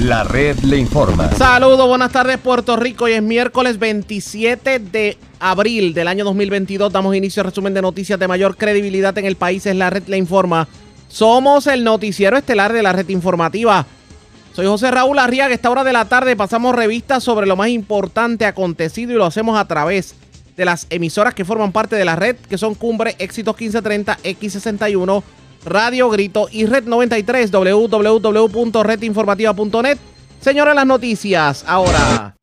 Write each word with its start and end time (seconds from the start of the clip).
La 0.00 0.24
red 0.24 0.58
le 0.60 0.76
informa. 0.76 1.30
Saludos, 1.34 1.86
buenas 1.86 2.10
tardes 2.10 2.38
Puerto 2.38 2.76
Rico. 2.76 3.04
Hoy 3.04 3.12
es 3.12 3.22
miércoles 3.22 3.78
27 3.78 4.80
de 4.80 5.16
abril 5.38 5.94
del 5.94 6.08
año 6.08 6.24
2022. 6.24 6.92
Damos 6.92 7.14
inicio 7.14 7.42
al 7.42 7.46
resumen 7.46 7.74
de 7.74 7.80
noticias 7.80 8.18
de 8.18 8.26
mayor 8.26 8.56
credibilidad 8.56 9.16
en 9.18 9.24
el 9.24 9.36
país. 9.36 9.64
Es 9.66 9.76
la 9.76 9.90
red 9.90 10.02
le 10.08 10.18
informa. 10.18 10.66
Somos 11.08 11.68
el 11.68 11.84
noticiero 11.84 12.36
estelar 12.36 12.72
de 12.72 12.82
la 12.82 12.92
red 12.92 13.08
informativa. 13.08 13.86
Soy 14.52 14.66
José 14.66 14.90
Raúl 14.90 15.18
Arriaga. 15.18 15.52
A 15.52 15.54
esta 15.54 15.70
hora 15.70 15.84
de 15.84 15.92
la 15.92 16.06
tarde 16.06 16.34
pasamos 16.34 16.74
revistas 16.74 17.22
sobre 17.22 17.46
lo 17.46 17.54
más 17.54 17.68
importante 17.68 18.46
acontecido 18.46 19.12
y 19.12 19.16
lo 19.16 19.24
hacemos 19.24 19.56
a 19.56 19.66
través 19.66 20.16
de 20.56 20.64
las 20.64 20.88
emisoras 20.90 21.34
que 21.34 21.44
forman 21.44 21.72
parte 21.72 21.94
de 21.96 22.04
la 22.04 22.16
red, 22.16 22.36
que 22.36 22.58
son 22.58 22.74
Cumbre, 22.74 23.14
Éxitos 23.18 23.54
1530, 23.54 24.18
X61, 24.24 25.22
Radio 25.64 26.10
Grito 26.10 26.48
y 26.50 26.66
Red 26.66 26.84
93, 26.84 27.50
www.redinformativa.net. 27.50 29.98
Señora, 30.40 30.74
las 30.74 30.86
noticias 30.86 31.64
ahora. 31.66 32.36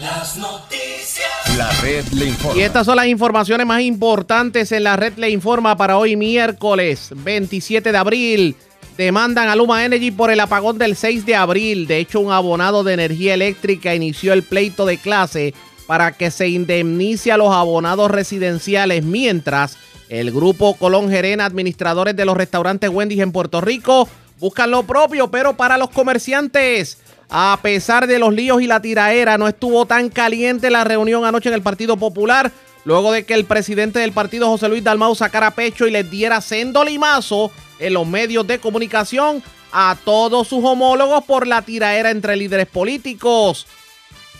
Las 0.00 0.36
noticias. 0.36 1.26
La 1.56 1.70
red 1.80 2.04
le 2.12 2.26
informa. 2.26 2.60
Y 2.60 2.62
estas 2.62 2.84
son 2.84 2.96
las 2.96 3.06
informaciones 3.06 3.66
más 3.66 3.80
importantes 3.80 4.70
en 4.72 4.84
la 4.84 4.96
red 4.96 5.14
le 5.16 5.30
informa 5.30 5.74
para 5.76 5.96
hoy 5.96 6.16
miércoles 6.16 7.12
27 7.14 7.92
de 7.92 7.98
abril. 7.98 8.56
Demandan 8.98 9.48
a 9.48 9.56
Luma 9.56 9.84
Energy 9.84 10.10
por 10.10 10.30
el 10.30 10.40
apagón 10.40 10.76
del 10.78 10.96
6 10.96 11.24
de 11.24 11.36
abril. 11.36 11.86
De 11.86 11.98
hecho, 11.98 12.20
un 12.20 12.32
abonado 12.32 12.84
de 12.84 12.94
energía 12.94 13.34
eléctrica 13.34 13.94
inició 13.94 14.32
el 14.32 14.42
pleito 14.42 14.84
de 14.84 14.98
clase 14.98 15.54
para 15.86 16.12
que 16.12 16.30
se 16.30 16.48
indemnice 16.48 17.32
a 17.32 17.36
los 17.36 17.54
abonados 17.54 18.10
residenciales 18.10 19.04
mientras 19.04 19.78
el 20.08 20.30
grupo 20.32 20.74
Colón 20.74 21.10
Gerena, 21.10 21.44
administradores 21.44 22.14
de 22.16 22.24
los 22.24 22.36
restaurantes 22.36 22.90
Wendy's 22.90 23.20
en 23.20 23.32
Puerto 23.32 23.60
Rico, 23.60 24.08
buscan 24.38 24.70
lo 24.70 24.84
propio, 24.84 25.30
pero 25.30 25.56
para 25.56 25.78
los 25.78 25.90
comerciantes. 25.90 26.98
A 27.28 27.58
pesar 27.60 28.06
de 28.06 28.18
los 28.18 28.32
líos 28.32 28.62
y 28.62 28.66
la 28.66 28.80
tiraera, 28.80 29.36
no 29.36 29.48
estuvo 29.48 29.86
tan 29.86 30.08
caliente 30.10 30.70
la 30.70 30.84
reunión 30.84 31.24
anoche 31.24 31.48
en 31.48 31.56
el 31.56 31.62
Partido 31.62 31.96
Popular, 31.96 32.52
luego 32.84 33.10
de 33.10 33.24
que 33.24 33.34
el 33.34 33.44
presidente 33.44 33.98
del 33.98 34.12
partido, 34.12 34.46
José 34.46 34.68
Luis 34.68 34.84
Dalmau, 34.84 35.14
sacara 35.16 35.50
pecho 35.50 35.88
y 35.88 35.90
les 35.90 36.08
diera 36.08 36.40
sendo 36.40 36.84
limazo 36.84 37.50
en 37.80 37.94
los 37.94 38.06
medios 38.06 38.46
de 38.46 38.60
comunicación 38.60 39.42
a 39.72 39.96
todos 40.04 40.46
sus 40.46 40.64
homólogos 40.64 41.24
por 41.24 41.46
la 41.48 41.62
tiraera 41.62 42.10
entre 42.10 42.36
líderes 42.36 42.66
políticos. 42.66 43.66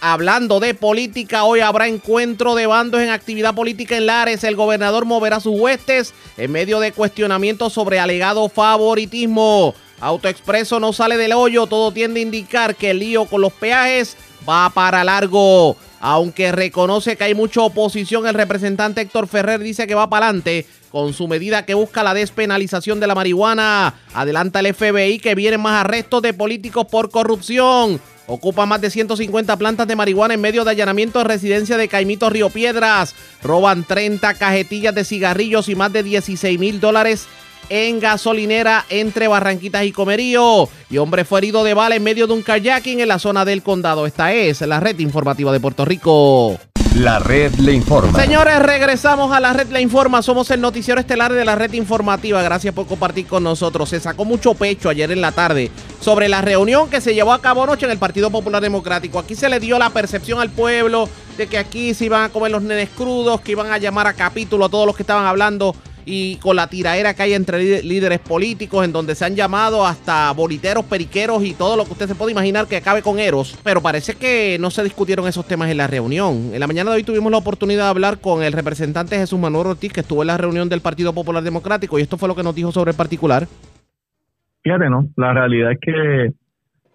Hablando 0.00 0.60
de 0.60 0.74
política, 0.74 1.44
hoy 1.44 1.60
habrá 1.60 1.88
encuentro 1.88 2.54
de 2.54 2.66
bandos 2.66 3.00
en 3.00 3.08
actividad 3.08 3.54
política 3.54 3.96
en 3.96 4.06
Lares. 4.06 4.44
El 4.44 4.54
gobernador 4.54 5.06
moverá 5.06 5.40
sus 5.40 5.58
huestes 5.58 6.12
en 6.36 6.52
medio 6.52 6.80
de 6.80 6.92
cuestionamientos 6.92 7.72
sobre 7.72 7.98
alegado 7.98 8.48
favoritismo. 8.48 9.74
Autoexpreso 10.00 10.78
no 10.80 10.92
sale 10.92 11.16
del 11.16 11.32
hoyo, 11.32 11.66
todo 11.66 11.92
tiende 11.92 12.20
a 12.20 12.24
indicar 12.24 12.76
que 12.76 12.90
el 12.90 12.98
lío 12.98 13.24
con 13.24 13.40
los 13.40 13.52
peajes 13.54 14.16
va 14.48 14.68
para 14.70 15.02
largo. 15.02 15.76
Aunque 15.98 16.52
reconoce 16.52 17.16
que 17.16 17.24
hay 17.24 17.34
mucha 17.34 17.62
oposición, 17.62 18.26
el 18.26 18.34
representante 18.34 19.00
Héctor 19.00 19.26
Ferrer 19.26 19.60
dice 19.60 19.86
que 19.86 19.94
va 19.94 20.10
para 20.10 20.26
adelante 20.26 20.66
con 20.96 21.12
su 21.12 21.28
medida 21.28 21.66
que 21.66 21.74
busca 21.74 22.02
la 22.02 22.14
despenalización 22.14 23.00
de 23.00 23.06
la 23.06 23.14
marihuana. 23.14 23.92
Adelanta 24.14 24.60
el 24.60 24.72
FBI 24.72 25.18
que 25.18 25.34
vienen 25.34 25.60
más 25.60 25.84
arrestos 25.84 26.22
de 26.22 26.32
políticos 26.32 26.86
por 26.90 27.10
corrupción. 27.10 28.00
Ocupa 28.26 28.64
más 28.64 28.80
de 28.80 28.88
150 28.88 29.58
plantas 29.58 29.86
de 29.86 29.94
marihuana 29.94 30.32
en 30.32 30.40
medio 30.40 30.64
de 30.64 30.70
allanamiento 30.70 31.20
en 31.20 31.26
residencia 31.26 31.76
de 31.76 31.88
Caimito 31.88 32.30
Río 32.30 32.48
Piedras. 32.48 33.14
Roban 33.42 33.84
30 33.84 34.32
cajetillas 34.38 34.94
de 34.94 35.04
cigarrillos 35.04 35.68
y 35.68 35.74
más 35.74 35.92
de 35.92 36.02
16 36.02 36.58
mil 36.58 36.80
dólares 36.80 37.26
en 37.68 38.00
gasolinera 38.00 38.86
entre 38.88 39.28
Barranquitas 39.28 39.84
y 39.84 39.92
Comerío. 39.92 40.66
Y 40.88 40.96
hombre 40.96 41.26
fue 41.26 41.40
herido 41.40 41.62
de 41.62 41.74
bala 41.74 41.96
en 41.96 42.04
medio 42.04 42.26
de 42.26 42.32
un 42.32 42.42
kayaking 42.42 43.00
en 43.00 43.08
la 43.08 43.18
zona 43.18 43.44
del 43.44 43.62
condado. 43.62 44.06
Esta 44.06 44.32
es 44.32 44.62
la 44.62 44.80
red 44.80 44.98
informativa 45.00 45.52
de 45.52 45.60
Puerto 45.60 45.84
Rico. 45.84 46.58
La 46.96 47.18
red 47.18 47.52
le 47.56 47.74
informa. 47.74 48.18
Señores, 48.18 48.58
regresamos 48.58 49.30
a 49.30 49.38
la 49.38 49.52
red 49.52 49.68
le 49.68 49.82
informa. 49.82 50.22
Somos 50.22 50.50
el 50.50 50.62
noticiero 50.62 50.98
estelar 50.98 51.30
de 51.30 51.44
la 51.44 51.54
red 51.54 51.74
informativa. 51.74 52.40
Gracias 52.40 52.72
por 52.72 52.86
compartir 52.86 53.26
con 53.26 53.44
nosotros. 53.44 53.90
Se 53.90 54.00
sacó 54.00 54.24
mucho 54.24 54.54
pecho 54.54 54.88
ayer 54.88 55.10
en 55.10 55.20
la 55.20 55.30
tarde 55.30 55.70
sobre 56.00 56.26
la 56.30 56.40
reunión 56.40 56.88
que 56.88 57.02
se 57.02 57.14
llevó 57.14 57.34
a 57.34 57.42
cabo 57.42 57.62
anoche 57.62 57.84
en 57.84 57.92
el 57.92 57.98
Partido 57.98 58.30
Popular 58.30 58.62
Democrático. 58.62 59.18
Aquí 59.18 59.34
se 59.34 59.50
le 59.50 59.60
dio 59.60 59.78
la 59.78 59.90
percepción 59.90 60.40
al 60.40 60.48
pueblo 60.48 61.06
de 61.36 61.46
que 61.48 61.58
aquí 61.58 61.92
se 61.92 62.06
iban 62.06 62.22
a 62.22 62.28
comer 62.30 62.50
los 62.50 62.62
nenes 62.62 62.88
crudos, 62.88 63.42
que 63.42 63.52
iban 63.52 63.70
a 63.70 63.76
llamar 63.76 64.06
a 64.06 64.14
capítulo 64.14 64.64
a 64.64 64.70
todos 64.70 64.86
los 64.86 64.96
que 64.96 65.02
estaban 65.02 65.26
hablando 65.26 65.76
y 66.08 66.36
con 66.36 66.54
la 66.54 66.68
tiraera 66.68 67.14
que 67.14 67.22
hay 67.24 67.34
entre 67.34 67.82
líderes 67.82 68.20
políticos, 68.20 68.84
en 68.84 68.92
donde 68.92 69.16
se 69.16 69.24
han 69.24 69.34
llamado 69.34 69.84
hasta 69.84 70.32
boliteros, 70.32 70.84
periqueros 70.84 71.44
y 71.44 71.52
todo 71.52 71.76
lo 71.76 71.84
que 71.84 71.92
usted 71.92 72.06
se 72.06 72.14
puede 72.14 72.30
imaginar 72.30 72.68
que 72.68 72.76
acabe 72.76 73.02
con 73.02 73.18
Eros. 73.18 73.58
Pero 73.64 73.82
parece 73.82 74.14
que 74.14 74.56
no 74.60 74.70
se 74.70 74.84
discutieron 74.84 75.26
esos 75.26 75.46
temas 75.46 75.68
en 75.68 75.78
la 75.78 75.88
reunión. 75.88 76.50
En 76.54 76.60
la 76.60 76.68
mañana 76.68 76.90
de 76.92 76.98
hoy 76.98 77.02
tuvimos 77.02 77.32
la 77.32 77.38
oportunidad 77.38 77.84
de 77.84 77.90
hablar 77.90 78.20
con 78.20 78.44
el 78.44 78.52
representante 78.52 79.18
Jesús 79.18 79.38
Manuel 79.38 79.66
Ortiz, 79.66 79.92
que 79.92 80.00
estuvo 80.00 80.22
en 80.22 80.28
la 80.28 80.38
reunión 80.38 80.68
del 80.68 80.80
Partido 80.80 81.12
Popular 81.12 81.42
Democrático, 81.42 81.98
y 81.98 82.02
esto 82.02 82.16
fue 82.16 82.28
lo 82.28 82.36
que 82.36 82.44
nos 82.44 82.54
dijo 82.54 82.70
sobre 82.70 82.92
el 82.92 82.96
particular. 82.96 83.48
Fíjate, 84.62 84.88
¿no? 84.88 85.08
La 85.16 85.32
realidad 85.32 85.72
es 85.72 85.78
que 85.80 86.32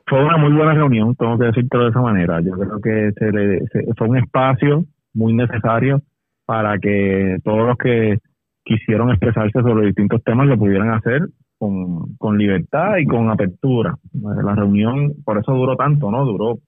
fue 0.07 0.23
una 0.23 0.37
muy 0.37 0.53
buena 0.53 0.73
reunión, 0.73 1.15
tengo 1.15 1.37
que 1.37 1.45
decirlo 1.47 1.83
de 1.83 1.89
esa 1.89 2.01
manera. 2.01 2.39
Yo 2.41 2.51
creo 2.51 2.79
que 2.81 3.11
se 3.17 3.93
fue 3.97 4.07
un 4.07 4.17
espacio 4.17 4.85
muy 5.13 5.33
necesario 5.33 6.01
para 6.45 6.79
que 6.79 7.37
todos 7.43 7.67
los 7.67 7.77
que 7.77 8.17
quisieron 8.63 9.09
expresarse 9.09 9.61
sobre 9.61 9.87
distintos 9.87 10.23
temas 10.23 10.47
lo 10.47 10.57
pudieran 10.57 10.91
hacer 10.91 11.27
con, 11.57 12.15
con 12.17 12.37
libertad 12.37 12.97
y 12.97 13.05
con 13.05 13.29
apertura. 13.29 13.95
La 14.13 14.55
reunión, 14.55 15.13
por 15.23 15.37
eso 15.37 15.53
duró 15.53 15.75
tanto, 15.75 16.09
¿no? 16.11 16.25
Duró, 16.25 16.59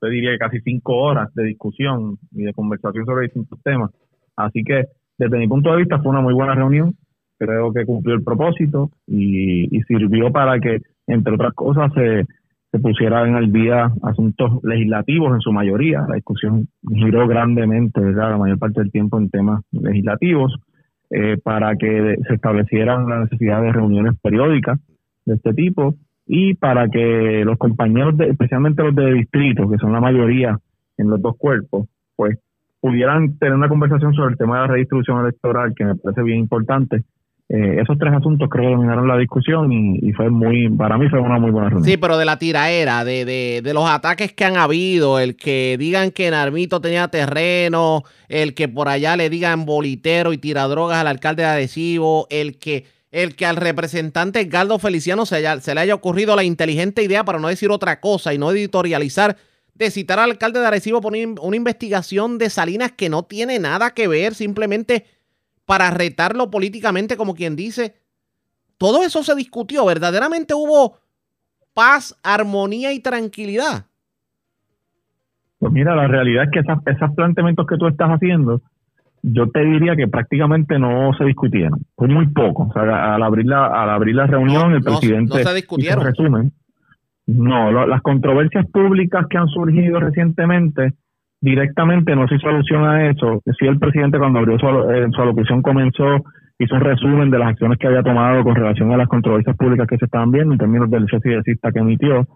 yo 0.00 0.08
diría, 0.08 0.36
casi 0.38 0.60
cinco 0.60 0.96
horas 0.96 1.32
de 1.34 1.44
discusión 1.44 2.18
y 2.32 2.44
de 2.44 2.52
conversación 2.52 3.04
sobre 3.04 3.24
distintos 3.24 3.62
temas. 3.62 3.90
Así 4.36 4.62
que, 4.64 4.86
desde 5.18 5.38
mi 5.38 5.48
punto 5.48 5.70
de 5.70 5.78
vista, 5.78 5.98
fue 6.00 6.10
una 6.10 6.20
muy 6.20 6.34
buena 6.34 6.54
reunión. 6.54 6.94
Creo 7.38 7.72
que 7.72 7.84
cumplió 7.84 8.14
el 8.14 8.22
propósito 8.22 8.90
y, 9.06 9.76
y 9.76 9.82
sirvió 9.82 10.30
para 10.32 10.58
que, 10.60 10.80
entre 11.06 11.34
otras 11.34 11.52
cosas, 11.54 11.92
se, 11.92 12.24
se 12.72 12.78
pusieran 12.78 13.34
al 13.36 13.52
día 13.52 13.92
asuntos 14.02 14.64
legislativos 14.64 15.34
en 15.34 15.40
su 15.40 15.52
mayoría. 15.52 16.06
La 16.08 16.14
discusión 16.14 16.68
giró 16.88 17.28
grandemente, 17.28 18.00
¿verdad? 18.00 18.30
la 18.30 18.38
mayor 18.38 18.58
parte 18.58 18.80
del 18.80 18.90
tiempo 18.90 19.18
en 19.18 19.28
temas 19.28 19.62
legislativos. 19.72 20.58
Eh, 21.14 21.36
para 21.42 21.76
que 21.76 22.16
se 22.26 22.34
establecieran 22.34 23.06
la 23.06 23.20
necesidad 23.20 23.60
de 23.60 23.70
reuniones 23.70 24.14
periódicas 24.22 24.80
de 25.26 25.34
este 25.34 25.52
tipo 25.52 25.94
y 26.26 26.54
para 26.54 26.88
que 26.88 27.42
los 27.44 27.58
compañeros, 27.58 28.16
de, 28.16 28.30
especialmente 28.30 28.82
los 28.82 28.94
de 28.94 29.12
distrito, 29.12 29.68
que 29.68 29.76
son 29.76 29.92
la 29.92 30.00
mayoría 30.00 30.58
en 30.96 31.10
los 31.10 31.20
dos 31.20 31.36
cuerpos, 31.36 31.86
pues 32.16 32.38
pudieran 32.80 33.36
tener 33.36 33.54
una 33.54 33.68
conversación 33.68 34.14
sobre 34.14 34.32
el 34.32 34.38
tema 34.38 34.54
de 34.54 34.60
la 34.62 34.72
redistribución 34.72 35.20
electoral, 35.20 35.74
que 35.76 35.84
me 35.84 35.96
parece 35.96 36.22
bien 36.22 36.38
importante, 36.38 37.02
eh, 37.54 37.82
esos 37.82 37.98
tres 37.98 38.14
asuntos 38.14 38.48
creo 38.48 38.70
que 38.70 38.76
dominaron 38.76 39.06
la 39.06 39.18
discusión 39.18 39.70
y, 39.70 40.10
fue 40.12 40.30
muy, 40.30 40.70
para 40.70 40.96
mí 40.96 41.10
fue 41.10 41.20
una 41.20 41.38
muy 41.38 41.50
buena 41.50 41.68
reunión. 41.68 41.84
Sí, 41.84 41.98
pero 41.98 42.16
de 42.16 42.24
la 42.24 42.38
tiraera, 42.38 43.04
de, 43.04 43.26
de, 43.26 43.60
de, 43.62 43.74
los 43.74 43.86
ataques 43.86 44.32
que 44.32 44.46
han 44.46 44.56
habido, 44.56 45.18
el 45.18 45.36
que 45.36 45.76
digan 45.78 46.12
que 46.12 46.30
Narmito 46.30 46.80
tenía 46.80 47.08
terreno, 47.08 48.04
el 48.30 48.54
que 48.54 48.68
por 48.68 48.88
allá 48.88 49.18
le 49.18 49.28
digan 49.28 49.66
bolitero 49.66 50.32
y 50.32 50.38
tiradrogas 50.38 50.96
al 50.96 51.06
alcalde 51.06 51.42
de 51.42 51.50
Adhesivo, 51.50 52.26
el 52.30 52.58
que, 52.58 52.86
el 53.10 53.36
que 53.36 53.44
al 53.44 53.56
representante 53.56 54.44
Galdo 54.44 54.78
Feliciano 54.78 55.26
se, 55.26 55.42
le 55.42 55.80
haya 55.80 55.94
ocurrido 55.94 56.34
la 56.34 56.44
inteligente 56.44 57.02
idea, 57.02 57.22
para 57.22 57.38
no 57.38 57.48
decir 57.48 57.70
otra 57.70 58.00
cosa 58.00 58.32
y 58.32 58.38
no 58.38 58.50
editorializar, 58.50 59.36
de 59.74 59.90
citar 59.90 60.18
al 60.18 60.30
alcalde 60.30 60.58
de 60.58 60.68
Arecibo 60.68 61.02
por 61.02 61.12
una 61.12 61.56
investigación 61.56 62.38
de 62.38 62.48
Salinas 62.48 62.92
que 62.92 63.10
no 63.10 63.24
tiene 63.24 63.58
nada 63.58 63.90
que 63.90 64.08
ver, 64.08 64.34
simplemente 64.34 65.04
para 65.64 65.90
retarlo 65.90 66.50
políticamente, 66.50 67.16
como 67.16 67.34
quien 67.34 67.56
dice. 67.56 67.94
Todo 68.78 69.02
eso 69.02 69.22
se 69.22 69.34
discutió. 69.34 69.86
¿Verdaderamente 69.86 70.54
hubo 70.54 70.98
paz, 71.74 72.18
armonía 72.22 72.92
y 72.92 73.00
tranquilidad? 73.00 73.86
Pues 75.58 75.72
mira, 75.72 75.94
la 75.94 76.08
realidad 76.08 76.44
es 76.44 76.50
que 76.50 76.90
esos 76.90 77.14
planteamientos 77.14 77.66
que 77.66 77.76
tú 77.76 77.86
estás 77.86 78.10
haciendo, 78.10 78.60
yo 79.22 79.48
te 79.50 79.60
diría 79.60 79.94
que 79.94 80.08
prácticamente 80.08 80.78
no 80.78 81.12
se 81.16 81.24
discutieron. 81.24 81.86
Fue 81.94 82.08
muy 82.08 82.26
poco. 82.26 82.64
O 82.64 82.72
sea, 82.72 83.14
al 83.14 83.22
abrir 83.22 83.46
la, 83.46 83.66
al 83.66 83.90
abrir 83.90 84.16
la 84.16 84.26
reunión, 84.26 84.72
el 84.72 84.82
presidente 84.82 85.38
no 85.38 85.44
se 85.44 85.54
discutieron. 85.54 86.04
resumen. 86.04 86.52
No, 87.26 87.86
las 87.86 88.02
controversias 88.02 88.66
públicas 88.66 89.26
que 89.30 89.38
han 89.38 89.46
surgido 89.46 90.00
recientemente 90.00 90.94
directamente 91.42 92.14
no 92.16 92.26
se 92.28 92.36
hizo 92.36 92.48
alusión 92.48 92.84
a 92.84 93.10
eso. 93.10 93.42
Sí, 93.58 93.66
el 93.66 93.78
presidente 93.78 94.18
cuando 94.18 94.38
abrió 94.38 94.58
su, 94.58 94.66
eh, 94.66 95.08
su 95.10 95.20
alocución 95.20 95.60
comenzó, 95.60 96.22
hizo 96.58 96.74
un 96.76 96.80
resumen 96.80 97.30
de 97.30 97.38
las 97.38 97.48
acciones 97.48 97.78
que 97.78 97.88
había 97.88 98.02
tomado 98.02 98.44
con 98.44 98.54
relación 98.54 98.92
a 98.92 98.96
las 98.96 99.08
controversias 99.08 99.56
públicas 99.56 99.88
que 99.88 99.98
se 99.98 100.04
estaban 100.04 100.30
viendo 100.30 100.54
en 100.54 100.58
términos 100.58 100.88
del 100.88 101.06
cese 101.10 101.42
que 101.44 101.78
emitió, 101.78 102.26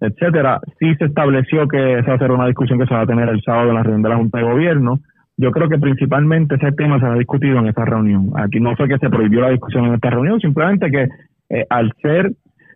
etcétera. 0.00 0.60
Sí 0.80 0.94
se 0.96 1.04
estableció 1.04 1.68
que 1.68 1.98
esa 1.98 2.16
va 2.16 2.26
a 2.26 2.32
una 2.32 2.46
discusión 2.46 2.78
que 2.78 2.86
se 2.86 2.94
va 2.94 3.02
a 3.02 3.06
tener 3.06 3.28
el 3.28 3.42
sábado 3.42 3.68
en 3.68 3.74
la 3.74 3.82
reunión 3.82 4.02
de 4.02 4.08
la 4.08 4.16
Junta 4.16 4.38
de 4.38 4.44
Gobierno. 4.44 4.98
Yo 5.36 5.50
creo 5.50 5.68
que 5.68 5.78
principalmente 5.78 6.54
ese 6.54 6.72
tema 6.72 6.98
se 6.98 7.06
ha 7.06 7.14
discutido 7.14 7.58
en 7.58 7.68
esa 7.68 7.84
reunión. 7.84 8.30
Aquí 8.36 8.60
no 8.60 8.74
fue 8.76 8.88
que 8.88 8.98
se 8.98 9.10
prohibió 9.10 9.42
la 9.42 9.50
discusión 9.50 9.84
en 9.84 9.94
esta 9.94 10.08
reunión, 10.08 10.40
simplemente 10.40 10.90
que 10.90 11.08
eh, 11.50 11.66
al 11.68 11.92
ser 12.00 12.32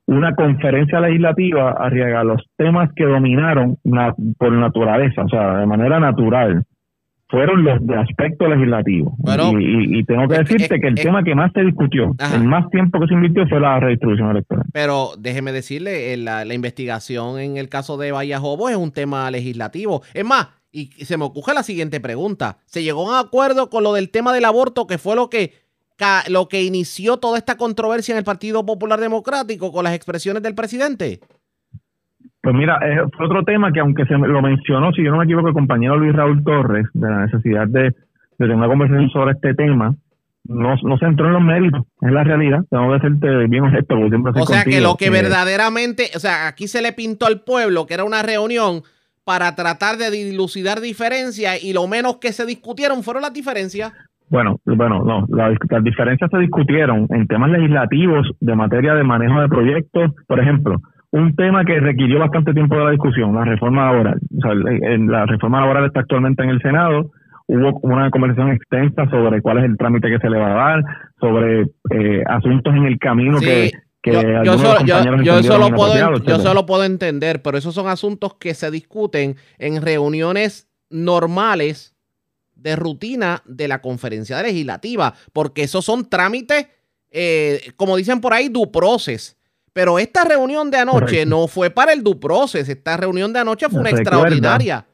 una 0.09 0.35
conferencia 0.35 1.01
legislativa, 1.01 1.73
arriesga 1.73 2.25
los 2.25 2.43
temas 2.57 2.91
que 2.97 3.05
dominaron 3.05 3.77
por 4.39 4.53
naturaleza, 4.53 5.23
o 5.23 5.29
sea, 5.29 5.59
de 5.59 5.67
manera 5.67 6.01
natural, 6.01 6.65
fueron 7.29 7.63
los 7.63 7.87
de 7.87 7.95
aspecto 7.95 8.49
legislativo. 8.49 9.15
y, 9.61 10.03
tengo 10.05 10.27
que 10.27 10.39
decirte 10.39 10.81
que 10.81 10.89
el 10.89 10.95
tema 10.95 11.23
que 11.23 11.35
más 11.35 11.53
se 11.53 11.61
discutió, 11.61 12.15
el 12.35 12.45
más 12.45 12.71
tiempo 12.71 12.99
que 13.01 13.07
se 13.07 13.15
invirtió 13.15 13.47
fue 13.49 13.61
la 13.61 13.79
redistribución 13.81 14.31
electoral. 14.31 14.65
Pero 14.73 15.11
déjeme 15.19 15.53
decirle, 15.53 16.15
eh, 16.15 16.17
la, 16.17 16.47
la 16.47 16.55
investigación 16.55 17.39
en 17.39 17.59
el 17.59 17.69
caso 17.69 17.99
de 17.99 18.11
Vallajobo 18.11 18.71
es 18.71 18.77
un 18.77 18.93
tema 18.93 19.31
legislativo. 19.31 20.01
Es 20.15 20.25
más, 20.25 20.49
y 20.73 20.87
se 21.05 21.19
me 21.19 21.25
ocurre 21.25 21.53
la 21.53 21.63
siguiente 21.63 22.01
pregunta. 22.01 22.57
¿Se 22.65 22.83
llegó 22.83 23.03
a 23.11 23.21
un 23.21 23.27
acuerdo 23.27 23.69
con 23.69 23.85
lo 23.85 23.93
del 23.93 24.11
tema 24.11 24.33
del 24.33 24.47
aborto, 24.47 24.87
que 24.87 24.97
fue 24.97 25.15
lo 25.15 25.29
que, 25.29 25.53
lo 26.29 26.49
que 26.49 26.63
inició 26.63 27.17
toda 27.17 27.39
esta 27.39 27.57
controversia 27.57 28.13
en 28.13 28.19
el 28.19 28.25
Partido 28.25 28.65
Popular 28.65 29.01
Democrático 29.01 29.73
con 29.73 29.85
las 29.85 29.95
expresiones 29.95 30.43
del 30.43 30.55
presidente? 30.55 31.21
Pues 32.41 32.55
mira, 32.55 32.79
fue 33.17 33.27
otro 33.27 33.43
tema 33.45 33.73
que 33.73 33.81
aunque 33.81 34.07
se 34.07 34.15
lo 34.15 34.41
mencionó, 34.41 34.93
si 34.93 35.05
yo 35.05 35.11
no 35.11 35.19
me 35.19 35.25
equivoco, 35.25 35.49
el 35.49 35.55
compañero 35.55 35.97
Luis 35.97 36.15
Raúl 36.15 36.43
Torres, 36.45 36.87
de 36.95 37.11
la 37.11 37.27
necesidad 37.27 37.67
de, 37.67 37.95
tener 38.39 38.55
una 38.55 38.69
conversación 38.69 39.11
sobre 39.11 39.33
este 39.33 39.55
tema, 39.55 39.95
no, 40.45 40.77
no 40.83 40.99
se 40.99 41.05
entró 41.05 41.27
en 41.27 41.33
los 41.33 41.43
méritos, 41.43 41.83
es 42.01 42.13
la 42.13 42.25
realidad, 42.25 42.61
tengo 42.71 42.93
que 42.95 43.01
serte 43.01 43.47
bien 43.49 43.65
honesto. 43.65 43.97
o 44.35 44.47
sea 44.47 44.65
que 44.65 44.81
lo 44.81 44.97
que 44.97 45.11
verdaderamente, 45.11 46.11
o 46.15 46.21
sea, 46.21 46.47
aquí 46.47 46.69
se 46.69 46.81
le 46.81 46.93
pintó 46.93 47.27
al 47.27 47.41
pueblo 47.41 47.87
que 47.87 47.95
era 47.95 48.05
una 48.05 48.23
reunión 48.23 48.83
para 49.25 49.55
tratar 49.55 49.99
de 49.99 50.11
dilucidar 50.11 50.81
diferencias 50.81 51.63
y 51.63 51.75
lo 51.75 51.87
menos 51.87 52.17
que 52.17 52.33
se 52.33 52.47
discutieron 52.47 53.03
fueron 53.03 53.23
las 53.23 53.35
diferencias. 53.35 53.93
Bueno, 54.31 54.61
bueno, 54.65 55.03
no, 55.05 55.27
las, 55.29 55.57
diferencias 55.83 56.31
se 56.31 56.39
discutieron 56.39 57.07
en 57.11 57.27
temas 57.27 57.51
legislativos 57.51 58.31
de 58.41 58.55
materia 58.55 58.95
de 58.95 59.03
manejo 59.03 59.41
de 59.41 59.49
proyectos, 59.49 60.13
por 60.27 60.41
ejemplo, 60.41 60.77
un 61.11 61.35
tema 61.35 61.65
que 61.65 61.81
requirió 61.81 62.19
bastante 62.19 62.53
tiempo 62.53 62.77
de 62.77 62.85
la 62.85 62.91
discusión, 62.91 63.35
la 63.35 63.45
reforma 63.45 63.87
laboral. 63.87 64.21
O 64.37 64.41
sea, 64.41 64.55
la 64.55 65.27
reforma 65.27 65.61
laboral 65.61 65.87
está 65.87 66.01
actualmente 66.01 66.43
en 66.43 66.51
el 66.51 66.61
Senado. 66.61 67.11
Hubo 67.47 67.81
una 67.83 68.11
conversación 68.11 68.53
extensa 68.53 69.09
sobre 69.09 69.41
cuál 69.41 69.59
es 69.59 69.65
el 69.65 69.79
trámite 69.79 70.11
que 70.11 70.19
se 70.19 70.29
le 70.29 70.39
va 70.39 70.51
a 70.51 70.69
dar, 70.71 70.85
sobre 71.19 71.63
eh, 71.91 72.23
asuntos 72.27 72.75
en 72.75 72.85
el 72.85 72.99
camino 72.99 73.39
que 73.41 73.71
yo, 74.45 74.59
solo, 75.43 75.71
puedo, 75.75 76.19
yo 76.25 76.39
solo 76.39 76.67
puedo 76.67 76.85
entender, 76.85 77.43
pero 77.43 77.59
esos 77.59 77.75
son 77.75 77.89
asuntos 77.89 78.35
que 78.35 78.55
se 78.55 78.71
discuten 78.71 79.37
en 79.59 79.83
reuniones 79.83 80.69
normales 80.91 81.97
de 82.59 82.77
rutina 82.77 83.43
de 83.47 83.69
la 83.69 83.81
conferencia 83.81 84.43
legislativa, 84.43 85.15
porque 85.33 85.63
esos 85.63 85.85
son 85.85 86.09
trámites, 86.09 86.69
eh, 87.11 87.73
como 87.77 87.97
dicen 87.97 88.21
por 88.21 88.35
ahí, 88.35 88.49
du 88.49 88.71
proces. 88.71 89.37
Pero 89.73 89.99
esta 89.99 90.25
reunión 90.25 90.71
de 90.71 90.79
anoche 90.79 91.25
no 91.25 91.47
fue 91.47 91.71
para 91.71 91.93
el 91.93 92.03
du 92.03 92.19
proces, 92.19 92.69
esta 92.69 92.97
reunión 92.97 93.33
de 93.33 93.39
anoche 93.39 93.69
fue 93.69 93.81
una 93.81 93.91
extraordinaria. 93.91 94.85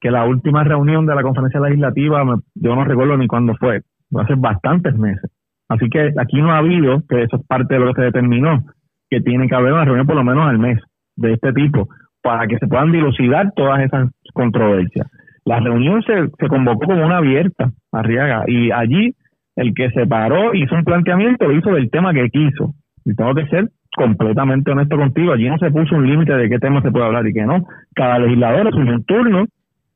Que 0.00 0.10
la 0.10 0.24
última 0.24 0.64
reunión 0.64 1.06
de 1.06 1.14
la 1.14 1.22
conferencia 1.22 1.60
legislativa, 1.60 2.24
yo 2.54 2.74
no 2.74 2.84
recuerdo 2.84 3.16
ni 3.16 3.26
cuándo 3.26 3.54
fue, 3.60 3.82
hace 4.18 4.34
bastantes 4.36 4.96
meses. 4.96 5.30
Así 5.68 5.88
que 5.90 6.12
aquí 6.18 6.40
no 6.40 6.52
ha 6.52 6.58
habido, 6.58 7.02
que 7.08 7.24
eso 7.24 7.36
es 7.36 7.46
parte 7.46 7.74
de 7.74 7.80
lo 7.80 7.92
que 7.92 8.00
se 8.00 8.06
determinó, 8.06 8.64
que 9.10 9.20
tiene 9.20 9.48
que 9.48 9.54
haber 9.54 9.72
una 9.72 9.84
reunión 9.84 10.06
por 10.06 10.16
lo 10.16 10.24
menos 10.24 10.48
al 10.48 10.58
mes 10.58 10.80
de 11.16 11.34
este 11.34 11.52
tipo, 11.52 11.88
para 12.22 12.46
que 12.46 12.58
se 12.58 12.66
puedan 12.66 12.92
dilucidar 12.92 13.52
todas 13.54 13.80
esas 13.80 14.08
controversias. 14.32 15.06
La 15.46 15.60
reunión 15.60 16.02
se, 16.02 16.12
se 16.38 16.48
convocó 16.48 16.86
como 16.86 17.06
una 17.06 17.18
abierta, 17.18 17.70
Arriaga, 17.92 18.44
y 18.46 18.70
allí 18.70 19.14
el 19.54 19.72
que 19.74 19.90
se 19.90 20.06
paró 20.06 20.54
hizo 20.54 20.74
un 20.74 20.84
planteamiento, 20.84 21.46
lo 21.46 21.56
hizo 21.56 21.70
del 21.70 21.90
tema 21.90 22.12
que 22.12 22.28
quiso. 22.28 22.74
Y 23.04 23.14
tengo 23.14 23.34
que 23.34 23.46
ser 23.46 23.70
completamente 23.96 24.70
honesto 24.70 24.96
contigo, 24.96 25.32
allí 25.32 25.48
no 25.48 25.56
se 25.58 25.70
puso 25.70 25.94
un 25.94 26.06
límite 26.06 26.34
de 26.34 26.50
qué 26.50 26.58
tema 26.58 26.82
se 26.82 26.90
puede 26.90 27.06
hablar 27.06 27.26
y 27.26 27.32
qué 27.32 27.42
no. 27.42 27.64
Cada 27.94 28.18
legislador 28.18 28.68
es 28.68 28.74
un 28.74 29.04
turno 29.04 29.46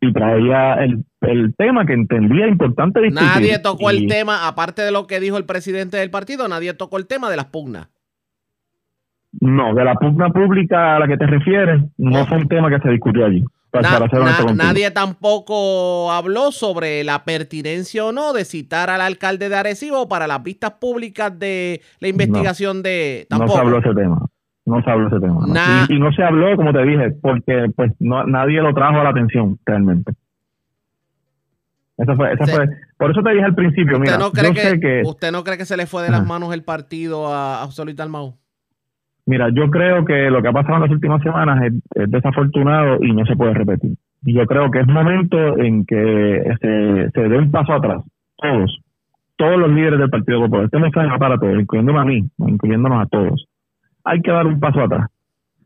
y 0.01 0.13
traía 0.13 0.75
el, 0.77 1.05
tema 1.59 1.85
que 1.85 1.93
entendía 1.93 2.49
importante 2.49 3.01
discutir. 3.03 3.29
Nadie 3.29 3.59
tocó 3.59 3.91
el 3.91 4.07
tema, 4.07 4.49
aparte 4.49 4.81
de 4.83 4.91
lo 4.91 5.07
que 5.07 5.21
dijo 5.21 5.37
el 5.37 5.45
presidente 5.45 5.99
del 5.99 6.11
partido, 6.11 6.49
nadie 6.49 6.73
tocó 6.73 6.97
el 6.97 7.07
tema 7.07 7.29
de 7.29 7.37
las 7.37 7.47
pugnas. 7.47 7.89
No, 9.41 9.75
de 9.75 9.85
la 9.85 9.95
pugna 9.95 10.31
pública 10.31 10.97
a 10.97 10.99
la 10.99 11.07
que 11.07 11.17
te 11.17 11.27
refieres, 11.27 11.83
no 11.99 12.27
fue 12.27 12.39
un 12.39 12.49
tema 12.49 12.69
que 12.69 12.81
se 12.81 12.91
discutió 12.91 13.27
allí. 13.27 13.45
nadie 14.55 14.91
tampoco 14.91 16.11
habló 16.11 16.51
sobre 16.51 17.05
la 17.05 17.25
pertinencia 17.25 18.05
o 18.05 18.13
no 18.13 18.33
de 18.33 18.45
citar 18.45 18.91
al 18.91 19.01
alcalde 19.01 19.49
de 19.49 19.57
Arecibo 19.57 20.09
para 20.09 20.27
las 20.27 20.43
vistas 20.43 20.73
públicas 20.73 21.39
de 21.39 21.81
la 22.01 22.09
investigación 22.09 22.83
de... 22.83 23.27
Tampoco. 23.29 23.51
No 23.51 23.55
se 23.55 23.61
habló 23.61 23.79
ese 23.79 23.95
tema 23.95 24.27
no 24.71 24.83
se 24.83 24.91
habló 24.91 25.09
ese 25.09 25.21
tema. 25.21 25.87
Y, 25.89 25.99
no 25.99 26.13
se 26.13 26.23
habló, 26.23 26.57
como 26.57 26.73
te 26.73 26.83
dije, 26.83 27.11
porque 27.21 27.71
pues 27.75 27.93
no, 27.99 28.25
nadie 28.25 28.61
lo 28.63 28.73
trajo 28.73 29.01
a 29.01 29.05
la 29.05 29.11
atención 29.11 29.59
realmente. 29.67 30.13
Eso 31.99 32.17
fue, 32.17 32.35
fue, 32.37 32.67
por 32.97 33.11
eso 33.11 33.23
te 33.23 33.31
dije 33.31 33.45
al 33.45 33.55
principio, 33.55 33.99
¿Usted 33.99 34.01
mira, 34.01 34.17
no 34.17 34.33
cree 34.33 34.81
que, 34.81 35.03
¿Usted 35.05 35.33
no 35.33 35.45
cree 35.45 35.59
que 35.59 35.67
se 35.67 35.77
le 35.77 35.87
fue 35.87 36.03
de 36.03 36.11
las 36.11 36.27
manos 36.27 36.55
el 36.55 36.65
partido 36.65 37.27
a, 37.27 37.63
a 37.63 37.71
Solita 37.71 38.03
Almau? 38.03 38.39
Mira, 39.31 39.49
yo 39.51 39.71
creo 39.71 40.05
que 40.05 40.31
lo 40.31 40.43
que 40.43 40.49
ha 40.49 40.53
pasado 40.53 40.77
en 40.77 40.83
las 40.83 40.91
últimas 40.91 41.23
semanas 41.23 41.63
es, 41.63 42.11
desafortunado 42.11 42.99
y 43.03 43.13
no 43.13 43.25
se 43.25 43.37
puede 43.37 43.55
repetir. 43.55 43.93
Y 44.25 44.35
yo 44.35 44.45
creo 44.47 44.71
que 44.71 44.81
es 44.81 44.87
momento 44.87 45.59
en 45.59 45.87
que 45.87 46.43
se, 46.61 47.11
se 47.11 47.29
dé 47.29 47.39
un 47.39 47.51
paso 47.51 47.73
atrás, 47.73 48.03
todos, 48.37 48.81
todos 49.37 49.59
los 49.59 49.71
líderes 49.71 49.99
del 49.99 50.11
Partido 50.11 50.41
Popular. 50.41 50.65
Este 50.65 50.79
mensaje 50.79 51.19
para 51.19 51.39
todos, 51.39 51.59
incluyéndome 51.59 52.01
a 52.01 52.05
mí, 52.05 52.25
incluyéndonos 52.39 53.03
a 53.03 53.07
todos 53.07 53.47
hay 54.05 54.21
que 54.23 54.31
dar 54.31 54.47
un 54.47 54.61
paso 54.61 54.81
atrás 54.81 55.09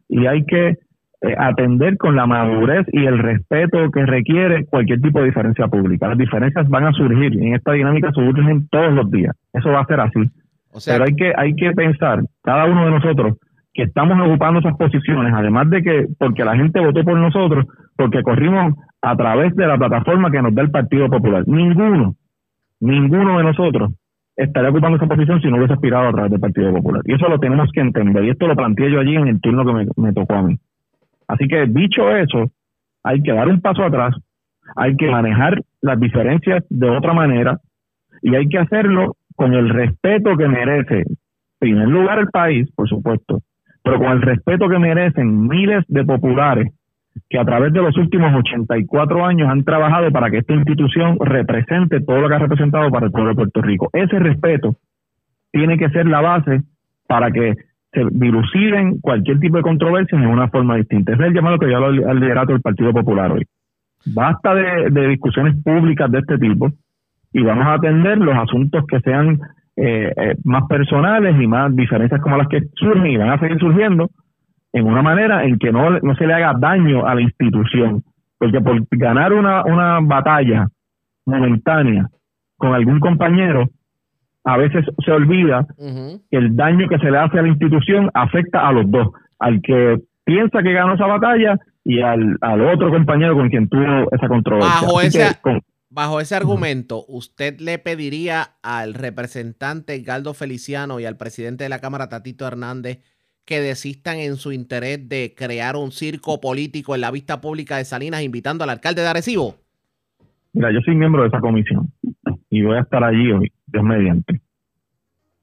y 0.08 0.26
hay 0.26 0.44
que 0.44 0.69
eh, 0.69 1.34
atender 1.38 1.96
con 1.96 2.16
la 2.16 2.26
madurez 2.26 2.87
y 2.93 3.05
el 3.06 3.19
respeto 3.19 3.90
que 3.90 4.05
requiere 4.05 4.66
cualquier 4.66 5.00
tipo 5.00 5.20
de 5.20 5.26
diferencia 5.26 5.66
pública. 5.69 6.08
Las 6.08 6.19
diferencias 6.19 6.69
van 6.69 6.84
a 6.84 6.93
surgir, 6.93 7.32
en 7.40 7.55
esta 7.55 7.72
dinámica 7.72 8.12
surgen 8.12 8.69
todos 8.69 8.93
los 8.93 9.11
días. 9.11 9.34
Eso 9.52 9.70
va 9.70 9.81
a 9.81 9.87
ser 9.87 10.00
así. 10.00 10.31
Pero 10.84 11.05
hay 11.05 11.14
que, 11.14 11.32
hay 11.37 11.55
que 11.55 11.70
pensar, 11.70 12.22
cada 12.43 12.64
uno 12.66 12.84
de 12.84 12.90
nosotros, 12.90 13.38
que 13.75 13.82
estamos 13.82 14.17
ocupando 14.25 14.61
esas 14.61 14.76
posiciones, 14.76 15.35
además 15.35 15.69
de 15.69 15.82
que, 15.82 16.06
porque 16.17 16.44
la 16.44 16.56
gente 16.56 16.79
votó 16.81 17.03
por 17.03 17.19
nosotros, 17.19 17.67
porque 17.97 18.23
corrimos 18.23 18.75
a 19.03 19.17
través 19.17 19.55
de 19.56 19.67
la 19.67 19.76
plataforma 19.76 20.31
que 20.31 20.41
nos 20.41 20.55
da 20.55 20.62
el 20.62 20.71
Partido 20.71 21.11
Popular. 21.11 21.43
Ninguno, 21.47 22.15
ninguno 22.81 23.38
de 23.38 23.44
nosotros 23.44 23.93
estaría 24.37 24.71
ocupando 24.71 24.97
esa 24.97 25.09
posición 25.09 25.41
si 25.41 25.49
no 25.49 25.56
hubiese 25.56 25.75
aspirado 25.75 26.09
a 26.09 26.12
través 26.12 26.31
del 26.31 26.41
Partido 26.41 26.73
Popular. 26.73 27.03
Y 27.05 27.15
eso 27.15 27.29
lo 27.29 27.38
tenemos 27.41 27.69
que 27.73 27.81
entender. 27.81 28.25
Y 28.25 28.31
esto 28.31 28.47
lo 28.47 28.55
planteé 28.55 28.93
yo 28.93 29.00
allí 29.00 29.17
en 29.17 29.26
el 29.26 29.41
turno 29.41 29.65
que 29.65 29.87
me, 29.97 30.12
tocó 30.12 30.35
a 30.35 30.43
mí. 30.43 30.56
Así 31.26 31.49
que 31.49 31.66
dicho 31.66 32.16
eso, 32.16 32.50
hay 33.02 33.23
que 33.23 33.33
dar 33.33 33.49
un 33.49 33.61
paso 33.61 33.83
atrás, 33.83 34.14
hay 34.76 34.97
que 34.97 35.11
manejar 35.11 35.61
las 35.83 35.99
diferencias 35.99 36.64
de 36.71 36.90
otra 36.90 37.12
manera 37.12 37.59
y 38.23 38.37
hay 38.37 38.47
que 38.49 38.59
hacerlo 38.59 39.16
con 39.35 39.52
el 39.52 39.69
respeto 39.69 40.37
que 40.37 40.47
merece, 40.47 40.99
en 40.99 41.16
primer 41.59 41.88
lugar, 41.88 42.21
el 42.21 42.28
país, 42.28 42.71
por 42.75 42.88
supuesto, 42.88 43.40
pero 43.85 43.99
con 43.99 44.09
el 44.09 44.23
respeto 44.23 44.69
que 44.69 44.79
merecen 44.79 45.47
miles 45.47 45.85
de 45.88 46.05
populares 46.05 46.73
que 47.29 47.38
a 47.38 47.45
través 47.45 47.73
de 47.73 47.81
los 47.81 47.97
últimos 47.97 48.35
84 48.35 49.25
años 49.25 49.49
han 49.49 49.62
trabajado 49.62 50.11
para 50.11 50.31
que 50.31 50.38
esta 50.38 50.55
institución 50.55 51.17
represente 51.21 52.00
todo 52.00 52.21
lo 52.21 52.29
que 52.29 52.35
ha 52.35 52.38
representado 52.38 52.91
para 52.91 53.07
el 53.07 53.12
pueblo 53.12 53.31
de 53.31 53.37
Puerto 53.37 53.62
Rico. 53.62 53.91
Ese 53.93 54.19
respeto 54.19 54.75
tiene 55.53 55.79
que 55.79 55.91
ser 55.91 56.07
la 56.07 56.21
base 56.21 56.62
para 57.07 57.31
que 57.31 57.55
se 57.93 58.05
diluciden 58.11 59.00
cualquier 59.00 59.38
tipo 59.38 59.59
de 59.59 59.62
controversia 59.62 60.19
en 60.19 60.26
una 60.26 60.49
forma 60.49 60.76
distinta. 60.76 61.12
Ese 61.12 61.23
es 61.23 61.29
el 61.29 61.35
llamado 61.35 61.59
que 61.59 61.71
yo 61.71 61.76
hago 61.76 61.87
al 61.87 62.19
liderato 62.19 62.53
del 62.53 62.62
Partido 62.62 62.93
Popular 62.93 63.31
hoy. 63.31 63.45
Basta 64.07 64.55
de, 64.55 65.09
discusiones 65.09 65.55
públicas 65.62 66.11
de 66.11 66.19
este 66.19 66.38
tipo 66.38 66.73
y 67.33 67.43
vamos 67.43 67.67
a 67.67 67.75
atender 67.75 68.19
los 68.19 68.37
asuntos 68.37 68.85
que 68.87 68.99
sean 69.00 69.38
eh, 69.76 70.12
eh, 70.16 70.37
más 70.45 70.64
personales 70.69 71.35
y 71.40 71.47
más 71.47 71.75
diferencias 71.75 72.21
como 72.21 72.37
las 72.37 72.49
que 72.49 72.62
surgen 72.75 73.07
y 73.07 73.16
van 73.16 73.31
a 73.31 73.40
seguir 73.40 73.59
surgiendo 73.59 74.09
en 74.73 74.87
una 74.87 75.02
manera 75.02 75.45
en 75.45 75.59
que 75.59 75.73
no, 75.73 75.90
no 75.99 76.14
se 76.16 76.26
le 76.26 76.35
haga 76.35 76.54
daño 76.59 77.07
a 77.07 77.14
la 77.14 77.23
institución. 77.23 78.02
Porque 78.38 78.61
por 78.61 78.81
ganar 78.90 79.33
una, 79.33 79.64
una 79.64 80.00
batalla 80.00 80.69
momentánea 81.26 82.09
con 82.57 82.75
algún 82.75 83.00
compañero, 83.00 83.69
a 84.45 84.57
veces 84.59 84.85
se 85.04 85.11
olvida 85.11 85.66
que 85.78 86.37
el 86.37 86.54
daño 86.54 86.88
que 86.88 86.99
se 86.99 87.11
le 87.11 87.19
hace 87.19 87.38
a 87.38 87.43
la 87.43 87.49
institución 87.49 88.11
afecta 88.14 88.66
a 88.66 88.73
los 88.73 88.90
dos, 88.90 89.09
al 89.38 89.61
que 89.62 89.99
piensa 90.25 90.62
que 90.62 90.73
ganó 90.73 90.95
esa 90.95 91.07
batalla 91.07 91.57
y 91.85 92.00
al, 92.00 92.37
al 92.40 92.61
otro 92.62 92.90
compañero 92.90 93.35
con 93.35 93.49
quien 93.49 93.69
tuvo 93.69 94.09
esa 94.12 94.28
controversia. 94.28 94.87
Bajo 94.87 95.00
ese, 95.00 95.25
bajo 95.94 96.20
ese 96.20 96.34
argumento, 96.34 97.04
¿usted 97.06 97.60
le 97.60 97.78
pediría 97.78 98.56
al 98.62 98.94
representante 98.94 99.98
Galdo 100.00 100.34
Feliciano 100.34 100.98
y 100.98 101.04
al 101.04 101.16
presidente 101.16 101.64
de 101.64 101.70
la 101.70 101.78
Cámara, 101.78 102.08
Tatito 102.08 102.46
Hernández, 102.46 102.98
que 103.44 103.60
desistan 103.60 104.18
en 104.18 104.36
su 104.36 104.52
interés 104.52 105.08
de 105.08 105.34
crear 105.36 105.76
un 105.76 105.92
circo 105.92 106.40
político 106.40 106.94
en 106.94 107.00
la 107.00 107.10
vista 107.10 107.40
pública 107.40 107.76
de 107.76 107.84
Salinas 107.84 108.22
invitando 108.22 108.64
al 108.64 108.70
alcalde 108.70 109.02
de 109.02 109.08
Arecibo? 109.08 109.54
Mira, 110.52 110.72
yo 110.72 110.80
soy 110.84 110.96
miembro 110.96 111.22
de 111.22 111.28
esa 111.28 111.40
comisión 111.40 111.92
y 112.50 112.62
voy 112.62 112.76
a 112.76 112.80
estar 112.80 113.04
allí 113.04 113.30
hoy, 113.30 113.52
Dios 113.66 113.84
mediante. 113.84 114.40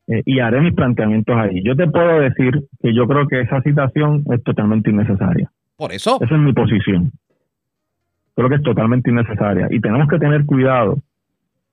eh, 0.08 0.24
y 0.26 0.40
haré 0.40 0.60
mis 0.60 0.74
planteamientos 0.74 1.36
ahí. 1.38 1.64
Yo 1.64 1.76
te 1.76 1.88
puedo 1.88 2.20
decir 2.20 2.52
que 2.82 2.94
yo 2.94 3.08
creo 3.08 3.28
que 3.28 3.42
esa 3.42 3.62
citación 3.62 4.26
es 4.34 4.44
totalmente 4.44 4.90
innecesaria. 4.90 5.50
Por 5.78 5.94
eso. 5.94 6.18
Esa 6.22 6.36
es 6.36 6.42
mi 6.42 6.52
posición. 6.54 7.12
Creo 8.36 8.50
que 8.50 8.56
es 8.56 8.64
totalmente 8.64 9.10
innecesaria. 9.10 9.68
Y 9.70 9.80
tenemos 9.80 10.08
que 10.08 10.20
tener 10.20 10.46
cuidado 10.46 10.98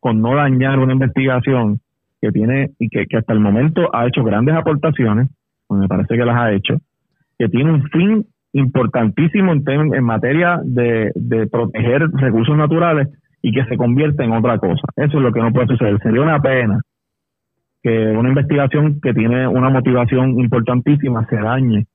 con 0.00 0.21
no 0.21 0.35
dañar 0.35 0.79
una 0.79 0.93
investigación 0.93 1.81
que 2.21 2.31
tiene 2.33 2.71
y 2.79 2.88
que, 2.88 3.07
hasta 3.17 3.33
el 3.33 3.41
momento 3.41 3.95
ha 3.95 4.07
hecho 4.07 4.25
grandes 4.25 4.55
aportaciones, 4.55 5.29
me 5.71 5.88
parece 5.88 6.17
que 6.17 6.25
las 6.25 6.37
ha 6.37 6.53
hecho, 6.53 6.79
que 7.38 7.49
tiene 7.49 7.73
un 7.73 7.83
fin 7.91 8.27
importantísimo 8.53 9.53
en, 9.53 10.05
materia 10.05 10.61
de, 10.65 11.12
de 11.15 11.47
proteger 11.47 12.09
recursos 12.12 12.57
naturales 12.57 13.09
y 13.43 13.53
que 13.53 13.65
se 13.67 13.77
convierte 13.77 14.25
en 14.25 14.33
otra 14.33 14.59
cosa. 14.59 14.83
Eso 14.97 15.19
es 15.19 15.23
lo 15.23 15.33
que 15.33 15.41
no 15.41 15.53
puede 15.53 15.69
suceder. 15.69 15.99
Sería 16.03 16.23
una 16.23 16.41
pena 16.41 16.81
que 17.83 18.09
una 18.09 18.31
investigación 18.31 19.00
que 19.00 19.15
tiene 19.15 19.47
una 19.47 19.71
motivación 19.71 20.41
importantísima 20.41 21.27
se 21.27 21.37
dañe 21.37 21.87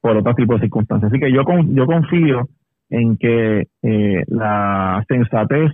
por 0.00 0.16
otro 0.16 0.34
tipo 0.34 0.54
de 0.54 0.60
circunstancias. 0.60 1.10
Así 1.10 1.20
que 1.20 1.32
yo, 1.32 1.42
yo 1.68 1.86
confío 1.86 2.48
en 2.92 3.16
que 3.16 3.68
eh, 3.82 4.24
la 4.28 5.02
sensatez 5.08 5.72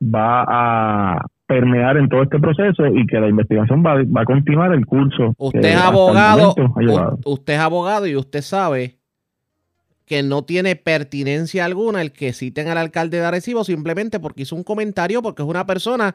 va 0.00 0.44
a 0.46 1.26
permear 1.46 1.96
en 1.96 2.08
todo 2.08 2.22
este 2.22 2.38
proceso 2.38 2.86
y 2.86 3.06
que 3.06 3.18
la 3.18 3.28
investigación 3.28 3.84
va, 3.84 3.96
va 4.04 4.22
a 4.22 4.24
continuar 4.24 4.72
el 4.72 4.86
curso. 4.86 5.34
Usted 5.38 5.64
es 5.64 5.76
abogado, 5.76 6.54
usted 7.24 7.52
es 7.54 7.60
abogado 7.60 8.06
y 8.06 8.16
usted 8.16 8.42
sabe 8.42 8.98
que 10.04 10.22
no 10.22 10.44
tiene 10.44 10.76
pertinencia 10.76 11.64
alguna 11.64 12.00
el 12.00 12.12
que 12.12 12.32
citen 12.32 12.68
al 12.68 12.78
alcalde 12.78 13.18
de 13.18 13.26
Arecibo 13.26 13.64
simplemente 13.64 14.20
porque 14.20 14.42
hizo 14.42 14.54
un 14.54 14.62
comentario, 14.62 15.22
porque 15.22 15.42
es 15.42 15.48
una 15.48 15.66
persona 15.66 16.14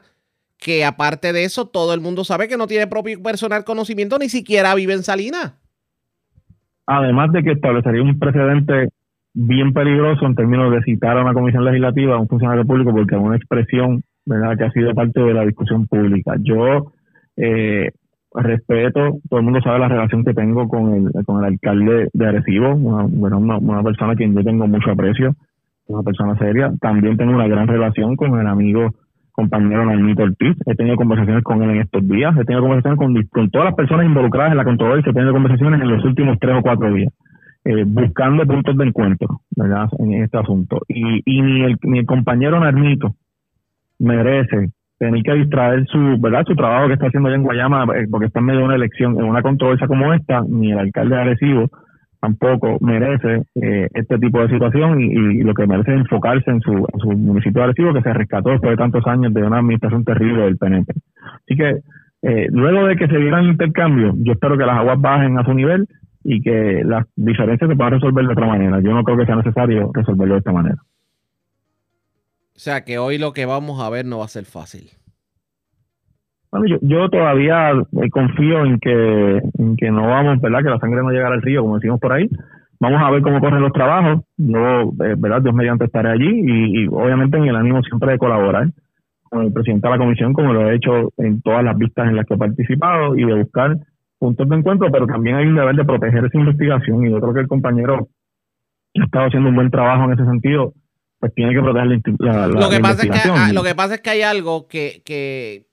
que 0.56 0.84
aparte 0.84 1.34
de 1.34 1.44
eso, 1.44 1.66
todo 1.66 1.92
el 1.92 2.00
mundo 2.00 2.24
sabe 2.24 2.48
que 2.48 2.56
no 2.56 2.66
tiene 2.66 2.86
propio 2.86 3.22
personal 3.22 3.64
conocimiento, 3.64 4.18
ni 4.18 4.30
siquiera 4.30 4.74
vive 4.74 4.94
en 4.94 5.02
Salinas. 5.02 5.54
Además 6.86 7.32
de 7.32 7.42
que 7.42 7.52
establecería 7.52 8.02
un 8.02 8.18
precedente 8.18 8.88
bien 9.34 9.72
peligroso 9.72 10.26
en 10.26 10.34
términos 10.34 10.72
de 10.72 10.82
citar 10.82 11.16
a 11.16 11.22
una 11.22 11.34
comisión 11.34 11.64
legislativa, 11.64 12.16
a 12.16 12.20
un 12.20 12.28
funcionario 12.28 12.64
público, 12.64 12.92
porque 12.92 13.14
es 13.14 13.20
una 13.20 13.36
expresión 13.36 14.02
¿verdad? 14.26 14.56
que 14.56 14.64
ha 14.64 14.72
sido 14.72 14.94
parte 14.94 15.20
de 15.20 15.34
la 15.34 15.44
discusión 15.44 15.86
pública. 15.86 16.34
Yo 16.40 16.92
eh, 17.36 17.90
respeto, 18.34 19.18
todo 19.28 19.40
el 19.40 19.44
mundo 19.44 19.60
sabe 19.62 19.78
la 19.78 19.88
relación 19.88 20.24
que 20.24 20.34
tengo 20.34 20.68
con 20.68 20.94
el, 20.94 21.24
con 21.24 21.38
el 21.38 21.52
alcalde 21.52 22.08
de 22.12 22.26
Arecibo, 22.26 22.74
una, 22.74 23.04
una, 23.04 23.58
una 23.58 23.82
persona 23.82 24.12
a 24.12 24.16
quien 24.16 24.34
yo 24.34 24.42
tengo 24.42 24.66
mucho 24.66 24.90
aprecio, 24.90 25.34
una 25.86 26.02
persona 26.02 26.36
seria. 26.38 26.72
También 26.80 27.16
tengo 27.16 27.32
una 27.32 27.48
gran 27.48 27.68
relación 27.68 28.16
con 28.16 28.38
el 28.38 28.46
amigo 28.46 28.94
compañero 29.32 29.84
Naimito 29.84 30.22
Ortiz. 30.22 30.56
He 30.66 30.74
tenido 30.74 30.96
conversaciones 30.96 31.42
con 31.42 31.62
él 31.62 31.70
en 31.70 31.80
estos 31.80 32.06
días. 32.06 32.36
He 32.36 32.44
tenido 32.44 32.62
conversaciones 32.62 32.98
con, 32.98 33.14
con 33.30 33.50
todas 33.50 33.66
las 33.66 33.74
personas 33.74 34.06
involucradas 34.06 34.52
en 34.52 34.58
la 34.58 34.64
controversia. 34.64 35.10
He 35.10 35.14
tenido 35.14 35.32
conversaciones 35.32 35.80
en 35.80 35.88
los 35.88 36.04
últimos 36.04 36.38
tres 36.38 36.56
o 36.56 36.62
cuatro 36.62 36.92
días, 36.92 37.12
eh, 37.64 37.84
buscando 37.86 38.46
puntos 38.46 38.76
de 38.76 38.84
encuentro 38.84 39.40
¿verdad? 39.50 39.88
en 39.98 40.22
este 40.22 40.38
asunto. 40.38 40.80
Y, 40.88 41.22
y 41.24 41.42
ni, 41.42 41.62
el, 41.62 41.76
ni 41.82 42.00
el 42.00 42.06
compañero 42.06 42.58
Narmito 42.60 43.14
merece 43.98 44.70
tener 44.98 45.22
que 45.22 45.34
distraer 45.34 45.86
su 45.86 46.16
verdad 46.20 46.44
su 46.46 46.54
trabajo 46.54 46.86
que 46.86 46.94
está 46.94 47.06
haciendo 47.06 47.28
allá 47.28 47.36
en 47.36 47.42
Guayama 47.42 47.86
eh, 47.96 48.06
porque 48.10 48.26
está 48.26 48.38
en 48.38 48.46
medio 48.46 48.60
de 48.60 48.66
una 48.66 48.76
elección 48.76 49.18
en 49.18 49.24
una 49.24 49.42
controversia 49.42 49.88
como 49.88 50.12
esta 50.12 50.42
ni 50.48 50.70
el 50.70 50.78
alcalde 50.78 51.16
agresivo 51.16 51.68
tampoco 52.22 52.78
merece 52.80 53.42
eh, 53.56 53.88
este 53.94 54.16
tipo 54.18 54.40
de 54.40 54.48
situación 54.48 55.00
y, 55.00 55.42
lo 55.42 55.54
que 55.54 55.66
merece 55.66 55.92
es 55.92 56.00
enfocarse 56.02 56.52
en 56.52 56.60
su, 56.60 56.72
municipio 57.16 57.62
agresivo 57.62 57.92
que 57.92 58.00
se 58.00 58.12
rescató 58.12 58.50
después 58.50 58.70
de 58.70 58.76
tantos 58.76 59.04
años 59.08 59.34
de 59.34 59.42
una 59.42 59.58
administración 59.58 60.04
terrible 60.04 60.44
del 60.44 60.56
PNP. 60.56 60.92
Así 61.34 61.56
que 61.56 61.80
eh, 62.22 62.46
luego 62.50 62.86
de 62.86 62.94
que 62.94 63.08
se 63.08 63.18
dieran 63.18 63.46
intercambios, 63.46 64.14
yo 64.18 64.34
espero 64.34 64.56
que 64.56 64.64
las 64.64 64.78
aguas 64.78 65.00
bajen 65.00 65.36
a 65.36 65.44
su 65.44 65.52
nivel 65.52 65.88
y 66.24 66.42
que 66.42 66.82
las 66.84 67.06
diferencias 67.16 67.68
se 67.68 67.76
puedan 67.76 67.94
resolver 67.94 68.26
de 68.26 68.32
otra 68.32 68.46
manera. 68.46 68.80
Yo 68.80 68.92
no 68.92 69.04
creo 69.04 69.18
que 69.18 69.26
sea 69.26 69.36
necesario 69.36 69.90
resolverlo 69.92 70.34
de 70.34 70.38
esta 70.38 70.52
manera. 70.52 70.76
O 72.54 72.58
sea 72.58 72.84
que 72.84 72.98
hoy 72.98 73.18
lo 73.18 73.32
que 73.32 73.46
vamos 73.46 73.80
a 73.80 73.90
ver 73.90 74.04
no 74.04 74.18
va 74.18 74.26
a 74.26 74.28
ser 74.28 74.44
fácil. 74.44 74.90
Bueno, 76.52 76.66
yo, 76.66 76.76
yo 76.82 77.08
todavía 77.08 77.70
eh, 77.70 78.10
confío 78.10 78.64
en 78.64 78.78
que, 78.78 79.40
en 79.58 79.76
que 79.76 79.90
no 79.90 80.06
vamos, 80.06 80.38
¿verdad? 80.40 80.62
Que 80.62 80.70
la 80.70 80.78
sangre 80.78 81.02
no 81.02 81.10
llegará 81.10 81.34
al 81.34 81.42
río, 81.42 81.62
como 81.62 81.76
decimos 81.76 81.98
por 81.98 82.12
ahí. 82.12 82.28
Vamos 82.78 83.00
a 83.00 83.10
ver 83.10 83.22
cómo 83.22 83.40
corren 83.40 83.62
los 83.62 83.72
trabajos. 83.72 84.22
Yo, 84.36 84.92
eh, 85.04 85.14
¿verdad? 85.16 85.40
Dios 85.40 85.54
mediante 85.54 85.86
estaré 85.86 86.10
allí 86.10 86.42
y, 86.44 86.88
obviamente 86.88 87.38
en 87.38 87.44
el 87.44 87.56
ánimo 87.56 87.82
siempre 87.82 88.12
de 88.12 88.18
colaborar 88.18 88.68
con 89.22 89.44
el 89.44 89.52
presidente 89.52 89.88
de 89.88 89.92
la 89.92 89.98
comisión, 89.98 90.34
como 90.34 90.52
lo 90.52 90.68
he 90.68 90.74
hecho 90.74 91.10
en 91.16 91.40
todas 91.40 91.64
las 91.64 91.78
vistas 91.78 92.08
en 92.08 92.16
las 92.16 92.26
que 92.26 92.34
he 92.34 92.38
participado 92.38 93.16
y 93.16 93.24
de 93.24 93.34
buscar 93.34 93.78
puntos 94.22 94.48
de 94.48 94.54
encuentro, 94.54 94.88
pero 94.92 95.04
también 95.04 95.34
hay 95.34 95.46
un 95.46 95.56
deber 95.56 95.74
de 95.74 95.84
proteger 95.84 96.24
esa 96.24 96.38
investigación 96.38 97.04
y 97.04 97.10
yo 97.10 97.20
creo 97.20 97.34
que 97.34 97.40
el 97.40 97.48
compañero 97.48 98.08
ha 98.96 99.04
estado 99.04 99.26
haciendo 99.26 99.48
un 99.48 99.56
buen 99.56 99.68
trabajo 99.68 100.04
en 100.04 100.12
ese 100.12 100.24
sentido, 100.24 100.74
pues 101.18 101.34
tiene 101.34 101.52
que 101.52 101.60
proteger 101.60 102.00
la, 102.20 102.46
lo 102.46 102.70
que 102.70 102.78
pasa 102.78 103.02
Es 103.02 103.10
que, 103.10 103.28
ah, 103.28 103.52
lo 103.52 103.64
que 103.64 103.74
pasa 103.74 103.94
es 103.96 104.00
que 104.00 104.10
hay 104.10 104.22
algo 104.22 104.68
que, 104.68 105.02
que 105.04 105.66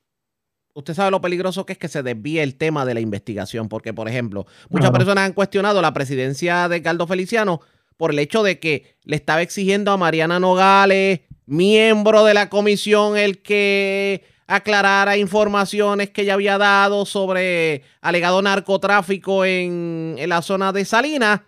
usted 0.74 0.96
sabe 0.96 1.12
lo 1.12 1.22
peligroso 1.22 1.64
que 1.64 1.74
es 1.74 1.78
que 1.80 1.90
se 1.90 2.02
desvíe 2.02 2.42
el 2.42 2.56
tema 2.56 2.86
de 2.86 2.96
la 2.96 3.02
investigación, 3.02 3.70
porque, 3.70 3.94
por 3.94 4.10
ejemplo, 4.10 4.48
muchas 4.72 4.90
personas 4.90 5.28
han 5.28 5.34
cuestionado 5.34 5.80
la 5.84 5.94
presidencia 5.94 6.68
de 6.70 6.82
Caldo 6.82 7.06
Feliciano 7.06 7.60
por 7.98 8.10
el 8.10 8.18
hecho 8.18 8.42
de 8.42 8.60
que 8.60 8.96
le 9.04 9.16
estaba 9.16 9.44
exigiendo 9.44 9.92
a 9.92 9.98
Mariana 9.98 10.40
Nogales, 10.40 11.20
miembro 11.46 12.24
de 12.24 12.34
la 12.34 12.50
comisión, 12.50 13.16
el 13.16 13.44
que 13.44 14.24
aclarara 14.50 15.16
informaciones 15.16 16.10
que 16.10 16.24
ella 16.24 16.34
había 16.34 16.58
dado 16.58 17.06
sobre 17.06 17.84
alegado 18.02 18.42
narcotráfico 18.42 19.46
en, 19.46 20.16
en 20.18 20.28
la 20.28 20.42
zona 20.42 20.74
de 20.74 20.86
Salinas. 20.86 21.42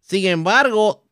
Sin 0.00 0.26
embargo, 0.26 1.04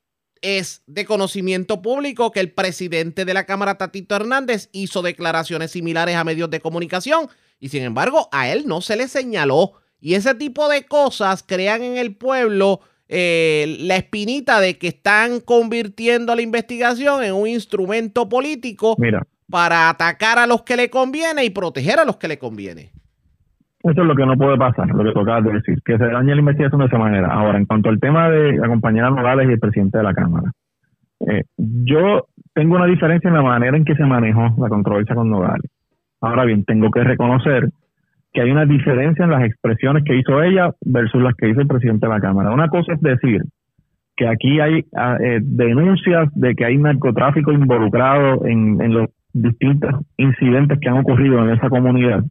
es 0.43 0.83
de 0.89 1.05
conocimiento 1.05 1.81
público 1.81 2.33
que 2.33 2.41
el 2.41 2.51
presidente 2.51 3.25
de 3.25 3.35
la 3.35 3.47
Cámara, 3.47 3.79
Tatito 3.79 4.17
Hernández, 4.17 4.69
hizo 4.73 5.01
declaraciones 5.01 5.71
similares 5.71 6.17
a 6.17 6.25
medios 6.25 6.51
de 6.51 6.59
comunicación 6.59 7.29
y 7.61 7.69
sin 7.69 7.85
embargo 7.85 8.29
a 8.33 8.49
él 8.51 8.67
no 8.67 8.81
se 8.81 8.97
le 8.97 9.07
señaló. 9.07 9.75
Y 10.01 10.15
ese 10.15 10.35
tipo 10.35 10.69
de 10.69 10.87
cosas 10.87 11.45
crean 11.47 11.85
en 11.85 11.99
el 11.99 12.17
pueblo 12.17 12.81
eh, 13.07 13.77
la 13.81 13.95
espinita 13.95 14.61
de 14.61 14.77
que 14.77 14.89
están 14.89 15.39
convirtiendo 15.39 16.35
la 16.35 16.43
investigación 16.43 17.23
en 17.23 17.33
un 17.33 17.47
instrumento 17.47 18.29
político 18.29 18.97
para 19.51 19.89
atacar 19.89 20.39
a 20.39 20.47
los 20.47 20.63
que 20.63 20.77
le 20.77 20.91
conviene 20.91 21.45
y 21.45 21.51
proteger 21.51 21.99
a 21.99 22.05
los 22.05 22.17
que 22.17 22.29
le 22.29 22.39
conviene. 22.39 22.91
Eso 23.83 24.03
es 24.03 24.07
lo 24.07 24.15
que 24.15 24.27
no 24.27 24.37
puede 24.37 24.59
pasar, 24.59 24.89
lo 24.89 25.05
que 25.05 25.13
tocaba 25.13 25.41
de 25.41 25.53
decir, 25.53 25.79
que 25.85 25.97
se 25.97 26.05
dañe 26.05 26.35
la 26.35 26.41
investigación 26.41 26.81
de 26.81 26.87
esa 26.87 26.99
manera. 26.99 27.29
Ahora, 27.29 27.59
en 27.59 27.65
cuanto 27.65 27.89
al 27.89 28.01
tema 28.01 28.29
de 28.29 28.57
la 28.57 28.67
compañera 28.67 29.11
Morales 29.11 29.49
y 29.49 29.53
el 29.53 29.61
presidente 29.61 29.99
de 29.99 30.05
la 30.05 30.15
Cámara, 30.15 30.51
eh, 31.21 31.45
yo 31.57 32.27
tengo 32.55 32.77
una 32.77 32.87
diferencia 32.87 33.29
en 33.29 33.35
la 33.35 33.43
manera 33.43 33.77
en 33.77 33.85
que 33.85 33.95
se 33.95 34.05
manejó 34.05 34.55
la 34.59 34.69
controversia 34.69 35.15
con 35.15 35.31
Nogales. 35.31 35.71
Ahora 36.21 36.45
bien, 36.45 36.65
tengo 36.65 36.91
que 36.91 37.05
reconocer 37.05 37.71
que 38.33 38.43
hay 38.43 38.51
una 38.51 38.67
diferencia 38.67 39.25
en 39.25 39.31
las 39.31 39.45
expresiones 39.45 40.03
que 40.05 40.17
hizo 40.17 40.43
ella 40.43 40.73
versus 40.85 41.23
las 41.23 41.35
que 41.35 41.49
hizo 41.49 41.61
el 41.61 41.69
presidente 41.69 42.07
de 42.07 42.13
la 42.13 42.21
Cámara. 42.21 42.51
Una 42.51 42.69
cosa 42.69 42.93
es 42.93 43.01
decir 43.01 43.43
que 44.17 44.27
aquí 44.27 44.59
hay 44.59 44.85
ah, 44.97 45.17
eh, 45.23 45.39
denuncias 45.41 46.29
de 46.35 46.57
que 46.57 46.65
hay 46.65 46.77
narcotráfico 46.77 47.53
involucrado 47.53 48.45
en 48.45 48.93
los 48.93 49.09
distintos 49.43 49.95
incidentes 50.17 50.79
que 50.81 50.89
han 50.89 50.99
ocurrido 50.99 51.45
en 51.45 51.51
esa 51.57 51.69
comunidad. 51.69 52.25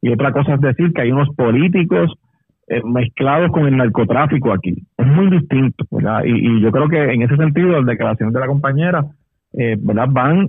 Y 0.00 0.10
otra 0.12 0.32
cosa 0.32 0.54
es 0.54 0.60
decir 0.60 0.92
que 0.92 1.02
hay 1.02 1.12
unos 1.12 1.28
políticos 1.36 2.12
eh, 2.68 2.80
mezclados 2.84 3.50
con 3.52 3.66
el 3.66 3.76
narcotráfico 3.76 4.52
aquí. 4.52 4.74
Es 4.96 5.06
muy 5.06 5.30
distinto. 5.30 5.84
Y, 6.24 6.60
yo 6.60 6.70
creo 6.70 6.88
que 6.88 7.12
en 7.12 7.22
ese 7.22 7.36
sentido, 7.36 7.68
las 7.70 7.86
declaraciones 7.86 8.34
de 8.34 8.40
la 8.40 8.46
compañera, 8.46 9.04
eh, 9.52 9.76
¿verdad? 9.78 10.08
Van 10.10 10.48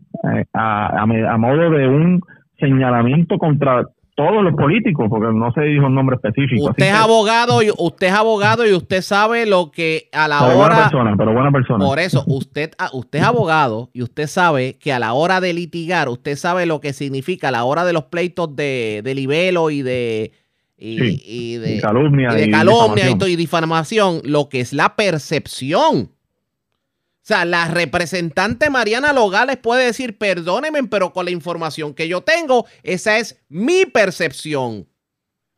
a, 0.53 1.01
a 1.01 1.37
modo 1.37 1.69
de 1.69 1.87
un 1.87 2.21
señalamiento 2.59 3.37
contra 3.37 3.83
todos 4.15 4.43
los 4.43 4.53
políticos, 4.53 5.07
porque 5.09 5.27
no 5.33 5.51
se 5.53 5.61
dijo 5.61 5.87
un 5.87 5.95
nombre 5.95 6.15
específico. 6.15 6.69
Usted 6.69 6.85
es 6.85 6.93
abogado 6.93 7.63
y 7.63 7.71
usted 7.75 8.07
es 8.07 8.13
abogado 8.13 8.67
y 8.67 8.73
usted 8.73 9.01
sabe 9.01 9.45
lo 9.45 9.71
que 9.71 10.09
a 10.11 10.27
la 10.27 10.43
hora. 10.43 10.55
Buena 10.55 10.75
persona, 10.75 11.15
pero 11.17 11.33
buena 11.33 11.51
persona. 11.51 11.83
Por 11.83 11.99
eso, 11.99 12.23
usted, 12.27 12.71
ah, 12.77 12.89
usted 12.93 13.19
es 13.19 13.25
abogado 13.25 13.89
y 13.91 14.03
usted 14.03 14.27
sabe 14.27 14.77
que 14.77 14.93
a 14.93 14.99
la 14.99 15.13
hora 15.13 15.41
de 15.41 15.53
litigar, 15.53 16.09
usted 16.09 16.35
sabe 16.35 16.65
lo 16.65 16.79
que 16.79 16.93
significa 16.93 17.47
a 17.47 17.51
la 17.51 17.63
hora 17.63 17.85
de 17.85 17.93
los 17.93 18.03
pleitos 18.05 18.55
de, 18.55 19.01
de 19.03 19.15
libelo 19.15 19.69
y 19.69 19.81
de. 19.81 20.31
Y, 20.85 21.55
de 21.57 21.79
calumnia, 21.79 22.33
y, 22.33 22.41
de 22.41 22.51
calumnia 22.51 23.09
y 23.09 23.35
difamación, 23.37 24.19
lo 24.25 24.49
que 24.49 24.59
es 24.59 24.73
la 24.73 24.97
percepción. 24.97 26.09
O 27.23 27.25
sea, 27.25 27.45
la 27.45 27.69
representante 27.69 28.69
Mariana 28.69 29.13
Logales 29.13 29.55
puede 29.55 29.85
decir, 29.85 30.17
perdónenme, 30.17 30.83
pero 30.83 31.13
con 31.13 31.23
la 31.23 31.31
información 31.31 31.93
que 31.93 32.09
yo 32.09 32.19
tengo, 32.19 32.65
esa 32.83 33.17
es 33.17 33.41
mi 33.47 33.85
percepción. 33.85 34.85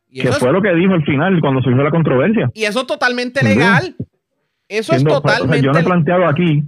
Y 0.08 0.20
que 0.20 0.30
fue 0.30 0.52
lo 0.52 0.62
que 0.62 0.72
dijo 0.74 0.92
al 0.92 1.04
final 1.04 1.40
cuando 1.40 1.60
surgió 1.62 1.82
la 1.82 1.90
controversia. 1.90 2.52
Y 2.54 2.66
eso 2.66 2.82
es 2.82 2.86
totalmente 2.86 3.42
legal. 3.42 3.96
Eso 4.68 4.94
es 4.94 5.02
totalmente 5.02 5.60
Yo 5.60 5.72
no 5.72 5.78
he 5.80 5.82
planteado 5.82 6.28
aquí 6.28 6.62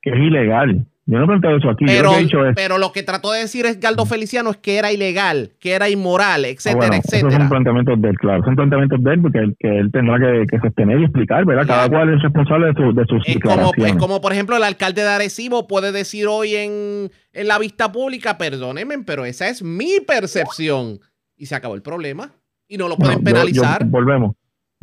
que 0.00 0.10
es 0.10 0.16
ilegal. 0.16 0.86
Yo 1.06 1.18
no 1.18 1.24
he 1.24 1.26
planteado 1.26 1.58
eso 1.58 1.68
aquí. 1.68 1.84
Pero, 1.84 1.96
yo 1.96 2.02
lo 2.04 2.10
que 2.12 2.16
he 2.18 2.22
dicho 2.24 2.46
es, 2.46 2.54
pero 2.56 2.78
lo 2.78 2.92
que 2.92 3.02
trató 3.02 3.30
de 3.32 3.40
decir 3.40 3.66
es 3.66 3.78
Galdo 3.78 4.06
Feliciano 4.06 4.50
es 4.50 4.56
que 4.56 4.76
era 4.78 4.90
ilegal, 4.90 5.50
que 5.60 5.72
era 5.72 5.90
inmoral, 5.90 6.44
ah, 6.44 6.48
etcétera, 6.48 6.76
bueno, 6.78 6.94
esos 6.94 7.12
etcétera. 7.12 7.36
son 7.40 7.48
planteamientos 7.50 8.00
de 8.00 8.08
él, 8.08 8.18
claro. 8.18 8.42
Son 8.44 8.56
planteamientos 8.56 9.02
de 9.02 9.12
él 9.12 9.20
porque 9.20 9.38
él, 9.38 9.54
que 9.58 9.68
él 9.80 9.90
tendrá 9.92 10.18
que, 10.18 10.46
que 10.50 10.58
sostener 10.60 11.00
y 11.00 11.04
explicar, 11.04 11.44
¿verdad? 11.44 11.66
Cada 11.66 11.88
Claro. 11.88 12.04
cual 12.06 12.14
es 12.16 12.22
responsable 12.22 12.66
de, 12.68 12.72
su- 12.72 12.94
de 12.94 13.04
sus 13.06 13.28
Es 13.28 13.38
como, 13.38 13.72
es 13.76 13.94
como, 13.96 14.20
por 14.22 14.32
ejemplo, 14.32 14.56
el 14.56 14.62
alcalde 14.64 15.02
de 15.02 15.08
Arecibo 15.08 15.66
puede 15.66 15.92
decir 15.92 16.26
hoy 16.26 16.54
en, 16.54 17.10
en 17.34 17.48
la 17.48 17.58
vista 17.58 17.92
pública, 17.92 18.38
perdónenme, 18.38 19.00
pero 19.04 19.26
esa 19.26 19.48
es 19.48 19.62
mi 19.62 20.00
percepción. 20.06 21.00
Y 21.36 21.46
se 21.46 21.54
acabó 21.54 21.74
el 21.74 21.82
problema. 21.82 22.30
Y 22.66 22.78
no 22.78 22.88
lo 22.88 22.96
pueden 22.96 23.16
No, 23.16 23.20
yo- 23.20 23.24
penalizar. 23.24 23.82
yo- 23.84 23.90
volvemos. 23.90 24.36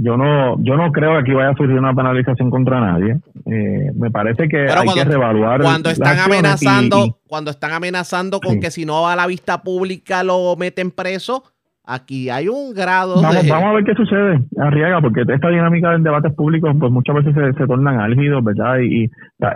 Yo 0.04 0.18
no, 0.18 0.56
yo 0.64 0.76
no 0.78 0.92
creo 0.92 1.12
que 1.14 1.20
aquí 1.20 1.32
vaya 1.34 1.50
a 1.50 1.56
surgir 1.56 1.78
una 1.78 1.94
penalización 1.94 2.50
contra 2.50 2.80
nadie. 2.80 3.18
Eh, 3.46 3.92
me 3.96 4.10
parece 4.10 4.44
que 4.50 4.58
Pero 4.58 4.80
hay 4.80 4.86
cuando- 4.86 4.94
que 5.04 5.10
reevaluar. 5.10 5.62
cuando 5.62 5.90
están 5.92 6.18
y- 6.18 6.20
amenazando, 6.22 7.06
y- 7.06 7.14
cuando 7.28 7.52
están 7.52 7.72
amenazando 7.72 8.40
con 8.40 8.54
Sí. 8.54 8.60
que 8.62 8.72
si 8.72 8.86
no 8.86 9.04
va 9.04 9.14
a 9.14 9.16
la 9.16 9.28
vista 9.28 9.62
pública 9.62 10.24
lo 10.24 10.56
meten 10.58 10.90
preso, 10.92 11.44
aquí 11.86 12.30
hay 12.30 12.48
un 12.48 12.74
grado 12.74 13.22
Vamos, 13.22 13.44
de... 13.44 13.50
vamos 13.50 13.70
a 13.70 13.74
ver 13.74 13.84
qué 13.84 13.94
sucede, 13.96 14.40
Arriaga, 14.58 15.02
porque 15.02 15.22
esta 15.28 15.50
dinámica 15.50 15.92
de 15.92 16.00
debates 16.04 16.34
públicos, 16.34 16.76
pues 16.80 16.92
muchas 16.92 17.16
veces 17.16 17.34
se, 17.34 17.54
se 17.54 17.68
tornan 17.68 18.00
álgidos, 18.00 18.44
¿verdad? 18.44 18.80
Y, 18.80 19.04
y 19.06 19.12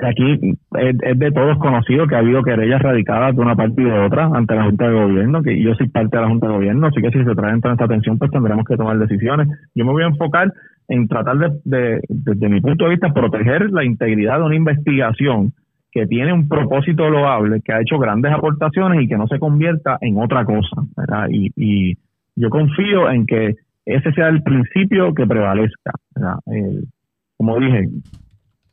aquí 0.05 0.33
es, 0.33 0.95
es 1.01 1.19
de 1.19 1.31
todos 1.31 1.57
conocido 1.59 2.07
que 2.07 2.15
ha 2.15 2.19
habido 2.19 2.43
querellas 2.43 2.81
radicadas 2.81 3.35
de 3.35 3.41
una 3.41 3.55
parte 3.55 3.81
y 3.81 3.85
de 3.85 3.99
otra 3.99 4.25
ante 4.33 4.55
la 4.55 4.65
Junta 4.65 4.87
de 4.87 4.93
Gobierno, 4.93 5.41
que 5.43 5.61
yo 5.61 5.73
soy 5.75 5.87
parte 5.89 6.17
de 6.17 6.23
la 6.23 6.29
Junta 6.29 6.47
de 6.47 6.53
Gobierno, 6.53 6.87
así 6.87 7.01
que 7.01 7.11
si 7.11 7.23
se 7.23 7.35
traen 7.35 7.61
tanta 7.61 7.85
atención, 7.85 8.17
pues 8.17 8.31
tendremos 8.31 8.65
que 8.65 8.75
tomar 8.77 8.97
decisiones. 8.97 9.47
Yo 9.75 9.85
me 9.85 9.91
voy 9.91 10.03
a 10.03 10.07
enfocar 10.07 10.51
en 10.87 11.07
tratar 11.07 11.37
de, 11.37 11.49
de- 11.63 12.01
desde 12.09 12.49
mi 12.49 12.61
punto 12.61 12.83
de 12.85 12.91
vista, 12.91 13.11
proteger 13.13 13.71
la 13.71 13.83
integridad 13.83 14.37
de 14.39 14.45
una 14.45 14.55
investigación 14.55 15.53
que 15.91 16.05
tiene 16.07 16.33
un 16.33 16.49
propósito 16.49 17.09
loable, 17.09 17.61
que 17.63 17.71
ha 17.71 17.79
hecho 17.81 17.97
grandes 17.97 18.33
aportaciones 18.33 19.01
y 19.01 19.07
que 19.07 19.15
no 19.17 19.27
se 19.27 19.39
convierta 19.39 19.97
en 20.01 20.17
otra 20.21 20.43
cosa, 20.43 20.81
¿verdad? 20.97 21.27
Y, 21.31 21.51
y 21.55 21.93
yo 22.35 22.49
confío 22.49 23.09
en 23.09 23.25
que 23.25 23.55
ese 23.85 24.11
sea 24.13 24.29
el 24.29 24.41
principio 24.43 25.13
que 25.13 25.25
prevalezca. 25.25 25.91
Eh, 26.51 26.83
como 27.37 27.59
dije, 27.59 27.87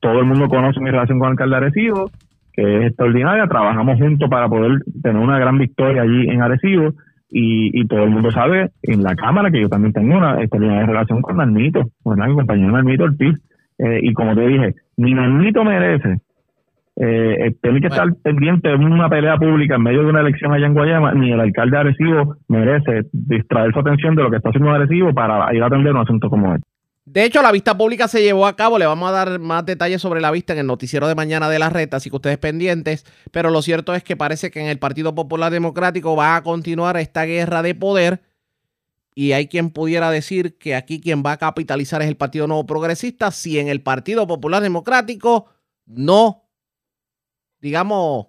todo 0.01 0.21
el 0.21 0.27
mundo 0.27 0.49
conoce 0.49 0.81
mi 0.81 0.91
relación 0.91 1.19
con 1.19 1.29
el 1.29 1.33
alcalde 1.33 1.57
de 1.57 1.67
Arecibo, 1.67 2.11
que 2.53 2.79
es 2.79 2.87
extraordinaria, 2.87 3.47
trabajamos 3.47 3.99
juntos 3.99 4.29
para 4.29 4.49
poder 4.49 4.83
tener 5.03 5.21
una 5.23 5.39
gran 5.39 5.59
victoria 5.59 6.03
allí 6.03 6.29
en 6.29 6.43
Arecibo, 6.43 6.93
y, 7.31 7.81
y 7.81 7.87
todo 7.87 8.05
el 8.05 8.11
mundo 8.11 8.31
sabe 8.31 8.71
en 8.83 9.03
la 9.03 9.15
Cámara 9.15 9.51
que 9.51 9.61
yo 9.61 9.69
también 9.69 9.93
tengo 9.93 10.19
una 10.19 10.41
extraordinaria 10.41 10.87
relación 10.87 11.23
con 11.23 11.37
Narnito, 11.37 11.91
con 12.03 12.23
el 12.23 12.35
compañero 12.35 12.73
Narnito 12.73 13.05
Ortiz, 13.05 13.39
Eh, 13.79 14.01
y 14.03 14.13
como 14.13 14.35
te 14.35 14.47
dije, 14.47 14.75
ni 14.97 15.15
Narnito 15.15 15.65
merece 15.65 16.21
eh, 16.97 17.55
tener 17.63 17.81
que 17.81 17.89
Bueno. 17.89 18.05
estar 18.05 18.23
pendiente 18.23 18.69
de 18.69 18.75
una 18.75 19.09
pelea 19.09 19.37
pública 19.37 19.77
en 19.77 19.83
medio 19.83 20.03
de 20.03 20.11
una 20.11 20.21
elección 20.21 20.53
allá 20.53 20.67
en 20.67 20.75
Guayama, 20.75 21.15
ni 21.15 21.33
el 21.33 21.41
alcalde 21.41 21.77
de 21.77 21.81
Arecibo 21.81 22.37
merece 22.49 23.09
distraer 23.13 23.73
su 23.73 23.81
atención 23.81 24.15
de 24.15 24.23
lo 24.23 24.31
que 24.31 24.37
está 24.37 24.51
haciendo 24.51 24.71
Arecibo 24.71 25.13
para 25.15 25.55
ir 25.55 25.63
a 25.63 25.67
atender 25.67 25.93
un 25.93 26.01
asunto 26.01 26.29
como 26.29 26.55
este. 26.55 26.67
De 27.05 27.25
hecho, 27.25 27.43
la 27.43 27.51
vista 27.51 27.77
pública 27.77 28.07
se 28.07 28.23
llevó 28.23 28.47
a 28.47 28.55
cabo. 28.55 28.79
Le 28.79 28.87
vamos 28.87 29.09
a 29.09 29.13
dar 29.13 29.41
más 29.41 29.67
detalles 29.67 30.01
sobre 30.01 30.21
la 30.21 30.31
vista 30.31 30.53
en 30.53 30.61
el 30.61 30.67
noticiero 30.67 31.09
de 31.09 31.17
mañana 31.17 31.49
de 31.49 31.59
la 31.59 31.69
red, 31.69 31.93
así 31.95 32.11
que 32.11 32.17
ustedes 32.17 32.39
pendientes. 32.39 33.05
Pero 33.33 33.51
lo 33.51 33.61
cierto 33.61 33.93
es 33.95 34.05
que 34.05 34.17
parece 34.17 34.53
que 34.53 34.61
en 34.61 34.69
el 34.69 34.79
Partido 34.79 35.13
Popular 35.13 35.51
Democrático 35.51 36.15
va 36.15 36.37
a 36.37 36.43
continuar 36.43 36.97
esta 36.97 37.25
guerra 37.25 37.63
de 37.63 37.75
poder. 37.75 38.21
Y 39.15 39.33
hay 39.33 39.49
quien 39.49 39.71
pudiera 39.71 40.11
decir 40.11 40.57
que 40.59 40.77
aquí 40.77 41.01
quien 41.01 41.25
va 41.27 41.33
a 41.33 41.37
capitalizar 41.39 42.03
es 42.03 42.09
el 42.09 42.17
Partido 42.17 42.47
Nuevo 42.47 42.67
Progresista. 42.67 43.33
Si 43.33 43.59
en 43.59 43.69
el 43.69 43.83
Partido 43.83 44.27
Popular 44.29 44.63
Democrático 44.63 45.47
no, 45.87 46.42
digamos, 47.63 48.27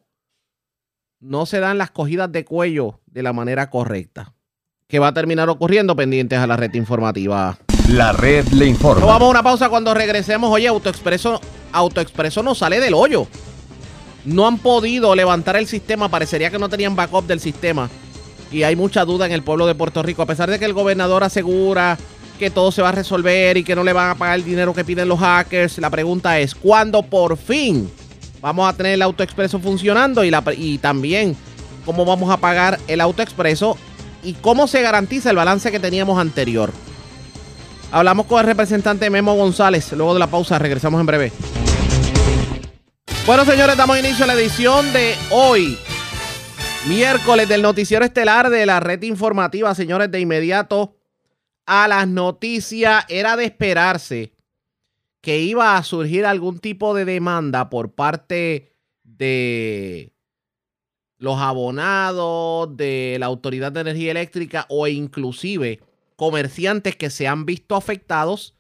no 1.20 1.46
se 1.46 1.60
dan 1.60 1.78
las 1.78 1.92
cogidas 1.92 2.32
de 2.32 2.46
cuello 2.46 3.02
de 3.08 3.24
la 3.24 3.34
manera 3.34 3.70
correcta. 3.70 4.34
Que 4.88 5.00
va 5.00 5.08
a 5.08 5.13
terminar 5.13 5.50
ocurriendo 5.50 5.96
pendientes 5.96 6.38
a 6.38 6.46
la 6.46 6.56
red 6.56 6.74
informativa. 6.75 7.58
La 7.90 8.13
red 8.13 8.48
le 8.50 8.68
informa. 8.68 9.06
vamos 9.06 9.28
a 9.28 9.32
una 9.32 9.44
pausa 9.44 9.70
cuando 9.70 9.94
regresemos. 9.94 10.52
Oye, 10.52 10.68
AutoExpreso, 10.68 11.42
AutoExpreso 11.72 12.44
no 12.44 12.54
sale 12.54 12.80
del 12.80 12.94
hoyo. 12.94 13.28
No 14.24 14.48
han 14.48 14.60
podido 14.60 15.16
levantar 15.16 15.56
el 15.56 15.65
sistema. 15.65 16.10
Parecería 16.10 16.52
que 16.52 16.60
no 16.60 16.69
tenían 16.69 16.96
backup 16.96 17.26
del 17.26 17.39
sistema. 17.39 17.89
Y 18.52 18.63
hay 18.63 18.76
mucha 18.76 19.04
duda 19.04 19.26
en 19.26 19.32
el 19.32 19.41
pueblo 19.41 19.65
de 19.65 19.74
Puerto 19.74 20.04
Rico. 20.04 20.22
A 20.22 20.28
pesar 20.28 20.52
de 20.52 20.60
que 20.60 20.65
el 20.65 20.74
gobernador 20.74 21.24
asegura 21.24 21.98
que 22.38 22.52
todo 22.52 22.72
se 22.72 22.84
va 22.84 22.89
a 22.89 22.93
resolver 22.93 23.58
y 23.58 23.63
que 23.63 23.76
no 23.76 23.84
le 23.84 23.93
van 23.93 24.12
a 24.12 24.15
pagar 24.15 24.36
el 24.36 24.46
dinero 24.46 24.74
que 24.74 24.86
piden 24.86 25.08
los 25.08 25.19
hackers, 25.19 25.80
la 25.80 25.89
pregunta 25.89 26.39
es, 26.39 26.54
¿cuándo 26.54 27.02
por 27.02 27.38
fin 27.38 27.89
vamos 28.43 28.69
a 28.69 28.75
tener 28.75 28.95
el 28.95 29.01
AutoExpreso 29.01 29.58
funcionando? 29.58 30.21
Y, 30.23 30.77
también, 30.77 31.36
¿cómo 31.86 32.03
vamos 32.03 32.29
a 32.29 32.38
pagar 32.38 32.77
el 32.88 32.99
AutoExpreso? 32.99 33.77
¿Y 34.21 34.34
cómo 34.34 34.67
se 34.67 34.82
garantiza 34.82 35.29
el 35.29 35.38
balance 35.38 35.71
que 35.71 35.79
teníamos 35.79 36.19
anterior? 36.19 36.71
Hablamos 37.89 38.25
con 38.25 38.41
el 38.41 38.45
representante 38.45 39.10
Memo 39.10 39.36
González. 39.36 39.93
Luego 39.93 40.13
de 40.13 40.19
la 40.19 40.27
pausa, 40.27 40.60
regresamos 40.60 40.99
en 40.99 41.06
breve. 41.06 41.32
Bueno, 43.25 43.45
señores, 43.45 43.77
damos 43.77 43.97
inicio 43.97 44.25
a 44.25 44.27
la 44.27 44.34
edición 44.34 44.91
de 44.91 45.15
hoy, 45.32 45.77
miércoles 46.88 47.47
del 47.47 47.62
noticiero 47.62 48.03
estelar 48.03 48.49
de 48.49 48.65
la 48.65 48.82
red 48.82 49.01
informativa. 49.03 49.73
Señores, 49.73 50.12
de 50.12 50.19
inmediato 50.19 50.97
a 51.65 51.88
las 51.88 52.10
noticias, 52.10 53.06
era 53.08 53.38
de 53.38 53.45
esperarse 53.45 54.33
que 55.24 55.40
iba 55.40 55.78
a 55.78 55.84
surgir 55.84 56.26
algún 56.26 56.60
tipo 56.60 56.94
de 56.94 57.06
demanda 57.06 57.70
por 57.70 57.94
parte 57.94 58.76
de 59.04 60.12
los 61.18 61.40
abonados, 61.40 62.76
de 62.76 63.16
la 63.22 63.28
Autoridad 63.28 63.72
de 63.72 63.80
Energía 63.80 64.12
Eléctrica 64.12 64.66
o 64.68 64.86
inclusive 64.86 65.80
comerciantes 66.18 66.98
que 66.98 67.10
se 67.10 67.26
han 67.26 67.46
visto 67.46 67.78
afectados 67.78 68.58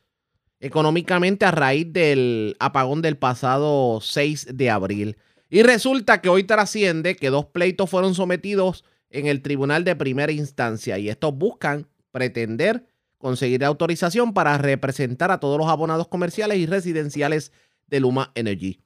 económicamente 0.61 1.43
a 1.43 1.51
raíz 1.51 1.91
del 1.91 2.55
apagón 2.59 3.01
del 3.01 3.17
pasado 3.17 3.99
6 3.99 4.55
de 4.55 4.69
abril. 4.69 5.17
Y 5.49 5.63
resulta 5.63 6.21
que 6.21 6.29
hoy 6.29 6.45
trasciende 6.45 7.17
que 7.17 7.29
dos 7.29 7.47
pleitos 7.47 7.89
fueron 7.89 8.15
sometidos 8.15 8.85
en 9.09 9.27
el 9.27 9.41
tribunal 9.41 9.83
de 9.83 9.97
primera 9.97 10.31
instancia 10.31 10.97
y 10.97 11.09
estos 11.09 11.35
buscan 11.35 11.89
pretender 12.11 12.85
conseguir 13.23 13.63
autorización 13.63 14.33
para 14.33 14.57
representar 14.57 15.31
a 15.31 15.39
todos 15.39 15.57
los 15.57 15.69
abonados 15.69 16.09
comerciales 16.09 16.57
y 16.57 16.65
residenciales 16.65 17.53
de 17.87 18.01
Luma 18.01 18.31
Energy. 18.35 18.81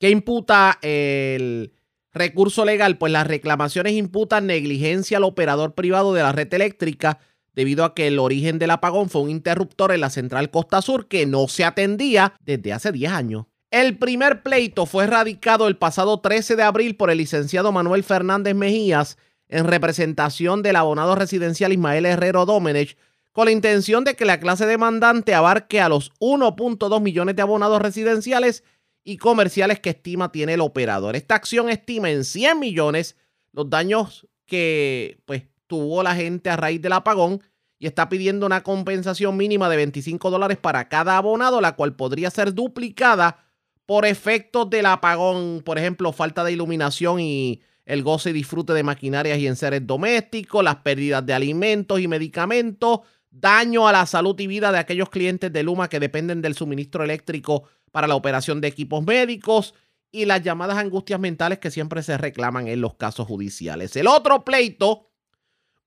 ¿Qué 0.00 0.10
imputa 0.10 0.78
el 0.80 1.74
recurso 2.12 2.64
legal? 2.64 2.96
Pues 2.96 3.12
las 3.12 3.26
reclamaciones 3.26 3.92
imputan 3.92 4.46
negligencia 4.46 5.18
al 5.18 5.24
operador 5.24 5.74
privado 5.74 6.14
de 6.14 6.22
la 6.22 6.32
red 6.32 6.52
eléctrica 6.52 7.20
debido 7.54 7.84
a 7.84 7.94
que 7.94 8.06
el 8.08 8.18
origen 8.18 8.58
del 8.58 8.70
apagón 8.70 9.10
fue 9.10 9.20
un 9.20 9.30
interruptor 9.30 9.92
en 9.92 10.00
la 10.00 10.08
central 10.08 10.50
Costa 10.50 10.80
Sur 10.80 11.06
que 11.06 11.26
no 11.26 11.46
se 11.46 11.64
atendía 11.64 12.34
desde 12.40 12.72
hace 12.72 12.90
10 12.90 13.12
años. 13.12 13.44
El 13.70 13.98
primer 13.98 14.42
pleito 14.42 14.86
fue 14.86 15.06
radicado 15.06 15.68
el 15.68 15.76
pasado 15.76 16.20
13 16.20 16.56
de 16.56 16.62
abril 16.62 16.96
por 16.96 17.10
el 17.10 17.18
licenciado 17.18 17.70
Manuel 17.70 18.02
Fernández 18.02 18.54
Mejías 18.54 19.18
en 19.48 19.66
representación 19.66 20.62
del 20.62 20.76
abonado 20.76 21.14
residencial 21.14 21.72
Ismael 21.72 22.06
Herrero 22.06 22.46
Domenech 22.46 22.96
con 23.32 23.46
la 23.46 23.50
intención 23.52 24.04
de 24.04 24.14
que 24.14 24.24
la 24.24 24.38
clase 24.38 24.66
demandante 24.66 25.34
abarque 25.34 25.80
a 25.80 25.88
los 25.88 26.12
1.2 26.20 27.00
millones 27.00 27.34
de 27.34 27.42
abonados 27.42 27.80
residenciales 27.80 28.62
y 29.04 29.16
comerciales 29.16 29.80
que 29.80 29.90
estima 29.90 30.30
tiene 30.30 30.54
el 30.54 30.60
operador. 30.60 31.16
Esta 31.16 31.34
acción 31.34 31.68
estima 31.68 32.10
en 32.10 32.24
100 32.24 32.58
millones 32.58 33.16
los 33.52 33.68
daños 33.68 34.28
que 34.46 35.18
pues, 35.24 35.44
tuvo 35.66 36.02
la 36.02 36.14
gente 36.14 36.50
a 36.50 36.56
raíz 36.56 36.80
del 36.80 36.92
apagón 36.92 37.42
y 37.78 37.86
está 37.86 38.08
pidiendo 38.08 38.46
una 38.46 38.62
compensación 38.62 39.36
mínima 39.36 39.68
de 39.68 39.76
25 39.76 40.30
dólares 40.30 40.58
para 40.58 40.88
cada 40.88 41.16
abonado, 41.16 41.60
la 41.60 41.74
cual 41.74 41.96
podría 41.96 42.30
ser 42.30 42.54
duplicada 42.54 43.44
por 43.86 44.06
efectos 44.06 44.70
del 44.70 44.86
apagón, 44.86 45.62
por 45.64 45.78
ejemplo, 45.78 46.12
falta 46.12 46.44
de 46.44 46.52
iluminación 46.52 47.18
y 47.18 47.60
el 47.84 48.02
goce 48.02 48.30
y 48.30 48.34
disfrute 48.34 48.72
de 48.72 48.84
maquinarias 48.84 49.38
y 49.38 49.48
enseres 49.48 49.84
domésticos, 49.84 50.62
las 50.62 50.76
pérdidas 50.76 51.26
de 51.26 51.34
alimentos 51.34 51.98
y 51.98 52.06
medicamentos, 52.06 53.00
daño 53.32 53.88
a 53.88 53.92
la 53.92 54.06
salud 54.06 54.38
y 54.38 54.46
vida 54.46 54.70
de 54.70 54.78
aquellos 54.78 55.10
clientes 55.10 55.52
de 55.52 55.62
Luma 55.62 55.88
que 55.88 55.98
dependen 55.98 56.42
del 56.42 56.54
suministro 56.54 57.02
eléctrico 57.02 57.64
para 57.90 58.06
la 58.06 58.14
operación 58.14 58.60
de 58.60 58.68
equipos 58.68 59.04
médicos 59.04 59.74
y 60.12 60.26
las 60.26 60.42
llamadas 60.42 60.76
angustias 60.76 61.18
mentales 61.18 61.58
que 61.58 61.70
siempre 61.70 62.02
se 62.02 62.18
reclaman 62.18 62.68
en 62.68 62.80
los 62.80 62.94
casos 62.94 63.26
judiciales. 63.26 63.96
El 63.96 64.06
otro 64.06 64.44
pleito, 64.44 65.08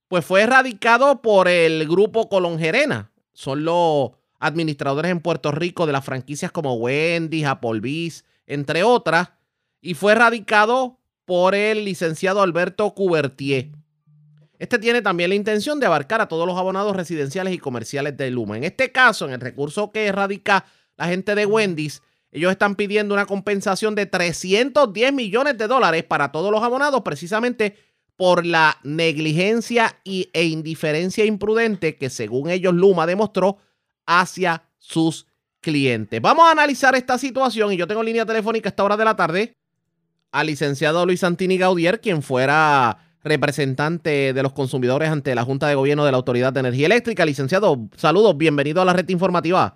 pues 0.08 0.25
fue 0.25 0.41
erradicado 0.41 1.21
por 1.21 1.47
el 1.47 1.88
grupo 1.88 2.27
Colongerena. 2.27 3.12
Son 3.34 3.63
los 3.63 4.12
administradores 4.39 5.12
en 5.12 5.19
Puerto 5.19 5.51
Rico 5.51 5.86
de 5.86 5.93
las 5.93 6.03
franquicias 6.03 6.51
como 6.51 6.73
Wendy's, 6.73 7.45
Applebee's, 7.45 8.25
entre 8.47 8.84
otras, 8.84 9.29
y 9.81 9.93
fue 9.93 10.13
erradicado 10.13 10.99
por 11.25 11.53
el 11.53 11.86
licenciado 11.86 12.41
Alberto 12.41 12.91
Cubertier. 12.93 13.71
Este 14.60 14.80
tiene 14.80 15.02
también 15.02 15.30
la 15.30 15.36
intención 15.36 15.80
de 15.80 15.86
abarcar 15.86 16.22
a 16.22 16.28
todos 16.28 16.48
los 16.48 16.58
abonados 16.58 16.96
residenciales 16.96 17.54
y 17.54 17.58
comerciales 17.58 18.15
de 18.18 18.32
Luma. 18.32 18.58
En 18.58 18.63
este 18.63 18.91
caso, 18.91 19.26
en 19.26 19.34
el 19.34 19.41
recurso 19.41 19.91
que 19.91 20.06
erradica 20.06 20.65
la 20.98 21.08
gente 21.08 21.36
de 21.36 21.46
Wendy's, 21.46 22.02
ellos 22.32 22.52
están 22.52 22.76
pidiendo 22.76 23.13
una 23.13 23.26
compensación 23.26 23.96
de 23.96 24.06
310 24.06 25.13
millones 25.13 25.58
de 25.58 25.68
dólares 25.68 26.04
para 26.04 26.32
todos 26.32 26.52
los 26.52 26.63
abonados 26.63 27.02
precisamente 27.02 27.76
por 28.18 28.46
la 28.46 28.78
negligencia 28.84 30.00
y, 30.04 30.30
e 30.34 30.46
indiferencia 30.46 31.26
imprudente 31.26 31.98
que 31.98 32.10
según 32.10 32.50
ellos 32.50 32.74
Luma 32.74 33.06
demostró 33.06 33.58
hacia 34.06 34.63
sus 34.78 35.28
clientes. 35.62 36.22
Vamos 36.22 36.46
a 36.46 36.52
analizar 36.52 36.96
esta 36.96 37.18
situación 37.18 37.74
y 37.74 37.78
yo 37.78 37.88
tengo 37.88 38.04
línea 38.04 38.26
telefónica 38.26 38.70
a 38.70 38.72
esta 38.72 38.84
hora 38.84 38.98
de 38.98 39.06
la 39.06 39.15
tarde 39.15 39.58
al 40.32 40.48
licenciado 40.48 41.06
Luis 41.06 41.22
Santini 41.22 41.58
Gaudier, 41.58 42.02
quien 42.02 42.22
fuera 42.22 43.14
representante 43.25 44.33
de 44.33 44.43
los 44.43 44.53
consumidores 44.53 45.09
ante 45.09 45.35
la 45.35 45.43
Junta 45.43 45.67
de 45.67 45.75
Gobierno 45.75 46.05
de 46.05 46.11
la 46.11 46.17
Autoridad 46.17 46.53
de 46.53 46.61
Energía 46.61 46.85
Eléctrica. 46.85 47.25
Licenciado, 47.25 47.89
saludos, 47.95 48.38
bienvenido 48.38 48.81
a 48.81 48.85
la 48.85 48.93
red 48.93 49.09
informativa. 49.09 49.75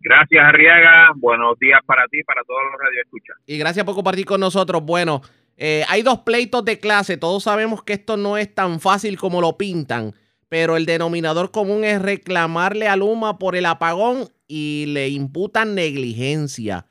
Gracias, 0.00 0.42
Arriaga. 0.42 1.12
Buenos 1.16 1.56
días 1.60 1.80
para 1.86 2.08
ti, 2.08 2.22
para 2.24 2.42
todos 2.44 2.60
los 2.72 2.80
radioescuchas. 2.80 3.36
Y 3.46 3.58
gracias 3.58 3.84
por 3.84 3.94
compartir 3.94 4.24
con 4.24 4.40
nosotros. 4.40 4.82
Bueno, 4.82 5.20
eh, 5.56 5.84
hay 5.88 6.02
dos 6.02 6.20
pleitos 6.20 6.64
de 6.64 6.80
clase. 6.80 7.18
Todos 7.18 7.44
sabemos 7.44 7.84
que 7.84 7.92
esto 7.92 8.16
no 8.16 8.36
es 8.36 8.52
tan 8.52 8.80
fácil 8.80 9.16
como 9.18 9.40
lo 9.40 9.56
pintan, 9.56 10.12
pero 10.48 10.76
el 10.76 10.86
denominador 10.86 11.52
común 11.52 11.84
es 11.84 12.02
reclamarle 12.02 12.88
a 12.88 12.96
Luma 12.96 13.38
por 13.38 13.54
el 13.54 13.66
apagón 13.66 14.28
y 14.48 14.86
le 14.88 15.08
imputan 15.10 15.74
negligencia. 15.74 16.86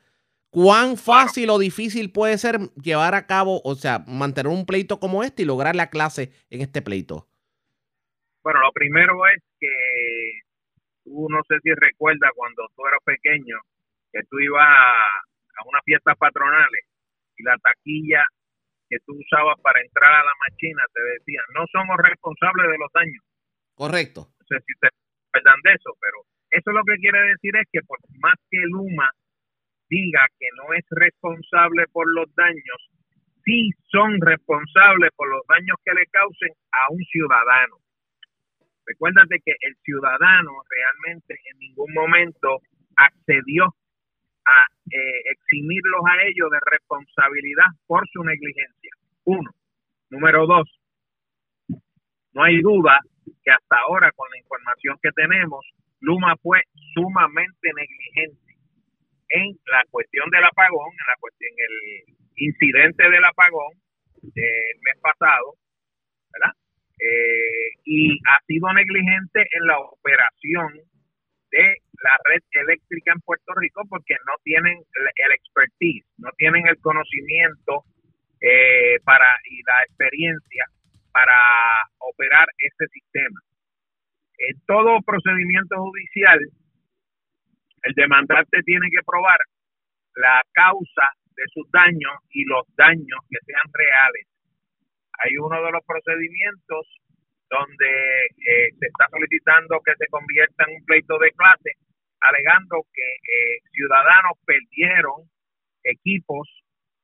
¿Cuán 0.52 1.00
fácil 1.00 1.48
o 1.48 1.56
difícil 1.56 2.12
puede 2.12 2.36
ser 2.36 2.60
llevar 2.76 3.14
a 3.14 3.24
cabo, 3.26 3.64
o 3.64 3.74
sea, 3.74 4.04
mantener 4.04 4.52
un 4.52 4.66
pleito 4.68 5.00
como 5.00 5.24
este 5.24 5.42
y 5.42 5.46
lograr 5.48 5.74
la 5.74 5.88
clase 5.88 6.28
en 6.52 6.60
este 6.60 6.82
pleito? 6.82 7.24
Bueno, 8.44 8.60
lo 8.60 8.70
primero 8.72 9.16
es 9.32 9.40
que 9.58 9.72
tú 11.04 11.26
no 11.32 11.40
sé 11.48 11.56
si 11.62 11.72
recuerdas 11.72 12.30
cuando 12.36 12.68
tú 12.76 12.84
eras 12.86 13.00
pequeño, 13.02 13.56
que 14.12 14.20
tú 14.28 14.40
ibas 14.40 14.68
a, 14.68 15.64
unas 15.64 15.80
fiestas 15.86 16.18
patronales 16.18 16.84
y 17.38 17.44
la 17.44 17.56
taquilla 17.56 18.20
que 18.90 18.98
tú 19.06 19.16
usabas 19.16 19.56
para 19.62 19.80
entrar 19.80 20.12
a 20.12 20.22
la 20.22 20.36
máquina 20.36 20.82
te 20.92 21.00
decían, 21.16 21.44
no 21.54 21.64
somos 21.72 21.96
responsables 21.96 22.68
de 22.68 22.76
los 22.76 22.92
daños. 22.92 23.24
Correcto. 23.72 24.28
No 24.28 24.44
sé 24.52 24.60
si 24.68 24.74
te 24.78 24.88
acuerdan 25.32 25.60
de 25.64 25.72
eso, 25.72 25.96
pero 25.96 26.28
eso 26.50 26.72
lo 26.72 26.84
que 26.84 27.00
quiere 27.00 27.24
decir 27.32 27.56
es 27.56 27.64
que 27.72 27.80
por 27.88 27.96
más 28.20 28.36
que 28.50 28.60
Luma 28.68 29.08
diga 29.92 30.24
que 30.38 30.48
no 30.56 30.72
es 30.72 30.84
responsable 30.90 31.84
por 31.92 32.08
los 32.14 32.34
daños, 32.34 32.80
sí 33.44 33.70
son 33.90 34.18
responsables 34.20 35.10
por 35.14 35.28
los 35.28 35.42
daños 35.46 35.76
que 35.84 35.92
le 35.92 36.06
causen 36.06 36.52
a 36.72 36.92
un 36.92 37.04
ciudadano. 37.04 37.76
Recuérdate 38.86 39.36
que 39.44 39.52
el 39.60 39.76
ciudadano 39.84 40.52
realmente 40.68 41.38
en 41.52 41.58
ningún 41.58 41.92
momento 41.92 42.60
accedió 42.96 43.66
a 44.44 44.66
eh, 44.90 45.20
eximirlos 45.30 46.02
a 46.08 46.22
ellos 46.24 46.50
de 46.50 46.58
responsabilidad 46.70 47.68
por 47.86 48.08
su 48.08 48.24
negligencia. 48.24 48.90
Uno. 49.24 49.50
Número 50.10 50.46
dos, 50.46 50.68
no 52.34 52.42
hay 52.42 52.60
duda 52.60 52.98
que 53.24 53.50
hasta 53.50 53.76
ahora 53.86 54.10
con 54.12 54.28
la 54.30 54.38
información 54.38 54.98
que 55.02 55.10
tenemos, 55.12 55.64
Luma 56.00 56.34
fue 56.42 56.60
sumamente 56.92 57.70
negligente 57.74 58.51
en 59.32 59.56
la 59.66 59.82
cuestión 59.90 60.28
del 60.30 60.44
apagón, 60.44 60.90
en 60.92 61.06
la 61.08 61.16
cuestión, 61.18 61.50
el 61.56 62.14
incidente 62.36 63.08
del 63.08 63.24
apagón 63.24 63.72
del 64.22 64.76
mes 64.84 64.98
pasado, 65.00 65.56
¿verdad? 66.32 66.54
Eh, 67.00 67.72
y 67.84 68.18
ha 68.28 68.38
sido 68.46 68.72
negligente 68.72 69.40
en 69.40 69.66
la 69.66 69.78
operación 69.78 70.68
de 71.50 71.76
la 72.02 72.16
red 72.24 72.42
eléctrica 72.52 73.12
en 73.12 73.20
Puerto 73.20 73.52
Rico 73.54 73.82
porque 73.88 74.14
no 74.26 74.34
tienen 74.44 74.76
el, 74.76 75.32
expertise, 75.32 76.06
no 76.18 76.30
tienen 76.36 76.66
el 76.66 76.78
conocimiento 76.78 77.84
eh, 78.40 78.98
para 79.04 79.26
y 79.50 79.62
la 79.62 79.82
experiencia 79.86 80.66
para 81.12 81.38
operar 81.98 82.48
este 82.58 82.86
sistema. 82.88 83.40
En 84.38 84.60
todo 84.66 85.00
procedimiento 85.02 85.76
judicial 85.76 86.40
el 87.82 87.94
demandante 87.94 88.62
tiene 88.62 88.88
que 88.90 89.02
probar 89.04 89.38
la 90.16 90.42
causa 90.52 91.08
de 91.36 91.44
sus 91.52 91.70
daños 91.70 92.14
y 92.30 92.44
los 92.44 92.64
daños 92.76 93.20
que 93.28 93.38
sean 93.46 93.66
reales. 93.72 94.26
Hay 95.24 95.36
uno 95.38 95.62
de 95.62 95.72
los 95.72 95.84
procedimientos 95.86 96.86
donde 97.50 98.26
eh, 98.26 98.68
se 98.78 98.86
está 98.86 99.06
solicitando 99.10 99.80
que 99.84 99.92
se 99.98 100.08
convierta 100.08 100.64
en 100.64 100.76
un 100.76 100.84
pleito 100.84 101.18
de 101.18 101.30
clase, 101.32 101.72
alegando 102.20 102.86
que 102.92 103.04
eh, 103.04 103.60
ciudadanos 103.72 104.38
perdieron 104.46 105.28
equipos, 105.84 106.48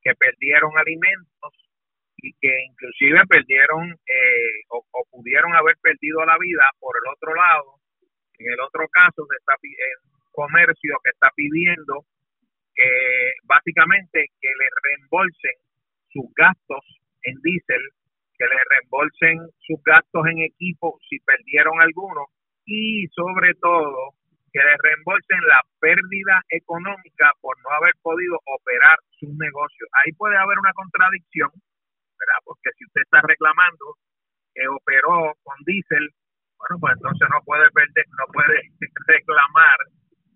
que 0.01 0.15
perdieron 0.15 0.73
alimentos 0.79 1.53
y 2.17 2.33
que 2.41 2.65
inclusive 2.65 3.21
perdieron 3.29 3.93
eh, 3.93 4.65
o, 4.71 4.83
o, 4.91 5.05
pudieron 5.11 5.55
haber 5.55 5.77
perdido 5.83 6.25
la 6.25 6.39
vida 6.39 6.65
por 6.79 6.97
el 6.97 7.13
otro 7.13 7.35
lado. 7.35 7.79
En 8.39 8.53
el 8.53 8.61
otro 8.61 8.89
caso 8.89 9.27
se 9.29 9.37
está 9.37 9.55
comercio 10.39 10.95
que 11.03 11.11
está 11.11 11.35
pidiendo 11.35 12.07
que 12.73 12.91
básicamente 13.43 14.31
que 14.39 14.51
le 14.55 14.69
reembolsen 14.87 15.59
sus 16.15 16.31
gastos 16.39 16.85
en 17.25 17.35
diésel, 17.43 17.83
que 18.39 18.47
le 18.47 18.61
reembolsen 18.71 19.51
sus 19.67 19.83
gastos 19.83 20.23
en 20.31 20.47
equipo 20.47 20.97
si 21.11 21.19
perdieron 21.27 21.83
alguno 21.83 22.31
y 22.65 23.09
sobre 23.09 23.51
todo 23.59 24.15
que 24.53 24.63
le 24.63 24.77
reembolsen 24.79 25.43
la 25.51 25.61
pérdida 25.81 26.41
económica 26.51 27.35
por 27.41 27.59
no 27.67 27.71
haber 27.75 27.95
podido 28.01 28.39
operar 28.47 28.97
sus 29.19 29.35
negocios. 29.35 29.91
Ahí 29.99 30.13
puede 30.13 30.39
haber 30.39 30.57
una 30.57 30.73
contradicción, 30.73 31.51
¿verdad? 31.51 32.41
Porque 32.45 32.71
si 32.79 32.87
usted 32.87 33.03
está 33.03 33.21
reclamando 33.27 33.99
que 34.55 34.63
operó 34.69 35.35
con 35.43 35.59
diésel, 35.67 36.09
bueno, 36.59 36.79
pues 36.79 36.95
entonces 36.95 37.27
no 37.29 37.43
puede 37.43 37.69
perder, 37.75 38.07
no 38.17 38.27
puede 38.33 38.63
reclamar 39.07 39.79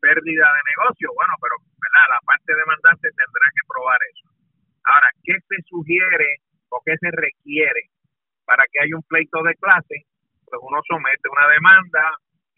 pérdida 0.03 0.47
de 0.51 0.63
negocio, 0.75 1.07
bueno, 1.15 1.35
pero 1.39 1.55
¿verdad? 1.79 2.07
la 2.11 2.21
parte 2.27 2.51
demandante 2.51 3.07
tendrá 3.15 3.47
que 3.55 3.69
probar 3.71 4.01
eso. 4.11 4.27
Ahora, 4.83 5.09
¿qué 5.23 5.39
se 5.47 5.59
sugiere 5.71 6.43
o 6.75 6.83
qué 6.85 6.99
se 6.99 7.11
requiere 7.15 7.87
para 8.45 8.67
que 8.67 8.83
haya 8.83 8.99
un 8.99 9.07
pleito 9.07 9.39
de 9.47 9.55
clase? 9.63 10.11
Pues 10.45 10.59
uno 10.59 10.83
somete 10.91 11.31
una 11.31 11.47
demanda, 11.55 12.03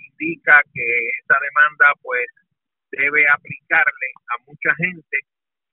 indica 0.01 0.65
que 0.73 0.87
esa 1.21 1.37
demanda 1.37 1.93
pues 2.01 2.27
debe 2.91 3.29
aplicarle 3.29 4.09
a 4.33 4.35
mucha 4.49 4.73
gente 4.81 5.17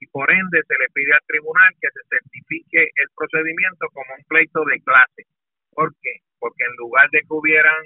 y 0.02 0.08
por 0.08 0.28
ende 0.28 0.60
se 0.68 0.76
le 0.76 0.90
pide 0.94 1.14
al 1.14 1.26
tribunal 1.28 1.72
que 1.80 1.88
se 1.94 2.04
certifique 2.10 2.84
el 2.84 3.08
procedimiento 3.16 3.88
como 3.94 4.12
un 4.18 4.24
pleito 4.28 4.66
de 4.66 4.82
clase. 4.82 5.24
¿Por 5.72 5.94
qué? 6.02 6.20
Porque 6.40 6.66
en 6.66 6.76
lugar 6.76 7.08
de 7.12 7.22
que 7.22 7.32
hubieran 7.34 7.86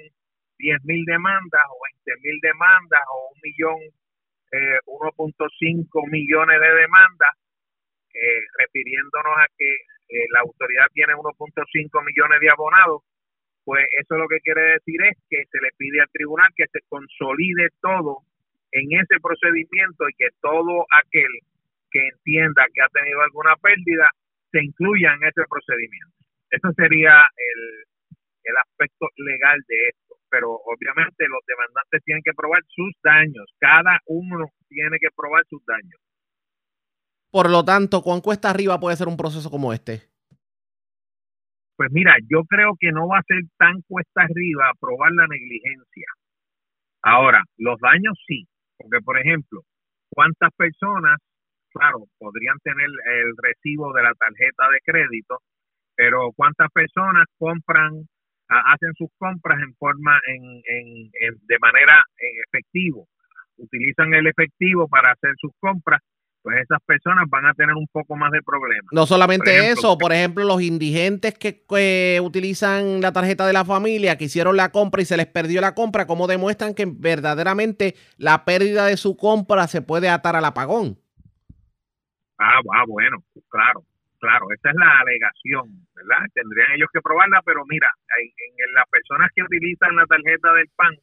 10 0.58 0.84
mil 0.84 1.04
demandas 1.04 1.62
o 1.70 1.76
20 2.06 2.20
mil 2.22 2.38
demandas 2.40 3.00
o 3.12 3.32
un 3.32 3.40
millón, 3.42 3.80
eh, 4.52 4.78
1.5 4.86 6.10
millones 6.10 6.60
de 6.60 6.72
demandas, 6.74 7.34
eh, 8.14 8.42
refiriéndonos 8.58 9.36
a 9.36 9.46
que 9.56 9.70
eh, 10.08 10.26
la 10.32 10.40
autoridad 10.40 10.86
tiene 10.92 11.14
1.5 11.14 12.04
millones 12.04 12.40
de 12.40 12.50
abonados, 12.50 13.02
pues 13.64 13.84
eso 13.98 14.16
lo 14.16 14.28
que 14.28 14.40
quiere 14.40 14.78
decir 14.78 15.02
es 15.02 15.18
que 15.28 15.44
se 15.50 15.60
le 15.60 15.70
pide 15.76 16.00
al 16.00 16.10
tribunal 16.10 16.48
que 16.54 16.66
se 16.72 16.80
consolide 16.88 17.68
todo 17.80 18.22
en 18.70 18.86
ese 18.92 19.18
procedimiento 19.20 20.08
y 20.08 20.14
que 20.14 20.28
todo 20.40 20.86
aquel 20.90 21.30
que 21.90 22.06
entienda 22.06 22.64
que 22.72 22.82
ha 22.82 22.88
tenido 22.88 23.20
alguna 23.22 23.56
pérdida 23.56 24.08
se 24.52 24.62
incluya 24.62 25.14
en 25.14 25.24
ese 25.24 25.42
procedimiento. 25.50 26.14
Eso 26.50 26.70
sería 26.76 27.26
el, 27.36 27.84
el 28.44 28.56
aspecto 28.56 29.08
legal 29.16 29.60
de 29.66 29.88
esto 29.88 30.05
pero 30.30 30.50
obviamente 30.50 31.24
los 31.28 31.40
demandantes 31.46 32.02
tienen 32.04 32.22
que 32.24 32.34
probar 32.34 32.62
sus 32.68 32.92
daños. 33.02 33.46
Cada 33.58 34.00
uno 34.06 34.46
tiene 34.68 34.98
que 34.98 35.08
probar 35.14 35.44
sus 35.48 35.64
daños. 35.64 36.00
Por 37.30 37.50
lo 37.50 37.64
tanto, 37.64 38.02
¿cuán 38.02 38.20
cuesta 38.20 38.50
arriba 38.50 38.80
puede 38.80 38.96
ser 38.96 39.08
un 39.08 39.16
proceso 39.16 39.50
como 39.50 39.72
este? 39.72 40.08
Pues 41.76 41.90
mira, 41.92 42.16
yo 42.30 42.44
creo 42.44 42.72
que 42.78 42.90
no 42.90 43.08
va 43.08 43.18
a 43.18 43.28
ser 43.28 43.42
tan 43.58 43.82
cuesta 43.82 44.22
arriba 44.22 44.72
probar 44.80 45.12
la 45.12 45.26
negligencia. 45.26 46.06
Ahora, 47.02 47.42
los 47.58 47.78
daños 47.80 48.18
sí, 48.26 48.48
porque 48.78 49.02
por 49.04 49.18
ejemplo, 49.18 49.60
¿cuántas 50.08 50.50
personas, 50.56 51.18
claro, 51.70 52.04
podrían 52.18 52.58
tener 52.64 52.86
el 52.86 53.34
recibo 53.36 53.92
de 53.92 54.02
la 54.02 54.14
tarjeta 54.14 54.70
de 54.72 54.80
crédito, 54.84 55.38
pero 55.94 56.30
cuántas 56.34 56.70
personas 56.72 57.26
compran 57.38 58.08
hacen 58.48 58.92
sus 58.96 59.08
compras 59.18 59.58
en 59.60 59.74
forma 59.74 60.20
en, 60.26 60.42
en, 60.64 61.10
de 61.46 61.58
manera 61.58 62.02
en 62.18 62.32
efectivo 62.46 63.08
utilizan 63.58 64.12
el 64.14 64.26
efectivo 64.26 64.86
para 64.88 65.12
hacer 65.12 65.32
sus 65.40 65.52
compras 65.58 66.00
pues 66.46 66.58
esas 66.62 66.78
personas 66.86 67.24
van 67.28 67.44
a 67.44 67.54
tener 67.54 67.74
un 67.74 67.88
poco 67.88 68.14
más 68.14 68.30
de 68.30 68.40
problemas. 68.40 68.86
No 68.92 69.04
solamente 69.04 69.68
eso, 69.72 69.98
por 69.98 70.12
ejemplo, 70.12 70.44
los 70.44 70.62
indigentes 70.62 71.34
que, 71.34 72.20
utilizan 72.22 73.00
la 73.00 73.12
tarjeta 73.12 73.48
de 73.48 73.52
la 73.52 73.64
familia, 73.64 74.16
que 74.16 74.26
hicieron 74.26 74.56
la 74.56 74.70
compra 74.70 75.02
y 75.02 75.06
se 75.06 75.16
les 75.16 75.26
perdió 75.26 75.60
la 75.60 75.74
compra, 75.74 76.06
¿cómo 76.06 76.28
demuestran 76.28 76.74
que 76.74 76.86
verdaderamente 76.86 77.96
la 78.16 78.44
pérdida 78.44 78.86
de 78.86 78.96
su 78.96 79.16
compra 79.16 79.66
se 79.66 79.82
puede 79.82 80.08
atar 80.08 80.36
al 80.36 80.44
apagón? 80.44 81.00
Ah, 82.38 82.60
ah 82.60 82.84
bueno, 82.86 83.24
claro, 83.48 83.82
claro, 84.18 84.46
esa 84.52 84.70
es 84.70 84.76
la 84.76 85.00
alegación, 85.00 85.66
¿verdad? 85.94 86.26
Tendrían 86.34 86.72
ellos 86.72 86.88
que 86.92 87.00
probarla, 87.00 87.42
pero 87.44 87.64
mira, 87.66 87.90
en 88.18 88.74
las 88.74 88.88
personas 88.88 89.30
que 89.34 89.42
utilizan 89.42 89.96
la 89.96 90.06
tarjeta 90.06 90.52
del 90.54 90.68
PAN, 90.76 90.94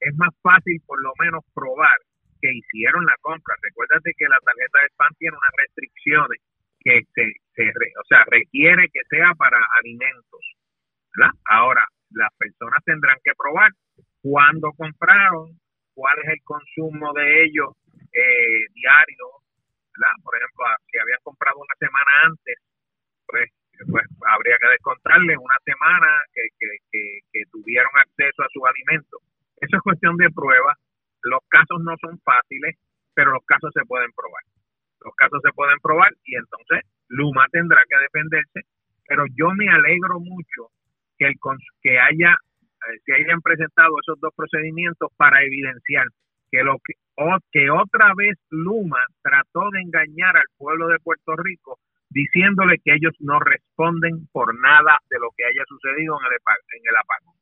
es 0.00 0.14
más 0.16 0.34
fácil 0.42 0.80
por 0.86 1.00
lo 1.02 1.12
menos 1.18 1.44
probar 1.54 1.96
que 2.40 2.52
hicieron 2.52 3.04
la 3.04 3.16
compra. 3.20 3.54
Recuérdate 3.62 4.12
que 4.16 4.28
la 4.28 4.38
tarjeta 4.44 4.78
de 4.82 4.94
PAN 4.96 5.12
tiene 5.18 5.36
unas 5.36 5.54
restricciones 5.56 6.40
que 6.80 7.00
se, 7.14 7.24
o 7.24 8.04
sea, 8.08 8.24
requiere 8.30 8.88
que 8.92 9.00
sea 9.08 9.32
para 9.34 9.58
alimentos. 9.80 10.40
¿verdad? 11.16 11.32
Ahora, 11.46 11.84
las 12.10 12.30
personas 12.36 12.84
tendrán 12.84 13.16
que 13.24 13.32
probar 13.36 13.72
cuándo 14.20 14.72
compraron, 14.76 15.58
cuál 15.94 16.18
es 16.24 16.28
el 16.28 16.42
consumo 16.44 17.12
de 17.14 17.44
ellos 17.44 17.72
eh, 18.12 18.68
diario, 18.74 19.26
Por 20.22 20.36
ejemplo, 20.36 20.64
si 20.90 20.98
habían 20.98 21.20
comprado 21.22 21.58
una 21.58 21.76
semana 21.78 22.10
antes, 22.26 22.56
pues, 23.26 23.50
pues 23.90 24.04
habría 24.26 24.56
que 24.60 24.68
descontarle 24.68 25.36
una 25.36 25.58
semana 25.64 26.08
que, 26.32 26.42
que, 26.58 27.20
que 27.32 27.42
tuvieron 27.50 27.90
acceso 27.96 28.42
a 28.42 28.48
sus 28.52 28.62
alimentos. 28.64 29.20
Eso 29.60 29.76
es 29.76 29.82
cuestión 29.82 30.16
de 30.16 30.30
prueba 30.30 30.74
los 31.24 31.40
casos 31.48 31.80
no 31.82 31.96
son 32.00 32.18
fáciles, 32.20 32.76
pero 33.14 33.32
los 33.32 33.44
casos 33.46 33.70
se 33.74 33.84
pueden 33.86 34.12
probar. 34.12 34.42
Los 35.00 35.14
casos 35.16 35.40
se 35.42 35.52
pueden 35.52 35.78
probar 35.80 36.12
y 36.24 36.36
entonces 36.36 36.84
Luma 37.08 37.46
tendrá 37.50 37.82
que 37.88 37.96
defenderse, 37.96 38.60
pero 39.06 39.24
yo 39.34 39.48
me 39.56 39.68
alegro 39.68 40.20
mucho 40.20 40.68
que 41.18 41.26
el 41.26 41.34
que 41.82 41.98
haya 41.98 42.32
eh, 42.32 42.98
se 43.04 43.14
hayan 43.14 43.40
presentado 43.40 43.96
esos 44.00 44.20
dos 44.20 44.32
procedimientos 44.34 45.10
para 45.16 45.42
evidenciar 45.42 46.06
que 46.50 46.62
lo 46.62 46.76
que, 46.84 46.94
que 47.52 47.70
otra 47.70 48.12
vez 48.16 48.36
Luma 48.50 49.04
trató 49.22 49.70
de 49.72 49.80
engañar 49.80 50.36
al 50.36 50.48
pueblo 50.56 50.88
de 50.88 50.98
Puerto 50.98 51.36
Rico 51.36 51.78
diciéndole 52.10 52.78
que 52.84 52.94
ellos 52.94 53.14
no 53.20 53.40
responden 53.40 54.28
por 54.32 54.54
nada 54.58 54.98
de 55.10 55.18
lo 55.18 55.30
que 55.36 55.44
haya 55.44 55.64
sucedido 55.68 56.16
en 56.20 56.26
el, 56.26 56.38
en 56.38 56.82
el 56.88 56.96
apagón. 56.96 57.34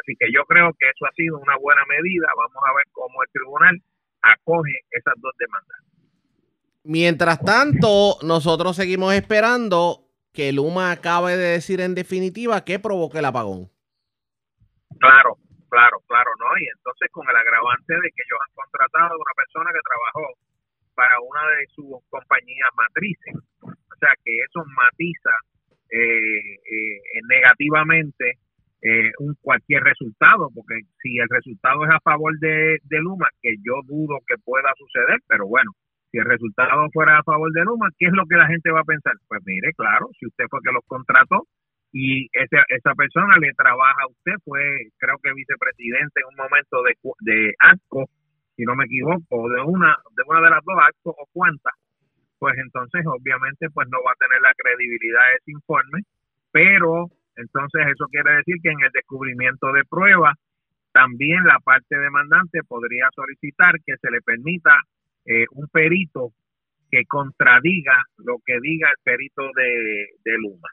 Así 0.00 0.16
que 0.18 0.32
yo 0.32 0.44
creo 0.46 0.72
que 0.78 0.86
eso 0.88 1.06
ha 1.06 1.12
sido 1.12 1.38
una 1.38 1.56
buena 1.58 1.82
medida. 1.86 2.26
Vamos 2.36 2.62
a 2.66 2.74
ver 2.74 2.84
cómo 2.92 3.22
el 3.22 3.30
tribunal 3.30 3.82
acoge 4.22 4.80
esas 4.90 5.14
dos 5.18 5.32
demandas. 5.38 5.78
Mientras 6.84 7.38
tanto, 7.44 8.18
nosotros 8.24 8.74
seguimos 8.74 9.14
esperando 9.14 10.08
que 10.32 10.52
Luma 10.52 10.90
acabe 10.90 11.36
de 11.36 11.52
decir 11.52 11.80
en 11.80 11.94
definitiva 11.94 12.64
que 12.64 12.80
provoque 12.80 13.18
el 13.18 13.26
apagón. 13.26 13.70
Claro, 14.98 15.36
claro, 15.72 15.96
claro, 16.06 16.30
¿no? 16.36 16.52
Y 16.60 16.68
entonces 16.68 17.08
con 17.10 17.24
el 17.24 17.36
agravante 17.36 17.94
de 17.96 18.08
que 18.12 18.22
ellos 18.28 18.40
han 18.44 18.54
contratado 18.54 19.16
a 19.16 19.24
una 19.24 19.34
persona 19.34 19.72
que 19.72 19.88
trabajó 19.88 20.24
para 20.92 21.16
una 21.24 21.42
de 21.56 21.64
sus 21.72 21.96
compañías 22.12 22.68
matrices. 22.76 23.34
O 23.64 23.96
sea 23.96 24.12
que 24.20 24.32
eso 24.36 24.60
matiza 24.76 25.32
eh, 25.88 26.60
eh, 26.60 27.00
negativamente 27.24 28.36
eh, 28.82 29.12
un 29.18 29.34
cualquier 29.40 29.82
resultado, 29.84 30.50
porque 30.52 30.84
si 31.00 31.16
el 31.18 31.28
resultado 31.30 31.84
es 31.84 31.90
a 31.90 32.00
favor 32.00 32.36
de, 32.38 32.80
Luma, 33.00 33.28
que 33.40 33.54
yo 33.64 33.80
dudo 33.86 34.18
que 34.26 34.36
pueda 34.44 34.74
suceder, 34.76 35.20
pero 35.26 35.46
bueno, 35.46 35.70
si 36.10 36.18
el 36.18 36.26
resultado 36.26 36.84
fuera 36.92 37.16
a 37.18 37.22
favor 37.22 37.50
de 37.52 37.64
Luma, 37.64 37.88
¿qué 37.96 38.06
es 38.06 38.12
lo 38.12 38.26
que 38.26 38.36
la 38.36 38.48
gente 38.48 38.70
va 38.70 38.80
a 38.80 38.84
pensar? 38.84 39.14
Pues 39.28 39.40
mire, 39.46 39.72
claro, 39.72 40.08
si 40.18 40.26
usted 40.26 40.44
fue 40.50 40.60
que 40.62 40.72
los 40.72 40.84
contrató 40.86 41.46
y 41.92 42.26
esa, 42.32 42.64
esa 42.68 42.94
persona 42.94 43.36
le 43.38 43.52
trabaja 43.54 44.02
a 44.02 44.08
usted, 44.08 44.32
fue 44.44 44.62
creo 44.98 45.18
que 45.22 45.34
vicepresidente 45.34 46.20
en 46.20 46.28
un 46.28 46.36
momento 46.36 46.82
de, 46.82 46.96
de 47.20 47.54
ASCO, 47.58 48.08
si 48.56 48.64
no 48.64 48.74
me 48.74 48.84
equivoco, 48.84 49.48
de 49.48 49.60
una, 49.60 49.96
de 50.16 50.22
una 50.26 50.40
de 50.40 50.50
las 50.50 50.64
dos 50.64 50.76
ASCO 50.80 51.10
o 51.10 51.28
cuántas, 51.32 51.74
pues 52.38 52.56
entonces 52.58 53.04
obviamente 53.06 53.68
pues 53.70 53.88
no 53.88 53.98
va 54.04 54.12
a 54.12 54.26
tener 54.26 54.40
la 54.40 54.52
credibilidad 54.56 55.20
de 55.20 55.36
ese 55.38 55.52
informe, 55.52 56.00
pero 56.50 57.08
entonces, 57.36 57.86
eso 57.92 58.06
quiere 58.10 58.36
decir 58.36 58.56
que 58.62 58.70
en 58.70 58.82
el 58.84 58.90
descubrimiento 58.92 59.72
de 59.72 59.84
pruebas, 59.84 60.36
también 60.92 61.44
la 61.44 61.58
parte 61.60 61.96
demandante 61.98 62.62
podría 62.68 63.08
solicitar 63.14 63.76
que 63.84 63.96
se 63.96 64.10
le 64.10 64.20
permita 64.20 64.76
eh, 65.24 65.46
un 65.52 65.66
perito 65.68 66.32
que 66.90 67.04
contradiga 67.06 67.96
lo 68.18 68.36
que 68.44 68.60
diga 68.60 68.90
el 68.90 68.96
perito 69.02 69.42
de, 69.54 70.38
Luma. 70.38 70.68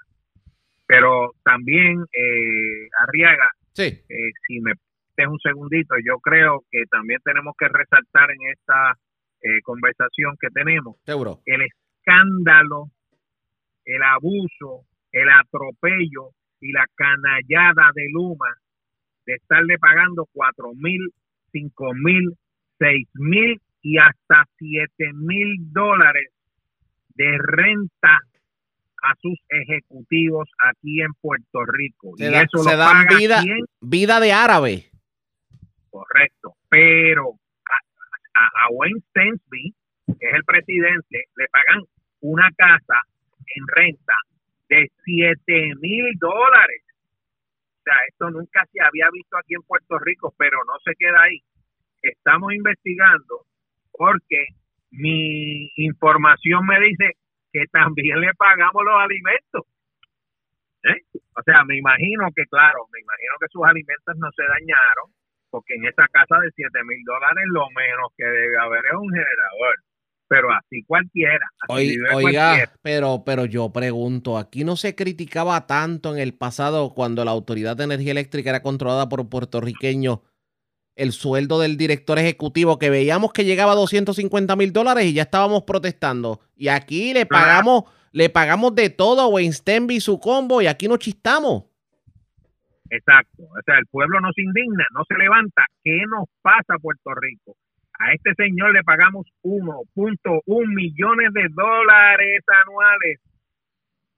Pero 0.90 1.36
también, 1.44 2.04
eh, 2.12 2.90
Arriaga, 2.98 3.52
sí. 3.74 3.84
eh, 3.84 4.32
si 4.48 4.60
me 4.60 4.72
es 5.16 5.28
un 5.28 5.40
segundito, 5.40 5.96
yo 6.04 6.18
creo 6.20 6.64
que 6.72 6.84
también 6.90 7.20
tenemos 7.24 7.54
que 7.60 7.68
resaltar 7.68 8.32
en 8.32 8.52
esta 8.52 8.98
eh, 9.42 9.62
conversación 9.64 10.36
que 10.40 10.48
tenemos 10.50 10.96
el 11.46 11.62
escándalo, 11.62 12.86
el 13.86 14.02
abuso, 14.02 14.86
el 15.12 15.30
atropello 15.30 16.32
y 16.62 16.72
la 16.72 16.86
canallada 16.96 17.92
de 17.94 18.08
Luma 18.12 18.56
de 19.26 19.34
estarle 19.36 19.78
pagando 19.78 20.26
cuatro 20.32 20.72
mil, 20.74 21.12
cinco 21.52 21.94
mil, 21.94 22.34
seis 22.80 23.08
mil 23.14 23.62
y 23.82 23.98
hasta 23.98 24.46
siete 24.58 25.12
mil 25.14 25.72
dólares 25.72 26.32
de 27.10 27.38
renta 27.38 28.22
a 29.02 29.16
sus 29.22 29.38
ejecutivos 29.50 30.50
aquí 30.70 31.02
en 31.02 31.14
Puerto 31.22 31.66
Rico. 31.66 32.14
y 32.18 32.26
eso 32.26 32.64
se 32.64 32.76
dan 32.76 33.08
vida, 33.08 33.42
vida 33.82 34.20
de 34.20 34.32
árabe. 34.32 34.86
Correcto, 35.90 36.56
pero 36.70 37.34
a, 38.36 38.66
a 38.66 38.70
Wayne 38.72 39.02
Stensby, 39.10 39.74
que 40.08 40.28
es 40.28 40.34
el 40.34 40.44
presidente, 40.44 41.26
le 41.36 41.48
pagan 41.48 41.84
una 42.22 42.50
casa 42.58 43.02
en 43.56 43.64
renta 43.68 44.14
de 44.70 44.92
7 45.04 45.76
mil 45.82 46.14
dólares. 46.20 46.84
O 47.80 47.82
sea, 47.84 47.96
esto 48.08 48.30
nunca 48.30 48.66
se 48.72 48.82
había 48.82 49.08
visto 49.12 49.38
aquí 49.38 49.56
en 49.56 49.64
Puerto 49.64 49.98
Rico, 50.00 50.34
pero 50.38 50.58
no 50.66 50.74
se 50.84 50.94
queda 50.98 51.24
ahí. 51.24 51.42
Estamos 52.02 52.54
investigando 52.54 53.46
porque 53.92 54.48
mi 54.92 55.72
información 55.76 56.66
me 56.66 56.80
dice 56.80 57.14
que 57.52 57.66
también 57.72 58.20
le 58.20 58.34
pagamos 58.34 58.84
los 58.84 59.00
alimentos. 59.00 59.64
¿Eh? 60.84 61.02
O 61.36 61.44
sea, 61.44 61.64
me 61.66 61.78
imagino 61.78 62.28
que, 62.36 62.46
claro, 62.46 62.88
me 62.92 63.00
imagino 63.00 63.34
que 63.40 63.48
sus 63.52 63.66
alimentos 63.66 64.16
no 64.18 64.30
se 64.32 64.44
dañaron, 64.44 65.12
porque 65.50 65.76
en 65.76 65.86
esa 65.86 66.08
casa 66.08 66.40
de 66.40 66.52
7 66.56 66.84
mil 66.84 67.04
dólares 67.04 67.44
lo 67.48 67.70
menos 67.72 68.12
que 68.16 68.26
debe 68.26 68.58
haber 68.58 68.86
es 68.86 68.94
un 68.94 69.10
generador 69.10 69.76
pero 70.30 70.48
así 70.54 70.84
cualquiera. 70.84 71.46
oiga, 71.68 72.72
pero 72.84 73.24
pero 73.26 73.46
yo 73.46 73.74
pregunto, 73.74 74.38
aquí 74.38 74.64
no 74.64 74.78
se 74.78 74.96
criticaba 74.96 75.66
tanto 75.66 76.14
en 76.14 76.20
el 76.20 76.36
pasado 76.36 76.94
cuando 76.94 77.26
la 77.26 77.32
Autoridad 77.32 77.76
de 77.76 77.86
Energía 77.86 78.12
Eléctrica 78.12 78.52
era 78.52 78.62
controlada 78.62 79.10
por 79.10 79.28
puertorriqueños 79.28 80.20
el 81.00 81.14
sueldo 81.14 81.62
del 81.62 81.78
director 81.78 82.20
ejecutivo 82.20 82.78
que 82.78 82.90
veíamos 82.90 83.32
que 83.32 83.46
llegaba 83.46 83.72
a 83.72 83.76
250 83.76 84.56
mil 84.58 84.74
dólares 84.74 85.06
y 85.06 85.14
ya 85.14 85.24
estábamos 85.24 85.64
protestando. 85.64 86.42
Y 86.58 86.68
aquí 86.68 87.14
le 87.14 87.26
pagamos, 87.26 87.86
le 88.12 88.30
pagamos 88.30 88.76
de 88.76 88.90
todo 88.90 89.22
a 89.22 89.28
Wayne 89.28 89.54
y 89.92 90.02
su 90.02 90.20
combo 90.20 90.62
y 90.62 90.68
aquí 90.68 90.90
no 90.90 90.98
chistamos. 90.98 91.64
Exacto. 92.90 93.44
O 93.44 93.62
sea, 93.66 93.78
el 93.80 93.86
pueblo 93.88 94.20
no 94.20 94.34
se 94.34 94.42
indigna, 94.42 94.86
no 94.94 95.06
se 95.08 95.16
levanta. 95.16 95.66
¿Qué 95.84 96.02
nos 96.10 96.28
pasa 96.42 96.76
a 96.76 96.80
Puerto 96.80 97.12
Rico? 97.16 97.56
A 97.98 98.12
este 98.14 98.34
señor 98.36 98.74
le 98.74 98.84
pagamos 98.84 99.26
1.1 99.44 100.76
millones 100.76 101.34
de 101.34 101.48
dólares 101.50 102.44
anuales, 102.66 103.20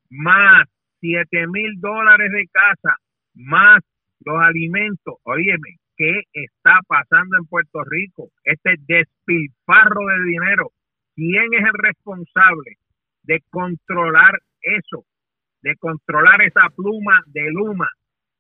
más 0.10 0.68
7 1.00 1.48
mil 1.48 1.80
dólares 1.80 2.32
de 2.32 2.48
casa, 2.48 2.96
más 3.36 3.84
los 4.24 4.42
alimentos. 4.42 5.16
Óyeme, 5.24 5.78
¿qué 6.02 6.22
está 6.34 6.80
pasando 6.88 7.38
en 7.38 7.46
Puerto 7.46 7.84
Rico? 7.84 8.30
Este 8.44 8.74
despilfarro 8.88 10.08
de 10.08 10.26
dinero. 10.26 10.72
¿Quién 11.16 11.54
es 11.54 11.62
el 11.62 11.74
responsable 11.74 12.78
de 13.22 13.40
controlar 13.52 14.40
eso? 14.62 15.06
De 15.62 15.76
controlar 15.76 16.42
esa 16.42 16.70
pluma 16.76 17.22
de 17.28 17.52
Luma 17.52 17.88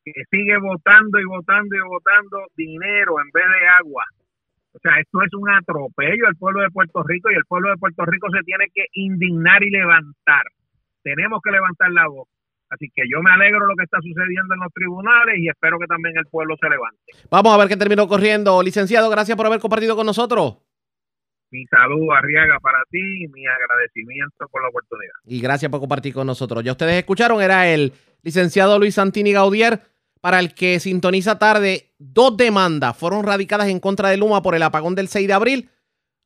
que 0.04 0.12
sigue 0.32 0.58
votando 0.58 1.20
y 1.20 1.26
votando 1.26 1.76
y 1.76 1.82
votando 1.82 2.38
dinero 2.58 3.22
en 3.22 3.30
vez 3.32 3.46
de 3.46 3.68
agua. 3.68 4.06
O 4.74 4.80
sea, 4.80 5.00
esto 5.00 5.22
es 5.22 5.34
un 5.36 5.52
atropello 5.52 6.26
al 6.26 6.36
pueblo 6.38 6.62
de 6.62 6.72
Puerto 6.72 7.04
Rico 7.04 7.30
y 7.30 7.36
el 7.36 7.46
pueblo 7.46 7.70
de 7.70 7.78
Puerto 7.78 8.06
Rico 8.06 8.28
se 8.32 8.42
tiene 8.42 8.66
que 8.74 8.86
indignar 8.94 9.62
y 9.62 9.70
levantar. 9.70 10.46
Tenemos 11.04 11.40
que 11.44 11.52
levantar 11.52 11.92
la 11.92 12.08
voz. 12.08 12.28
Así 12.72 12.90
que 12.96 13.04
yo 13.12 13.22
me 13.22 13.32
alegro 13.32 13.60
de 13.60 13.68
lo 13.68 13.76
que 13.76 13.84
está 13.84 13.98
sucediendo 14.02 14.54
en 14.54 14.62
los 14.62 14.72
tribunales 14.74 15.36
y 15.40 15.50
espero 15.50 15.78
que 15.78 15.88
también 15.88 16.16
el 16.18 16.26
pueblo 16.28 16.56
se 16.60 16.70
levante. 16.70 17.00
Vamos 17.30 17.54
a 17.54 17.58
ver 17.58 17.68
qué 17.68 17.76
terminó 17.76 18.08
corriendo. 18.08 18.64
Licenciado, 18.64 19.10
gracias 19.10 19.36
por 19.36 19.46
haber 19.46 19.60
compartido 19.60 19.98
con 19.98 20.06
nosotros. 20.06 20.58
mi 21.52 21.66
saludo 21.66 22.14
Arriaga 22.14 22.60
para 22.62 22.80
ti 22.90 23.26
y 23.26 23.28
mi 23.28 23.46
agradecimiento 23.46 24.48
por 24.50 24.64
la 24.64 24.70
oportunidad. 24.70 25.12
Y 25.26 25.42
gracias 25.42 25.70
por 25.70 25.82
compartir 25.82 26.14
con 26.14 26.26
nosotros. 26.26 26.64
Ya 26.64 26.72
ustedes 26.72 26.96
escucharon, 26.96 27.42
era 27.42 27.68
el 27.68 27.92
licenciado 28.24 28.80
Luis 28.80 28.96
Santini 28.96 29.34
Gaudier, 29.34 29.82
para 30.22 30.40
el 30.40 30.54
que 30.54 30.80
sintoniza 30.80 31.38
tarde. 31.38 31.92
Dos 32.00 32.38
demandas 32.38 32.96
fueron 32.96 33.26
radicadas 33.26 33.68
en 33.68 33.82
contra 33.82 34.08
de 34.08 34.16
Luma 34.18 34.42
por 34.42 34.56
el 34.56 34.64
apagón 34.64 34.96
del 34.96 35.10
6 35.10 35.28
de 35.28 35.34
abril. 35.34 35.70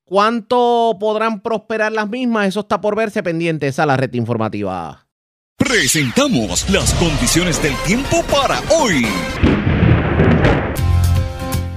¿Cuánto 0.04 0.96
podrán 1.00 1.42
prosperar 1.42 1.92
las 1.92 2.08
mismas? 2.08 2.50
Eso 2.50 2.60
está 2.60 2.80
por 2.80 2.96
verse 2.96 3.24
pendiente. 3.24 3.66
Esa 3.66 3.82
es 3.82 3.88
la 3.88 3.98
red 3.98 4.14
informativa. 4.14 5.05
Presentamos 5.68 6.70
las 6.70 6.94
condiciones 6.94 7.60
del 7.64 7.74
tiempo 7.88 8.22
para 8.32 8.62
hoy. 8.70 9.04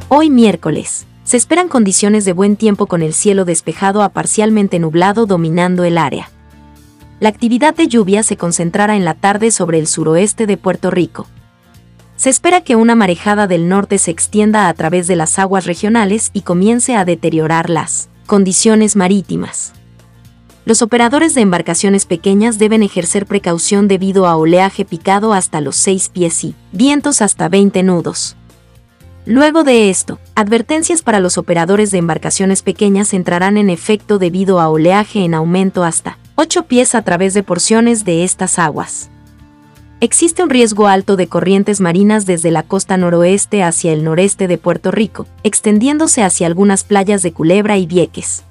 Hoy 0.08 0.28
miércoles. 0.28 1.06
Se 1.24 1.38
esperan 1.38 1.68
condiciones 1.68 2.26
de 2.26 2.34
buen 2.34 2.56
tiempo 2.56 2.84
con 2.86 3.00
el 3.00 3.14
cielo 3.14 3.46
despejado 3.46 4.02
a 4.02 4.10
parcialmente 4.10 4.78
nublado 4.78 5.24
dominando 5.24 5.84
el 5.84 5.96
área. 5.96 6.30
La 7.18 7.30
actividad 7.30 7.74
de 7.74 7.88
lluvia 7.88 8.22
se 8.22 8.36
concentrará 8.36 8.94
en 8.94 9.06
la 9.06 9.14
tarde 9.14 9.50
sobre 9.50 9.78
el 9.78 9.86
suroeste 9.86 10.46
de 10.46 10.58
Puerto 10.58 10.90
Rico. 10.90 11.26
Se 12.16 12.28
espera 12.28 12.60
que 12.60 12.76
una 12.76 12.94
marejada 12.94 13.46
del 13.46 13.70
norte 13.70 13.96
se 13.96 14.10
extienda 14.10 14.68
a 14.68 14.74
través 14.74 15.06
de 15.06 15.16
las 15.16 15.38
aguas 15.38 15.64
regionales 15.64 16.28
y 16.34 16.42
comience 16.42 16.94
a 16.94 17.06
deteriorar 17.06 17.70
las 17.70 18.10
condiciones 18.26 18.96
marítimas. 18.96 19.72
Los 20.68 20.82
operadores 20.82 21.32
de 21.32 21.40
embarcaciones 21.40 22.04
pequeñas 22.04 22.58
deben 22.58 22.82
ejercer 22.82 23.24
precaución 23.24 23.88
debido 23.88 24.26
a 24.26 24.36
oleaje 24.36 24.84
picado 24.84 25.32
hasta 25.32 25.62
los 25.62 25.76
6 25.76 26.10
pies 26.10 26.44
y 26.44 26.54
vientos 26.72 27.22
hasta 27.22 27.48
20 27.48 27.82
nudos. 27.84 28.36
Luego 29.24 29.64
de 29.64 29.88
esto, 29.88 30.18
advertencias 30.34 31.00
para 31.00 31.20
los 31.20 31.38
operadores 31.38 31.90
de 31.90 31.96
embarcaciones 31.96 32.60
pequeñas 32.60 33.14
entrarán 33.14 33.56
en 33.56 33.70
efecto 33.70 34.18
debido 34.18 34.60
a 34.60 34.68
oleaje 34.68 35.24
en 35.24 35.32
aumento 35.32 35.84
hasta 35.84 36.18
8 36.34 36.64
pies 36.64 36.94
a 36.94 37.00
través 37.00 37.32
de 37.32 37.42
porciones 37.42 38.04
de 38.04 38.24
estas 38.24 38.58
aguas. 38.58 39.08
Existe 40.00 40.42
un 40.42 40.50
riesgo 40.50 40.86
alto 40.86 41.16
de 41.16 41.28
corrientes 41.28 41.80
marinas 41.80 42.26
desde 42.26 42.50
la 42.50 42.62
costa 42.62 42.98
noroeste 42.98 43.62
hacia 43.62 43.94
el 43.94 44.04
noreste 44.04 44.48
de 44.48 44.58
Puerto 44.58 44.90
Rico, 44.90 45.26
extendiéndose 45.44 46.22
hacia 46.22 46.46
algunas 46.46 46.84
playas 46.84 47.22
de 47.22 47.32
Culebra 47.32 47.78
y 47.78 47.86
Vieques. 47.86 48.44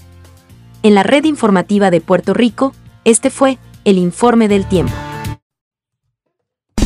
En 0.88 0.96
la 0.96 1.04
red 1.04 1.26
informativa 1.26 1.92
de 1.92 2.00
Puerto 2.00 2.34
Rico, 2.34 2.74
este 3.04 3.30
fue 3.30 3.58
el 3.84 3.98
informe 3.98 4.48
del 4.48 4.66
tiempo. 4.66 4.94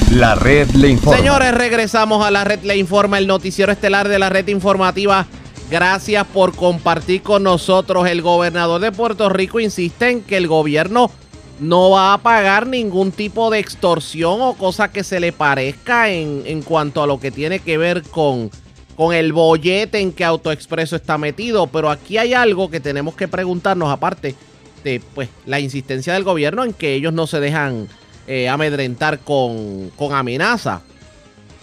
La 0.09 0.33
red 0.33 0.67
le 0.71 0.89
informa. 0.89 1.19
Señores, 1.19 1.53
regresamos 1.53 2.25
a 2.25 2.31
la 2.31 2.43
red 2.43 2.63
le 2.63 2.77
informa, 2.77 3.19
el 3.19 3.27
noticiero 3.27 3.71
estelar 3.71 4.09
de 4.09 4.17
la 4.17 4.29
red 4.29 4.47
informativa. 4.47 5.27
Gracias 5.69 6.25
por 6.25 6.55
compartir 6.55 7.21
con 7.21 7.43
nosotros. 7.43 8.07
El 8.07 8.23
gobernador 8.23 8.81
de 8.81 8.91
Puerto 8.91 9.29
Rico 9.29 9.59
insiste 9.59 10.09
en 10.09 10.23
que 10.23 10.37
el 10.37 10.47
gobierno 10.47 11.11
no 11.59 11.91
va 11.91 12.13
a 12.13 12.17
pagar 12.17 12.65
ningún 12.65 13.11
tipo 13.11 13.51
de 13.51 13.59
extorsión 13.59 14.41
o 14.41 14.55
cosa 14.55 14.91
que 14.91 15.03
se 15.03 15.19
le 15.19 15.31
parezca 15.31 16.09
en, 16.09 16.41
en 16.47 16.63
cuanto 16.63 17.03
a 17.03 17.05
lo 17.05 17.19
que 17.19 17.29
tiene 17.29 17.59
que 17.59 17.77
ver 17.77 18.01
con, 18.01 18.49
con 18.95 19.13
el 19.13 19.33
bollete 19.33 19.99
en 19.99 20.13
que 20.13 20.25
AutoExpreso 20.25 20.95
está 20.95 21.17
metido. 21.17 21.67
Pero 21.67 21.89
aquí 21.89 22.17
hay 22.17 22.33
algo 22.33 22.69
que 22.69 22.79
tenemos 22.79 23.15
que 23.15 23.27
preguntarnos, 23.27 23.89
aparte 23.89 24.35
de 24.83 25.01
pues, 25.13 25.29
la 25.45 25.59
insistencia 25.59 26.13
del 26.13 26.23
gobierno 26.23 26.63
en 26.63 26.73
que 26.73 26.93
ellos 26.93 27.13
no 27.13 27.27
se 27.27 27.39
dejan 27.39 27.87
eh, 28.27 28.49
amedrentar 28.49 29.19
con, 29.19 29.89
con 29.95 30.13
amenaza. 30.13 30.81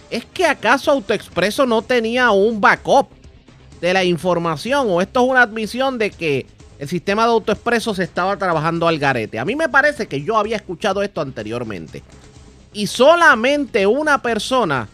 ¿Es 0.09 0.25
que 0.25 0.45
acaso 0.45 0.91
AutoExpreso 0.91 1.65
no 1.65 1.81
tenía 1.81 2.31
un 2.31 2.59
backup 2.59 3.09
de 3.79 3.93
la 3.93 4.03
información? 4.03 4.87
¿O 4.89 5.01
esto 5.01 5.23
es 5.23 5.29
una 5.29 5.43
admisión 5.43 5.97
de 5.97 6.11
que 6.11 6.47
el 6.79 6.87
sistema 6.87 7.23
de 7.23 7.31
AutoExpreso 7.31 7.93
se 7.93 8.03
estaba 8.03 8.35
trabajando 8.37 8.87
al 8.87 8.97
garete? 8.97 9.37
A 9.37 9.45
mí 9.45 9.55
me 9.55 9.69
parece 9.69 10.07
que 10.07 10.23
yo 10.23 10.37
había 10.37 10.55
escuchado 10.55 11.03
esto 11.03 11.21
anteriormente. 11.21 12.01
Y 12.73 12.87
solamente 12.87 13.85
una 13.85 14.21
persona 14.21 14.87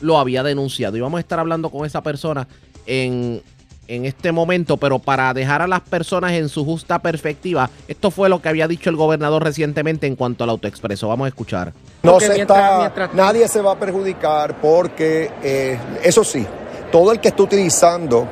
lo 0.00 0.18
había 0.18 0.42
denunciado. 0.42 0.96
Y 0.96 1.00
vamos 1.00 1.18
a 1.18 1.20
estar 1.20 1.38
hablando 1.38 1.70
con 1.70 1.86
esa 1.86 2.02
persona 2.02 2.46
en, 2.86 3.42
en 3.88 4.04
este 4.04 4.32
momento, 4.32 4.76
pero 4.76 4.98
para 4.98 5.32
dejar 5.34 5.62
a 5.62 5.66
las 5.66 5.80
personas 5.80 6.32
en 6.32 6.48
su 6.48 6.64
justa 6.64 6.98
perspectiva, 6.98 7.70
esto 7.88 8.10
fue 8.10 8.28
lo 8.28 8.40
que 8.42 8.48
había 8.48 8.66
dicho 8.68 8.90
el 8.90 8.96
gobernador 8.96 9.42
recientemente 9.44 10.06
en 10.06 10.16
cuanto 10.16 10.44
al 10.44 10.50
autoexpreso. 10.50 11.08
Vamos 11.08 11.26
a 11.26 11.28
escuchar. 11.28 11.72
No 12.02 12.18
se 12.20 12.28
mientras- 12.34 12.58
está, 12.58 12.78
mientras- 12.78 13.14
nadie 13.14 13.48
se 13.48 13.60
va 13.60 13.72
a 13.72 13.78
perjudicar 13.78 14.60
porque, 14.60 15.30
eh, 15.42 15.78
eso 16.02 16.22
sí, 16.24 16.44
todo 16.92 17.12
el 17.12 17.20
que 17.20 17.28
esté 17.28 17.42
utilizando 17.42 18.26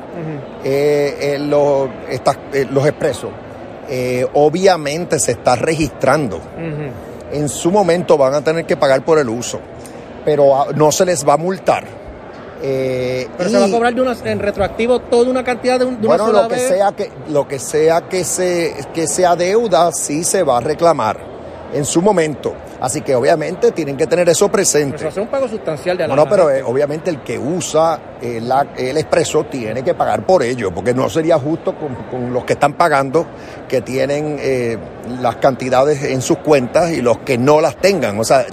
eh, 0.63 1.35
eh, 1.35 1.39
los, 1.39 1.89
eh, 2.09 2.87
expresos, 2.87 3.29
eh, 3.89 4.25
obviamente 4.33 5.19
se 5.19 5.33
está 5.33 5.55
registrando. 5.55 6.41
En 7.31 7.49
su 7.49 7.69
momento 7.71 8.17
van 8.17 8.33
a 8.33 8.41
tener 8.41 8.65
que 8.65 8.77
pagar 8.77 9.03
por 9.03 9.19
el 9.19 9.27
uso, 9.29 9.59
pero 10.25 10.65
no 10.75 10.91
se 10.91 11.05
les 11.05 11.25
va 11.27 11.33
a 11.33 11.37
multar. 11.37 11.85
Eh, 12.61 13.27
Pero 13.37 13.49
y- 13.49 13.53
se 13.53 13.59
va 13.59 13.65
a 13.65 13.69
cobrar 13.71 13.93
de 13.93 14.01
una, 14.01 14.15
en 14.23 14.39
retroactivo 14.39 14.99
toda 14.99 15.29
una 15.29 15.43
cantidad 15.43 15.77
de, 15.77 15.85
un- 15.85 16.01
de 16.01 16.07
bueno, 16.07 16.31
lo 16.31 16.47
que 16.47 16.55
vez. 16.55 16.67
sea 16.69 16.91
que 16.93 17.11
lo 17.29 17.47
que 17.47 17.59
sea 17.59 18.01
que 18.01 18.23
se 18.23 18.73
que 18.93 19.07
sea 19.07 19.35
deuda 19.35 19.91
sí 19.91 20.23
se 20.23 20.41
va 20.41 20.57
a 20.57 20.61
reclamar 20.61 21.17
en 21.73 21.83
su 21.85 22.01
momento. 22.01 22.53
Así 22.79 23.01
que 23.01 23.13
obviamente 23.15 23.71
tienen 23.71 23.97
que 23.97 24.07
tener 24.07 24.27
eso 24.29 24.49
presente. 24.49 25.05
hacer 25.07 25.21
un 25.23 25.27
pago 25.29 25.47
sustancial 25.47 25.97
de 25.97 26.07
la 26.07 26.15
Bueno, 26.15 26.29
pero 26.29 26.49
eh, 26.49 26.63
obviamente 26.63 27.09
el 27.09 27.21
que 27.21 27.37
usa 27.37 27.99
eh, 28.21 28.39
la- 28.41 28.67
el 28.77 28.97
expreso 28.97 29.43
tiene 29.45 29.83
que 29.83 29.93
pagar 29.93 30.25
por 30.25 30.41
ello, 30.41 30.71
porque 30.73 30.93
no 30.93 31.09
sería 31.09 31.37
justo 31.37 31.75
con, 31.75 31.93
con 32.09 32.33
los 32.33 32.45
que 32.45 32.53
están 32.53 32.73
pagando, 32.73 33.25
que 33.67 33.81
tienen 33.81 34.37
eh, 34.39 34.77
las 35.21 35.35
cantidades 35.37 36.03
en 36.03 36.21
sus 36.21 36.37
cuentas 36.37 36.91
y 36.91 37.01
los 37.01 37.19
que 37.19 37.37
no 37.37 37.59
las 37.61 37.75
tengan. 37.77 38.19
O 38.19 38.23
sea, 38.23 38.45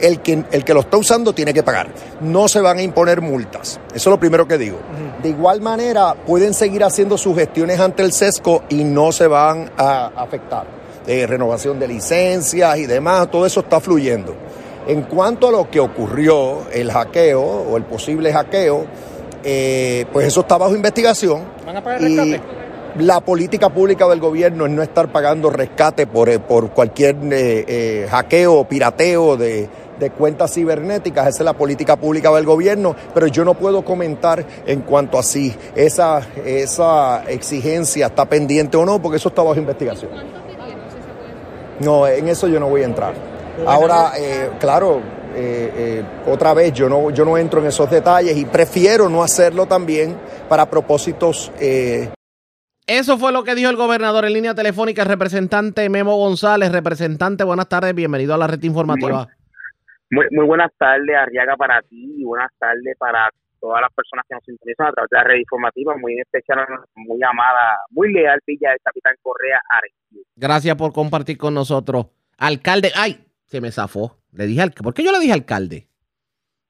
el 0.00 0.20
que, 0.20 0.44
el 0.50 0.64
que 0.64 0.74
lo 0.74 0.80
está 0.80 0.96
usando 0.96 1.32
tiene 1.32 1.52
que 1.52 1.62
pagar. 1.62 1.88
No 2.20 2.48
se 2.48 2.60
van 2.60 2.78
a 2.78 2.82
imponer 2.82 3.20
multas. 3.20 3.80
Eso 3.88 3.96
es 3.96 4.06
lo 4.06 4.18
primero 4.18 4.46
que 4.46 4.58
digo. 4.58 4.78
De 5.22 5.28
igual 5.28 5.60
manera, 5.60 6.14
pueden 6.14 6.54
seguir 6.54 6.84
haciendo 6.84 7.18
sus 7.18 7.36
gestiones 7.36 7.80
ante 7.80 8.02
el 8.02 8.12
SESCO 8.12 8.64
y 8.68 8.84
no 8.84 9.12
se 9.12 9.26
van 9.26 9.70
a 9.76 10.12
afectar. 10.16 10.66
Eh, 11.06 11.26
renovación 11.26 11.78
de 11.78 11.88
licencias 11.88 12.78
y 12.78 12.86
demás, 12.86 13.30
todo 13.30 13.46
eso 13.46 13.60
está 13.60 13.80
fluyendo. 13.80 14.34
En 14.86 15.02
cuanto 15.02 15.48
a 15.48 15.50
lo 15.50 15.70
que 15.70 15.80
ocurrió, 15.80 16.70
el 16.70 16.90
hackeo 16.90 17.42
o 17.42 17.76
el 17.76 17.84
posible 17.84 18.32
hackeo, 18.32 18.86
eh, 19.42 20.06
pues 20.12 20.26
eso 20.26 20.40
está 20.40 20.58
bajo 20.58 20.74
investigación. 20.74 21.42
¿Van 21.64 21.76
a 21.76 21.82
pagar 21.82 22.02
y 22.02 22.16
rescate? 22.16 22.64
la 22.98 23.20
política 23.20 23.70
pública 23.70 24.06
del 24.08 24.20
gobierno 24.20 24.66
es 24.66 24.72
no 24.72 24.82
estar 24.82 25.10
pagando 25.10 25.50
rescate 25.50 26.06
por, 26.06 26.28
eh, 26.28 26.38
por 26.38 26.70
cualquier 26.70 27.16
eh, 27.32 27.64
eh, 27.66 28.06
hackeo 28.08 28.54
o 28.54 28.68
pirateo 28.68 29.36
de, 29.36 29.68
de 29.98 30.10
cuentas 30.10 30.52
cibernéticas. 30.54 31.28
Esa 31.28 31.38
es 31.38 31.44
la 31.44 31.52
política 31.52 31.96
pública 31.96 32.30
del 32.32 32.44
gobierno, 32.44 32.94
pero 33.12 33.26
yo 33.26 33.44
no 33.44 33.54
puedo 33.54 33.84
comentar 33.84 34.44
en 34.66 34.80
cuanto 34.82 35.18
a 35.18 35.22
si 35.22 35.54
esa, 35.74 36.20
esa 36.44 37.24
exigencia 37.24 38.06
está 38.06 38.24
pendiente 38.24 38.76
o 38.76 38.84
no, 38.84 39.00
porque 39.00 39.16
eso 39.16 39.28
está 39.28 39.42
bajo 39.42 39.58
investigación. 39.58 40.10
No, 41.80 42.06
en 42.06 42.28
eso 42.28 42.48
yo 42.48 42.60
no 42.60 42.68
voy 42.68 42.82
a 42.82 42.84
entrar. 42.84 43.14
Ahora, 43.66 44.12
eh, 44.16 44.50
claro, 44.58 45.00
eh, 45.36 45.72
eh, 45.76 46.04
otra 46.30 46.54
vez 46.54 46.72
yo 46.72 46.88
no, 46.88 47.10
yo 47.10 47.24
no 47.24 47.36
entro 47.36 47.60
en 47.60 47.66
esos 47.66 47.90
detalles 47.90 48.36
y 48.36 48.44
prefiero 48.44 49.08
no 49.08 49.20
hacerlo 49.22 49.66
también 49.66 50.16
para 50.48 50.70
propósitos 50.70 51.50
eh, 51.58 52.10
Eso 52.86 53.18
fue 53.18 53.32
lo 53.32 53.42
que 53.42 53.56
dijo 53.56 53.68
el 53.68 53.76
gobernador 53.76 54.26
en 54.26 54.32
línea 54.32 54.54
telefónica, 54.54 55.02
el 55.02 55.08
representante 55.08 55.88
Memo 55.88 56.16
González. 56.16 56.70
Representante, 56.70 57.42
buenas 57.42 57.68
tardes, 57.68 57.94
bienvenido 57.96 58.32
a 58.32 58.38
la 58.38 58.46
red 58.46 58.62
informativa. 58.62 59.26
Muy, 60.10 60.26
muy 60.30 60.46
buenas 60.46 60.70
tardes, 60.78 61.16
Arriaga, 61.16 61.56
para 61.56 61.82
ti 61.82 62.20
y 62.20 62.24
buenas 62.24 62.50
tardes 62.58 62.96
para 62.98 63.30
todas 63.64 63.80
las 63.80 63.92
personas 63.94 64.26
que 64.28 64.34
nos 64.34 64.44
sintonizan 64.44 64.88
a 64.88 64.92
través 64.92 65.10
de 65.10 65.16
la 65.16 65.24
red 65.24 65.38
informativa, 65.38 65.96
muy 65.96 66.20
especial 66.20 66.58
muy 66.94 67.22
amada, 67.22 67.78
muy 67.90 68.12
leal 68.12 68.38
Villa 68.46 68.70
del 68.70 68.80
Capitán 68.84 69.14
Correa 69.22 69.58
Arecibo. 69.70 70.22
Gracias 70.36 70.76
por 70.76 70.92
compartir 70.92 71.38
con 71.38 71.54
nosotros. 71.54 72.08
Alcalde, 72.36 72.92
ay, 72.94 73.24
se 73.46 73.62
me 73.62 73.70
zafó. 73.70 74.18
Le 74.32 74.46
dije 74.46 74.60
al, 74.60 74.72
¿Por 74.72 74.92
qué 74.92 75.02
yo 75.02 75.12
le 75.12 75.18
dije 75.18 75.32
alcalde? 75.32 75.88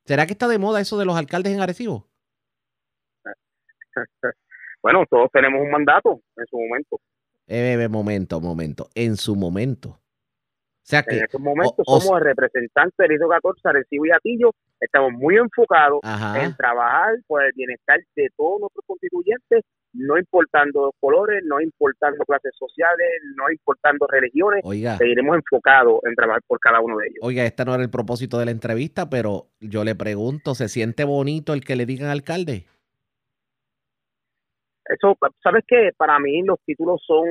¿Será 0.04 0.26
que 0.26 0.32
está 0.32 0.46
de 0.46 0.58
moda 0.58 0.80
eso 0.80 0.98
de 0.98 1.04
los 1.04 1.16
alcaldes 1.16 1.52
en 1.52 1.60
Arecibo? 1.60 2.08
Bueno, 4.82 5.02
todos 5.08 5.30
tenemos 5.32 5.62
un 5.62 5.70
mandato 5.70 6.20
en 6.36 6.44
su 6.44 6.58
momento. 6.58 7.00
Eh, 7.46 7.72
eh, 7.72 7.88
momento, 7.88 8.38
momento. 8.38 8.90
En 8.94 9.16
su 9.16 9.34
momento. 9.34 9.98
O 10.84 10.86
sea 10.86 11.02
que. 11.02 11.16
En 11.16 11.24
estos 11.24 11.40
momentos 11.40 11.74
o- 11.86 11.96
o- 11.96 12.00
somos 12.00 12.20
el 12.20 12.26
representante 12.26 12.94
del 13.02 13.12
ISO 13.12 13.26
14, 13.28 13.60
Arecibo 13.68 14.04
y 14.06 14.10
Atillo. 14.10 14.50
Estamos 14.78 15.12
muy 15.12 15.36
enfocados 15.36 16.00
Ajá. 16.02 16.44
en 16.44 16.54
trabajar 16.56 17.14
por 17.26 17.42
el 17.42 17.52
bienestar 17.56 17.98
de 18.14 18.28
todos 18.36 18.60
nuestros 18.60 18.84
constituyentes, 18.86 19.62
no 19.94 20.18
importando 20.18 20.92
colores, 21.00 21.42
no 21.46 21.58
importando 21.60 22.22
clases 22.26 22.52
sociales, 22.58 23.08
no 23.36 23.50
importando 23.50 24.06
religiones. 24.10 24.60
Oiga, 24.64 24.98
Seguiremos 24.98 25.36
enfocados 25.36 26.00
en 26.06 26.14
trabajar 26.16 26.42
por 26.46 26.58
cada 26.60 26.80
uno 26.80 26.98
de 26.98 27.06
ellos. 27.06 27.18
oiga, 27.22 27.44
este 27.46 27.64
no 27.64 27.72
era 27.74 27.82
el 27.82 27.90
propósito 27.90 28.38
de 28.38 28.44
la 28.44 28.50
entrevista, 28.50 29.08
pero 29.08 29.46
yo 29.60 29.84
le 29.84 29.94
pregunto, 29.94 30.54
¿se 30.54 30.68
siente 30.68 31.04
bonito 31.04 31.54
el 31.54 31.64
que 31.64 31.76
le 31.76 31.86
digan 31.86 32.10
alcalde? 32.10 32.66
Eso, 34.86 35.16
¿sabes 35.42 35.64
qué? 35.66 35.90
Para 35.96 36.18
mí 36.18 36.42
los 36.42 36.58
títulos 36.66 37.02
son, 37.06 37.24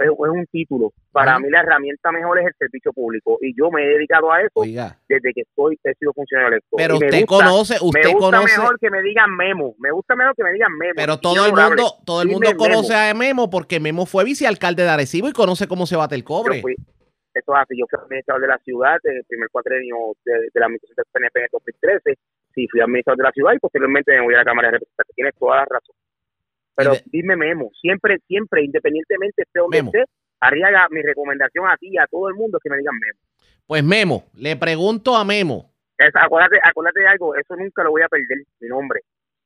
es, 0.00 0.06
es 0.10 0.16
un 0.30 0.46
título. 0.46 0.92
Para 1.10 1.40
mí 1.40 1.50
la 1.50 1.60
herramienta 1.60 2.12
mejor 2.12 2.38
es 2.38 2.46
el 2.46 2.54
servicio 2.56 2.92
público. 2.92 3.36
Y 3.40 3.52
yo 3.58 3.68
me 3.70 3.82
he 3.82 3.88
dedicado 3.88 4.30
a 4.30 4.40
eso 4.40 4.52
Oiga, 4.54 4.96
desde 5.08 5.32
que 5.32 5.40
estoy, 5.40 5.76
he 5.82 5.94
sido 5.94 6.12
funcionario 6.12 6.52
electo. 6.52 6.76
pero 6.76 6.94
Y 6.94 6.98
usted 6.98 7.20
gusta- 7.26 7.44
conoce, 7.44 7.74
usted 7.80 8.04
me 8.04 8.12
gusta 8.12 8.36
conoce, 8.38 8.58
mejor 8.60 8.78
que 8.78 8.90
me 8.90 9.02
digan 9.02 9.36
memo. 9.36 9.74
Me 9.80 9.90
gusta 9.90 10.14
mejor 10.14 10.36
que 10.36 10.44
me 10.44 10.52
digan 10.52 10.72
memo. 10.78 10.92
pero 10.94 11.18
todo 11.18 11.46
el 11.46 11.52
mundo, 11.52 11.94
todo 12.06 12.22
el 12.22 12.28
Dime 12.28 12.46
mundo 12.46 12.56
conoce 12.56 12.92
Memo. 12.94 13.10
a 13.10 13.14
Memo 13.14 13.50
porque 13.50 13.80
Memo 13.80 14.06
fue 14.06 14.22
vicealcalde 14.24 14.84
de 14.84 14.90
Arecibo 14.90 15.28
y 15.28 15.32
conoce 15.32 15.66
cómo 15.66 15.86
se 15.86 15.96
bate 15.96 16.14
el 16.14 16.22
cobre. 16.22 16.60
fui, 16.60 16.74
eso 17.34 17.54
es 17.54 17.60
así, 17.60 17.76
yo 17.76 17.86
fui 17.90 17.98
administrador 18.04 18.42
de 18.42 18.48
la 18.48 18.58
ciudad 18.58 18.98
en 19.02 19.16
el 19.16 19.24
primer 19.24 19.48
cuatrenio 19.50 19.96
de, 20.24 20.32
de 20.54 20.60
la 20.60 20.66
administración 20.66 20.94
del 20.96 21.06
PNP 21.12 21.38
en 21.40 21.44
el 21.44 21.50
2013. 21.52 22.14
Sí, 22.54 22.68
fui 22.70 22.80
administrador 22.80 23.18
de 23.18 23.24
la 23.24 23.32
ciudad 23.32 23.52
y 23.54 23.58
posteriormente 23.58 24.12
me 24.12 24.20
voy 24.22 24.34
a 24.34 24.38
la 24.38 24.44
Cámara 24.44 24.68
de 24.68 24.72
Representantes. 24.78 25.14
Tienes 25.16 25.34
toda 25.36 25.56
la 25.56 25.64
razón. 25.64 25.96
Pero 26.74 26.92
de- 26.92 27.02
dime 27.06 27.36
Memo, 27.36 27.70
siempre, 27.80 28.18
siempre, 28.26 28.64
independientemente 28.64 29.42
esté 29.42 29.60
donde 29.60 29.78
Memo. 29.78 29.90
esté, 29.94 30.04
Arriaga, 30.42 30.88
mi 30.90 31.02
recomendación 31.02 31.66
a 31.68 31.76
ti 31.76 31.88
y 31.92 31.98
a 31.98 32.06
todo 32.06 32.28
el 32.30 32.34
mundo 32.34 32.56
es 32.58 32.62
que 32.62 32.70
me 32.70 32.78
digan 32.78 32.94
Memo. 32.94 33.18
Pues 33.66 33.84
Memo, 33.84 34.24
le 34.34 34.56
pregunto 34.56 35.14
a 35.14 35.24
Memo, 35.24 35.70
Es- 35.98 36.16
acuérdate, 36.16 36.56
acuérdate 36.64 37.00
de 37.00 37.08
algo, 37.08 37.34
eso 37.36 37.54
nunca 37.56 37.82
lo 37.84 37.90
voy 37.90 38.00
a 38.02 38.08
perder, 38.08 38.38
mi 38.60 38.68
nombre. 38.68 39.00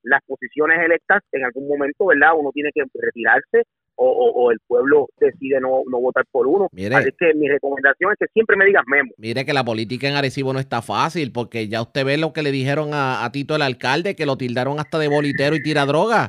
Las 0.04 0.22
posiciones 0.24 0.78
electas, 0.84 1.22
en 1.32 1.44
algún 1.44 1.66
momento, 1.66 2.06
¿verdad? 2.06 2.30
Uno 2.38 2.50
tiene 2.52 2.70
que 2.72 2.82
retirarse 2.94 3.62
o, 3.96 4.06
o- 4.08 4.32
o 4.44 4.50
el 4.52 4.58
pueblo 4.66 5.08
decide 5.18 5.58
no, 5.60 5.82
no 5.90 5.98
votar 6.00 6.24
por 6.30 6.46
uno. 6.46 6.68
Mire. 6.72 6.94
Así 6.94 7.10
que 7.18 7.32
mi 7.34 7.48
recomendación 7.48 8.12
es 8.12 8.18
que 8.18 8.26
siempre 8.32 8.56
me 8.56 8.64
digas 8.66 8.84
Memo. 8.86 9.10
mire 9.16 9.44
que 9.44 9.52
la 9.52 9.64
política 9.64 10.08
en 10.08 10.14
Arecibo 10.14 10.52
no 10.52 10.58
está 10.60 10.80
fácil 10.82 11.32
porque 11.32 11.66
ya 11.68 11.82
usted 11.82 12.04
ve 12.04 12.18
lo 12.18 12.32
que 12.32 12.42
le 12.42 12.52
dijeron 12.52 12.90
a, 12.92 13.24
a 13.24 13.32
Tito 13.32 13.56
el 13.56 13.62
alcalde, 13.62 14.14
que 14.14 14.26
lo 14.26 14.36
tildaron 14.36 14.78
hasta 14.78 14.98
de 14.98 15.08
bolitero 15.08 15.56
y 15.56 15.62
tira 15.62 15.86
droga. 15.86 16.28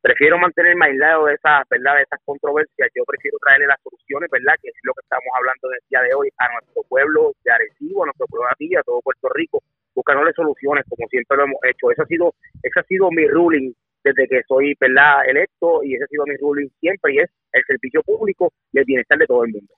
Prefiero 0.00 0.36
mantenerme 0.38 0.86
aislado 0.86 1.26
de 1.26 1.34
esas, 1.34 1.64
¿verdad? 1.70 1.96
De 1.96 2.02
esas 2.02 2.20
controversias. 2.24 2.90
Yo 2.94 3.04
prefiero 3.04 3.38
traerle 3.40 3.66
las 3.66 3.80
soluciones, 3.82 4.28
¿verdad? 4.30 4.54
Que 4.60 4.68
es 4.68 4.74
lo 4.82 4.92
que 4.92 5.00
estamos 5.02 5.28
hablando 5.34 5.64
en 5.72 5.74
el 5.80 5.84
día 5.88 6.02
de 6.02 6.14
hoy 6.14 6.28
a 6.38 6.52
nuestro 6.52 6.82
pueblo 6.88 7.32
de 7.42 7.50
Arecibo, 7.52 8.02
a 8.02 8.06
nuestro 8.06 8.26
pueblo 8.26 8.46
de 8.58 8.76
a 8.76 8.82
todo 8.82 9.00
Puerto 9.00 9.28
Rico, 9.34 9.62
buscándole 9.94 10.32
soluciones 10.34 10.84
como 10.88 11.08
siempre 11.08 11.36
lo 11.38 11.44
hemos 11.44 11.60
hecho. 11.64 11.90
Eso 11.90 12.02
ha 12.02 12.06
sido, 12.06 12.34
ese 12.62 12.80
ha 12.80 12.84
sido 12.84 13.10
mi 13.10 13.26
ruling 13.26 13.72
desde 14.04 14.28
que 14.28 14.42
soy, 14.46 14.74
¿verdad? 14.78 15.24
Electo 15.26 15.82
y 15.82 15.94
ese 15.94 16.04
ha 16.04 16.08
sido 16.08 16.24
mi 16.26 16.36
ruling 16.36 16.68
siempre 16.80 17.14
y 17.14 17.18
es 17.20 17.30
el 17.52 17.64
servicio 17.66 18.02
público 18.02 18.52
y 18.72 18.78
el 18.80 18.84
bienestar 18.84 19.16
de 19.16 19.26
todo 19.26 19.44
el 19.44 19.52
mundo. 19.52 19.72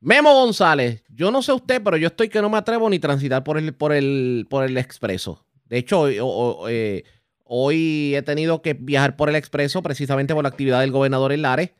Memo 0.00 0.32
González, 0.32 1.04
yo 1.10 1.30
no 1.30 1.42
sé 1.42 1.52
usted, 1.52 1.82
pero 1.84 1.96
yo 1.98 2.06
estoy 2.06 2.28
que 2.28 2.40
no 2.40 2.48
me 2.48 2.58
atrevo 2.58 2.88
ni 2.88 2.98
transitar 2.98 3.44
por 3.44 3.58
el, 3.58 3.74
por 3.74 3.92
el, 3.92 4.46
por 4.48 4.64
el 4.64 4.78
expreso. 4.78 5.44
De 5.64 5.78
hecho, 5.78 6.02
o- 6.22 6.68
eh, 6.68 7.02
hoy 7.46 8.14
he 8.14 8.22
tenido 8.22 8.62
que 8.62 8.74
viajar 8.74 9.16
por 9.16 9.28
el 9.28 9.36
expreso 9.36 9.82
precisamente 9.82 10.34
por 10.34 10.42
la 10.42 10.48
actividad 10.48 10.80
del 10.80 10.92
gobernador 10.92 11.32
en 11.32 11.42
Lares. 11.42 11.72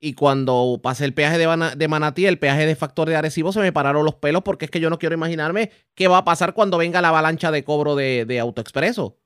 Y 0.00 0.14
cuando 0.14 0.78
pasé 0.80 1.04
el 1.04 1.14
peaje 1.14 1.38
de, 1.38 1.88
Manatí, 1.88 2.26
el 2.26 2.38
peaje 2.38 2.66
de 2.66 2.76
Factor 2.76 3.08
de 3.08 3.16
Arecibo, 3.16 3.50
se 3.50 3.60
me 3.60 3.72
pararon 3.72 4.04
los 4.04 4.14
pelos 4.14 4.42
porque 4.42 4.66
es 4.66 4.70
que 4.70 4.78
yo 4.78 4.90
no 4.90 4.98
quiero 4.98 5.16
imaginarme 5.16 5.70
qué 5.96 6.06
va 6.06 6.18
a 6.18 6.24
pasar 6.24 6.54
cuando 6.54 6.78
venga 6.78 7.00
la 7.00 7.08
avalancha 7.08 7.50
de 7.50 7.64
cobro 7.64 7.96
de, 7.96 8.24
de 8.24 8.38
AutoExpreso. 8.38 9.16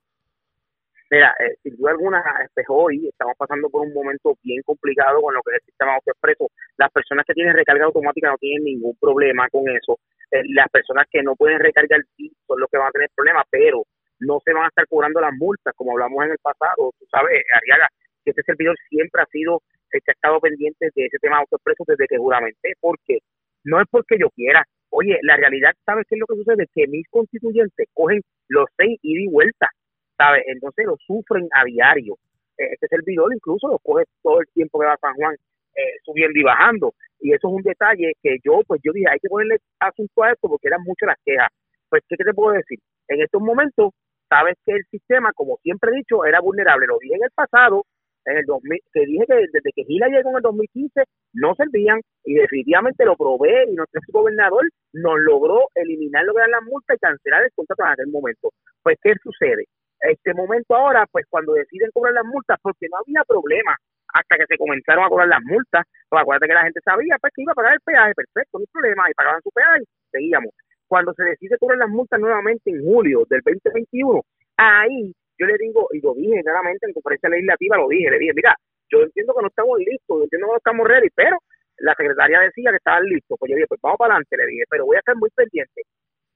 Mira, 1.12 1.35
eh, 1.41 1.57
sin 1.62 1.76
duda 1.76 1.91
alguna, 1.91 2.24
este, 2.43 2.64
hoy 2.68 3.07
estamos 3.07 3.35
pasando 3.37 3.68
por 3.68 3.83
un 3.83 3.93
momento 3.93 4.39
bien 4.43 4.62
complicado 4.62 5.20
con 5.20 5.35
lo 5.35 5.43
que 5.43 5.51
es 5.51 5.61
el 5.61 5.66
sistema 5.66 5.97
autoexpreso. 5.97 6.49
Las 6.78 6.91
personas 6.91 7.26
que 7.26 7.35
tienen 7.35 7.55
recarga 7.55 7.85
automática 7.85 8.30
no 8.30 8.39
tienen 8.39 8.64
ningún 8.64 8.97
problema 8.99 9.47
con 9.51 9.68
eso. 9.68 9.99
Eh, 10.30 10.41
las 10.55 10.70
personas 10.70 11.05
que 11.11 11.22
no 11.22 11.37
pueden 11.37 11.61
recargar 11.61 12.01
son 12.47 12.59
los 12.59 12.70
que 12.70 12.78
van 12.78 12.89
a 12.89 12.93
tener 12.93 13.11
problemas, 13.14 13.45
pero 13.51 13.85
no 14.27 14.41
se 14.45 14.53
van 14.55 14.64
a 14.64 14.68
estar 14.68 14.87
cobrando 14.89 15.20
las 15.20 15.35
multas, 15.35 15.75
como 15.77 15.93
hablamos 15.93 16.25
en 16.25 16.33
el 16.33 16.39
pasado. 16.43 16.93
Tú 16.99 17.07
sabes, 17.11 17.43
Ariaga, 17.55 17.89
que 18.25 18.31
este 18.31 18.43
servidor 18.45 18.77
siempre 18.89 19.23
ha 19.23 19.27
sido, 19.27 19.62
que 19.91 20.01
ha 20.07 20.12
estado 20.12 20.41
pendiente 20.41 20.91
de 20.95 21.07
ese 21.07 21.18
tema 21.20 21.39
autoexpreso 21.39 21.85
desde 21.87 22.07
que 22.09 22.18
juramenté, 22.18 22.75
porque 22.81 23.18
no 23.64 23.81
es 23.81 23.87
porque 23.91 24.16
yo 24.18 24.31
quiera. 24.31 24.64
Oye, 24.91 25.18
la 25.23 25.37
realidad, 25.37 25.73
¿sabes 25.87 26.07
qué 26.09 26.16
es 26.16 26.20
lo 26.20 26.27
que 26.27 26.37
sucede? 26.37 26.66
Que 26.75 26.87
mis 26.89 27.09
constituyentes 27.11 27.89
cogen 27.95 28.20
los 28.49 28.66
seis 28.79 28.99
ida 29.03 29.23
y 29.23 29.29
vuelta. 29.29 29.68
¿sabes? 30.16 30.45
Entonces 30.49 30.87
lo 30.87 30.97
sufren 31.07 31.49
a 31.53 31.64
diario. 31.64 32.16
Eh, 32.59 32.68
Este 32.75 32.89
servidor 32.89 33.35
incluso 33.35 33.68
lo 33.68 33.79
coge 33.81 34.05
todo 34.23 34.41
el 34.41 34.47
tiempo 34.55 34.81
que 34.81 34.87
va 34.87 34.95
a 34.95 34.99
San 34.99 35.14
Juan 35.14 35.35
eh, 35.77 35.97
subiendo 36.05 36.39
y 36.39 36.43
bajando. 36.45 36.95
Y 37.20 37.33
eso 37.35 37.49
es 37.49 37.55
un 37.55 37.62
detalle 37.62 38.12
que 38.23 38.39
yo, 38.45 38.61
pues 38.66 38.81
yo 38.85 38.93
dije, 38.93 39.07
hay 39.11 39.18
que 39.20 39.29
ponerle 39.29 39.59
asunto 39.81 40.23
a 40.23 40.33
esto 40.33 40.49
porque 40.49 40.68
eran 40.68 40.83
muchas 40.85 41.09
las 41.09 41.18
quejas. 41.25 41.49
Pues, 41.91 42.03
¿qué, 42.09 42.16
qué 42.16 42.25
te 42.25 42.35
puedo 42.35 42.53
decir? 42.55 42.79
En 43.09 43.23
estos 43.23 43.43
momentos, 43.43 43.93
sabes 44.33 44.57
que 44.64 44.72
el 44.72 44.85
sistema, 44.91 45.30
como 45.35 45.59
siempre 45.62 45.91
he 45.93 45.97
dicho, 45.97 46.24
era 46.24 46.41
vulnerable. 46.41 46.87
Lo 46.87 46.97
dije 46.99 47.16
en 47.16 47.24
el 47.24 47.30
pasado, 47.35 47.85
en 48.24 48.39
el 48.39 48.47
2000, 48.47 48.80
que 48.93 49.01
dije 49.05 49.24
que 49.28 49.35
desde 49.35 49.72
que 49.74 49.85
Gila 49.85 50.09
llegó 50.09 50.30
en 50.30 50.37
el 50.37 50.43
2015 50.43 51.05
no 51.35 51.55
servían 51.55 52.01
y 52.24 52.35
definitivamente 52.35 53.05
lo 53.05 53.16
probé 53.16 53.64
y 53.68 53.74
nuestro 53.74 54.01
gobernador 54.12 54.64
nos 54.95 55.20
logró 55.20 55.68
eliminar 55.74 56.24
lo 56.24 56.33
que 56.33 56.39
eran 56.39 56.53
las 56.53 56.62
multas 56.62 56.97
y 56.97 57.01
cancelar 57.01 57.45
el 57.45 57.51
contrato 57.55 57.83
en 57.83 57.93
aquel 57.93 58.09
momento. 58.09 58.49
Pues, 58.83 58.97
¿qué 59.03 59.12
sucede? 59.22 59.64
este 60.03 60.35
momento 60.35 60.74
ahora, 60.74 61.07
pues 61.12 61.24
cuando 61.30 61.53
deciden 61.55 61.91
cobrar 61.95 62.12
las 62.14 62.24
multas, 62.24 62.59
porque 62.61 62.89
no 62.91 62.99
había 62.99 63.22
problema 63.22 63.76
hasta 64.12 64.37
que 64.37 64.47
se 64.49 64.59
comenzaron 64.59 65.05
a 65.05 65.09
cobrar 65.09 65.28
las 65.28 65.43
multas, 65.45 65.87
pues 66.09 66.20
acuérdate 66.20 66.49
que 66.49 66.55
la 66.55 66.64
gente 66.64 66.80
sabía 66.85 67.16
pues 67.20 67.33
que 67.33 67.43
iba 67.43 67.53
a 67.53 67.55
pagar 67.55 67.74
el 67.74 67.80
peaje, 67.87 68.12
perfecto, 68.12 68.59
no 68.59 68.62
hay 68.66 68.72
problema, 68.72 69.11
y 69.11 69.14
pagaban 69.14 69.43
su 69.43 69.51
peaje 69.51 69.85
seguíamos. 70.12 70.53
Cuando 70.93 71.14
se 71.14 71.24
decide 71.24 71.57
cobrar 71.57 71.78
las 71.78 71.88
multas 71.88 72.20
nuevamente 72.20 72.68
en 72.68 72.84
julio 72.84 73.24
del 73.30 73.40
2021, 73.40 74.20
ahí 74.59 75.11
yo 75.38 75.47
le 75.47 75.57
digo, 75.57 75.88
y 75.90 76.03
lo 76.03 76.12
dije 76.12 76.43
claramente 76.43 76.86
en 76.86 76.93
conferencia 76.93 77.30
legislativa, 77.30 77.78
lo 77.78 77.88
dije, 77.88 78.11
le 78.11 78.18
dije, 78.18 78.32
mira, 78.34 78.55
yo 78.90 79.01
entiendo 79.01 79.32
que 79.32 79.40
no 79.40 79.49
estamos 79.49 79.78
listos, 79.78 80.18
yo 80.18 80.24
entiendo 80.24 80.49
que 80.49 80.53
no 80.53 80.57
estamos 80.59 80.86
ready, 80.86 81.09
pero 81.14 81.38
la 81.78 81.95
secretaria 81.95 82.40
decía 82.40 82.72
que 82.72 82.76
estaban 82.76 83.05
listos, 83.05 83.38
pues 83.40 83.49
yo 83.49 83.57
dije, 83.57 83.68
pues 83.68 83.80
vamos 83.80 83.97
para 83.97 84.12
adelante, 84.12 84.36
le 84.36 84.47
dije, 84.49 84.64
pero 84.68 84.84
voy 84.84 84.97
a 84.97 84.99
estar 84.99 85.16
muy 85.16 85.30
pendiente. 85.30 85.80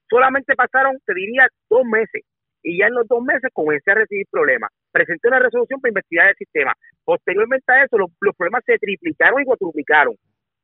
Solamente 0.09 0.55
pasaron, 0.55 0.97
te 1.05 1.13
diría, 1.13 1.45
dos 1.69 1.85
meses 1.85 2.25
y 2.63 2.79
ya 2.79 2.87
en 2.87 2.95
los 2.95 3.07
dos 3.07 3.21
meses 3.21 3.51
comencé 3.53 3.91
a 3.91 4.01
recibir 4.01 4.25
problemas. 4.31 4.71
Presenté 4.91 5.27
una 5.27 5.37
resolución 5.37 5.79
para 5.81 5.91
investigar 5.91 6.29
el 6.29 6.35
sistema. 6.35 6.73
Posteriormente 7.05 7.71
a 7.71 7.83
eso, 7.83 7.95
los, 7.99 8.09
problemas 8.35 8.63
se 8.65 8.79
triplicaron 8.79 9.39
y 9.39 9.45
cuatruplicaron 9.45 10.15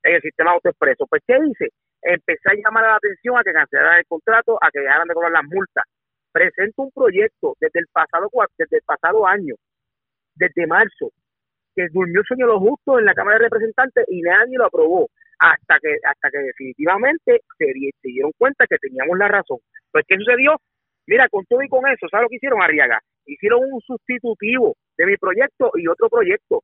en 0.02 0.16
el 0.16 0.22
sistema 0.24 0.54
autoexpreso. 0.54 1.06
Pues, 1.06 1.22
¿qué 1.28 1.38
hice? 1.38 1.70
Empecé 2.04 2.50
a 2.50 2.56
llamar 2.56 2.84
la 2.84 2.96
atención 2.96 3.38
a 3.38 3.44
que 3.44 3.54
cancelaran 3.54 4.00
el 4.00 4.06
contrato, 4.06 4.58
a 4.62 4.70
que 4.72 4.80
dejaran 4.80 5.08
de 5.08 5.14
cobrar 5.14 5.32
las 5.32 5.44
multas. 5.46 5.86
Presento 6.32 6.84
un 6.84 6.92
proyecto 6.92 7.56
desde 7.60 7.80
el 7.80 7.88
pasado 7.92 8.30
desde 8.58 8.78
el 8.78 8.84
pasado 8.84 9.26
año, 9.28 9.56
desde 10.36 10.68
marzo, 10.68 11.12
que 11.76 11.88
durmió 11.92 12.22
el 12.22 12.26
sueño 12.26 12.48
lo 12.48 12.60
justo 12.60 13.00
en 13.00 13.06
la 13.06 13.14
Cámara 13.14 13.38
de 13.38 13.46
Representantes 13.46 14.06
y 14.10 14.22
nadie 14.22 14.58
lo 14.58 14.66
aprobó 14.66 15.08
hasta 15.40 15.80
que 15.80 15.98
hasta 16.04 16.30
que 16.32 16.40
definitivamente 16.40 17.42
se 17.58 17.66
dieron 18.04 18.32
cuenta 18.38 18.66
que 18.68 18.78
teníamos 18.78 19.18
la 19.18 19.28
razón. 19.28 19.60
Pues, 19.92 20.06
¿qué 20.08 20.18
sucedió? 20.18 20.58
Mira, 21.06 21.28
con 21.30 21.46
todo 21.46 21.62
y 21.62 21.68
con 21.68 21.86
eso, 21.88 22.08
¿sabes 22.10 22.24
lo 22.24 22.30
que 22.30 22.38
hicieron, 22.38 22.62
Arriaga? 22.62 23.00
Hicieron 23.26 23.60
un 23.72 23.82
sustitutivo 23.82 24.76
de 24.98 25.06
mi 25.06 25.18
proyecto 25.18 25.72
y 25.76 25.88
otro 25.88 26.10
proyecto. 26.10 26.64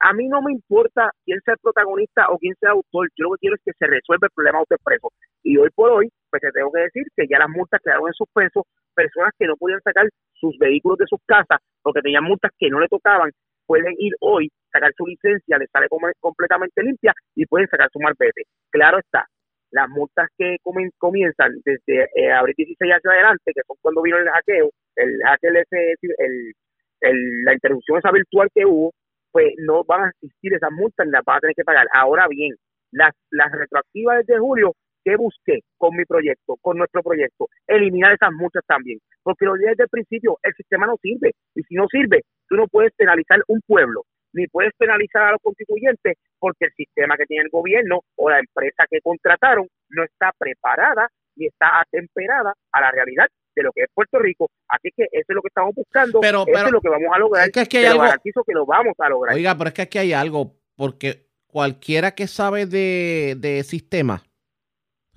A 0.00 0.12
mí 0.12 0.28
no 0.28 0.42
me 0.42 0.52
importa 0.52 1.10
quién 1.24 1.40
sea 1.44 1.54
el 1.54 1.60
protagonista 1.62 2.26
o 2.30 2.38
quién 2.38 2.54
sea 2.60 2.70
el 2.70 2.76
autor. 2.76 3.08
Yo 3.16 3.24
lo 3.24 3.30
que 3.34 3.40
quiero 3.40 3.56
es 3.56 3.62
que 3.64 3.72
se 3.78 3.86
resuelva 3.86 4.26
el 4.26 4.32
problema 4.34 4.58
autoexpreso. 4.58 5.08
Y 5.42 5.56
hoy 5.56 5.70
por 5.74 5.90
hoy, 5.90 6.08
pues 6.30 6.42
te 6.42 6.50
tengo 6.52 6.70
que 6.72 6.80
decir 6.82 7.04
que 7.16 7.26
ya 7.28 7.38
las 7.38 7.48
multas 7.48 7.80
quedaron 7.82 8.08
en 8.08 8.14
suspenso. 8.14 8.66
Personas 8.94 9.32
que 9.38 9.46
no 9.46 9.56
podían 9.56 9.80
sacar 9.82 10.06
sus 10.34 10.56
vehículos 10.58 10.98
de 10.98 11.06
sus 11.08 11.20
casas 11.26 11.60
porque 11.82 12.02
tenían 12.02 12.24
multas 12.24 12.50
que 12.58 12.68
no 12.70 12.80
le 12.80 12.88
tocaban, 12.88 13.30
pueden 13.66 13.94
ir 13.98 14.12
hoy, 14.20 14.50
sacar 14.72 14.92
su 14.96 15.06
licencia, 15.06 15.58
les 15.58 15.70
sale 15.70 15.88
completamente 16.20 16.82
limpia 16.82 17.12
y 17.34 17.46
pueden 17.46 17.68
sacar 17.68 17.88
su 17.92 17.98
marbete. 18.00 18.42
Claro 18.70 18.98
está, 18.98 19.26
las 19.70 19.88
multas 19.88 20.28
que 20.38 20.56
comienzan 20.98 21.52
desde 21.64 22.08
eh, 22.14 22.32
abril 22.32 22.54
16 22.56 22.92
hacia 22.94 23.10
adelante, 23.10 23.52
que 23.54 23.62
son 23.66 23.76
cuando 23.80 24.02
vino 24.02 24.18
el 24.18 24.28
hackeo, 24.28 24.70
el 24.96 25.18
hackeo 25.24 25.50
el, 25.50 26.52
el- 27.00 27.44
la 27.44 27.52
interrupción 27.54 27.98
esa 27.98 28.10
virtual 28.12 28.48
que 28.54 28.64
hubo, 28.66 28.92
pues 29.32 29.54
no 29.58 29.84
van 29.84 30.04
a 30.04 30.10
existir 30.10 30.54
esas 30.54 30.72
multas, 30.72 31.06
las 31.08 31.24
van 31.24 31.38
a 31.38 31.40
tener 31.40 31.54
que 31.54 31.64
pagar. 31.64 31.86
Ahora 31.92 32.26
bien, 32.28 32.54
las, 32.92 33.14
las 33.30 33.52
retroactivas 33.52 34.18
desde 34.18 34.40
julio, 34.40 34.72
¿qué 35.04 35.16
busqué 35.16 35.60
con 35.76 35.96
mi 35.96 36.04
proyecto, 36.04 36.56
con 36.60 36.78
nuestro 36.78 37.02
proyecto? 37.02 37.48
Eliminar 37.66 38.14
esas 38.14 38.32
multas 38.32 38.64
también, 38.66 38.98
porque 39.22 39.44
lo 39.44 39.54
dije 39.54 39.70
desde 39.70 39.84
el 39.84 39.90
principio, 39.90 40.38
el 40.42 40.54
sistema 40.54 40.86
no 40.86 40.96
sirve, 41.02 41.32
y 41.54 41.62
si 41.62 41.74
no 41.74 41.86
sirve, 41.88 42.22
tú 42.48 42.56
no 42.56 42.66
puedes 42.68 42.92
penalizar 42.94 43.40
un 43.48 43.60
pueblo, 43.66 44.02
ni 44.32 44.46
puedes 44.48 44.72
penalizar 44.76 45.22
a 45.22 45.32
los 45.32 45.40
constituyentes 45.42 46.16
porque 46.38 46.66
el 46.66 46.72
sistema 46.72 47.16
que 47.16 47.24
tiene 47.24 47.44
el 47.44 47.50
gobierno 47.50 48.00
o 48.16 48.30
la 48.30 48.38
empresa 48.38 48.84
que 48.90 49.00
contrataron 49.00 49.66
no 49.90 50.04
está 50.04 50.32
preparada 50.38 51.08
ni 51.36 51.46
está 51.46 51.80
atemperada 51.80 52.52
a 52.72 52.80
la 52.80 52.90
realidad 52.90 53.26
de 53.56 53.62
lo 53.64 53.72
que 53.72 53.82
es 53.82 53.88
Puerto 53.92 54.18
Rico. 54.18 54.48
Así 54.68 54.90
que 54.96 55.04
eso 55.10 55.24
es 55.28 55.34
lo 55.34 55.42
que 55.42 55.48
estamos 55.48 55.74
buscando, 55.74 56.20
Pero- 56.20 56.42
eso 56.42 56.50
pero- 56.52 56.66
es 56.66 56.72
lo 56.72 56.80
que 56.80 56.88
vamos 56.88 57.08
a 57.12 57.18
lograr. 57.18 57.46
es 57.46 57.52
que 57.52 57.60
aquí 57.60 57.76
hay 57.78 57.82
Te 57.84 57.88
lo 57.88 57.92
algo- 57.94 58.04
garantizo 58.04 58.44
que 58.46 58.52
lo 58.52 58.66
vamos 58.66 58.94
a 58.98 59.08
lograr. 59.08 59.34
Oiga, 59.34 59.56
pero 59.58 59.68
es 59.68 59.74
que 59.74 59.82
aquí 59.82 59.98
hay 59.98 60.12
algo, 60.12 60.54
porque 60.76 61.26
cualquiera 61.48 62.14
que 62.14 62.26
sabe 62.28 62.66
de, 62.66 63.34
de 63.38 63.64
sistema 63.64 64.22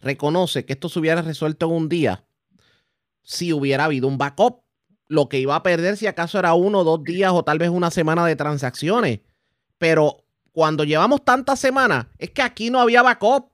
reconoce 0.01 0.65
que 0.65 0.73
esto 0.73 0.89
se 0.89 0.99
hubiera 0.99 1.21
resuelto 1.21 1.65
en 1.67 1.71
un 1.73 1.89
día 1.89 2.25
si 3.21 3.51
hubiera 3.53 3.85
habido 3.85 4.07
un 4.07 4.17
backup. 4.17 4.63
lo 5.11 5.27
que 5.27 5.39
iba 5.39 5.55
a 5.55 5.63
perder 5.63 5.97
si 5.97 6.05
acaso 6.05 6.37
era 6.37 6.53
uno, 6.53 6.83
dos 6.83 7.03
días 7.03 7.31
o 7.33 7.43
tal 7.43 7.57
vez 7.57 7.69
una 7.69 7.89
semana 7.89 8.27
de 8.27 8.35
transacciones. 8.35 9.21
Pero 9.79 10.23
cuando 10.51 10.83
llevamos 10.83 11.25
tantas 11.25 11.59
semanas, 11.59 12.05
es 12.19 12.29
que 12.29 12.43
aquí 12.43 12.69
no 12.69 12.79
había 12.79 13.01
backup. 13.01 13.49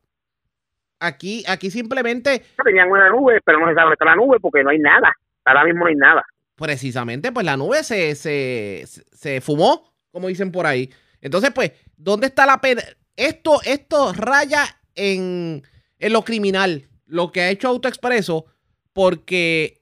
Aquí, 0.99 1.43
aquí 1.47 1.69
simplemente. 1.69 2.43
Tenían 2.63 2.89
una 2.89 3.09
nube, 3.09 3.41
pero 3.43 3.59
no 3.59 3.67
se 3.67 3.75
sabe 3.75 3.93
está 3.93 4.05
la 4.05 4.15
nube 4.15 4.39
porque 4.39 4.63
no 4.63 4.69
hay 4.69 4.79
nada. 4.79 5.13
Ahora 5.43 5.65
mismo 5.65 5.81
no 5.81 5.87
hay 5.87 5.95
nada. 5.95 6.23
Precisamente, 6.55 7.31
pues 7.31 7.45
la 7.45 7.57
nube 7.57 7.83
se, 7.83 8.15
se, 8.15 8.85
se 8.85 9.41
fumó, 9.41 9.93
como 10.11 10.27
dicen 10.27 10.51
por 10.51 10.65
ahí. 10.65 10.89
Entonces, 11.21 11.51
pues, 11.53 11.73
¿dónde 11.97 12.27
está 12.27 12.45
la 12.45 12.61
pena? 12.61 12.81
Esto, 13.15 13.59
esto 13.65 14.13
raya 14.13 14.63
en, 14.95 15.63
en 15.99 16.13
lo 16.13 16.23
criminal, 16.23 16.87
lo 17.05 17.31
que 17.31 17.41
ha 17.41 17.49
hecho 17.49 17.67
AutoExpreso, 17.67 18.45
porque 18.93 19.81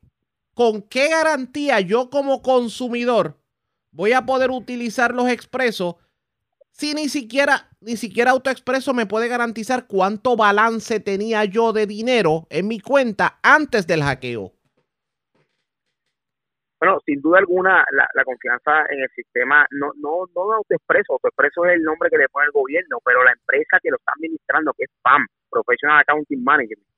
¿con 0.54 0.82
qué 0.82 1.10
garantía 1.10 1.80
yo 1.80 2.10
como 2.10 2.42
consumidor 2.42 3.40
voy 3.92 4.14
a 4.14 4.26
poder 4.26 4.52
utilizar 4.52 5.14
los 5.14 5.30
expresos 5.30 5.96
si 6.74 6.96
ni 6.96 7.08
siquiera, 7.08 7.70
ni 7.82 7.98
siquiera 7.98 8.32
AutoExpreso 8.32 8.94
me 8.94 9.06
puede 9.06 9.28
garantizar 9.28 9.86
cuánto 9.88 10.36
balance 10.36 11.00
tenía 11.00 11.46
yo 11.46 11.72
de 11.72 11.86
dinero 11.86 12.48
en 12.50 12.68
mi 12.68 12.80
cuenta 12.80 13.40
antes 13.44 13.86
del 13.86 14.02
hackeo? 14.02 14.52
Bueno, 16.80 17.00
sin 17.06 17.22
duda 17.22 17.38
alguna, 17.40 17.86
la, 17.92 18.24
confianza 18.26 18.86
en 18.90 19.02
el 19.02 19.10
sistema, 19.16 19.66
no, 19.72 19.92
no, 19.98 20.26
no 20.36 20.54
AutoExpreso, 20.54 21.14
AutoExpreso 21.14 21.66
es 21.66 21.76
el 21.76 21.84
nombre 21.84 22.10
que 22.10 22.18
le 22.18 22.28
pone 22.28 22.48
el 22.48 22.52
gobierno, 22.52 22.98
pero 23.06 23.24
la 23.24 23.32
empresa 23.32 23.80
que 23.82 23.90
lo 23.90 23.96
está 23.96 24.12
administrando, 24.18 24.74
que 24.74 24.86
es 24.86 24.92
PAM, 25.02 25.26
Professional 25.50 26.02
Accounting 26.02 26.44
Management, 26.44 26.90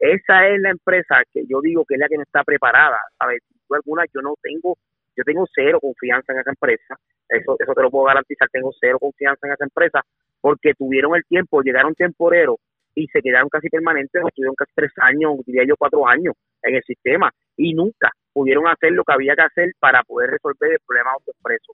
esa 0.00 0.48
es 0.48 0.60
la 0.60 0.70
empresa 0.70 1.22
que 1.32 1.44
yo 1.46 1.60
digo 1.60 1.84
que 1.84 1.94
es 1.94 2.00
la 2.00 2.08
que 2.08 2.16
no 2.16 2.22
está 2.22 2.42
preparada, 2.44 2.98
¿sabes? 3.18 3.42
Sin 3.46 3.60
duda 3.68 3.76
alguna, 3.76 4.04
yo 4.14 4.22
no 4.22 4.34
tengo, 4.40 4.78
yo 5.18 5.24
tengo 5.24 5.44
cero 5.52 5.80
confianza 5.80 6.32
en 6.32 6.38
esa 6.38 6.50
empresa, 6.50 6.96
eso, 7.28 7.56
eso 7.58 7.74
te 7.74 7.82
lo 7.82 7.90
puedo 7.90 8.04
garantizar, 8.04 8.48
tengo 8.50 8.70
cero 8.80 8.98
confianza 9.00 9.48
en 9.48 9.52
esa 9.52 9.64
empresa, 9.64 10.00
porque 10.40 10.74
tuvieron 10.74 11.16
el 11.16 11.24
tiempo, 11.24 11.60
llegaron 11.60 11.94
temporeros 11.94 12.56
y 12.94 13.08
se 13.08 13.20
quedaron 13.20 13.48
casi 13.48 13.68
permanentes, 13.68 14.22
estuvieron 14.24 14.54
casi 14.54 14.72
tres 14.74 14.92
años, 14.98 15.44
diría 15.44 15.64
yo 15.66 15.74
cuatro 15.76 16.06
años 16.06 16.34
en 16.62 16.76
el 16.76 16.82
sistema, 16.84 17.32
y 17.56 17.74
nunca 17.74 18.12
pudieron 18.32 18.68
hacer 18.68 18.92
lo 18.92 19.02
que 19.02 19.12
había 19.12 19.34
que 19.34 19.42
hacer 19.42 19.72
para 19.80 20.02
poder 20.04 20.30
resolver 20.30 20.72
el 20.72 20.78
problema 20.86 21.10
autoexpreso. 21.10 21.72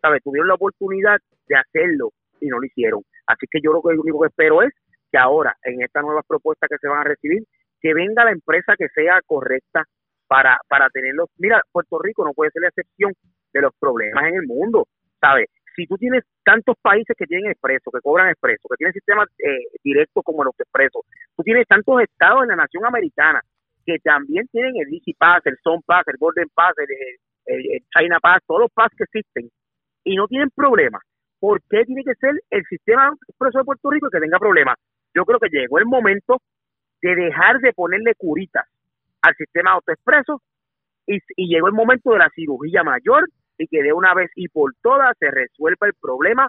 ¿Sabes? 0.00 0.22
Tuvieron 0.22 0.48
la 0.48 0.54
oportunidad 0.54 1.18
de 1.48 1.56
hacerlo 1.56 2.10
y 2.40 2.46
no 2.46 2.58
lo 2.58 2.66
hicieron. 2.66 3.02
Así 3.26 3.46
que 3.50 3.60
yo 3.62 3.72
lo, 3.72 3.82
que, 3.82 3.94
lo 3.94 4.02
único 4.02 4.20
que 4.20 4.28
espero 4.28 4.62
es 4.62 4.72
que 5.10 5.18
ahora, 5.18 5.56
en 5.62 5.82
estas 5.82 6.02
nuevas 6.02 6.24
propuestas 6.26 6.68
que 6.68 6.78
se 6.78 6.88
van 6.88 7.00
a 7.00 7.04
recibir, 7.04 7.44
que 7.80 7.92
venga 7.92 8.24
la 8.24 8.32
empresa 8.32 8.74
que 8.78 8.88
sea 8.88 9.20
correcta 9.26 9.84
para, 10.26 10.58
para 10.68 10.88
tenerlos. 10.90 11.28
Mira, 11.38 11.60
Puerto 11.72 11.98
Rico 11.98 12.24
no 12.24 12.32
puede 12.32 12.50
ser 12.50 12.62
la 12.62 12.68
excepción 12.68 13.12
de 13.52 13.60
los 13.60 13.72
problemas 13.78 14.24
en 14.24 14.34
el 14.34 14.46
mundo, 14.46 14.86
¿sabes? 15.20 15.48
Si 15.74 15.86
tú 15.86 15.96
tienes 15.96 16.24
tantos 16.44 16.76
países 16.80 17.14
que 17.16 17.26
tienen 17.26 17.50
expreso, 17.50 17.90
que 17.90 18.00
cobran 18.00 18.30
expreso, 18.30 18.68
que 18.68 18.76
tienen 18.76 18.94
sistemas 18.94 19.28
eh, 19.38 19.68
directos 19.84 20.22
como 20.24 20.42
los 20.42 20.58
expresos, 20.58 21.02
tú 21.36 21.42
tienes 21.42 21.66
tantos 21.66 22.00
estados 22.00 22.42
en 22.42 22.48
la 22.48 22.56
nación 22.56 22.86
americana 22.86 23.40
que 23.84 23.98
también 24.02 24.46
tienen 24.48 24.74
el 24.76 24.92
Easy 24.92 25.14
Pass, 25.14 25.42
el 25.44 25.56
Zone 25.62 25.82
Pass, 25.86 26.04
el 26.08 26.16
Golden 26.18 26.48
Pass, 26.54 26.74
el, 26.78 27.82
China 27.96 28.18
Pass, 28.20 28.42
todos 28.46 28.62
los 28.62 28.72
pass 28.72 28.90
que 28.96 29.04
existen 29.04 29.48
y 30.02 30.16
no 30.16 30.26
tienen 30.26 30.50
problemas. 30.50 31.02
¿Por 31.38 31.62
qué 31.70 31.84
tiene 31.84 32.02
que 32.02 32.14
ser 32.14 32.32
el 32.50 32.64
sistema 32.64 33.14
expreso 33.28 33.58
de 33.58 33.64
Puerto 33.64 33.90
Rico 33.90 34.06
el 34.06 34.12
que 34.12 34.24
tenga 34.24 34.38
problemas? 34.38 34.76
Yo 35.14 35.24
creo 35.24 35.38
que 35.38 35.48
llegó 35.48 35.78
el 35.78 35.86
momento 35.86 36.38
de 37.02 37.14
dejar 37.14 37.60
de 37.60 37.72
ponerle 37.72 38.14
curitas 38.16 38.64
al 39.26 39.34
sistema 39.36 39.72
autoexpreso 39.72 40.42
y, 41.06 41.18
y 41.36 41.48
llegó 41.48 41.68
el 41.68 41.74
momento 41.74 42.10
de 42.10 42.18
la 42.18 42.30
cirugía 42.34 42.82
mayor 42.82 43.28
y 43.58 43.66
que 43.68 43.82
de 43.82 43.92
una 43.92 44.14
vez 44.14 44.30
y 44.34 44.48
por 44.48 44.72
todas 44.82 45.16
se 45.18 45.30
resuelva 45.30 45.86
el 45.86 45.94
problema 46.00 46.48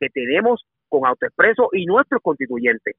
que 0.00 0.08
tenemos 0.08 0.64
con 0.88 1.06
autoexpreso 1.06 1.68
y 1.72 1.86
nuestros 1.86 2.22
constituyentes. 2.22 2.96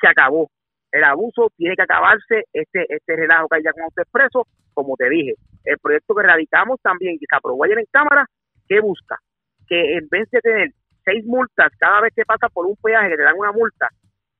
Se 0.00 0.08
acabó 0.08 0.50
el 0.96 1.04
abuso 1.04 1.52
tiene 1.56 1.76
que 1.76 1.82
acabarse, 1.82 2.44
este, 2.52 2.86
este 2.88 3.16
relajo 3.16 3.48
que 3.48 3.56
hay 3.56 3.62
ya 3.62 3.72
con 3.72 3.82
Autoexpreso, 3.82 4.46
como 4.72 4.96
te 4.96 5.10
dije, 5.10 5.34
el 5.64 5.78
proyecto 5.78 6.14
que 6.14 6.22
radicamos 6.22 6.80
también, 6.80 7.18
que 7.18 7.26
se 7.28 7.36
aprobó 7.36 7.64
ayer 7.64 7.78
en 7.78 7.86
Cámara, 7.90 8.24
¿qué 8.66 8.80
busca? 8.80 9.18
Que 9.68 9.96
en 9.96 10.08
vez 10.08 10.30
de 10.30 10.40
tener 10.40 10.70
seis 11.04 11.24
multas 11.26 11.70
cada 11.78 12.00
vez 12.00 12.14
que 12.14 12.24
pasa 12.24 12.48
por 12.48 12.66
un 12.66 12.76
peaje 12.76 13.10
que 13.10 13.16
te 13.16 13.22
dan 13.22 13.36
una 13.36 13.52
multa, 13.52 13.88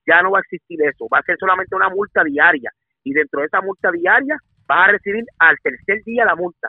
ya 0.07 0.22
no 0.22 0.30
va 0.30 0.38
a 0.38 0.40
existir 0.40 0.80
eso, 0.82 1.07
va 1.12 1.18
a 1.18 1.22
ser 1.24 1.36
solamente 1.38 1.74
una 1.74 1.90
multa 1.90 2.22
diaria 2.24 2.70
y 3.07 3.12
dentro 3.12 3.40
de 3.40 3.46
esa 3.46 3.61
multa 3.61 3.92
diaria 3.92 4.36
vas 4.66 4.88
a 4.88 4.92
recibir 4.92 5.24
al 5.38 5.57
tercer 5.62 6.02
día 6.04 6.24
la 6.24 6.34
multa. 6.34 6.68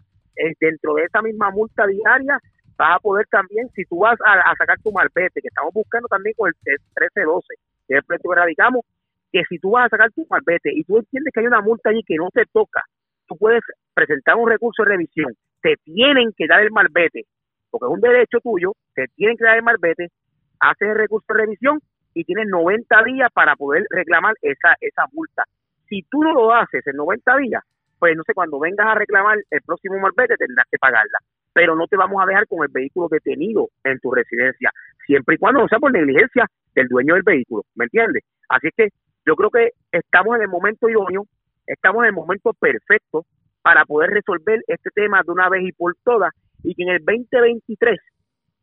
Dentro 0.59 0.93
de 0.93 1.05
esa 1.05 1.23
misma 1.23 1.49
multa 1.49 1.87
diaria 1.87 2.37
vas 2.77 2.95
a 2.95 2.99
poder 2.99 3.25
también, 3.31 3.67
si 3.73 3.83
tú 3.85 3.97
vas 3.97 4.19
a, 4.23 4.53
sacar 4.55 4.77
tu 4.83 4.91
malvete, 4.91 5.41
que 5.41 5.47
estamos 5.47 5.73
buscando 5.73 6.07
también 6.07 6.35
con 6.37 6.49
el 6.49 6.53
1312, 6.63 7.47
que 7.87 7.93
es 7.95 7.97
el 7.97 8.03
proyecto 8.03 8.29
que 8.29 8.35
radicamos, 8.35 8.85
que 9.31 9.41
si 9.49 9.57
tú 9.57 9.71
vas 9.71 9.87
a 9.87 9.89
sacar 9.89 10.11
tu 10.11 10.27
malvete 10.29 10.69
y 10.71 10.83
tú 10.83 10.99
entiendes 10.99 11.33
que 11.33 11.39
hay 11.39 11.47
una 11.47 11.61
multa 11.61 11.89
allí 11.89 12.03
que 12.05 12.17
no 12.17 12.29
te 12.29 12.45
toca, 12.53 12.83
tú 13.25 13.35
puedes 13.35 13.63
presentar 13.95 14.35
un 14.35 14.47
recurso 14.47 14.83
de 14.83 14.89
revisión, 14.89 15.33
te 15.63 15.73
tienen 15.83 16.33
que 16.37 16.45
dar 16.45 16.61
el 16.61 16.69
malvete, 16.69 17.25
porque 17.71 17.87
es 17.87 17.93
un 17.93 17.99
derecho 17.99 18.37
tuyo, 18.41 18.73
te 18.93 19.07
tienen 19.15 19.37
que 19.37 19.43
dar 19.43 19.57
el 19.57 19.63
malvete, 19.63 20.09
haces 20.59 20.87
el 20.87 20.97
recurso 20.97 21.33
de 21.33 21.39
revisión 21.39 21.79
y 22.13 22.23
tienes 22.25 22.45
90 22.47 23.03
días 23.05 23.31
para 23.33 23.55
poder 23.55 23.85
reclamar 23.89 24.35
esa, 24.43 24.75
esa 24.81 25.05
multa. 25.13 25.43
Si 25.89 26.03
tú 26.09 26.23
no 26.23 26.33
lo 26.33 26.53
haces 26.53 26.85
en 26.87 26.95
90 26.95 27.37
días, 27.37 27.63
pues 27.99 28.15
no 28.15 28.23
sé, 28.23 28.33
cuando 28.33 28.59
vengas 28.59 28.87
a 28.87 28.95
reclamar 28.95 29.37
el 29.49 29.61
próximo 29.61 29.97
malvete 29.99 30.35
tendrás 30.37 30.67
que 30.69 30.77
pagarla. 30.77 31.19
Pero 31.53 31.75
no 31.75 31.87
te 31.87 31.97
vamos 31.97 32.21
a 32.21 32.25
dejar 32.25 32.47
con 32.47 32.63
el 32.63 32.71
vehículo 32.71 33.07
detenido 33.09 33.69
en 33.83 33.99
tu 33.99 34.11
residencia, 34.11 34.71
siempre 35.05 35.35
y 35.35 35.37
cuando 35.39 35.61
no 35.61 35.67
sea 35.67 35.79
por 35.79 35.91
negligencia 35.91 36.45
del 36.75 36.87
dueño 36.87 37.15
del 37.15 37.23
vehículo, 37.23 37.63
¿me 37.75 37.85
entiendes? 37.85 38.23
Así 38.49 38.69
que 38.75 38.89
yo 39.25 39.35
creo 39.35 39.49
que 39.49 39.71
estamos 39.91 40.35
en 40.35 40.43
el 40.43 40.47
momento 40.49 40.87
idóneo, 40.87 41.25
estamos 41.65 42.03
en 42.03 42.09
el 42.09 42.13
momento 42.13 42.53
perfecto 42.53 43.25
para 43.63 43.85
poder 43.85 44.11
resolver 44.11 44.63
este 44.67 44.91
tema 44.91 45.21
de 45.25 45.31
una 45.31 45.49
vez 45.49 45.63
y 45.63 45.71
por 45.71 45.95
todas 46.03 46.31
y 46.63 46.75
que 46.75 46.83
en 46.83 46.89
el 46.89 47.03
2023 47.03 47.99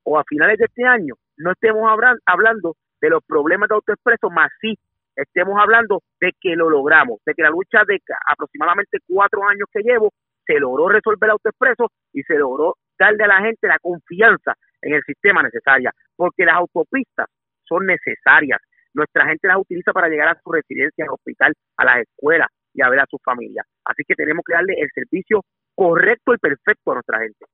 o 0.04 0.18
a 0.18 0.24
finales 0.24 0.58
de 0.58 0.66
este 0.66 0.84
año 0.84 1.14
no 1.36 1.52
estemos 1.52 1.82
hablando 2.26 2.76
de 3.00 3.10
los 3.10 3.24
problemas 3.24 3.68
de 3.68 3.74
autoexpreso, 3.74 4.30
más 4.30 4.50
sí 4.60 4.78
estemos 5.16 5.58
hablando 5.60 6.02
de 6.20 6.32
que 6.40 6.56
lo 6.56 6.68
logramos, 6.70 7.20
de 7.24 7.34
que 7.34 7.42
la 7.42 7.50
lucha 7.50 7.82
de 7.86 8.00
aproximadamente 8.26 8.98
cuatro 9.06 9.42
años 9.48 9.68
que 9.72 9.82
llevo 9.82 10.12
se 10.46 10.58
logró 10.58 10.88
resolver 10.88 11.28
el 11.28 11.30
autoexpreso 11.30 11.90
y 12.12 12.22
se 12.22 12.34
logró 12.34 12.76
darle 12.98 13.24
a 13.24 13.28
la 13.28 13.40
gente 13.40 13.66
la 13.66 13.78
confianza 13.78 14.54
en 14.82 14.94
el 14.94 15.02
sistema 15.04 15.42
necesaria, 15.42 15.92
porque 16.16 16.44
las 16.44 16.56
autopistas 16.56 17.26
son 17.64 17.86
necesarias, 17.86 18.60
nuestra 18.92 19.26
gente 19.26 19.48
las 19.48 19.58
utiliza 19.58 19.92
para 19.92 20.08
llegar 20.08 20.28
a 20.28 20.40
su 20.42 20.52
residencia, 20.52 21.04
al 21.04 21.14
hospital, 21.14 21.52
a 21.76 21.84
las 21.84 22.02
escuelas 22.02 22.48
y 22.72 22.82
a 22.82 22.88
ver 22.88 23.00
a 23.00 23.06
sus 23.10 23.20
familias. 23.22 23.66
Así 23.84 24.02
que 24.06 24.14
tenemos 24.14 24.44
que 24.46 24.54
darle 24.54 24.74
el 24.78 24.90
servicio 24.94 25.42
correcto 25.74 26.34
y 26.34 26.38
perfecto 26.38 26.92
a 26.92 26.94
nuestra 26.94 27.18
gente. 27.20 27.44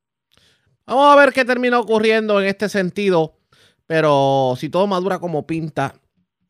Vamos 0.86 1.12
a 1.12 1.16
ver 1.16 1.32
qué 1.32 1.44
termina 1.44 1.78
ocurriendo 1.78 2.40
en 2.40 2.46
este 2.46 2.68
sentido, 2.68 3.34
pero 3.86 4.54
si 4.56 4.68
todo 4.68 4.86
madura 4.86 5.18
como 5.18 5.46
pinta, 5.46 5.94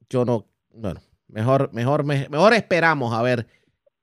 yo 0.08 0.24
no, 0.24 0.46
bueno, 0.72 1.00
mejor, 1.28 1.72
mejor, 1.72 2.04
mejor 2.04 2.54
esperamos 2.54 3.12
a 3.14 3.22
ver 3.22 3.46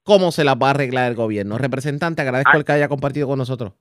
cómo 0.03 0.31
se 0.31 0.43
las 0.43 0.55
va 0.55 0.67
a 0.67 0.71
arreglar 0.71 1.09
el 1.09 1.15
gobierno. 1.15 1.57
Representante, 1.57 2.21
agradezco 2.21 2.57
el 2.57 2.65
que 2.65 2.71
haya 2.71 2.87
compartido 2.87 3.27
con 3.27 3.37
nosotros. 3.37 3.73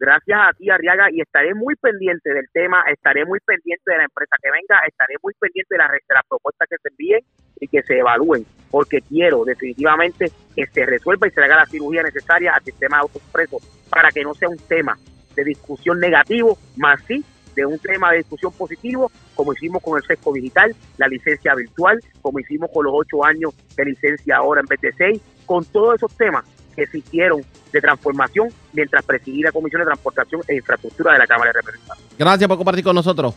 Gracias 0.00 0.38
a 0.40 0.52
ti, 0.54 0.70
Arriaga, 0.70 1.10
y 1.12 1.20
estaré 1.20 1.54
muy 1.54 1.74
pendiente 1.76 2.32
del 2.32 2.46
tema, 2.54 2.82
estaré 2.90 3.26
muy 3.26 3.38
pendiente 3.40 3.82
de 3.84 3.98
la 3.98 4.04
empresa 4.04 4.34
que 4.42 4.50
venga, 4.50 4.82
estaré 4.88 5.16
muy 5.22 5.34
pendiente 5.38 5.74
de, 5.74 5.76
la, 5.76 5.88
de 5.88 6.14
las 6.14 6.24
propuestas 6.26 6.68
que 6.70 6.76
se 6.82 6.88
envíen 6.88 7.20
y 7.60 7.68
que 7.68 7.82
se 7.82 7.98
evalúen, 7.98 8.46
porque 8.70 9.02
quiero 9.02 9.44
definitivamente 9.44 10.32
que 10.56 10.66
se 10.68 10.86
resuelva 10.86 11.28
y 11.28 11.32
se 11.32 11.42
haga 11.42 11.56
la 11.56 11.66
cirugía 11.66 12.02
necesaria 12.02 12.52
al 12.54 12.64
sistema 12.64 12.96
de 12.96 13.02
autoexpreso 13.02 13.58
para 13.90 14.10
que 14.10 14.22
no 14.22 14.32
sea 14.32 14.48
un 14.48 14.56
tema 14.56 14.96
de 15.36 15.44
discusión 15.44 16.00
negativo, 16.00 16.56
más 16.78 16.98
sí 17.06 17.22
de 17.60 17.66
un 17.66 17.78
tema 17.78 18.10
de 18.10 18.18
discusión 18.18 18.52
positivo, 18.52 19.10
como 19.34 19.52
hicimos 19.52 19.82
con 19.82 19.98
el 19.98 20.04
sesco 20.04 20.32
digital, 20.32 20.74
la 20.98 21.08
licencia 21.08 21.54
virtual, 21.54 22.00
como 22.22 22.40
hicimos 22.40 22.70
con 22.72 22.84
los 22.84 22.94
ocho 22.96 23.24
años 23.24 23.52
de 23.76 23.84
licencia 23.84 24.36
ahora 24.36 24.60
en 24.60 24.66
vez 24.66 24.80
de 24.80 24.92
seis, 24.92 25.20
con 25.46 25.64
todos 25.64 25.96
esos 25.96 26.12
temas 26.16 26.44
que 26.74 26.86
se 26.86 26.98
hicieron 26.98 27.42
de 27.72 27.80
transformación 27.80 28.48
mientras 28.72 29.04
presidí 29.04 29.42
la 29.42 29.52
Comisión 29.52 29.80
de 29.80 29.86
Transportación 29.86 30.42
e 30.48 30.56
Infraestructura 30.56 31.12
de 31.12 31.18
la 31.18 31.26
Cámara 31.26 31.50
de 31.50 31.60
Representantes. 31.60 32.04
Gracias 32.18 32.48
por 32.48 32.56
compartir 32.56 32.84
con 32.84 32.94
nosotros. 32.94 33.34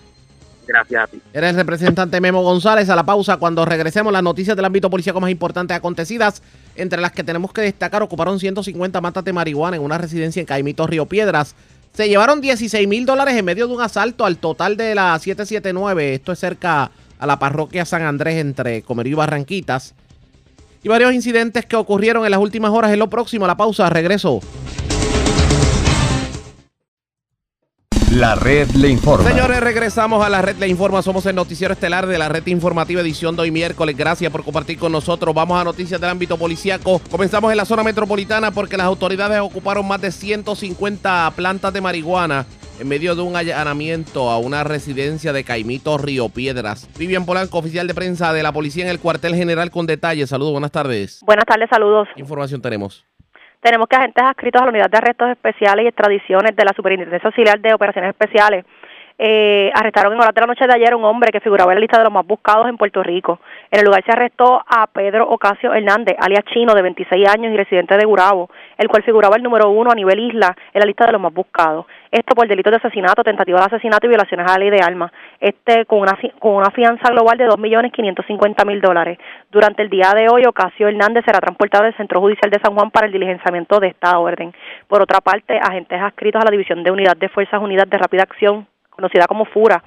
Gracias 0.66 1.04
a 1.04 1.08
ti. 1.08 1.22
Eres 1.34 1.52
el 1.52 1.56
representante 1.58 2.22
Memo 2.22 2.42
González. 2.42 2.90
A 2.90 2.96
la 2.96 3.06
pausa, 3.06 3.38
cuando 3.38 3.66
regresemos, 3.66 4.14
las 4.14 4.24
noticias 4.24 4.56
del 4.56 4.66
ámbito 4.66 4.90
policíaco 4.90 5.20
más 5.20 5.30
importantes 5.30 5.76
acontecidas, 5.76 6.42
entre 6.76 7.02
las 7.02 7.12
que 7.12 7.24
tenemos 7.24 7.52
que 7.52 7.62
destacar, 7.62 8.02
ocuparon 8.02 8.40
150 8.40 9.02
matas 9.02 9.24
de 9.24 9.34
marihuana 9.34 9.78
en 9.78 9.84
una 9.84 9.98
residencia 9.98 10.40
en 10.40 10.46
Caimito, 10.46 10.88
Río 10.88 11.06
Piedras. 11.06 11.56
Se 11.94 12.10
llevaron 12.10 12.42
16 12.42 12.88
mil 12.88 13.06
dólares 13.06 13.36
en 13.36 13.46
medio 13.46 13.68
de 13.68 13.74
un 13.76 13.82
asalto 13.82 14.26
al 14.26 14.38
total 14.38 14.78
de 14.78 14.96
la 14.96 15.18
779. 15.20 16.16
Esto 16.16 16.32
es 16.32 16.40
cerca 16.40 16.90
a 17.20 17.28
la 17.28 17.38
parroquia 17.38 17.86
San 17.86 18.02
Andrés 18.02 18.38
entre 18.38 18.82
Comerío 18.82 19.12
y 19.12 19.16
Barranquitas 19.16 19.94
y 20.82 20.90
varios 20.90 21.14
incidentes 21.14 21.68
que 21.68 21.76
ocurrieron 21.76 22.26
en 22.26 22.32
las 22.32 22.40
últimas 22.40 22.72
horas. 22.72 22.92
En 22.92 22.98
lo 22.98 23.12
próximo, 23.12 23.46
la 23.46 23.56
pausa, 23.56 23.92
regreso. 23.92 24.42
La 28.16 28.36
red 28.36 28.70
le 28.76 28.90
informa. 28.90 29.28
Señores, 29.28 29.60
regresamos 29.60 30.24
a 30.24 30.30
la 30.30 30.44
red 30.44 30.58
le 30.58 30.68
informa. 30.68 31.02
Somos 31.02 31.26
el 31.26 31.34
noticiero 31.34 31.74
estelar 31.74 32.06
de 32.06 32.20
la 32.20 32.30
red 32.30 32.46
informativa 32.46 33.02
edición 33.02 33.36
de 33.36 33.42
hoy 33.42 33.50
miércoles. 33.50 33.98
Gracias 33.98 34.32
por 34.32 34.44
compartir 34.44 34.78
con 34.78 34.92
nosotros. 34.92 35.34
Vamos 35.34 35.60
a 35.60 35.64
noticias 35.64 36.00
del 36.00 36.12
ámbito 36.12 36.38
policíaco. 36.38 37.02
Comenzamos 37.10 37.50
en 37.50 37.58
la 37.58 37.66
zona 37.66 37.82
metropolitana 37.82 38.52
porque 38.52 38.78
las 38.78 38.86
autoridades 38.86 39.40
ocuparon 39.40 39.88
más 39.88 40.00
de 40.00 40.12
150 40.12 41.34
plantas 41.36 41.74
de 41.74 41.82
marihuana 41.82 42.46
en 42.80 42.88
medio 42.88 43.16
de 43.16 43.24
un 43.24 43.36
allanamiento 43.36 44.30
a 44.30 44.38
una 44.38 44.64
residencia 44.64 45.34
de 45.34 45.44
Caimito 45.44 45.98
Río 45.98 46.30
Piedras. 46.30 46.88
Vivian 47.00 47.26
Polanco, 47.26 47.58
oficial 47.58 47.88
de 47.88 47.96
prensa 47.96 48.32
de 48.32 48.44
la 48.44 48.52
policía 48.52 48.84
en 48.84 48.92
el 48.92 49.00
cuartel 49.00 49.34
general 49.34 49.72
con 49.72 49.88
detalles. 49.88 50.30
Saludos, 50.30 50.52
buenas 50.52 50.72
tardes. 50.72 51.20
Buenas 51.26 51.46
tardes, 51.46 51.68
saludos. 51.68 52.08
¿Qué 52.14 52.22
información 52.22 52.62
tenemos? 52.62 53.04
Tenemos 53.64 53.88
que 53.88 53.96
agentes 53.96 54.22
adscritos 54.22 54.62
a 54.62 54.66
la 54.66 54.72
Unidad 54.72 54.90
de 54.90 54.98
Arrestos 54.98 55.30
Especiales 55.30 55.86
y 55.86 55.88
Extradiciones 55.88 56.54
de 56.54 56.66
la 56.66 56.74
Superintendencia 56.76 57.28
Auxiliar 57.28 57.62
de 57.62 57.74
Operaciones 57.74 58.10
Especiales 58.10 58.66
eh, 59.18 59.72
arrestaron 59.74 60.14
en 60.14 60.20
horas 60.20 60.34
de 60.34 60.42
la 60.42 60.48
noche 60.48 60.66
de 60.68 60.74
ayer 60.74 60.94
un 60.96 61.06
hombre 61.06 61.32
que 61.32 61.40
figuraba 61.40 61.72
en 61.72 61.78
la 61.78 61.82
lista 61.82 61.98
de 61.98 62.04
los 62.04 62.12
más 62.12 62.26
buscados 62.26 62.68
en 62.68 62.78
Puerto 62.78 63.04
Rico. 63.04 63.40
En 63.72 63.80
el 63.80 63.86
lugar 63.86 64.04
se 64.06 64.12
arrestó 64.12 64.62
a 64.68 64.88
Pedro 64.88 65.30
Ocasio 65.30 65.74
Hernández, 65.74 66.18
alias 66.20 66.44
Chino, 66.52 66.74
de 66.74 66.82
26 66.82 67.30
años 67.30 67.54
y 67.54 67.58
residente 67.58 67.96
de 67.96 68.06
Gurabo, 68.06 68.50
el 68.78 68.88
cual 68.88 69.04
figuraba 69.04 69.38
el 69.38 69.44
número 69.44 69.70
uno 69.70 69.92
a 69.92 69.96
nivel 69.96 70.20
isla 70.20 70.56
en 70.74 70.80
la 70.80 70.86
lista 70.86 71.06
de 71.06 71.14
los 71.14 71.22
más 71.22 71.34
buscados. 71.34 71.86
Esto 72.14 72.36
por 72.36 72.48
delitos 72.48 72.70
de 72.70 72.78
asesinato, 72.78 73.24
tentativa 73.24 73.58
de 73.58 73.66
asesinato 73.66 74.06
y 74.06 74.10
violaciones 74.10 74.46
a 74.46 74.52
la 74.52 74.60
ley 74.60 74.70
de 74.70 74.84
armas. 74.84 75.12
Este 75.40 75.88
con 75.88 75.98
una, 75.98 76.16
con 76.38 76.54
una 76.54 76.70
fianza 76.70 77.10
global 77.10 77.40
de 77.40 77.48
2.550.000 77.48 78.82
dólares. 78.82 79.18
Durante 79.50 79.82
el 79.82 79.90
día 79.90 80.12
de 80.16 80.28
hoy, 80.30 80.46
Ocasio 80.46 80.88
Hernández 80.88 81.26
será 81.26 81.40
transportado 81.40 81.86
del 81.86 81.98
Centro 81.98 82.20
Judicial 82.20 82.52
de 82.52 82.60
San 82.60 82.76
Juan 82.76 82.92
para 82.92 83.08
el 83.08 83.14
diligenciamiento 83.14 83.80
de 83.80 83.88
esta 83.88 84.20
orden. 84.20 84.54
Por 84.88 85.02
otra 85.02 85.22
parte, 85.22 85.58
agentes 85.58 86.00
adscritos 86.00 86.40
a 86.40 86.46
la 86.46 86.52
División 86.52 86.84
de 86.84 86.92
Unidad 86.92 87.18
de 87.18 87.30
Fuerzas 87.30 87.60
Unidas 87.60 87.90
de 87.90 87.98
Rápida 87.98 88.22
Acción 88.22 88.68
conocida 88.92 89.26
como 89.26 89.46
FURA, 89.46 89.84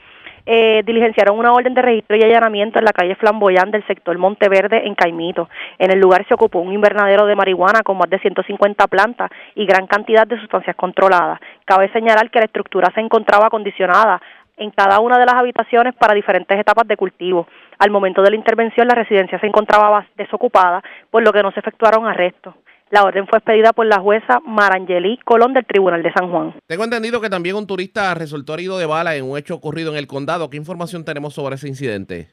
eh, 0.46 0.82
diligenciaron 0.86 1.38
una 1.38 1.52
orden 1.52 1.74
de 1.74 1.82
registro 1.82 2.16
y 2.16 2.22
allanamiento 2.22 2.78
en 2.78 2.84
la 2.84 2.92
calle 2.92 3.16
Flamboyán 3.16 3.72
del 3.72 3.84
sector 3.86 4.16
Monteverde 4.16 4.86
en 4.86 4.94
Caimito. 4.94 5.48
En 5.78 5.90
el 5.90 5.98
lugar 5.98 6.24
se 6.28 6.34
ocupó 6.34 6.60
un 6.60 6.72
invernadero 6.72 7.26
de 7.26 7.34
marihuana 7.34 7.82
con 7.82 7.98
más 7.98 8.08
de 8.08 8.20
150 8.20 8.86
plantas 8.86 9.30
y 9.56 9.66
gran 9.66 9.86
cantidad 9.86 10.26
de 10.26 10.38
sustancias 10.38 10.76
controladas. 10.76 11.40
Cabe 11.64 11.90
señalar 11.92 12.30
que 12.30 12.38
la 12.38 12.46
estructura 12.46 12.92
se 12.94 13.00
encontraba 13.00 13.46
acondicionada 13.46 14.22
en 14.56 14.70
cada 14.70 15.00
una 15.00 15.18
de 15.18 15.26
las 15.26 15.34
habitaciones 15.34 15.94
para 15.94 16.14
diferentes 16.14 16.58
etapas 16.58 16.86
de 16.86 16.96
cultivo. 16.96 17.46
Al 17.78 17.90
momento 17.90 18.22
de 18.22 18.30
la 18.30 18.36
intervención, 18.36 18.86
la 18.86 18.94
residencia 18.94 19.38
se 19.38 19.46
encontraba 19.46 20.06
desocupada, 20.16 20.82
por 21.10 21.22
lo 21.22 21.32
que 21.32 21.42
no 21.42 21.50
se 21.50 21.60
efectuaron 21.60 22.06
arrestos. 22.06 22.54
La 22.90 23.02
orden 23.02 23.26
fue 23.26 23.38
expedida 23.38 23.72
por 23.72 23.84
la 23.86 23.98
jueza 23.98 24.38
Marangeli 24.46 25.18
Colón 25.24 25.52
del 25.52 25.66
Tribunal 25.66 26.04
de 26.04 26.12
San 26.12 26.30
Juan. 26.30 26.54
Tengo 26.68 26.84
entendido 26.84 27.20
que 27.20 27.28
también 27.28 27.56
un 27.56 27.66
turista 27.66 28.14
resultó 28.14 28.54
herido 28.54 28.78
de 28.78 28.86
bala 28.86 29.16
en 29.16 29.28
un 29.28 29.36
hecho 29.36 29.56
ocurrido 29.56 29.90
en 29.90 29.98
el 29.98 30.06
condado. 30.06 30.48
¿Qué 30.48 30.56
información 30.56 31.04
tenemos 31.04 31.34
sobre 31.34 31.56
ese 31.56 31.66
incidente? 31.66 32.28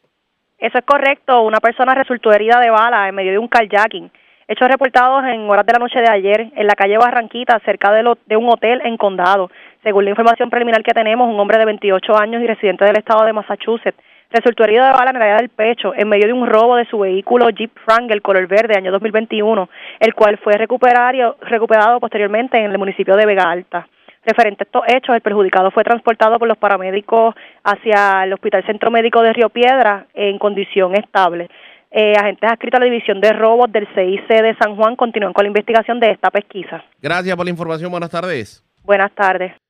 Eso 0.59 0.77
es 0.77 0.85
correcto. 0.85 1.41
Una 1.41 1.59
persona 1.59 1.95
resultó 1.95 2.31
herida 2.31 2.59
de 2.59 2.69
bala 2.69 3.09
en 3.09 3.15
medio 3.15 3.31
de 3.31 3.39
un 3.39 3.47
kayaking. 3.47 4.11
Hechos 4.47 4.67
reportados 4.67 5.23
en 5.25 5.49
horas 5.49 5.65
de 5.65 5.73
la 5.73 5.79
noche 5.79 5.99
de 5.99 6.09
ayer 6.09 6.51
en 6.55 6.67
la 6.67 6.75
calle 6.75 6.97
Barranquita, 6.97 7.59
cerca 7.65 7.91
de, 7.91 8.03
lo, 8.03 8.19
de 8.27 8.37
un 8.37 8.47
hotel 8.47 8.79
en 8.85 8.95
Condado. 8.97 9.49
Según 9.81 10.03
la 10.03 10.11
información 10.11 10.51
preliminar 10.51 10.83
que 10.83 10.93
tenemos, 10.93 11.27
un 11.27 11.39
hombre 11.39 11.57
de 11.57 11.65
28 11.65 12.15
años 12.15 12.43
y 12.43 12.47
residente 12.47 12.85
del 12.85 12.97
estado 12.97 13.25
de 13.25 13.33
Massachusetts 13.33 13.97
resultó 14.33 14.63
herido 14.63 14.83
de 14.83 14.91
bala 14.91 15.11
en 15.11 15.15
el 15.15 15.21
área 15.21 15.37
del 15.37 15.49
pecho 15.49 15.93
en 15.95 16.09
medio 16.09 16.27
de 16.27 16.33
un 16.33 16.47
robo 16.47 16.75
de 16.75 16.85
su 16.85 16.99
vehículo 16.99 17.49
Jeep 17.49 17.71
Wrangler 17.85 18.21
color 18.21 18.47
verde 18.47 18.75
año 18.75 18.91
2021, 18.91 19.69
el 19.99 20.13
cual 20.15 20.37
fue 20.39 20.57
recuperado, 20.57 21.37
recuperado 21.41 21.99
posteriormente 21.99 22.57
en 22.57 22.71
el 22.71 22.77
municipio 22.77 23.15
de 23.15 23.25
Vega 23.25 23.49
Alta. 23.49 23.87
Referente 24.25 24.63
a 24.63 24.65
estos 24.65 24.83
hechos, 24.87 25.15
el 25.15 25.21
perjudicado 25.21 25.69
fue 25.71 25.83
transportado 25.83 26.39
por 26.39 26.47
los 26.47 26.57
paramédicos 26.57 27.35
hacia 27.63 28.23
el 28.23 28.33
Hospital 28.33 28.65
Centro 28.65 28.89
Médico 28.89 29.21
de 29.21 29.33
Río 29.33 29.49
Piedra 29.49 30.07
en 30.13 30.39
condición 30.39 30.95
estable. 30.95 31.49
Eh, 31.91 32.13
agentes 32.17 32.49
adscritos 32.49 32.79
a 32.79 32.79
la 32.79 32.89
División 32.89 33.21
de 33.21 33.33
Robos 33.33 33.71
del 33.71 33.87
CIC 33.93 34.27
de 34.27 34.55
San 34.59 34.75
Juan 34.75 34.95
continúan 34.95 35.33
con 35.33 35.43
la 35.43 35.49
investigación 35.49 35.99
de 35.99 36.09
esta 36.09 36.31
pesquisa. 36.31 36.83
Gracias 37.01 37.35
por 37.35 37.45
la 37.45 37.51
información. 37.51 37.91
Buenas 37.91 38.09
tardes. 38.09 38.63
Buenas 38.83 39.11
tardes. 39.11 39.62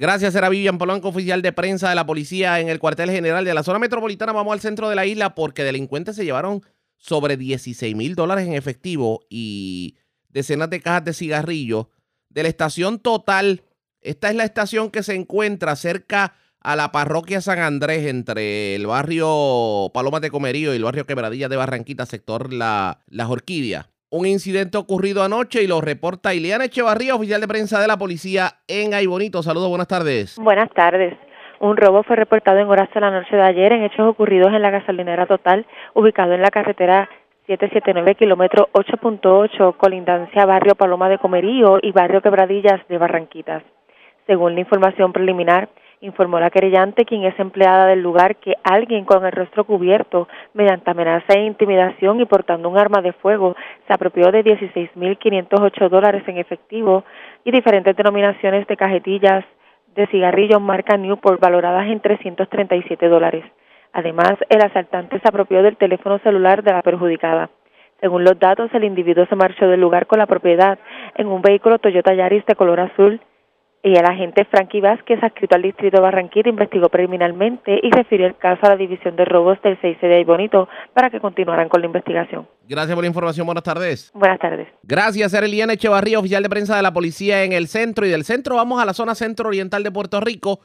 Gracias, 0.00 0.34
era 0.34 0.48
Vivian 0.48 0.78
Polanco, 0.78 1.08
oficial 1.08 1.42
de 1.42 1.52
prensa 1.52 1.90
de 1.90 1.94
la 1.94 2.06
policía 2.06 2.58
en 2.58 2.70
el 2.70 2.78
cuartel 2.78 3.10
general 3.10 3.44
de 3.44 3.52
la 3.52 3.62
zona 3.62 3.78
metropolitana. 3.78 4.32
Vamos 4.32 4.54
al 4.54 4.60
centro 4.60 4.88
de 4.88 4.94
la 4.96 5.04
isla 5.04 5.34
porque 5.34 5.62
delincuentes 5.62 6.16
se 6.16 6.24
llevaron 6.24 6.62
sobre 6.96 7.36
16 7.36 7.94
mil 7.94 8.14
dólares 8.14 8.46
en 8.46 8.54
efectivo 8.54 9.20
y 9.28 9.98
decenas 10.30 10.70
de 10.70 10.80
cajas 10.80 11.04
de 11.04 11.12
cigarrillos 11.12 11.88
de 12.30 12.44
la 12.44 12.48
estación 12.48 12.98
Total. 12.98 13.62
Esta 14.00 14.30
es 14.30 14.36
la 14.36 14.44
estación 14.44 14.90
que 14.90 15.02
se 15.02 15.14
encuentra 15.14 15.76
cerca 15.76 16.32
a 16.60 16.76
la 16.76 16.92
parroquia 16.92 17.42
San 17.42 17.58
Andrés, 17.58 18.06
entre 18.06 18.76
el 18.76 18.86
barrio 18.86 19.90
Palomas 19.92 20.22
de 20.22 20.30
Comerío 20.30 20.72
y 20.72 20.76
el 20.76 20.84
barrio 20.84 21.04
Quebradilla 21.04 21.50
de 21.50 21.56
Barranquita, 21.56 22.06
sector 22.06 22.54
La, 22.54 23.02
Las 23.06 23.28
Orquídeas 23.28 23.90
un 24.10 24.26
incidente 24.26 24.76
ocurrido 24.76 25.22
anoche 25.22 25.62
y 25.62 25.66
lo 25.66 25.80
reporta 25.80 26.34
Ileana 26.34 26.64
Echevarría, 26.64 27.14
oficial 27.14 27.40
de 27.40 27.48
prensa 27.48 27.80
de 27.80 27.86
la 27.86 27.96
policía 27.96 28.50
en 28.66 28.92
Aybonito. 28.92 29.42
Saludos, 29.42 29.68
buenas 29.68 29.88
tardes. 29.88 30.36
Buenas 30.36 30.70
tardes. 30.70 31.16
Un 31.60 31.76
robo 31.76 32.02
fue 32.02 32.16
reportado 32.16 32.58
en 32.58 32.66
horas 32.68 32.88
de 32.92 33.00
la 33.00 33.10
noche 33.10 33.36
de 33.36 33.42
ayer 33.42 33.72
en 33.72 33.84
hechos 33.84 34.08
ocurridos 34.08 34.52
en 34.52 34.62
la 34.62 34.70
gasolinera 34.70 35.26
total, 35.26 35.66
ubicado 35.94 36.32
en 36.32 36.42
la 36.42 36.50
carretera 36.50 37.08
779, 37.46 38.14
kilómetro 38.14 38.68
8.8, 38.72 39.76
colindancia 39.76 40.46
Barrio 40.46 40.74
Paloma 40.74 41.08
de 41.08 41.18
Comerío 41.18 41.78
y 41.82 41.92
Barrio 41.92 42.22
Quebradillas 42.22 42.80
de 42.88 42.98
Barranquitas. 42.98 43.62
Según 44.26 44.54
la 44.54 44.60
información 44.60 45.12
preliminar, 45.12 45.68
informó 46.00 46.40
la 46.40 46.50
querellante, 46.50 47.04
quien 47.04 47.24
es 47.24 47.38
empleada 47.38 47.86
del 47.86 48.02
lugar, 48.02 48.36
que 48.36 48.54
alguien 48.64 49.04
con 49.04 49.24
el 49.24 49.32
rostro 49.32 49.64
cubierto, 49.64 50.28
mediante 50.54 50.90
amenaza 50.90 51.34
e 51.34 51.44
intimidación 51.44 52.20
y 52.20 52.24
portando 52.24 52.68
un 52.68 52.78
arma 52.78 53.02
de 53.02 53.12
fuego, 53.12 53.54
se 53.86 53.92
apropió 53.92 54.32
de 54.32 54.44
16.508 54.44 55.88
dólares 55.88 56.22
en 56.26 56.38
efectivo 56.38 57.04
y 57.44 57.50
diferentes 57.50 57.94
denominaciones 57.96 58.66
de 58.66 58.76
cajetillas 58.76 59.44
de 59.94 60.06
cigarrillos 60.06 60.60
marca 60.60 60.96
Newport 60.96 61.40
valoradas 61.40 61.86
en 61.88 62.00
337 62.00 63.08
dólares. 63.08 63.44
Además, 63.92 64.34
el 64.48 64.62
asaltante 64.62 65.18
se 65.18 65.28
apropió 65.28 65.62
del 65.62 65.76
teléfono 65.76 66.18
celular 66.20 66.62
de 66.62 66.72
la 66.72 66.82
perjudicada. 66.82 67.50
Según 68.00 68.24
los 68.24 68.38
datos, 68.38 68.70
el 68.72 68.84
individuo 68.84 69.26
se 69.26 69.36
marchó 69.36 69.66
del 69.68 69.80
lugar 69.80 70.06
con 70.06 70.20
la 70.20 70.26
propiedad 70.26 70.78
en 71.16 71.26
un 71.26 71.42
vehículo 71.42 71.78
Toyota 71.78 72.14
Yaris 72.14 72.46
de 72.46 72.54
color 72.54 72.80
azul 72.80 73.20
y 73.82 73.96
el 73.96 74.04
agente 74.04 74.44
Frankie 74.44 74.80
Vázquez, 74.80 75.22
adscrito 75.22 75.56
al 75.56 75.62
distrito 75.62 75.96
de 75.96 76.02
Barranquita, 76.02 76.48
investigó 76.48 76.88
preliminarmente 76.88 77.80
y 77.82 77.90
refirió 77.90 78.26
el 78.26 78.36
caso 78.36 78.66
a 78.66 78.70
la 78.70 78.76
División 78.76 79.16
de 79.16 79.24
Robos 79.24 79.60
del 79.62 79.78
6 79.80 80.00
de 80.02 80.24
Bonito 80.24 80.68
para 80.92 81.08
que 81.08 81.18
continuaran 81.18 81.68
con 81.68 81.80
la 81.80 81.86
investigación. 81.86 82.46
Gracias 82.68 82.94
por 82.94 83.02
la 83.02 83.08
información. 83.08 83.46
Buenas 83.46 83.64
tardes. 83.64 84.10
Buenas 84.12 84.38
tardes. 84.38 84.68
Gracias, 84.82 85.32
Eliana 85.32 85.72
Echevarría, 85.72 86.18
oficial 86.18 86.42
de 86.42 86.50
prensa 86.50 86.76
de 86.76 86.82
la 86.82 86.92
policía 86.92 87.44
en 87.44 87.52
el 87.52 87.68
centro. 87.68 88.04
Y 88.04 88.10
del 88.10 88.24
centro 88.24 88.56
vamos 88.56 88.82
a 88.82 88.84
la 88.84 88.92
zona 88.92 89.14
centro-oriental 89.14 89.82
de 89.82 89.90
Puerto 89.90 90.20
Rico 90.20 90.60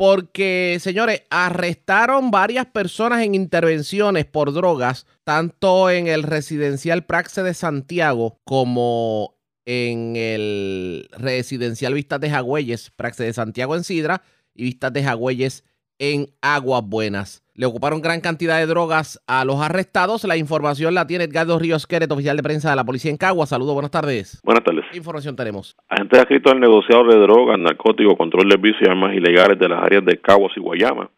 porque, 0.00 0.78
señores, 0.80 1.24
arrestaron 1.28 2.30
varias 2.30 2.64
personas 2.64 3.22
en 3.22 3.34
intervenciones 3.34 4.24
por 4.24 4.52
drogas, 4.54 5.06
tanto 5.24 5.90
en 5.90 6.06
el 6.06 6.22
residencial 6.22 7.04
Praxe 7.04 7.42
de 7.42 7.52
Santiago 7.52 8.38
como 8.44 9.34
en 9.72 10.16
el 10.16 11.08
residencial 11.16 11.94
Vistas 11.94 12.20
de 12.20 12.28
Jagüeyes, 12.28 12.90
Praxe 12.90 13.22
de 13.22 13.32
Santiago 13.32 13.76
en 13.76 13.84
Sidra 13.84 14.22
y 14.52 14.64
Vistas 14.64 14.92
de 14.92 15.04
Jagüeyes 15.04 15.64
en 16.00 16.26
Aguas 16.42 16.82
Buenas. 16.84 17.44
Le 17.54 17.66
ocuparon 17.66 18.02
gran 18.02 18.20
cantidad 18.20 18.58
de 18.58 18.66
drogas 18.66 19.22
a 19.28 19.44
los 19.44 19.60
arrestados. 19.60 20.24
La 20.24 20.36
información 20.36 20.92
la 20.94 21.06
tiene 21.06 21.24
Edgardo 21.24 21.56
Ríos 21.56 21.86
Queret, 21.86 22.10
oficial 22.10 22.36
de 22.36 22.42
prensa 22.42 22.70
de 22.70 22.74
la 22.74 22.84
policía 22.84 23.12
en 23.12 23.16
Cagua. 23.16 23.46
Saludos, 23.46 23.74
buenas 23.74 23.92
tardes. 23.92 24.40
Buenas 24.42 24.64
tardes. 24.64 24.86
¿Qué 24.90 24.98
información 24.98 25.36
tenemos? 25.36 25.76
Agentes 25.88 26.18
adscritos 26.18 26.52
al 26.52 26.58
negociador 26.58 27.12
de 27.14 27.20
drogas, 27.20 27.56
narcóticos, 27.56 28.16
control 28.16 28.48
de 28.48 28.56
vicios 28.56 28.82
y 28.82 28.90
armas 28.90 29.14
ilegales 29.14 29.56
de 29.56 29.68
las 29.68 29.84
áreas 29.84 30.04
de 30.04 30.20
Caguas 30.20 30.52
y 30.56 30.60
Guayama 30.60 31.10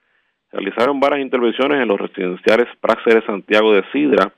realizaron 0.51 1.01
varias 1.01 1.23
intervenciones 1.23 1.81
en 1.81 1.89
los 1.89 1.99
residenciales 1.99 2.67
Praxe 2.83 3.15
de 3.15 3.25
Santiago 3.25 3.73
de 3.73 3.83
Sidra 3.93 4.35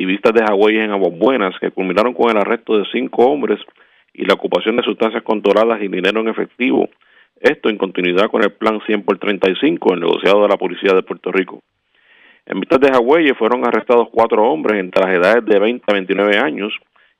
y 0.00 0.04
vistas 0.04 0.32
de 0.32 0.44
Hawái 0.44 0.78
en 0.78 0.92
Aguas 0.92 1.18
Buenas, 1.18 1.58
que 1.60 1.72
culminaron 1.72 2.14
con 2.14 2.30
el 2.30 2.36
arresto 2.36 2.78
de 2.78 2.84
cinco 2.92 3.26
hombres 3.26 3.58
y 4.14 4.24
la 4.24 4.34
ocupación 4.34 4.76
de 4.76 4.84
sustancias 4.84 5.24
controladas 5.24 5.82
y 5.82 5.88
dinero 5.88 6.20
en 6.20 6.28
efectivo. 6.28 6.88
Esto 7.40 7.68
en 7.68 7.78
continuidad 7.78 8.30
con 8.30 8.44
el 8.44 8.52
plan 8.52 8.80
100 8.86 9.02
por 9.02 9.18
35, 9.18 9.94
el 9.94 10.00
negociado 10.00 10.42
de 10.42 10.48
la 10.50 10.56
Policía 10.56 10.94
de 10.94 11.02
Puerto 11.02 11.32
Rico. 11.32 11.64
En 12.46 12.60
vistas 12.60 12.78
de 12.78 12.92
Hawái 12.92 13.34
fueron 13.34 13.66
arrestados 13.66 14.06
cuatro 14.12 14.44
hombres 14.44 14.78
entre 14.78 15.04
las 15.04 15.18
edades 15.18 15.44
de 15.44 15.58
20 15.58 15.84
a 15.88 15.92
29 15.92 16.38
años 16.38 16.72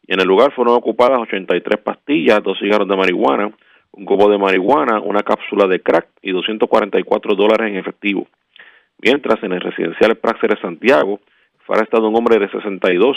y 0.07 0.15
en 0.15 0.21
el 0.21 0.29
lugar 0.29 0.53
fueron 0.53 0.77
ocupadas 0.77 1.19
83 1.19 1.81
pastillas, 1.83 2.41
dos 2.45 2.61
cigarros 2.61 2.87
de 2.87 2.97
marihuana, 2.97 3.51
un 3.91 4.05
copo 4.05 4.31
de 4.31 4.39
marihuana, 4.39 5.01
una 5.01 5.25
cápsula 5.25 5.67
de 5.67 5.81
crack 5.81 6.07
y 6.23 6.31
244 6.31 7.35
dólares 7.35 7.73
en 7.73 7.77
efectivo. 7.77 8.29
Mientras 9.03 9.43
en 9.43 9.53
el 9.53 9.61
residencial 9.61 10.15
Praxer 10.17 10.51
de 10.55 10.61
Santiago 10.61 11.19
fue 11.69 11.77
arrestado 11.77 12.09
un 12.09 12.17
hombre 12.17 12.39
de 12.39 12.51
62 12.51 13.15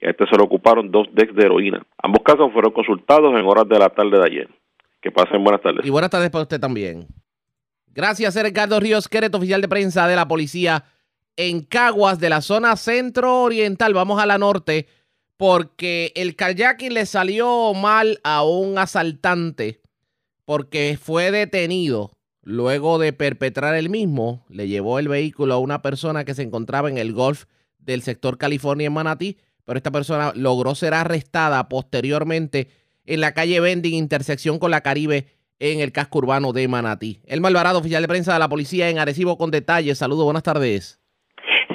y 0.00 0.06
a 0.06 0.10
este 0.10 0.26
se 0.26 0.36
le 0.36 0.42
ocuparon 0.42 0.90
dos 0.90 1.06
decks 1.14 1.36
de 1.36 1.44
heroína. 1.44 1.86
Ambos 2.02 2.24
casos 2.24 2.52
fueron 2.52 2.72
consultados 2.72 3.32
en 3.38 3.46
horas 3.46 3.68
de 3.68 3.78
la 3.78 3.88
tarde 3.90 4.18
de 4.18 4.26
ayer. 4.26 4.48
Que 5.00 5.12
pasen 5.12 5.42
buenas 5.44 5.62
tardes. 5.62 5.86
Y 5.86 5.90
buenas 5.90 6.10
tardes 6.10 6.28
para 6.30 6.42
usted 6.42 6.58
también. 6.58 7.06
Gracias, 7.86 8.34
Ricardo 8.42 8.80
Ríos 8.80 9.08
Queret, 9.08 9.32
oficial 9.32 9.60
de 9.60 9.68
prensa 9.68 10.08
de 10.08 10.16
la 10.16 10.26
policía 10.26 10.84
en 11.36 11.60
Caguas, 11.60 12.18
de 12.18 12.28
la 12.28 12.40
zona 12.40 12.74
centro-oriental. 12.74 13.94
Vamos 13.94 14.20
a 14.20 14.26
la 14.26 14.36
norte, 14.36 14.88
porque 15.36 16.10
el 16.16 16.34
kayaking 16.34 16.94
le 16.94 17.06
salió 17.06 17.72
mal 17.72 18.18
a 18.24 18.42
un 18.42 18.78
asaltante, 18.78 19.80
porque 20.44 20.98
fue 21.00 21.30
detenido 21.30 22.10
luego 22.42 22.98
de 22.98 23.12
perpetrar 23.12 23.76
el 23.76 23.90
mismo. 23.90 24.44
Le 24.48 24.66
llevó 24.66 24.98
el 24.98 25.06
vehículo 25.06 25.54
a 25.54 25.58
una 25.58 25.82
persona 25.82 26.24
que 26.24 26.34
se 26.34 26.42
encontraba 26.42 26.90
en 26.90 26.98
el 26.98 27.12
golf 27.12 27.44
del 27.84 28.02
sector 28.02 28.38
California 28.38 28.86
en 28.86 28.92
Manatí, 28.92 29.38
pero 29.64 29.76
esta 29.76 29.90
persona 29.90 30.32
logró 30.34 30.74
ser 30.74 30.94
arrestada 30.94 31.68
posteriormente 31.68 32.68
en 33.06 33.20
la 33.20 33.32
calle 33.32 33.60
Vending, 33.60 33.94
intersección 33.94 34.58
con 34.58 34.70
la 34.70 34.80
Caribe 34.80 35.26
en 35.58 35.80
el 35.80 35.92
casco 35.92 36.18
urbano 36.18 36.52
de 36.52 36.66
Manatí. 36.66 37.20
El 37.26 37.40
Malvarado, 37.40 37.78
oficial 37.78 38.02
de 38.02 38.08
prensa 38.08 38.32
de 38.32 38.38
la 38.38 38.48
policía 38.48 38.90
en 38.90 38.98
Arecibo 38.98 39.38
con 39.38 39.50
detalles. 39.50 39.98
Saludos, 39.98 40.24
buenas 40.24 40.42
tardes. 40.42 41.00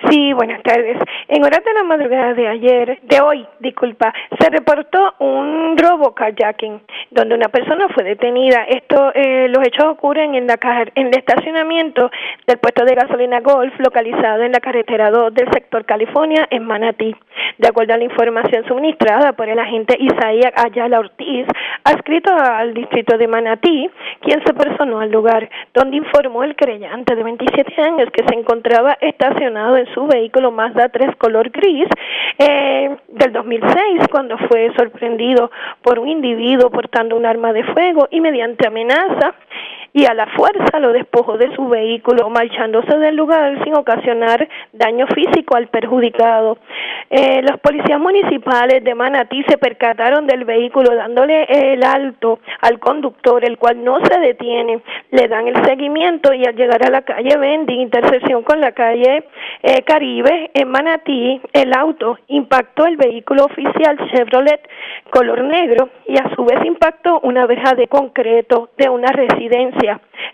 Sí, 0.10 0.34
buenas 0.34 0.62
tardes. 0.64 0.98
En 1.30 1.44
horas 1.44 1.62
de 1.62 1.74
la 1.74 1.84
madrugada 1.84 2.34
de 2.34 2.48
ayer, 2.48 3.00
de 3.02 3.20
hoy, 3.20 3.46
disculpa, 3.60 4.14
se 4.40 4.50
reportó 4.50 5.14
un 5.20 5.78
robo 5.78 6.16
kayaking 6.16 6.80
donde 7.12 7.36
una 7.36 7.50
persona 7.50 7.90
fue 7.90 8.06
detenida. 8.06 8.64
Esto, 8.64 9.12
eh, 9.14 9.50
los 9.50 9.62
hechos 9.68 9.88
ocurren 9.88 10.36
en 10.36 10.48
la 10.48 10.58
en 10.96 11.08
el 11.08 11.18
estacionamiento 11.18 12.10
del 12.46 12.60
puesto 12.60 12.86
de 12.86 12.96
gasolina 12.96 13.42
Golf 13.42 13.74
localizado 13.80 14.44
en 14.44 14.54
la 14.54 14.62
carretera 14.62 15.12
2 15.12 15.34
del 15.34 15.52
sector 15.52 15.84
California 15.84 16.48
en 16.50 16.64
Manatí. 16.64 17.14
De 17.58 17.68
acuerdo 17.68 17.94
a 17.94 17.98
la 17.98 18.06
información 18.06 18.66
suministrada 18.66 19.34
por 19.34 19.50
el 19.50 19.60
agente 19.60 19.98
Isaías 20.00 20.54
Ayala 20.56 21.00
Ortiz, 21.00 21.46
adscrito 21.84 22.32
al 22.34 22.74
distrito 22.74 23.18
de 23.18 23.28
Manatí, 23.28 23.90
quien 24.22 24.42
se 24.46 24.54
personó 24.54 25.02
al 25.02 25.12
lugar, 25.12 25.50
donde 25.74 25.98
informó 25.98 26.44
el 26.44 26.56
creyente 26.56 27.16
de 27.16 27.24
27 27.24 27.82
años 27.82 28.10
que 28.14 28.24
se 28.24 28.34
encontraba 28.34 28.98
estacionado 29.02 29.76
en 29.76 29.94
su 29.94 30.08
vehículo 30.08 30.52
Mazda 30.52 30.88
3 30.88 31.17
color 31.18 31.50
gris 31.50 31.88
eh, 32.38 32.96
del 33.08 33.32
2006 33.34 34.08
cuando 34.12 34.38
fue 34.38 34.72
sorprendido 34.78 35.52
por 35.82 36.00
un 36.00 36.08
individuo 36.08 36.70
portando 36.70 37.16
un 37.16 37.26
arma 37.26 37.54
de 37.54 37.64
fuego 37.64 38.08
y 38.12 38.22
mediante 38.22 38.68
amenaza 38.68 39.36
y 39.94 40.06
a 40.06 40.14
la 40.14 40.28
fuerza 40.28 40.80
lo 40.80 40.92
despojó 40.94 41.38
de 41.38 41.54
su 41.56 41.68
vehículo, 41.68 42.30
marchándose 42.30 42.98
del 42.98 43.16
lugar 43.16 43.64
sin 43.64 43.76
ocasionar 43.76 44.48
daño 44.74 45.08
físico 45.08 45.56
al 45.56 45.68
perjudicado. 45.68 46.58
Eh, 47.10 47.42
los 47.42 47.60
policías 47.62 48.00
municipales 48.00 48.84
de 48.84 48.94
Manatí 48.94 49.44
se 49.48 49.58
percataron 49.58 50.28
del 50.28 50.44
vehículo 50.46 50.94
dándole 50.96 51.46
el 51.74 51.84
alto 51.84 52.40
al 52.62 52.80
conductor, 52.80 53.44
el 53.46 53.58
cual 53.58 53.84
no 53.84 54.00
se 54.06 54.20
detiene. 54.20 54.82
Le 55.12 55.28
dan 55.28 55.48
el 55.48 55.66
seguimiento 55.66 56.34
y 56.34 56.46
al 56.46 56.56
llegar 56.56 56.86
a 56.86 56.90
la 56.90 57.02
calle 57.02 57.38
Bendy, 57.38 57.82
intersección 57.82 58.44
con 58.44 58.60
la 58.60 58.74
calle 58.74 59.24
eh, 59.64 59.82
Caribe, 59.84 60.52
en 60.54 60.70
Manatí, 60.70 61.42
el 61.54 61.74
auto 61.74 62.18
impactó 62.28 62.86
el 62.86 62.98
vehículo 62.98 63.46
oficial 63.46 63.98
Chevrolet 64.12 64.62
color 65.10 65.44
negro 65.44 65.90
y 66.08 66.18
a 66.18 66.30
su 66.36 66.44
vez 66.44 66.64
impactó 66.66 67.20
una 67.22 67.46
verja 67.46 67.74
de 67.74 67.88
concreto 67.88 68.70
de 68.78 68.90
una 68.90 69.12
residencia 69.12 69.77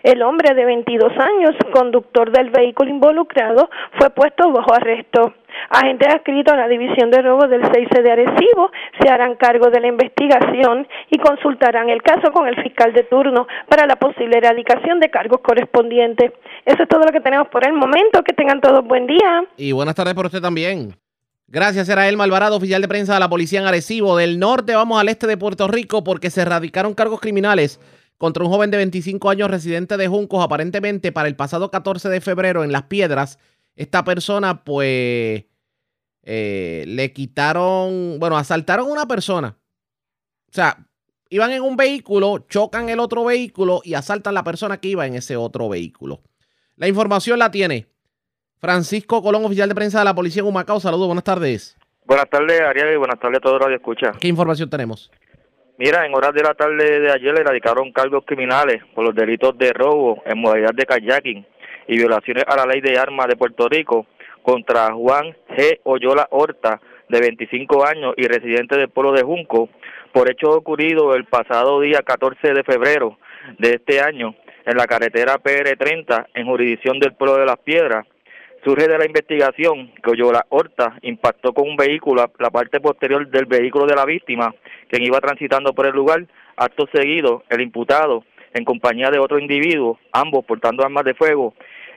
el 0.02 0.22
hombre 0.22 0.54
de 0.54 0.64
22 0.64 1.12
años, 1.18 1.54
conductor 1.72 2.30
del 2.30 2.50
vehículo 2.50 2.90
involucrado, 2.90 3.70
fue 3.98 4.10
puesto 4.10 4.50
bajo 4.52 4.74
arresto. 4.74 5.34
Agentes 5.70 6.12
adscritos 6.12 6.52
a 6.52 6.56
la 6.56 6.68
División 6.68 7.10
de 7.10 7.22
Robo 7.22 7.46
del 7.46 7.62
6 7.72 7.88
de 8.02 8.10
Arecibo 8.12 8.70
se 9.00 9.08
harán 9.08 9.36
cargo 9.36 9.70
de 9.70 9.80
la 9.80 9.86
investigación 9.86 10.86
y 11.10 11.18
consultarán 11.18 11.88
el 11.88 12.02
caso 12.02 12.32
con 12.32 12.46
el 12.48 12.60
fiscal 12.62 12.92
de 12.92 13.04
turno 13.04 13.46
para 13.68 13.86
la 13.86 13.96
posible 13.96 14.38
erradicación 14.38 15.00
de 15.00 15.10
cargos 15.10 15.40
correspondientes. 15.40 16.32
Eso 16.64 16.82
es 16.82 16.88
todo 16.88 17.00
lo 17.00 17.12
que 17.12 17.20
tenemos 17.20 17.48
por 17.48 17.66
el 17.66 17.72
momento. 17.72 18.22
Que 18.24 18.32
tengan 18.32 18.60
todos 18.60 18.84
buen 18.84 19.06
día. 19.06 19.44
Y 19.56 19.72
buenas 19.72 19.94
tardes 19.94 20.14
por 20.14 20.26
usted 20.26 20.40
también. 20.40 20.94
Gracias, 21.46 21.88
era 21.88 22.08
el 22.08 22.16
Malvarado, 22.16 22.56
oficial 22.56 22.82
de 22.82 22.88
prensa 22.88 23.14
de 23.14 23.20
la 23.20 23.28
Policía 23.28 23.60
en 23.60 23.66
Arecibo. 23.66 24.16
Del 24.16 24.38
norte 24.38 24.74
vamos 24.74 25.00
al 25.00 25.08
este 25.08 25.26
de 25.26 25.36
Puerto 25.36 25.68
Rico 25.68 26.02
porque 26.02 26.30
se 26.30 26.42
erradicaron 26.42 26.94
cargos 26.94 27.20
criminales 27.20 27.80
contra 28.18 28.44
un 28.44 28.50
joven 28.50 28.70
de 28.70 28.78
25 28.78 29.30
años 29.30 29.50
residente 29.50 29.96
de 29.96 30.08
Juncos, 30.08 30.42
aparentemente 30.42 31.12
para 31.12 31.28
el 31.28 31.36
pasado 31.36 31.70
14 31.70 32.08
de 32.08 32.20
febrero 32.20 32.64
en 32.64 32.72
Las 32.72 32.84
Piedras. 32.84 33.38
Esta 33.76 34.04
persona, 34.04 34.64
pues, 34.64 35.44
eh, 36.22 36.84
le 36.86 37.12
quitaron, 37.12 38.18
bueno, 38.18 38.36
asaltaron 38.36 38.88
a 38.88 38.92
una 38.92 39.06
persona. 39.06 39.58
O 40.48 40.52
sea, 40.52 40.86
iban 41.28 41.50
en 41.50 41.62
un 41.62 41.76
vehículo, 41.76 42.46
chocan 42.48 42.88
el 42.88 43.00
otro 43.00 43.24
vehículo 43.24 43.80
y 43.84 43.94
asaltan 43.94 44.32
a 44.32 44.34
la 44.34 44.44
persona 44.44 44.78
que 44.78 44.88
iba 44.88 45.06
en 45.06 45.14
ese 45.14 45.36
otro 45.36 45.68
vehículo. 45.68 46.22
La 46.76 46.88
información 46.88 47.38
la 47.38 47.50
tiene 47.50 47.88
Francisco 48.58 49.22
Colón, 49.22 49.44
oficial 49.44 49.68
de 49.68 49.74
prensa 49.74 49.98
de 49.98 50.04
la 50.06 50.14
policía 50.14 50.40
en 50.40 50.48
Humacao. 50.48 50.80
Saludos, 50.80 51.06
buenas 51.06 51.24
tardes. 51.24 51.76
Buenas 52.06 52.28
tardes, 52.30 52.60
Ariel, 52.60 52.94
y 52.94 52.96
buenas 52.96 53.18
tardes 53.18 53.38
a 53.38 53.40
todos 53.40 53.58
los 53.60 53.68
que 53.68 53.74
escuchan. 53.74 54.12
¿Qué 54.18 54.28
información 54.28 54.70
tenemos? 54.70 55.10
Mira, 55.76 56.06
en 56.06 56.14
horas 56.14 56.32
de 56.32 56.42
la 56.44 56.54
tarde 56.54 57.00
de 57.00 57.10
ayer 57.10 57.34
le 57.34 57.42
radicaron 57.42 57.90
cargos 57.90 58.24
criminales 58.24 58.80
por 58.94 59.04
los 59.04 59.14
delitos 59.14 59.58
de 59.58 59.72
robo 59.72 60.22
en 60.24 60.38
modalidad 60.38 60.72
de 60.72 60.86
kayaking 60.86 61.44
y 61.88 61.96
violaciones 61.96 62.44
a 62.46 62.54
la 62.54 62.66
ley 62.66 62.80
de 62.80 62.96
armas 62.96 63.26
de 63.26 63.34
Puerto 63.34 63.68
Rico 63.68 64.06
contra 64.42 64.92
Juan 64.92 65.36
G. 65.48 65.80
Oyola 65.82 66.28
Horta, 66.30 66.80
de 67.08 67.18
25 67.20 67.84
años 67.84 68.14
y 68.16 68.28
residente 68.28 68.76
del 68.76 68.88
pueblo 68.88 69.12
de 69.14 69.24
Junco, 69.24 69.68
por 70.12 70.30
hechos 70.30 70.54
ocurridos 70.54 71.16
el 71.16 71.24
pasado 71.24 71.80
día 71.80 72.02
14 72.04 72.54
de 72.54 72.62
febrero 72.62 73.18
de 73.58 73.70
este 73.70 74.00
año 74.00 74.36
en 74.64 74.76
la 74.76 74.86
carretera 74.86 75.42
PR30 75.42 76.26
en 76.34 76.46
jurisdicción 76.46 77.00
del 77.00 77.14
pueblo 77.14 77.36
de 77.36 77.46
Las 77.46 77.58
Piedras, 77.58 78.06
Surge 78.64 78.88
de 78.88 78.96
la 78.96 79.04
investigación 79.04 79.92
que 80.02 80.12
Oyola 80.12 80.46
Horta 80.48 80.96
impactó 81.02 81.52
con 81.52 81.68
un 81.68 81.76
vehículo 81.76 82.24
la 82.38 82.48
parte 82.50 82.80
posterior 82.80 83.28
del 83.28 83.44
vehículo 83.44 83.84
de 83.84 83.94
la 83.94 84.06
víctima, 84.06 84.54
quien 84.88 85.02
iba 85.02 85.20
transitando 85.20 85.74
por 85.74 85.84
el 85.84 85.92
lugar. 85.92 86.24
Acto 86.56 86.86
seguido, 86.90 87.42
el 87.50 87.60
imputado, 87.60 88.24
en 88.54 88.64
compañía 88.64 89.10
de 89.10 89.18
otro 89.18 89.38
individuo, 89.38 89.98
ambos 90.12 90.46
portando 90.46 90.82
armas 90.82 91.04
de 91.04 91.12
fuego, 91.12 91.52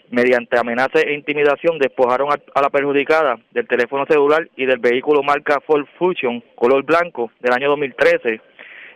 mediante 0.09 0.59
amenaza 0.59 0.99
e 0.99 1.13
intimidación, 1.13 1.80
despojaron 1.80 2.30
a, 2.34 2.61
la 2.61 2.70
perjudicada 2.70 3.39
del 3.51 3.65
teléfono 3.65 4.05
celular 4.05 4.49
y 4.57 4.65
del 4.65 4.80
vehículo 4.80 5.24
marca 5.24 5.61
Ford 5.65 5.86
Fusion, 5.97 6.43
color 6.55 6.84
blanco, 6.84 7.32
del 7.39 7.53
año 7.53 7.70
2013. 7.70 8.41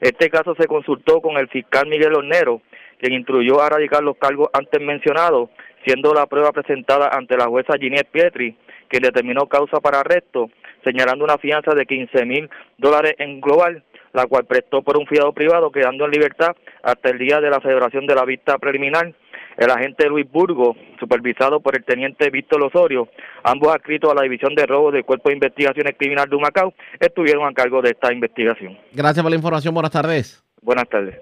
Este 0.02 0.30
caso 0.30 0.56
se 0.56 0.68
consultó 0.68 1.22
con 1.22 1.38
el 1.38 1.48
fiscal 1.48 1.88
Miguel 1.88 2.16
Hornero, 2.16 2.62
quien 3.00 3.14
instruyó 3.14 3.62
a 3.62 3.70
radicar 3.70 4.04
los 4.04 4.18
cargos 4.18 4.50
antes 4.54 4.82
mencionados 4.82 5.50
siendo 5.86 6.14
la 6.14 6.26
prueba 6.26 6.52
presentada 6.52 7.10
ante 7.12 7.38
la 7.38 7.46
jueza 7.46 7.78
Ginette 7.80 8.10
Pietri, 8.12 8.56
que 8.90 9.00
determinó 9.00 9.48
causa 9.48 9.80
para 9.80 10.00
arresto, 10.00 10.50
señalando 10.84 11.24
una 11.24 11.38
fianza 11.38 11.74
de 11.74 11.86
15 11.86 12.26
mil 12.26 12.50
dólares 12.78 13.16
en 13.20 13.42
global, 13.42 13.84
la 14.14 14.26
cual 14.26 14.46
prestó 14.46 14.82
por 14.82 14.98
un 14.98 15.08
fiado 15.08 15.32
privado, 15.34 15.72
quedando 15.72 16.06
en 16.06 16.12
libertad 16.12 16.56
hasta 16.84 17.10
el 17.10 17.18
día 17.18 17.40
de 17.40 17.50
la 17.50 17.62
celebración 17.62 18.06
de 18.06 18.16
la 18.16 18.26
vista 18.26 18.58
preliminar. 18.58 19.14
El 19.62 19.70
agente 19.70 20.08
Luis 20.10 20.26
Burgo, 20.28 20.76
supervisado 21.00 21.60
por 21.60 21.78
el 21.78 21.86
teniente 21.86 22.32
Víctor 22.32 22.64
Osorio, 22.64 23.08
ambos 23.44 23.72
adscritos 23.72 24.12
a 24.12 24.16
la 24.16 24.24
División 24.24 24.56
de 24.56 24.66
Robo 24.66 24.92
del 24.92 25.06
Cuerpo 25.06 25.30
de 25.30 25.36
Investigaciones 25.36 25.94
Criminal 26.00 26.28
de 26.28 26.36
Humacao, 26.36 26.74
estuvieron 27.00 27.48
a 27.48 27.54
cargo 27.54 27.80
de 27.80 27.92
esta 27.92 28.12
investigación. 28.12 28.76
Gracias 28.92 29.22
por 29.22 29.30
la 29.30 29.36
información. 29.36 29.72
Buenas 29.76 29.92
tardes. 29.92 30.44
Buenas 30.64 30.90
tardes. 30.90 31.16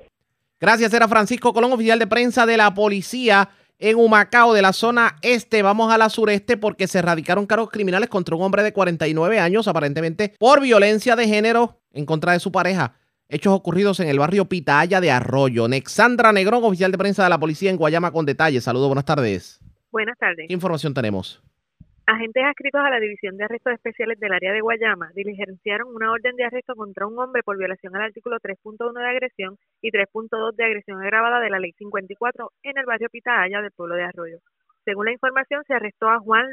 Gracias. 0.57 0.93
Era 0.93 1.09
Francisco 1.09 1.51
Colón, 1.51 1.73
oficial 1.73 1.99
de 1.99 2.07
prensa 2.07 2.45
de 2.45 2.55
la 2.55 2.73
policía 2.73 3.49
en 3.77 3.97
Humacao, 3.97 4.53
de 4.53 4.61
la 4.61 4.71
zona 4.71 5.17
este, 5.21 5.61
vamos 5.61 5.91
a 5.91 5.97
la 5.97 6.07
sureste 6.07 6.55
porque 6.55 6.87
se 6.87 6.99
erradicaron 6.99 7.45
cargos 7.45 7.69
criminales 7.69 8.07
contra 8.07 8.37
un 8.37 8.43
hombre 8.43 8.63
de 8.63 8.71
49 8.71 9.37
años, 9.37 9.67
aparentemente 9.67 10.33
por 10.39 10.61
violencia 10.61 11.17
de 11.17 11.27
género 11.27 11.81
en 11.91 12.05
contra 12.05 12.31
de 12.31 12.39
su 12.39 12.53
pareja. 12.53 12.93
Hechos 13.31 13.53
ocurridos 13.53 13.99
en 13.99 14.07
el 14.09 14.17
barrio 14.17 14.45
Pitaya 14.45 14.99
de 14.99 15.11
Arroyo. 15.11 15.67
Nexandra 15.67 16.31
Negrón, 16.31 16.63
oficial 16.63 16.91
de 16.91 16.97
prensa 16.97 17.23
de 17.23 17.29
la 17.29 17.37
policía 17.37 17.69
en 17.69 17.77
Guayama, 17.77 18.11
con 18.11 18.25
detalles. 18.25 18.63
Saludos, 18.63 18.87
buenas 18.87 19.05
tardes. 19.05 19.61
Buenas 19.91 20.17
tardes. 20.17 20.47
¿Qué 20.47 20.53
información 20.55 20.95
tenemos? 20.95 21.39
Agentes 22.07 22.43
adscritos 22.43 22.81
a 22.81 22.89
la 22.89 22.99
División 22.99 23.37
de 23.37 23.43
Arrestos 23.43 23.73
Especiales 23.73 24.19
del 24.19 24.33
área 24.33 24.51
de 24.51 24.61
Guayama 24.61 25.11
diligenciaron 25.13 25.95
una 25.95 26.11
orden 26.11 26.35
de 26.37 26.45
arresto 26.45 26.73
contra 26.73 27.05
un 27.05 27.19
hombre 27.19 27.43
por 27.43 27.55
violación 27.55 27.95
al 27.95 28.01
artículo 28.01 28.37
3.1 28.39 28.99
de 28.99 29.07
agresión 29.07 29.57
y 29.79 29.91
3.2 29.91 30.55
de 30.55 30.65
agresión 30.65 30.99
agravada 30.99 31.39
de 31.39 31.51
la 31.51 31.59
Ley 31.59 31.73
54 31.73 32.51
en 32.63 32.79
el 32.79 32.85
barrio 32.87 33.09
Pitaya 33.11 33.61
del 33.61 33.71
pueblo 33.73 33.93
de 33.93 34.05
Arroyo. 34.05 34.39
Según 34.85 35.05
la 35.05 35.11
información, 35.11 35.63
se 35.67 35.75
arrestó 35.75 36.09
a 36.09 36.17
Juan 36.17 36.47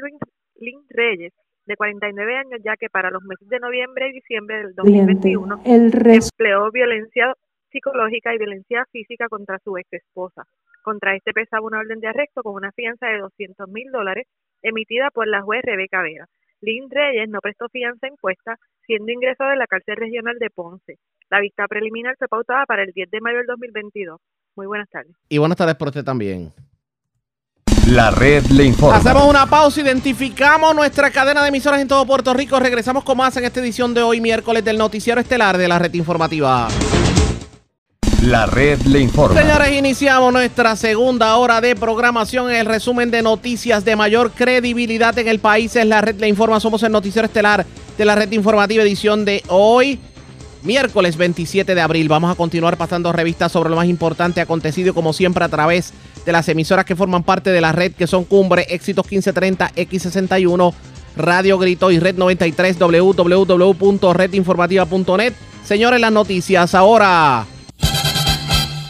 Lin 0.59 0.81
Reyes, 0.89 1.33
de 1.67 1.75
49 1.75 2.37
años, 2.37 2.59
ya 2.63 2.75
que 2.77 2.89
para 2.89 3.11
los 3.11 3.21
meses 3.23 3.47
de 3.49 3.59
noviembre 3.59 4.09
y 4.09 4.13
diciembre 4.13 4.57
del 4.57 4.73
2021 4.75 5.61
empleó 5.65 6.71
violencia 6.71 7.33
psicológica 7.69 8.33
y 8.33 8.37
violencia 8.37 8.85
física 8.91 9.27
contra 9.27 9.59
su 9.59 9.77
ex 9.77 9.91
esposa. 9.91 10.43
Contra 10.81 11.15
este 11.15 11.33
pesaba 11.33 11.67
una 11.67 11.79
orden 11.79 11.99
de 11.99 12.07
arresto 12.07 12.41
con 12.41 12.55
una 12.55 12.71
fianza 12.71 13.07
de 13.07 13.19
200 13.19 13.67
mil 13.69 13.91
dólares 13.91 14.25
emitida 14.61 15.09
por 15.11 15.27
la 15.27 15.41
juez 15.41 15.61
Rebeca 15.63 16.01
Vega. 16.01 16.25
Lynn 16.61 16.89
Reyes 16.89 17.29
no 17.29 17.39
prestó 17.39 17.67
fianza 17.69 18.07
impuesta, 18.07 18.57
siendo 18.85 19.11
ingresado 19.11 19.51
en 19.51 19.59
la 19.59 19.67
cárcel 19.67 19.97
regional 19.97 20.39
de 20.39 20.49
Ponce. 20.49 20.97
La 21.29 21.41
vista 21.41 21.67
preliminar 21.67 22.15
fue 22.17 22.27
pautada 22.27 22.65
para 22.65 22.83
el 22.83 22.93
10 22.93 23.11
de 23.11 23.21
mayo 23.21 23.37
del 23.37 23.47
2022. 23.47 24.19
Muy 24.55 24.65
buenas 24.65 24.89
tardes. 24.89 25.13
Y 25.29 25.37
buenas 25.37 25.57
tardes 25.57 25.75
por 25.75 25.89
usted 25.89 26.03
también. 26.03 26.51
La 27.87 28.11
red 28.11 28.45
le 28.47 28.65
informa. 28.65 28.97
Hacemos 28.97 29.23
una 29.23 29.45
pausa, 29.45 29.79
identificamos 29.79 30.75
nuestra 30.75 31.09
cadena 31.09 31.41
de 31.41 31.47
emisoras 31.47 31.79
en 31.79 31.87
todo 31.87 32.05
Puerto 32.05 32.33
Rico. 32.33 32.59
Regresamos 32.59 33.05
con 33.05 33.15
más 33.15 33.37
en 33.37 33.45
esta 33.45 33.61
edición 33.61 33.93
de 33.93 34.01
hoy, 34.01 34.19
miércoles, 34.19 34.65
del 34.65 34.77
Noticiero 34.77 35.21
Estelar 35.21 35.57
de 35.57 35.69
la 35.69 35.79
Red 35.79 35.93
Informativa. 35.93 36.67
La 38.23 38.45
red 38.45 38.81
le 38.81 38.99
informa. 38.99 39.39
Señores, 39.39 39.71
iniciamos 39.71 40.33
nuestra 40.33 40.75
segunda 40.75 41.37
hora 41.37 41.61
de 41.61 41.77
programación. 41.77 42.51
El 42.51 42.65
resumen 42.65 43.09
de 43.09 43.21
noticias 43.21 43.85
de 43.85 43.95
mayor 43.95 44.31
credibilidad 44.31 45.17
en 45.17 45.29
el 45.29 45.39
país 45.39 45.73
es 45.77 45.85
la 45.85 46.01
red 46.01 46.19
le 46.19 46.27
informa. 46.27 46.59
Somos 46.59 46.83
el 46.83 46.91
Noticiero 46.91 47.25
Estelar 47.25 47.65
de 47.97 48.05
la 48.05 48.15
Red 48.15 48.33
Informativa, 48.33 48.83
edición 48.83 49.23
de 49.23 49.43
hoy 49.47 49.97
miércoles 50.63 51.15
27 51.15 51.73
de 51.73 51.81
abril. 51.81 52.09
Vamos 52.09 52.31
a 52.31 52.35
continuar 52.35 52.75
pasando 52.75 53.13
revistas 53.13 53.53
sobre 53.53 53.69
lo 53.69 53.77
más 53.77 53.87
importante 53.87 54.41
acontecido, 54.41 54.93
como 54.93 55.13
siempre, 55.13 55.45
a 55.45 55.49
través 55.49 55.93
de 56.27 56.31
las 56.33 56.47
emisoras 56.49 56.83
que 56.83 56.97
forman 56.97 57.23
parte 57.23 57.51
de 57.51 57.61
la 57.61 57.71
red, 57.71 57.93
que 57.93 58.05
son 58.05 58.25
Cumbre, 58.25 58.65
Éxitos 58.69 59.05
1530, 59.05 59.71
X61, 59.75 60.73
Radio 61.15 61.57
Grito 61.57 61.89
y 61.89 61.99
Red 61.99 62.17
93, 62.17 62.77
www.redinformativa.net. 62.77 65.33
Señores, 65.63 66.01
las 66.01 66.11
noticias 66.11 66.75
ahora. 66.75 67.45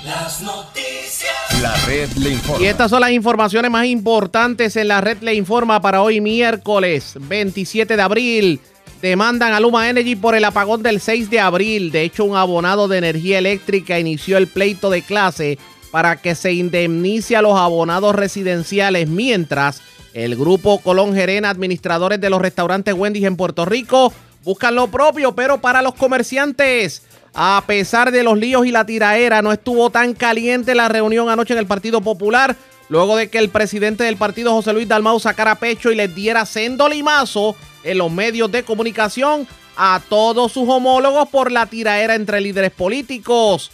Las 0.04 0.42
noticias. 0.42 1.62
La 1.62 1.76
red 1.86 2.10
le 2.14 2.32
informa. 2.32 2.64
Y 2.64 2.66
estas 2.66 2.90
son 2.90 3.02
las 3.02 3.12
informaciones 3.12 3.70
más 3.70 3.86
importantes 3.86 4.76
en 4.76 4.88
la 4.88 5.00
red 5.00 5.20
le 5.22 5.36
informa 5.36 5.80
para 5.80 6.02
hoy 6.02 6.20
miércoles 6.20 7.14
27 7.20 7.96
de 7.96 8.02
abril. 8.02 8.60
Demandan 9.00 9.54
a 9.54 9.60
Luma 9.60 9.90
Energy 9.90 10.16
por 10.16 10.34
el 10.34 10.44
apagón 10.44 10.82
del 10.82 11.00
6 11.00 11.30
de 11.30 11.40
abril. 11.40 11.92
De 11.92 12.02
hecho, 12.02 12.26
un 12.26 12.36
abonado 12.36 12.88
de 12.88 12.98
energía 12.98 13.38
eléctrica 13.38 14.00
inició 14.00 14.40
el 14.40 14.48
pleito 14.48 14.90
de 14.90 15.04
clase 15.04 15.60
para 15.92 16.18
que 16.18 16.36
se 16.36 16.54
indemnice 16.54 17.36
a 17.36 17.42
los 17.42 17.58
abonados 17.58 18.16
residenciales 18.16 19.08
mientras 19.08 19.82
el 20.14 20.36
grupo 20.36 20.80
Colón 20.80 21.14
Gerena, 21.14 21.50
administradores 21.50 22.20
de 22.20 22.30
los 22.30 22.42
restaurantes 22.42 22.94
Wendy's 22.94 23.26
en 23.26 23.38
Puerto 23.38 23.66
Rico, 23.66 24.12
buscan 24.44 24.76
lo 24.76 24.88
propio, 24.88 25.36
pero 25.36 25.60
para 25.60 25.82
los 25.82 25.94
comerciantes. 25.94 27.04
A 27.34 27.64
pesar 27.68 28.12
de 28.12 28.24
los 28.24 28.38
líos 28.38 28.66
y 28.66 28.72
la 28.72 28.86
tiraera, 28.86 29.44
no 29.44 29.52
estuvo 29.52 29.92
tan 29.92 30.14
caliente 30.14 30.74
la 30.74 30.88
reunión 30.88 31.30
anoche 31.30 31.54
en 31.54 31.60
el 31.60 31.68
Partido 31.68 32.02
Popular, 32.02 32.56
luego 32.90 33.16
de 33.16 33.30
que 33.30 33.38
el 33.38 33.50
presidente 33.50 34.06
del 34.06 34.18
partido, 34.18 34.54
José 34.54 34.74
Luis 34.74 34.88
Dalmau, 34.88 35.20
sacara 35.20 35.56
pecho 35.56 35.92
y 35.92 35.96
les 35.96 36.16
diera 36.16 36.46
sendo 36.48 36.90
limazo 36.90 37.56
en 37.84 38.00
los 38.00 38.12
medios 38.12 38.52
de 38.52 38.64
comunicación 38.64 39.48
a 39.76 40.02
todos 40.10 40.52
sus 40.52 40.68
homólogos 40.68 41.30
por 41.30 41.52
la 41.52 41.68
tiraera 41.68 42.16
entre 42.16 42.42
líderes 42.42 42.72
políticos. 42.72 43.70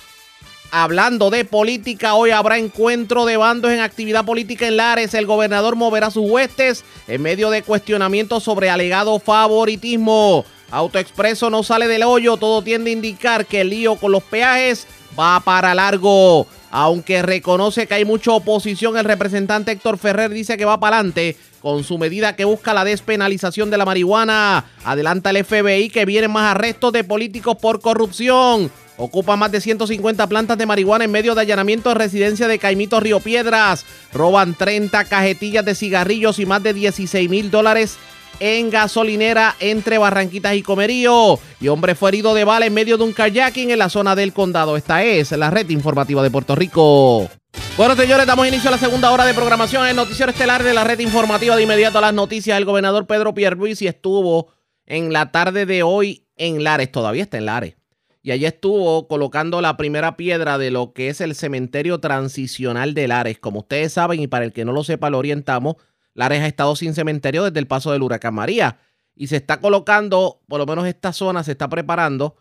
Hablando 0.76 1.30
de 1.30 1.45
política, 1.45 2.15
hoy 2.15 2.32
habrá 2.32 2.57
encuentro 2.57 3.26
de 3.26 3.38
bandos 3.38 3.71
en 3.71 3.80
actividad 3.80 4.26
política 4.26 4.67
en 4.67 4.78
Lares. 4.78 5.13
El 5.13 5.28
gobernador 5.28 5.76
moverá 5.76 6.09
sus 6.09 6.28
huestes 6.28 6.84
en 7.07 7.21
medio 7.21 7.51
de 7.51 7.61
cuestionamientos 7.61 8.41
sobre 8.41 8.71
alegado 8.71 9.19
favoritismo. 9.19 10.45
Autoexpreso 10.71 11.51
no 11.51 11.61
sale 11.61 11.88
del 11.88 12.01
hoyo, 12.01 12.38
todo 12.38 12.63
tiende 12.63 12.89
a 12.89 12.93
indicar 12.93 13.45
que 13.45 13.61
el 13.61 13.69
lío 13.69 13.97
con 13.97 14.11
los 14.11 14.24
peajes 14.24 14.88
va 15.17 15.39
para 15.41 15.76
largo. 15.76 16.47
Aunque 16.71 17.21
reconoce 17.21 17.86
que 17.86 17.93
hay 17.93 18.03
mucha 18.03 18.32
oposición, 18.32 18.97
el 18.97 19.05
representante 19.05 19.74
Héctor 19.74 19.99
Ferrer 19.99 20.32
dice 20.32 20.57
que 20.57 20.65
va 20.65 20.80
para 20.80 20.97
adelante 20.97 21.38
con 21.61 21.84
su 21.84 21.99
medida 21.99 22.36
que 22.36 22.45
busca 22.45 22.74
la 22.74 22.84
despenalización 22.84 23.69
de 23.69 23.78
la 23.78 23.86
marihuana. 23.86 24.65
Adelanta 24.84 25.30
el 25.30 25.45
FBI 25.45 25.91
que 25.91 26.05
vienen 26.05 26.32
más 26.32 26.49
arrestos 26.49 26.91
de 26.93 27.03
políticos 27.03 27.57
por 27.61 27.80
corrupción. 27.80 28.71
Ocupa 28.98 29.36
más 29.36 29.52
de 29.52 29.60
150 29.60 30.28
plantas 30.28 30.58
de 30.58 30.66
marihuana 30.66 31.06
en 31.06 31.12
medio 31.12 31.34
de 31.34 31.41
allanamiento 31.41 31.89
de 31.89 31.96
residencia 31.96 32.48
de 32.48 32.60
Caimito 32.60 33.00
Río 33.00 33.20
Piedras. 33.20 33.86
Roban 34.14 34.54
30 34.54 35.06
cajetillas 35.06 35.66
de 35.66 35.74
cigarrillos 35.74 36.38
y 36.39 36.46
más 36.46 36.62
de 36.62 36.74
16 36.74 37.30
mil 37.30 37.50
dólares 37.50 37.98
en 38.39 38.70
gasolinera 38.70 39.56
entre 39.60 39.98
Barranquitas 39.98 40.56
y 40.56 40.62
Comerío. 40.62 41.39
Y 41.60 41.70
hombre 41.70 41.96
fue 41.96 42.10
herido 42.10 42.36
de 42.36 42.44
bala 42.44 42.68
en 42.68 42.74
medio 42.74 42.98
de 42.98 43.04
un 43.04 43.14
kayaking 43.14 43.72
en 43.72 43.80
la 43.80 43.89
zona 43.89 44.16
del 44.16 44.32
condado. 44.32 44.78
Esta 44.78 45.04
es 45.04 45.32
la 45.32 45.50
red 45.50 45.70
informativa 45.70 46.22
de 46.22 46.30
Puerto 46.30 46.56
Rico. 46.56 47.30
Bueno, 47.76 47.96
señores, 47.96 48.28
damos 48.28 48.48
inicio 48.48 48.70
a 48.70 48.72
la 48.72 48.78
segunda 48.78 49.12
hora 49.12 49.26
de 49.26 49.34
programación 49.34 49.88
en 49.88 49.96
Noticiero 49.96 50.32
Estelar 50.32 50.62
de 50.62 50.76
la 50.76 50.84
red 50.84 51.00
informativa. 51.00 51.56
De 51.56 51.64
inmediato 51.64 51.98
a 51.98 52.02
las 52.02 52.14
noticias, 52.14 52.58
el 52.60 52.66
gobernador 52.66 53.08
Pedro 53.08 53.34
Pierluisi 53.34 53.88
estuvo 53.88 54.54
en 54.86 55.12
la 55.12 55.32
tarde 55.32 55.66
de 55.66 55.82
hoy 55.82 56.28
en 56.36 56.64
Lares. 56.64 56.91
Todavía 56.91 57.24
está 57.24 57.38
en 57.38 57.46
Lares 57.48 57.76
y 58.24 58.32
allí 58.32 58.45
estuvo 58.45 59.09
colocando 59.09 59.61
la 59.61 59.76
primera 59.76 60.15
piedra 60.15 60.57
de 60.57 60.71
lo 60.71 60.93
que 60.93 61.09
es 61.09 61.19
el 61.19 61.36
cementerio 61.36 61.99
transicional 61.99 62.93
de 62.93 63.09
Lares. 63.09 63.38
Como 63.38 63.59
ustedes 63.59 63.91
saben, 63.91 64.21
y 64.21 64.28
para 64.28 64.45
el 64.45 64.53
que 64.53 64.63
no 64.63 64.71
lo 64.71 64.86
sepa, 64.86 65.09
lo 65.09 65.17
orientamos, 65.17 65.76
Lares 66.13 66.41
ha 66.41 66.47
estado 66.47 66.74
sin 66.78 66.93
cementerio 66.93 67.43
desde 67.43 67.59
el 67.59 67.67
paso 67.67 67.91
del 67.91 68.01
huracán 68.01 68.34
María. 68.34 68.80
Y 69.13 69.28
se 69.28 69.36
está 69.36 69.59
colocando, 69.59 70.41
por 70.47 70.57
lo 70.57 70.65
menos 70.65 70.88
esta 70.88 71.11
zona 71.11 71.43
se 71.43 71.51
está 71.51 71.67
preparando 71.67 72.38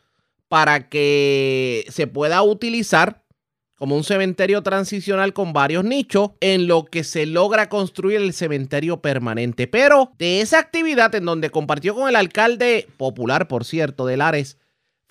para 0.46 0.88
que 0.88 1.84
se 1.88 2.06
pueda 2.06 2.42
utilizar 2.42 3.24
como 3.74 3.96
un 3.96 4.04
cementerio 4.04 4.62
transicional 4.62 5.32
con 5.32 5.52
varios 5.52 5.82
nichos 5.82 6.30
en 6.40 6.68
lo 6.68 6.84
que 6.84 7.02
se 7.02 7.26
logra 7.26 7.68
construir 7.68 8.20
el 8.20 8.32
cementerio 8.34 9.02
permanente. 9.02 9.66
Pero 9.66 10.12
de 10.16 10.42
esa 10.42 10.60
actividad 10.60 11.12
en 11.16 11.24
donde 11.24 11.50
compartió 11.50 11.96
con 11.96 12.08
el 12.08 12.14
alcalde 12.14 12.86
popular, 12.96 13.48
por 13.48 13.64
cierto, 13.64 14.06
de 14.06 14.16
Lares, 14.16 14.58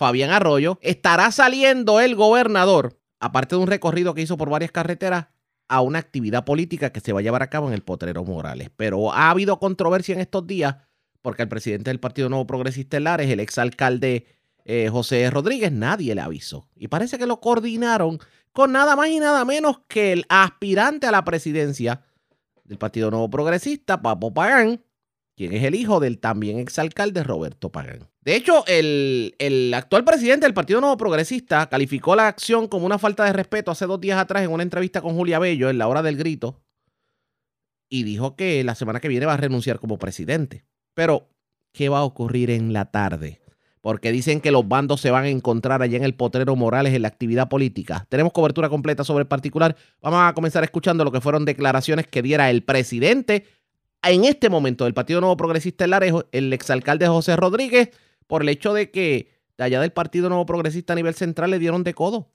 Fabián 0.01 0.31
Arroyo, 0.31 0.79
estará 0.81 1.31
saliendo 1.31 1.99
el 1.99 2.15
gobernador, 2.15 2.99
aparte 3.19 3.55
de 3.55 3.61
un 3.61 3.67
recorrido 3.67 4.15
que 4.15 4.23
hizo 4.23 4.35
por 4.35 4.49
varias 4.49 4.71
carreteras, 4.71 5.27
a 5.67 5.81
una 5.81 5.99
actividad 5.99 6.43
política 6.43 6.91
que 6.91 7.01
se 7.01 7.13
va 7.13 7.19
a 7.19 7.21
llevar 7.21 7.43
a 7.43 7.51
cabo 7.51 7.67
en 7.67 7.75
el 7.75 7.83
Potrero 7.83 8.23
Morales. 8.23 8.71
Pero 8.75 9.13
ha 9.13 9.29
habido 9.29 9.59
controversia 9.59 10.15
en 10.15 10.21
estos 10.21 10.47
días 10.47 10.77
porque 11.21 11.43
el 11.43 11.49
presidente 11.49 11.91
del 11.91 11.99
Partido 11.99 12.29
Nuevo 12.29 12.47
Progresista 12.47 12.99
Lares, 12.99 13.29
el 13.29 13.39
exalcalde 13.39 14.25
eh, 14.65 14.89
José 14.91 15.29
Rodríguez, 15.29 15.71
nadie 15.71 16.15
le 16.15 16.21
avisó. 16.21 16.67
Y 16.75 16.87
parece 16.87 17.19
que 17.19 17.27
lo 17.27 17.39
coordinaron 17.39 18.17
con 18.53 18.71
nada 18.71 18.95
más 18.95 19.09
y 19.09 19.19
nada 19.19 19.45
menos 19.45 19.81
que 19.87 20.13
el 20.13 20.25
aspirante 20.29 21.05
a 21.05 21.11
la 21.11 21.23
presidencia 21.23 22.01
del 22.63 22.79
Partido 22.79 23.11
Nuevo 23.11 23.29
Progresista, 23.29 24.01
Papo 24.01 24.33
Pagán, 24.33 24.83
quien 25.35 25.53
es 25.53 25.63
el 25.63 25.75
hijo 25.75 25.99
del 25.99 26.17
también 26.17 26.57
exalcalde 26.57 27.23
Roberto 27.23 27.71
Pagán. 27.71 28.10
De 28.21 28.35
hecho, 28.35 28.63
el, 28.67 29.73
actual 29.75 30.03
presidente 30.03 30.45
del 30.45 30.53
Partido 30.53 30.79
Nuevo 30.79 30.95
Progresista 30.95 31.67
calificó 31.67 32.15
la 32.15 32.27
acción 32.27 32.67
como 32.67 32.85
una 32.85 32.99
falta 32.99 33.25
de 33.25 33.33
respeto 33.33 33.71
hace 33.71 33.87
dos 33.87 33.99
días 33.99 34.19
atrás 34.19 34.43
en 34.43 34.51
una 34.51 34.61
entrevista 34.61 35.01
con 35.01 35.15
Julia 35.15 35.39
Bello 35.39 35.69
en 35.71 35.79
la 35.79 35.87
hora 35.87 36.03
del 36.03 36.17
grito 36.17 36.61
y 37.89 38.03
dijo 38.03 38.35
que 38.35 38.63
la 38.63 38.75
semana 38.75 38.99
que 38.99 39.07
viene 39.07 39.25
va 39.25 39.33
a 39.33 39.37
renunciar 39.37 39.79
como 39.79 39.97
presidente. 39.97 40.65
Pero, 40.93 41.29
¿qué 41.73 41.89
va 41.89 41.99
a 41.99 42.03
ocurrir 42.03 42.51
en 42.51 42.73
la 42.73 42.85
tarde? 42.85 43.41
Porque 43.81 44.11
dicen 44.11 44.39
que 44.39 44.51
los 44.51 44.67
bandos 44.67 45.01
se 45.01 45.09
van 45.09 45.23
a 45.23 45.29
encontrar 45.29 45.81
allá 45.81 45.97
en 45.97 46.03
el 46.03 46.13
Potrero 46.13 46.55
Morales 46.55 46.93
en 46.93 47.01
la 47.01 47.07
actividad 47.07 47.49
política. 47.49 48.05
Tenemos 48.07 48.33
cobertura 48.33 48.69
completa 48.69 49.03
sobre 49.03 49.23
el 49.23 49.27
particular. 49.27 49.75
Vamos 49.99 50.19
a 50.21 50.33
comenzar 50.33 50.63
escuchando 50.63 51.03
lo 51.03 51.11
que 51.11 51.21
fueron 51.21 51.43
declaraciones 51.43 52.05
que 52.05 52.21
diera 52.21 52.51
el 52.51 52.63
presidente 52.63 53.45
en 54.03 54.25
este 54.25 54.49
momento 54.49 54.85
del 54.85 54.93
Partido 54.93 55.21
Nuevo 55.21 55.37
Progresista 55.37 55.83
en 55.83 55.89
Larejo, 55.91 56.25
el 56.31 56.53
exalcalde 56.53 57.07
José 57.07 57.35
Rodríguez, 57.35 57.89
por 58.31 58.43
el 58.43 58.47
hecho 58.47 58.73
de 58.73 58.89
que 58.91 59.27
de 59.57 59.63
allá 59.65 59.81
del 59.81 59.91
Partido 59.91 60.29
Nuevo 60.29 60.45
Progresista 60.45 60.93
a 60.93 60.95
nivel 60.95 61.13
central 61.15 61.51
le 61.51 61.59
dieron 61.59 61.83
de 61.83 61.93
codo. 61.93 62.29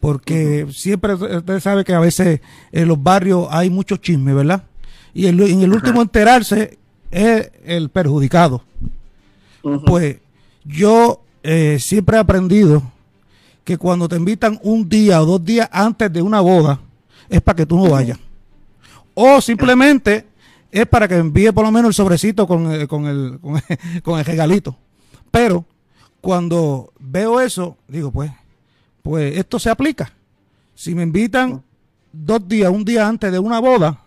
Porque 0.00 0.66
siempre 0.72 1.14
usted 1.14 1.60
sabe 1.60 1.84
que 1.84 1.94
a 1.94 2.00
veces 2.00 2.40
en 2.72 2.88
los 2.88 3.00
barrios 3.00 3.46
hay 3.52 3.70
mucho 3.70 3.98
chisme, 3.98 4.34
¿verdad? 4.34 4.64
Y 5.14 5.28
en 5.28 5.62
el 5.62 5.72
último 5.72 6.02
enterarse 6.02 6.76
es 7.12 7.52
el 7.64 7.88
perjudicado. 7.90 8.64
Pues 9.86 10.16
yo 10.64 11.20
eh, 11.44 11.78
siempre 11.78 12.16
he 12.16 12.20
aprendido 12.20 12.82
que 13.62 13.78
cuando 13.78 14.08
te 14.08 14.16
invitan 14.16 14.58
un 14.64 14.88
día 14.88 15.22
o 15.22 15.24
dos 15.24 15.44
días 15.44 15.68
antes 15.70 16.12
de 16.12 16.20
una 16.20 16.40
boda, 16.40 16.80
es 17.28 17.40
para 17.42 17.54
que 17.54 17.66
tú 17.66 17.76
no 17.76 17.90
vayas. 17.90 18.18
O 19.14 19.40
simplemente 19.40 20.26
es 20.72 20.86
para 20.86 21.06
que 21.06 21.14
envíe 21.14 21.52
por 21.52 21.64
lo 21.64 21.70
menos 21.70 21.90
el 21.90 21.94
sobrecito 21.94 22.44
con, 22.48 22.72
eh, 22.74 22.88
con, 22.88 23.06
el, 23.06 23.38
con, 24.02 24.18
el 24.18 24.24
regalito. 24.24 24.76
Pero 25.30 25.64
cuando 26.20 26.92
veo 26.98 27.40
eso, 27.40 27.76
digo, 27.88 28.10
pues, 28.10 28.30
pues 29.02 29.36
esto 29.36 29.58
se 29.58 29.70
aplica. 29.70 30.12
Si 30.74 30.94
me 30.94 31.02
invitan 31.02 31.62
dos 32.12 32.46
días, 32.46 32.70
un 32.70 32.84
día 32.84 33.06
antes 33.06 33.30
de 33.32 33.38
una 33.38 33.60
boda, 33.60 34.00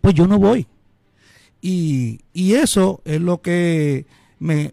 pues 0.00 0.14
yo 0.14 0.26
no 0.26 0.38
voy. 0.38 0.66
Y, 1.60 2.20
y, 2.32 2.54
eso 2.54 3.00
es 3.04 3.20
lo 3.20 3.40
que 3.40 4.06
me 4.38 4.72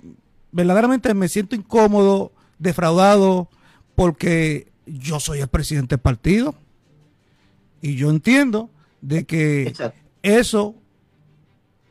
verdaderamente 0.53 1.13
me 1.13 1.27
siento 1.27 1.55
incómodo, 1.55 2.31
defraudado, 2.59 3.49
porque 3.95 4.71
yo 4.85 5.19
soy 5.19 5.39
el 5.39 5.47
presidente 5.49 5.95
del 5.95 6.01
partido. 6.01 6.55
Y 7.81 7.95
yo 7.95 8.09
entiendo 8.09 8.69
de 9.01 9.25
que 9.25 9.73
eso 10.21 10.75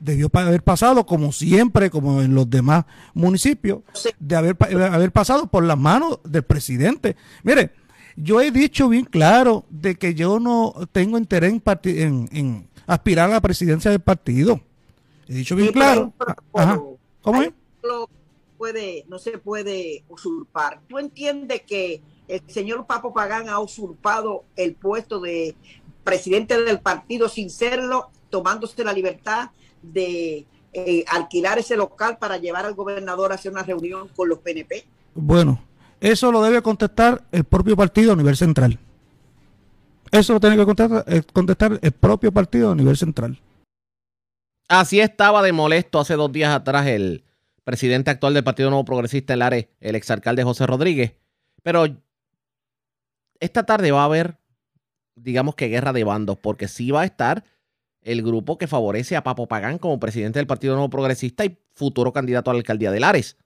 debió 0.03 0.31
haber 0.33 0.63
pasado, 0.63 1.07
como 1.07 1.33
siempre, 1.33 1.89
como 1.89 2.23
en 2.23 2.35
los 2.35 2.51
demás 2.51 2.85
municipios, 3.15 3.83
de 4.19 4.37
haber, 4.37 4.57
haber 4.83 5.13
pasado 5.13 5.47
por 5.47 5.65
las 5.65 5.79
manos 5.79 6.19
del 6.25 6.43
presidente. 6.43 7.17
Mire, 7.45 7.71
yo 8.17 8.41
he 8.41 8.51
dicho 8.51 8.89
bien 8.89 9.05
claro 9.05 9.65
de 9.71 9.95
que 9.95 10.15
yo 10.15 10.41
no 10.41 10.75
tengo 10.91 11.19
interés 11.19 11.53
en, 11.85 12.29
en, 12.33 12.69
aspirar 12.87 13.31
a 13.31 13.35
la 13.35 13.41
presidencia 13.41 13.91
del 13.91 14.01
partido. 14.01 14.61
He 15.29 15.35
dicho 15.35 15.55
bien 15.55 15.73
claro. 15.73 16.13
¿Cómo 17.23 17.43
es? 17.43 17.53
Puede, 18.59 19.05
no 19.09 19.19
se 19.19 19.39
puede 19.39 20.05
usurpar. 20.09 20.81
¿Tú 20.89 20.99
entiendes 20.99 21.63
que 21.63 22.01
el 22.29 22.43
señor 22.47 22.87
Papo 22.87 23.13
Pagán 23.13 23.49
ha 23.49 23.59
usurpado 23.59 24.45
el 24.55 24.75
puesto 24.75 25.21
de 25.21 25.57
presidente 26.05 26.61
del 26.61 26.81
partido 26.81 27.29
sin 27.29 27.51
serlo, 27.51 28.11
tomándose 28.31 28.85
la 28.85 28.93
libertad 28.93 29.51
de 29.83 30.47
eh, 30.73 31.05
alquilar 31.09 31.59
ese 31.59 31.77
local 31.77 32.19
para 32.19 32.39
llevar 32.39 32.65
al 32.65 32.75
gobernador 32.75 33.33
a 33.33 33.35
hacer 33.35 33.53
una 33.53 33.63
reunión 33.63 34.09
con 34.09 34.29
los 34.29 34.39
PNP? 34.39 34.85
Bueno, 35.15 35.63
eso 36.01 36.33
lo 36.33 36.43
debe 36.43 36.63
contestar 36.63 37.25
el 37.31 37.45
propio 37.45 37.77
partido 37.77 38.13
a 38.13 38.17
nivel 38.17 38.37
central. 38.37 38.79
Eso 40.11 40.35
lo 40.35 40.41
tiene 40.41 40.57
que 40.57 40.65
contestar, 40.65 41.05
eh, 41.07 41.23
contestar 41.33 41.79
el 41.81 41.93
propio 41.93 42.33
partido 42.33 42.71
a 42.71 42.75
nivel 42.75 42.97
central. 42.97 43.41
Así 44.69 45.01
estaba 45.01 45.43
de 45.43 45.53
molesto 45.53 46.01
hace 46.01 46.15
dos 46.15 46.33
días 46.33 46.55
atrás 46.55 46.87
el 46.87 47.25
presidente 47.65 48.11
actual 48.11 48.35
del 48.35 48.45
Partido 48.45 48.71
Nuevo 48.71 48.85
Progresista, 48.85 49.35
el 49.35 49.43
ARE, 49.43 49.71
el 49.81 49.95
exalcalde 49.95 50.45
José 50.45 50.67
Rodríguez. 50.67 51.15
Pero 51.63 51.87
esta 53.41 53.65
tarde 53.65 53.93
va 53.93 54.03
a 54.03 54.07
haber, 54.07 54.39
digamos 55.15 55.55
que 55.55 55.69
guerra 55.69 55.93
de 55.93 56.05
bandos, 56.05 56.39
porque 56.39 56.69
sí 56.69 56.91
va 56.91 57.03
a 57.03 57.05
estar 57.07 57.45
el 58.03 58.23
grupo 58.23 58.59
que 58.59 58.67
favorece 58.67 59.17
a 59.17 59.23
Papo 59.23 59.47
Pagán 59.47 59.79
como 59.79 60.01
presidente 60.01 60.39
del 60.39 60.47
Partido 60.47 60.75
Nuevo 60.75 60.91
Progresista 60.91 61.45
y 61.45 61.59
futuro 61.73 62.13
candidato 62.13 62.51
a 62.51 62.55
la 62.55 62.59
alcaldía 62.59 62.91
de 62.91 63.01
Lares. 63.01 63.39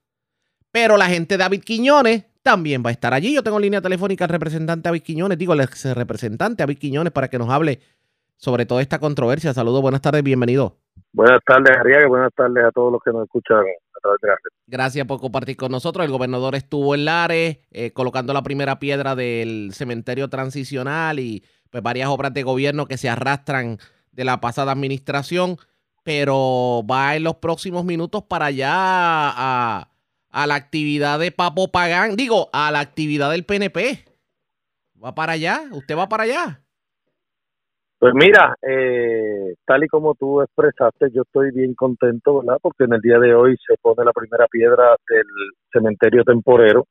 Pero 0.72 0.96
la 0.96 1.06
gente 1.06 1.34
de 1.34 1.38
David 1.38 1.62
Quiñones 1.62 2.24
también 2.42 2.82
va 2.84 2.90
a 2.90 2.92
estar 2.92 3.12
allí. 3.14 3.34
Yo 3.34 3.42
tengo 3.42 3.58
línea 3.58 3.80
telefónica 3.80 4.24
al 4.24 4.30
representante 4.30 4.88
David 4.88 5.02
Quiñones, 5.02 5.38
digo, 5.38 5.52
el 5.52 5.60
ex 5.60 5.84
representante 5.94 6.62
David 6.62 6.78
Quiñones, 6.78 7.12
para 7.12 7.28
que 7.28 7.38
nos 7.38 7.50
hable 7.50 7.80
sobre 8.36 8.66
toda 8.66 8.82
esta 8.82 8.98
controversia. 8.98 9.52
Saludos, 9.52 9.82
buenas 9.82 10.00
tardes, 10.00 10.22
bienvenido. 10.22 10.76
Buenas 11.12 11.40
tardes, 11.46 11.76
Ariaga, 11.76 12.08
buenas 12.08 12.32
tardes 12.34 12.64
a 12.64 12.70
todos 12.70 12.92
los 12.92 13.00
que 13.02 13.10
nos 13.10 13.24
escuchan 13.24 13.58
a 13.58 14.00
través 14.00 14.20
de 14.20 14.28
la 14.28 14.36
Gracias 14.66 15.06
por 15.06 15.18
compartir 15.18 15.56
con 15.56 15.72
nosotros. 15.72 16.04
El 16.04 16.12
gobernador 16.12 16.54
estuvo 16.54 16.94
en 16.94 17.06
Lares 17.06 17.58
eh, 17.70 17.92
colocando 17.92 18.32
la 18.32 18.42
primera 18.42 18.78
piedra 18.78 19.14
del 19.14 19.70
cementerio 19.72 20.28
transicional 20.28 21.18
y 21.18 21.42
pues 21.70 21.82
varias 21.82 22.08
obras 22.10 22.34
de 22.34 22.42
gobierno 22.42 22.86
que 22.86 22.98
se 22.98 23.08
arrastran 23.08 23.78
de 24.16 24.24
la 24.24 24.40
pasada 24.40 24.72
administración, 24.72 25.58
pero 26.02 26.82
va 26.90 27.14
en 27.14 27.24
los 27.24 27.36
próximos 27.36 27.84
minutos 27.84 28.24
para 28.24 28.46
allá 28.46 28.72
a, 28.72 29.88
la 30.46 30.54
actividad 30.54 31.18
de 31.18 31.30
Papo 31.30 31.70
Pagán, 31.70 32.16
digo, 32.16 32.48
a 32.52 32.70
la 32.70 32.80
actividad 32.80 33.30
del 33.30 33.44
PNP. 33.44 34.04
¿Va 35.02 35.14
para 35.14 35.32
allá? 35.32 35.62
¿Usted 35.70 35.96
va 35.96 36.08
para 36.08 36.24
allá? 36.24 36.60
Pues 37.98 38.12
mira, 38.14 38.54
eh, 38.60 39.54
tal 39.64 39.84
y 39.84 39.88
como 39.88 40.14
tú 40.14 40.42
expresaste, 40.42 41.10
yo 41.12 41.22
estoy 41.22 41.50
bien 41.52 41.74
contento, 41.74 42.40
¿verdad? 42.40 42.58
Porque 42.60 42.84
en 42.84 42.92
el 42.92 43.00
día 43.00 43.18
de 43.18 43.34
hoy 43.34 43.56
se 43.66 43.76
pone 43.80 44.04
la 44.04 44.12
primera 44.12 44.46
piedra 44.48 44.96
del 45.08 45.26
cementerio 45.72 46.22
temporero 46.24 46.86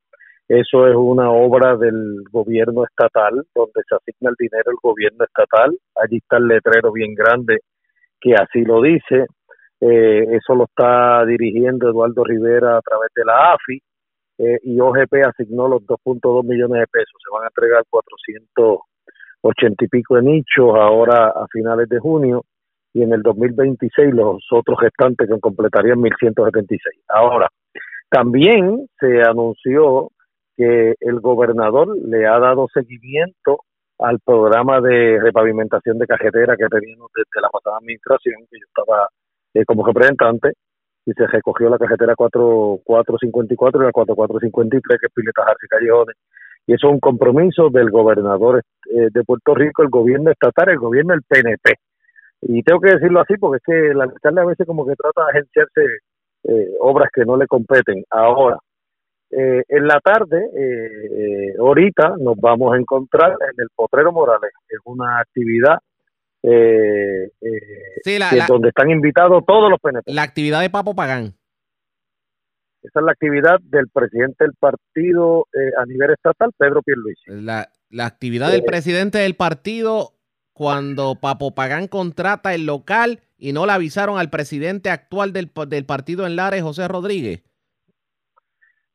eso 0.47 0.87
es 0.87 0.95
una 0.95 1.31
obra 1.31 1.75
del 1.75 2.23
gobierno 2.31 2.85
estatal, 2.85 3.43
donde 3.55 3.81
se 3.89 3.95
asigna 3.95 4.29
el 4.29 4.35
dinero 4.37 4.71
el 4.71 4.77
gobierno 4.81 5.25
estatal. 5.25 5.75
Allí 5.95 6.17
está 6.17 6.37
el 6.37 6.47
letrero 6.47 6.91
bien 6.91 7.15
grande 7.15 7.61
que 8.21 8.35
así 8.35 8.63
lo 8.63 8.81
dice. 8.81 9.25
Eh, 9.81 10.25
eso 10.31 10.55
lo 10.55 10.65
está 10.65 11.25
dirigiendo 11.25 11.89
Eduardo 11.89 12.23
Rivera 12.23 12.77
a 12.77 12.81
través 12.81 13.09
de 13.15 13.25
la 13.25 13.53
AFI 13.53 13.81
eh, 14.37 14.59
y 14.63 14.79
OGP 14.79 15.13
asignó 15.27 15.67
los 15.67 15.81
2.2 15.81 16.43
millones 16.45 16.81
de 16.81 16.87
pesos. 16.87 17.21
Se 17.23 17.33
van 17.33 17.45
a 17.45 17.47
entregar 17.47 17.83
480 17.89 19.85
y 19.85 19.87
pico 19.87 20.15
de 20.15 20.21
nichos 20.21 20.75
ahora 20.75 21.27
a 21.27 21.47
finales 21.51 21.89
de 21.89 21.99
junio 21.99 22.43
y 22.93 23.01
en 23.01 23.13
el 23.13 23.21
2026 23.21 24.13
los 24.13 24.45
otros 24.51 24.79
gestantes 24.79 25.27
que 25.27 25.39
completarían 25.39 25.99
1.176. 25.99 26.79
Ahora, 27.09 27.49
también 28.09 28.87
se 28.99 29.21
anunció 29.21 30.11
que 30.55 30.95
el 30.99 31.19
gobernador 31.19 31.97
le 31.97 32.25
ha 32.25 32.39
dado 32.39 32.67
seguimiento 32.73 33.59
al 33.99 34.19
programa 34.19 34.81
de 34.81 35.19
repavimentación 35.21 35.97
de 35.97 36.07
cajetera 36.07 36.55
que 36.57 36.67
teníamos 36.67 37.09
desde 37.15 37.41
la 37.41 37.49
pasada 37.49 37.77
administración, 37.77 38.35
que 38.49 38.59
yo 38.59 38.65
estaba 38.67 39.07
eh, 39.53 39.65
como 39.65 39.85
representante, 39.85 40.53
y 41.05 41.13
se 41.13 41.27
recogió 41.27 41.69
la 41.69 41.77
cajetera 41.77 42.15
4454 42.15 43.81
y 43.81 43.85
la 43.85 43.91
4453, 43.91 44.99
que 44.99 45.05
es 45.05 45.13
Piletas 45.13 45.45
y 45.63 45.67
Callejones. 45.67 46.15
Y 46.67 46.73
eso 46.73 46.87
es 46.87 46.93
un 46.93 46.99
compromiso 46.99 47.69
del 47.69 47.91
gobernador 47.91 48.63
eh, 48.89 49.09
de 49.11 49.23
Puerto 49.23 49.53
Rico, 49.53 49.83
el 49.83 49.89
gobierno 49.89 50.31
estatal, 50.31 50.69
el 50.69 50.79
gobierno 50.79 51.13
del 51.13 51.21
PNP. 51.21 51.75
Y 52.41 52.63
tengo 52.63 52.81
que 52.81 52.91
decirlo 52.91 53.21
así 53.21 53.35
porque 53.37 53.57
es 53.57 53.63
que 53.63 53.93
la 53.93 54.05
alcalde 54.05 54.41
a 54.41 54.45
veces 54.45 54.65
como 54.65 54.85
que 54.85 54.95
trata 54.95 55.25
de 55.25 55.31
agenciarse 55.31 55.81
eh, 56.45 56.75
obras 56.79 57.09
que 57.13 57.23
no 57.23 57.37
le 57.37 57.45
competen. 57.47 58.03
Ahora, 58.09 58.57
eh, 59.37 59.63
en 59.67 59.87
la 59.87 59.99
tarde, 59.99 60.37
eh, 60.55 61.49
eh, 61.49 61.53
ahorita 61.59 62.15
nos 62.19 62.37
vamos 62.37 62.73
a 62.73 62.77
encontrar 62.77 63.31
en 63.31 63.61
el 63.61 63.67
Potrero 63.75 64.13
Morales, 64.13 64.51
que 64.67 64.75
es 64.75 64.81
una 64.85 65.19
actividad 65.19 65.77
eh, 66.41 67.31
donde 68.47 68.69
están 68.69 68.89
invitados 68.89 69.43
todos 69.45 69.69
los 69.69 69.79
PNP. 69.79 70.13
La 70.13 70.23
actividad 70.23 70.61
de 70.61 70.69
Papo 70.69 70.95
Pagán. 70.95 71.33
Esa 72.81 72.99
es 72.99 73.05
la 73.05 73.11
actividad 73.11 73.59
del 73.61 73.89
presidente 73.89 74.45
del 74.45 74.53
partido 74.53 75.47
a 75.81 75.85
nivel 75.85 76.11
estatal, 76.11 76.51
Pedro 76.55 76.83
Pierluisi. 76.83 77.23
La, 77.43 77.67
la 77.89 78.05
actividad 78.05 78.51
del 78.51 78.63
presidente 78.63 79.17
del 79.17 79.35
partido 79.35 80.13
cuando 80.53 81.15
Papo 81.19 81.55
Pagán 81.55 81.87
contrata 81.87 82.53
el 82.53 82.65
local 82.67 83.19
y 83.37 83.51
no 83.51 83.65
le 83.65 83.73
avisaron 83.73 84.17
al 84.17 84.29
presidente 84.29 84.91
actual 84.91 85.33
del, 85.33 85.51
del 85.67 85.85
partido 85.85 86.25
en 86.25 86.35
Lares, 86.35 86.61
José 86.61 86.87
Rodríguez. 86.87 87.43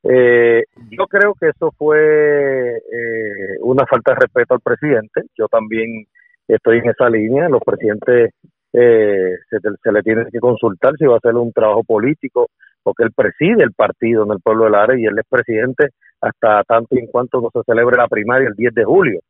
Eh, 0.03 0.65
yo 0.91 1.07
creo 1.07 1.35
que 1.35 1.49
eso 1.49 1.73
fue 1.77 2.77
eh, 2.77 3.59
una 3.61 3.85
falta 3.87 4.13
de 4.13 4.21
respeto 4.21 4.55
al 4.55 4.61
presidente. 4.61 5.23
Yo 5.37 5.47
también 5.49 6.07
estoy 6.49 6.79
en 6.79 6.89
esa 6.89 7.11
línea. 7.11 7.49
Los 7.49 7.63
presidentes 7.65 8.33
eh, 8.73 9.37
se, 9.51 9.93
le 9.93 10.03
tiene 10.03 10.25
que 10.33 10.39
consultar 10.39 10.95
si 10.99 11.05
va 11.05 11.15
a 11.15 11.19
hacer 11.19 11.35
un 11.35 11.53
trabajo 11.53 11.85
político, 11.85 12.49
porque 12.83 13.05
él 13.05 13.13
preside 13.15 13.63
el 13.63 13.73
partido 13.73 14.25
en 14.25 14.33
el 14.33 14.41
pueblo 14.41 14.65
de 14.65 14.71
Lares 14.71 14.99
y 14.99 15.05
él 15.05 15.19
es 15.19 15.27
presidente 15.29 15.89
hasta 16.21 16.63
tanto 16.65 16.95
y 16.97 17.01
en 17.01 17.07
cuanto 17.07 17.41
no 17.41 17.51
se 17.53 17.63
celebre 17.65 17.97
la 17.97 18.09
primaria 18.09 18.49
el 18.49 18.55
10 18.55 18.75
de 18.75 18.85
julio. 18.85 19.21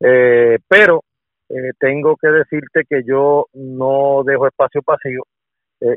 Eh, 0.00 0.58
pero 0.68 1.02
tengo 1.78 2.16
que 2.16 2.28
decirte 2.28 2.82
que 2.88 3.02
yo 3.06 3.46
no 3.52 4.22
dejo 4.24 4.48
espacio 4.48 4.80
vacío 4.84 5.22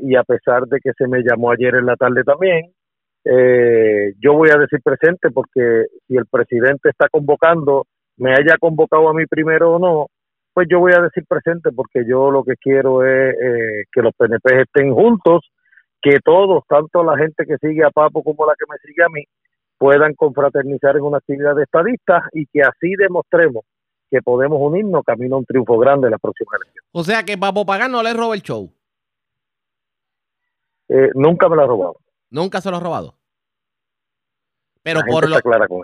y 0.02 0.16
a 0.16 0.24
pesar 0.24 0.68
de 0.68 0.80
que 0.80 0.92
se 0.94 1.08
me 1.08 1.24
llamó 1.24 1.52
ayer 1.52 1.74
en 1.76 1.86
la 1.86 1.96
tarde 1.96 2.24
también, 2.24 2.74
eh, 3.30 4.14
yo 4.20 4.34
voy 4.34 4.50
a 4.50 4.58
decir 4.58 4.80
presente 4.82 5.32
porque 5.32 5.88
si 6.08 6.16
el 6.16 6.26
presidente 6.28 6.90
está 6.90 7.10
convocando, 7.10 7.86
me 8.18 8.32
haya 8.32 8.58
convocado 8.58 9.10
a 9.10 9.14
mí 9.14 9.26
primero 9.26 9.74
o 9.74 9.80
no, 9.80 10.08
pues 10.54 10.68
yo 10.70 10.80
voy 10.80 10.94
a 10.94 11.02
decir 11.02 11.26
presente 11.28 11.72
porque 11.72 12.06
yo 12.08 12.32
lo 12.32 12.44
que 12.44 12.56
quiero 12.56 13.04
es 13.04 13.36
eh, 13.36 13.84
que 13.92 14.02
los 14.02 14.14
PNP 14.16 14.62
estén 14.62 14.94
juntos, 14.94 15.42
que 16.02 16.20
todos, 16.24 16.64
tanto 16.68 17.04
la 17.04 17.18
gente 17.18 17.46
que 17.46 17.58
sigue 17.58 17.84
a 17.84 17.90
Papo 17.90 18.24
como 18.24 18.46
la 18.46 18.54
que 18.58 18.66
me 18.70 18.78
sigue 18.78 19.04
a 19.04 19.10
mí, 19.10 19.24
puedan 19.78 20.14
confraternizar 20.16 20.96
en 20.96 21.04
una 21.04 21.18
actividad 21.18 21.56
de 21.56 21.64
estadistas 21.64 22.24
y 22.34 22.46
que 22.48 22.62
así 22.62 22.96
demostremos 22.98 23.66
que 24.10 24.22
podemos 24.22 24.58
unirnos 24.62 25.04
camino 25.04 25.36
a 25.36 25.40
un 25.40 25.46
triunfo 25.46 25.78
grande 25.78 26.08
en 26.08 26.12
la 26.12 26.18
próxima 26.18 26.52
elección. 26.56 26.86
O 26.94 27.04
sea 27.04 27.24
que 27.24 27.38
Papo 27.38 27.66
Pagán 27.66 27.92
no 27.92 28.02
le 28.02 28.14
roba 28.14 28.36
el 28.36 28.42
show. 28.42 28.72
Eh, 30.88 31.10
nunca 31.14 31.50
me 31.50 31.58
lo 31.58 31.64
ha 31.64 31.68
robado. 31.68 31.98
Nunca 32.30 32.62
se 32.62 32.70
lo 32.72 32.78
ha 32.78 32.80
robado. 32.80 33.16
Pero 34.84 35.02
por 35.06 35.30
lo, 35.30 35.38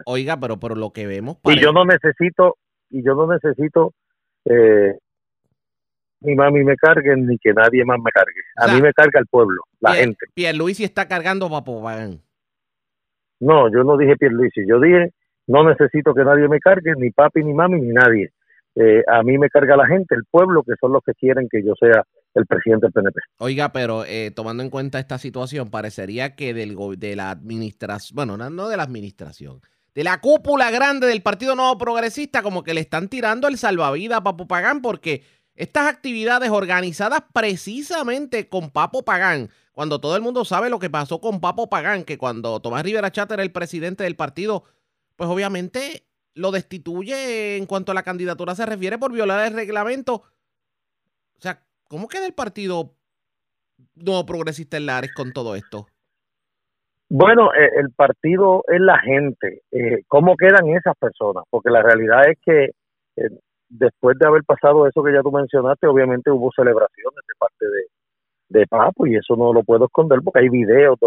oiga, 0.05 0.37
pero 0.39 0.57
por 0.57 0.77
lo 0.77 0.91
que 0.91 1.05
vemos. 1.05 1.37
Y 1.43 1.59
yo 1.59 1.73
no 1.73 1.83
necesito, 1.83 2.57
y 2.89 3.03
yo 3.03 3.15
no 3.15 3.27
necesito 3.27 3.93
eh, 4.45 4.97
ni 6.21 6.35
mami 6.35 6.63
me 6.63 6.77
carguen 6.77 7.27
ni 7.27 7.37
que 7.37 7.53
nadie 7.53 7.83
más 7.83 7.99
me 7.99 8.11
cargue. 8.11 8.41
A 8.55 8.73
mí 8.73 8.81
me 8.81 8.93
carga 8.93 9.19
el 9.19 9.27
pueblo, 9.27 9.61
la 9.81 9.93
gente. 9.93 10.25
Pierluisi 10.33 10.85
está 10.85 11.07
cargando 11.07 11.49
Papo 11.49 11.83
Pagán. 11.83 12.21
No, 13.41 13.69
yo 13.69 13.83
no 13.83 13.97
dije 13.97 14.15
Pierluisi, 14.15 14.65
yo 14.65 14.79
dije 14.79 15.11
no 15.47 15.63
necesito 15.63 16.13
que 16.13 16.23
nadie 16.23 16.47
me 16.47 16.59
cargue, 16.59 16.93
ni 16.97 17.11
papi, 17.11 17.43
ni 17.43 17.53
mami, 17.53 17.81
ni 17.81 17.89
nadie. 17.89 18.31
Eh, 18.75 19.03
a 19.07 19.21
mí 19.23 19.37
me 19.37 19.49
carga 19.49 19.75
la 19.75 19.87
gente, 19.87 20.15
el 20.15 20.23
pueblo, 20.29 20.63
que 20.63 20.73
son 20.79 20.93
los 20.93 21.03
que 21.03 21.13
quieren 21.13 21.47
que 21.49 21.63
yo 21.63 21.73
sea 21.79 22.03
el 22.33 22.45
presidente 22.45 22.87
del 22.87 22.93
PNP. 22.93 23.19
Oiga, 23.37 23.71
pero 23.71 24.05
eh, 24.05 24.31
tomando 24.31 24.63
en 24.63 24.69
cuenta 24.69 24.99
esta 24.99 25.17
situación, 25.17 25.69
parecería 25.69 26.35
que 26.35 26.53
del, 26.53 26.77
de 26.97 27.15
la 27.15 27.31
administración, 27.31 28.15
bueno, 28.15 28.37
no, 28.37 28.67
de 28.67 28.77
la 28.77 28.83
administración, 28.83 29.61
de 29.93 30.03
la 30.03 30.19
cúpula 30.19 30.71
grande 30.71 31.07
del 31.07 31.21
Partido 31.21 31.55
Nuevo 31.55 31.77
Progresista, 31.77 32.41
como 32.41 32.63
que 32.63 32.73
le 32.73 32.81
están 32.81 33.09
tirando 33.09 33.47
el 33.47 33.57
salvavidas 33.57 34.19
a 34.19 34.23
Papo 34.23 34.47
Pagán, 34.47 34.81
porque 34.81 35.23
estas 35.55 35.87
actividades 35.87 36.49
organizadas 36.49 37.23
precisamente 37.31 38.49
con 38.49 38.71
Papo 38.71 39.05
Pagán, 39.05 39.49
cuando 39.71 39.99
todo 39.99 40.15
el 40.15 40.21
mundo 40.21 40.45
sabe 40.45 40.69
lo 40.69 40.79
que 40.79 40.89
pasó 40.89 41.21
con 41.21 41.41
Papo 41.41 41.69
Pagán, 41.69 42.03
que 42.03 42.17
cuando 42.17 42.59
Tomás 42.59 42.83
Rivera 42.83 43.11
Chat 43.11 43.31
era 43.31 43.43
el 43.43 43.51
presidente 43.51 44.03
del 44.03 44.15
partido, 44.15 44.63
pues 45.15 45.29
obviamente 45.29 46.07
lo 46.35 46.51
destituye 46.51 47.57
en 47.57 47.67
cuanto 47.67 47.91
a 47.91 47.95
la 47.95 48.03
candidatura 48.03 48.55
se 48.55 48.65
refiere 48.65 48.97
por 48.97 49.11
violar 49.11 49.45
el 49.45 49.53
reglamento. 49.53 50.23
O 51.37 51.41
sea, 51.41 51.63
¿cómo 51.93 52.07
queda 52.07 52.25
el 52.25 52.33
partido 52.33 52.95
no 53.93 54.25
progresista 54.25 54.77
en 54.77 54.87
Lares 54.87 55.13
con 55.13 55.31
todo 55.31 55.53
esto? 55.55 55.85
Bueno, 57.07 57.53
eh, 57.53 57.69
el 57.77 57.91
partido 57.91 58.63
es 58.67 58.81
la 58.81 58.97
gente. 58.97 59.61
Eh, 59.71 60.01
¿Cómo 60.07 60.35
quedan 60.35 60.69
esas 60.69 60.97
personas? 60.97 61.43
Porque 61.51 61.69
la 61.69 61.83
realidad 61.83 62.27
es 62.27 62.39
que 62.43 62.63
eh, 63.17 63.29
después 63.69 64.17
de 64.17 64.25
haber 64.25 64.43
pasado 64.43 64.87
eso 64.87 65.03
que 65.03 65.13
ya 65.13 65.21
tú 65.21 65.31
mencionaste, 65.31 65.85
obviamente 65.85 66.31
hubo 66.31 66.49
celebraciones 66.55 67.19
de 67.27 67.35
parte 67.37 67.65
de, 67.67 68.59
de 68.59 68.65
Papo 68.65 69.05
y 69.05 69.15
eso 69.15 69.35
no 69.35 69.53
lo 69.53 69.61
puedo 69.61 69.85
esconder 69.85 70.19
porque 70.23 70.39
hay 70.39 70.49
videos 70.49 70.97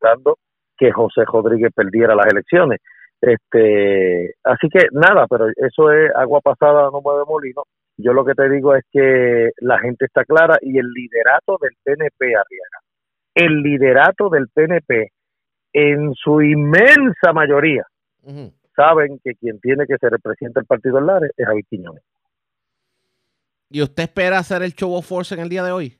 dando 0.00 0.38
que 0.78 0.92
José 0.92 1.24
Rodríguez 1.24 1.72
perdiera 1.74 2.14
las 2.14 2.26
elecciones. 2.26 2.78
Este, 3.20 4.34
así 4.44 4.68
que 4.68 4.86
nada, 4.92 5.26
pero 5.28 5.48
eso 5.56 5.90
es 5.90 6.14
agua 6.14 6.40
pasada, 6.40 6.88
no 6.92 7.00
mueve 7.00 7.24
molino. 7.26 7.64
Yo 7.96 8.12
lo 8.12 8.24
que 8.24 8.34
te 8.34 8.48
digo 8.48 8.74
es 8.74 8.84
que 8.90 9.50
la 9.58 9.78
gente 9.78 10.06
está 10.06 10.24
clara 10.24 10.58
y 10.60 10.78
el 10.78 10.88
liderato 10.88 11.58
del 11.60 11.72
PNP, 11.82 12.26
Arriaga, 12.26 12.80
el 13.34 13.62
liderato 13.62 14.28
del 14.28 14.48
PNP, 14.48 15.12
en 15.72 16.12
su 16.14 16.42
inmensa 16.42 17.32
mayoría, 17.32 17.86
saben 18.76 19.18
que 19.22 19.34
quien 19.34 19.58
tiene 19.60 19.86
que 19.86 19.96
ser 19.98 20.12
el 20.12 20.20
presidente 20.20 20.60
del 20.60 20.66
partido 20.66 20.98
en 20.98 21.06
Lares 21.06 21.30
es 21.36 21.46
Javier 21.46 21.64
Quiñones. 21.68 22.02
¿Y 23.70 23.82
usted 23.82 24.02
espera 24.02 24.38
hacer 24.38 24.62
el 24.62 24.74
show 24.74 24.94
of 24.94 25.06
force 25.06 25.34
en 25.34 25.40
el 25.40 25.48
día 25.48 25.64
de 25.64 25.72
hoy? 25.72 25.98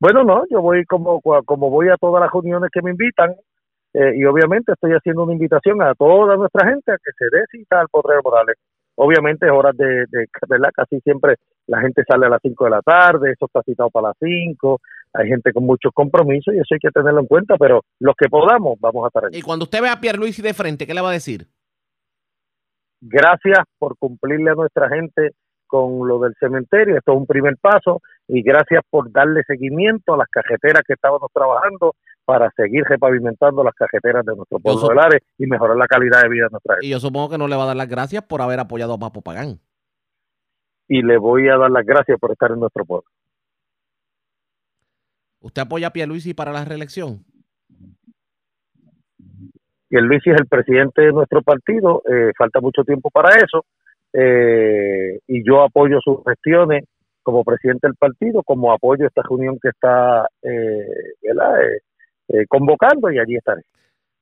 Bueno, 0.00 0.22
no, 0.22 0.44
yo 0.48 0.62
voy 0.62 0.84
como, 0.84 1.20
como 1.20 1.70
voy 1.70 1.88
a 1.88 1.96
todas 1.96 2.22
las 2.22 2.30
reuniones 2.32 2.70
que 2.72 2.82
me 2.82 2.92
invitan, 2.92 3.34
eh, 3.94 4.12
y 4.16 4.24
obviamente 4.24 4.72
estoy 4.72 4.92
haciendo 4.92 5.24
una 5.24 5.32
invitación 5.32 5.82
a 5.82 5.94
toda 5.94 6.36
nuestra 6.36 6.68
gente 6.68 6.92
a 6.92 6.98
que 6.98 7.10
se 7.16 7.24
dé 7.36 7.44
cita 7.50 7.80
al 7.80 7.88
Poder 7.88 8.20
Morales. 8.22 8.56
Obviamente 9.00 9.46
es 9.46 9.52
horas 9.52 9.76
de, 9.76 10.06
de, 10.10 10.26
¿verdad? 10.48 10.70
Casi 10.74 10.98
siempre 11.00 11.36
la 11.68 11.80
gente 11.80 12.02
sale 12.08 12.26
a 12.26 12.30
las 12.30 12.40
5 12.42 12.64
de 12.64 12.70
la 12.70 12.82
tarde, 12.82 13.30
eso 13.30 13.46
está 13.46 13.62
citado 13.62 13.90
para 13.90 14.08
las 14.08 14.16
5, 14.18 14.80
hay 15.14 15.28
gente 15.28 15.52
con 15.52 15.64
muchos 15.64 15.92
compromisos 15.94 16.52
y 16.52 16.58
eso 16.58 16.74
hay 16.74 16.80
que 16.80 16.90
tenerlo 16.90 17.20
en 17.20 17.26
cuenta, 17.26 17.56
pero 17.56 17.82
los 18.00 18.16
que 18.16 18.28
podamos 18.28 18.76
vamos 18.80 19.04
a 19.04 19.06
estar 19.06 19.24
ahí. 19.24 19.38
Y 19.38 19.42
cuando 19.42 19.66
usted 19.66 19.82
ve 19.82 19.88
a 19.88 20.00
Pierluisi 20.00 20.42
de 20.42 20.52
frente, 20.52 20.84
¿qué 20.84 20.94
le 20.94 21.00
va 21.00 21.10
a 21.10 21.12
decir? 21.12 21.46
Gracias 23.00 23.60
por 23.78 23.96
cumplirle 23.98 24.50
a 24.50 24.54
nuestra 24.54 24.88
gente 24.88 25.30
con 25.68 26.08
lo 26.08 26.18
del 26.18 26.34
cementerio, 26.40 26.96
esto 26.96 27.12
es 27.12 27.18
un 27.18 27.26
primer 27.26 27.56
paso 27.58 28.00
y 28.26 28.42
gracias 28.42 28.82
por 28.90 29.12
darle 29.12 29.42
seguimiento 29.46 30.14
a 30.14 30.16
las 30.16 30.28
cajeteras 30.28 30.82
que 30.84 30.94
estábamos 30.94 31.30
trabajando 31.32 31.94
para 32.28 32.50
seguir 32.50 32.84
repavimentando 32.84 33.64
las 33.64 33.72
cajeteras 33.74 34.22
de 34.26 34.36
nuestro 34.36 34.58
pueblo 34.58 34.86
de 34.86 34.94
Lares 34.94 35.22
y 35.38 35.46
mejorar 35.46 35.78
la 35.78 35.86
calidad 35.86 36.20
de 36.24 36.28
vida 36.28 36.44
de 36.44 36.50
nuestra 36.50 36.74
gente. 36.74 36.86
Y 36.86 36.90
yo 36.90 37.00
supongo 37.00 37.30
que 37.30 37.38
no 37.38 37.48
le 37.48 37.56
va 37.56 37.62
a 37.62 37.68
dar 37.68 37.76
las 37.76 37.88
gracias 37.88 38.22
por 38.22 38.42
haber 38.42 38.60
apoyado 38.60 38.92
a 38.92 38.98
Papo 38.98 39.22
Pagán. 39.22 39.60
Y 40.88 41.00
le 41.00 41.16
voy 41.16 41.48
a 41.48 41.56
dar 41.56 41.70
las 41.70 41.86
gracias 41.86 42.20
por 42.20 42.30
estar 42.32 42.50
en 42.50 42.60
nuestro 42.60 42.84
pueblo. 42.84 43.08
¿Usted 45.40 45.62
apoya 45.62 45.86
a 45.86 45.90
Pierluisi 45.90 46.34
para 46.34 46.52
la 46.52 46.66
reelección? 46.66 47.24
Pierluisi 49.88 50.28
es 50.28 50.36
el 50.38 50.48
presidente 50.48 51.00
de 51.00 51.12
nuestro 51.12 51.40
partido, 51.40 52.02
eh, 52.04 52.32
falta 52.36 52.60
mucho 52.60 52.84
tiempo 52.84 53.08
para 53.08 53.36
eso, 53.36 53.64
eh, 54.12 55.18
y 55.26 55.48
yo 55.48 55.62
apoyo 55.62 55.98
sus 56.04 56.18
gestiones 56.26 56.84
como 57.22 57.42
presidente 57.42 57.86
del 57.86 57.96
partido, 57.96 58.42
como 58.42 58.70
apoyo 58.70 59.06
esta 59.06 59.22
reunión 59.22 59.58
que 59.62 59.70
está 59.70 60.28
eh, 60.42 61.14
eh, 62.28 62.46
convocando 62.48 63.10
y 63.10 63.18
allí 63.18 63.36
estaré. 63.36 63.62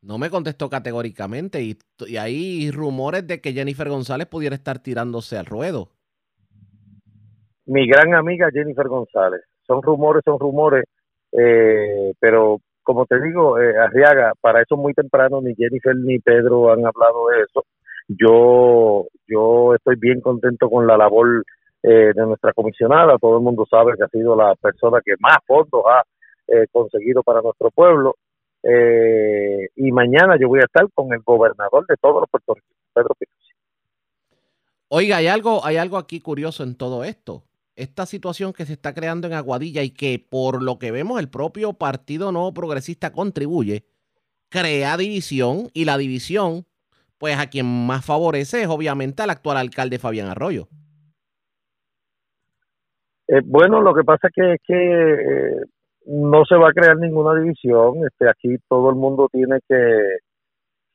No 0.02 0.18
me 0.18 0.30
contestó 0.30 0.68
categóricamente 0.70 1.62
y, 1.62 1.76
y, 2.06 2.16
hay 2.16 2.70
rumores 2.70 3.26
de 3.26 3.40
que 3.40 3.52
Jennifer 3.52 3.88
González 3.88 4.26
pudiera 4.28 4.54
estar 4.54 4.78
tirándose 4.78 5.36
al 5.36 5.46
ruedo. 5.46 5.88
Mi 7.66 7.88
gran 7.88 8.14
amiga 8.14 8.48
Jennifer 8.52 8.86
González. 8.86 9.42
Son 9.66 9.82
rumores, 9.82 10.22
son 10.24 10.38
rumores. 10.38 10.84
Eh, 11.32 12.12
pero 12.20 12.60
como 12.82 13.04
te 13.06 13.20
digo, 13.20 13.58
eh, 13.58 13.76
Arriaga, 13.76 14.32
para 14.40 14.62
eso 14.62 14.76
muy 14.76 14.94
temprano 14.94 15.40
ni 15.42 15.54
Jennifer 15.56 15.96
ni 15.96 16.20
Pedro 16.20 16.72
han 16.72 16.86
hablado 16.86 17.28
de 17.28 17.42
eso. 17.42 17.64
Yo, 18.06 19.06
yo 19.26 19.74
estoy 19.74 19.96
bien 19.96 20.20
contento 20.20 20.70
con 20.70 20.86
la 20.86 20.96
labor 20.96 21.44
eh, 21.82 22.12
de 22.14 22.26
nuestra 22.26 22.52
comisionada. 22.52 23.18
Todo 23.18 23.38
el 23.38 23.42
mundo 23.42 23.66
sabe 23.68 23.94
que 23.96 24.04
ha 24.04 24.08
sido 24.08 24.36
la 24.36 24.54
persona 24.54 25.00
que 25.04 25.14
más 25.18 25.38
fondos 25.46 25.82
ha 25.90 26.04
eh, 26.48 26.66
conseguido 26.70 27.22
para 27.22 27.40
nuestro 27.42 27.70
pueblo. 27.70 28.16
Eh, 28.62 29.68
y 29.76 29.92
mañana 29.92 30.36
yo 30.38 30.48
voy 30.48 30.60
a 30.60 30.64
estar 30.64 30.90
con 30.92 31.12
el 31.12 31.20
gobernador 31.20 31.86
de 31.86 31.96
todos 31.96 32.20
los 32.20 32.30
puertorriqueños, 32.30 32.82
Pedro 32.92 33.14
Pérez. 33.18 33.34
Oiga, 34.88 35.16
hay 35.18 35.26
algo, 35.26 35.64
hay 35.64 35.76
algo 35.76 35.98
aquí 35.98 36.20
curioso 36.20 36.62
en 36.62 36.76
todo 36.76 37.04
esto 37.04 37.44
esta 37.76 38.06
situación 38.06 38.52
que 38.52 38.64
se 38.64 38.72
está 38.72 38.94
creando 38.94 39.26
en 39.26 39.34
Aguadilla 39.34 39.82
y 39.82 39.90
que 39.90 40.18
por 40.18 40.62
lo 40.62 40.78
que 40.78 40.90
vemos 40.90 41.20
el 41.20 41.28
propio 41.28 41.74
Partido 41.74 42.32
Nuevo 42.32 42.52
Progresista 42.54 43.12
contribuye, 43.12 43.84
crea 44.48 44.96
división 44.96 45.68
y 45.74 45.84
la 45.84 45.98
división, 45.98 46.64
pues 47.18 47.38
a 47.38 47.48
quien 47.48 47.66
más 47.66 48.04
favorece 48.04 48.62
es 48.62 48.68
obviamente 48.68 49.22
al 49.22 49.30
actual 49.30 49.58
alcalde 49.58 49.98
Fabián 49.98 50.28
Arroyo. 50.28 50.68
Eh, 53.28 53.42
bueno, 53.44 53.82
lo 53.82 53.94
que 53.94 54.04
pasa 54.04 54.28
es 54.28 54.34
que, 54.34 54.56
que 54.64 54.74
eh, 54.74 55.64
no 56.06 56.44
se 56.44 56.56
va 56.56 56.70
a 56.70 56.72
crear 56.72 56.96
ninguna 56.96 57.38
división. 57.38 58.06
Este, 58.06 58.28
aquí 58.28 58.56
todo 58.68 58.90
el 58.90 58.96
mundo 58.96 59.28
tiene 59.30 59.58
que, 59.68 60.18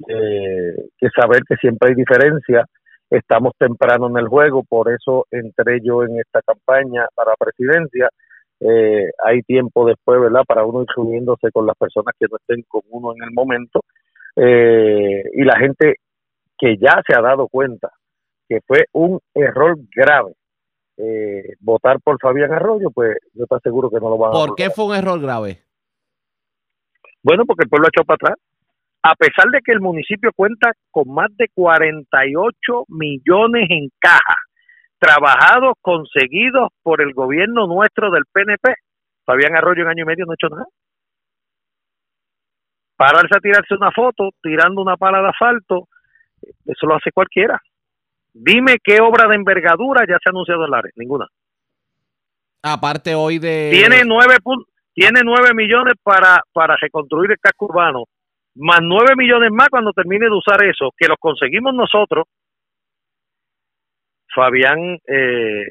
que 0.08 1.10
saber 1.16 1.42
que 1.48 1.56
siempre 1.58 1.90
hay 1.90 1.96
diferencia 1.96 2.66
estamos 3.12 3.54
temprano 3.58 4.08
en 4.08 4.18
el 4.18 4.28
juego, 4.28 4.64
por 4.64 4.92
eso 4.92 5.28
entré 5.32 5.80
yo 5.84 6.04
en 6.04 6.20
esta 6.20 6.42
campaña 6.42 7.06
para 7.14 7.34
presidencia. 7.38 8.10
Eh, 8.60 9.10
hay 9.24 9.42
tiempo 9.42 9.86
después, 9.86 10.22
¿verdad?, 10.22 10.44
para 10.48 10.66
uno 10.66 10.84
ir 10.84 10.88
subiéndose 10.94 11.52
con 11.52 11.66
las 11.66 11.76
personas 11.78 12.16
que 12.18 12.28
no 12.30 12.38
estén 12.38 12.64
con 12.68 12.82
uno 12.90 13.14
en 13.14 13.24
el 13.24 13.32
momento. 13.32 13.82
Eh, 14.36 15.24
y 15.34 15.44
la 15.44 15.60
gente 15.60 15.96
que 16.58 16.78
ya 16.78 17.02
se 17.06 17.14
ha 17.16 17.22
dado 17.22 17.48
cuenta 17.50 17.90
que 18.48 18.60
fue 18.66 18.86
un 18.94 19.20
error 19.34 19.78
grave 19.94 20.34
eh, 21.02 21.56
votar 21.60 22.00
por 22.02 22.18
Fabián 22.22 22.54
Arroyo, 22.54 22.92
pues 22.92 23.18
yo 23.34 23.46
te 23.46 23.56
aseguro 23.56 23.90
que 23.90 24.00
no 24.00 24.10
lo 24.10 24.18
van 24.18 24.30
a 24.30 24.34
¿Por 24.34 24.56
qué 24.56 24.70
fue 24.70 24.86
un 24.86 24.96
error 24.96 25.20
grave? 25.20 25.64
Bueno, 27.24 27.46
porque 27.46 27.64
el 27.64 27.70
pueblo 27.70 27.88
ha 27.88 27.90
echado 27.90 28.06
para 28.06 28.16
atrás 28.16 28.40
a 29.04 29.16
pesar 29.16 29.50
de 29.52 29.62
que 29.62 29.72
el 29.72 29.82
municipio 29.82 30.32
cuenta 30.36 30.74
con 30.92 31.12
más 31.14 31.36
de 31.38 31.48
48 31.54 32.86
millones 32.90 33.68
en 33.70 33.90
caja, 34.00 34.36
trabajados, 35.00 35.74
conseguidos 35.82 36.70
por 36.84 37.02
el 37.02 37.14
gobierno 37.14 37.66
nuestro 37.66 38.12
del 38.12 38.24
PNP, 38.32 38.76
Fabián 39.26 39.56
Arroyo 39.56 39.84
en 39.84 39.90
año 39.90 40.04
y 40.04 40.08
medio 40.08 40.26
no 40.26 40.34
ha 40.34 40.36
hecho 40.36 40.50
nada. 40.50 40.66
Pararse 42.96 43.36
a 43.36 43.42
tirarse 43.42 43.74
una 43.74 43.92
foto, 43.92 44.30
tirando 44.44 44.82
una 44.82 44.98
pala 44.98 45.22
de 45.22 45.30
asfalto, 45.30 45.88
eso 46.66 46.86
lo 46.86 46.96
hace 46.96 47.12
cualquiera. 47.12 47.60
Dime 48.34 48.78
qué 48.84 49.00
obra 49.02 49.28
de 49.28 49.36
envergadura 49.36 50.06
ya 50.08 50.18
se 50.22 50.30
ha 50.30 50.32
anunciado 50.32 50.66
en 50.66 50.72
Lares, 50.72 50.94
ninguna. 50.96 51.28
Aparte 52.64 53.16
hoy 53.16 53.40
de... 53.40 53.70
Tiene 53.72 54.04
nueve, 54.06 54.36
tiene 54.94 55.22
nueve 55.24 55.54
millones 55.54 55.96
para, 56.04 56.42
para 56.54 56.76
reconstruir 56.78 57.32
el 57.32 57.40
casco 57.40 57.66
urbano 57.66 58.06
más 58.56 58.80
nueve 58.82 59.14
millones 59.16 59.52
más 59.52 59.70
cuando 59.70 59.94
termine 59.94 60.26
de 60.26 60.36
usar 60.36 60.64
eso, 60.64 60.92
que 60.98 61.08
los 61.08 61.18
conseguimos 61.20 61.74
nosotros. 61.74 62.26
Fabián, 64.34 64.98
eh, 65.08 65.66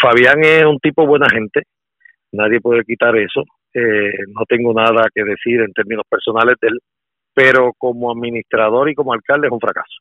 Fabián 0.00 0.42
es 0.42 0.64
un 0.64 0.78
tipo 0.78 1.06
buena 1.06 1.28
gente, 1.28 1.62
nadie 2.32 2.60
puede 2.60 2.84
quitar 2.84 3.16
eso. 3.16 3.42
Eh, 3.74 4.12
no 4.28 4.44
tengo 4.48 4.72
nada 4.72 5.08
que 5.14 5.22
decir 5.24 5.60
en 5.60 5.72
términos 5.72 6.04
personales 6.08 6.56
de 6.60 6.68
él, 6.68 6.78
pero 7.34 7.72
como 7.76 8.10
administrador 8.10 8.88
y 8.90 8.94
como 8.94 9.12
alcalde 9.12 9.48
es 9.48 9.52
un 9.52 9.60
fracaso. 9.60 9.98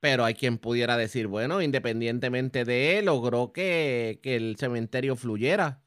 Pero 0.00 0.24
hay 0.24 0.34
quien 0.34 0.58
pudiera 0.58 0.96
decir, 0.96 1.26
bueno, 1.26 1.60
independientemente 1.60 2.64
de 2.64 2.98
él, 2.98 3.06
logró 3.06 3.52
que, 3.52 4.18
que 4.22 4.36
el 4.36 4.56
cementerio 4.56 5.14
fluyera. 5.14 5.80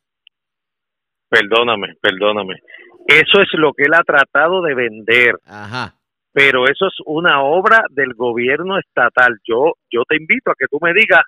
Perdóname, 1.29 1.95
perdóname. 1.99 2.61
Eso 3.07 3.41
es 3.41 3.49
lo 3.53 3.73
que 3.73 3.83
él 3.83 3.93
ha 3.93 4.03
tratado 4.03 4.61
de 4.61 4.75
vender. 4.75 5.35
Ajá. 5.45 5.95
Pero 6.31 6.65
eso 6.65 6.87
es 6.87 6.93
una 7.05 7.43
obra 7.43 7.83
del 7.89 8.13
gobierno 8.13 8.77
estatal. 8.79 9.39
Yo, 9.47 9.73
yo 9.91 10.03
te 10.07 10.15
invito 10.15 10.51
a 10.51 10.55
que 10.57 10.65
tú 10.69 10.77
me 10.81 10.93
digas 10.93 11.21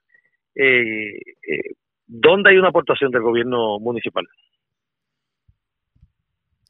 eh, 0.56 1.18
eh, 1.18 1.76
dónde 2.08 2.52
hay 2.52 2.58
una 2.58 2.70
aportación 2.70 3.12
del 3.12 3.22
gobierno 3.22 3.80
municipal. 3.80 4.26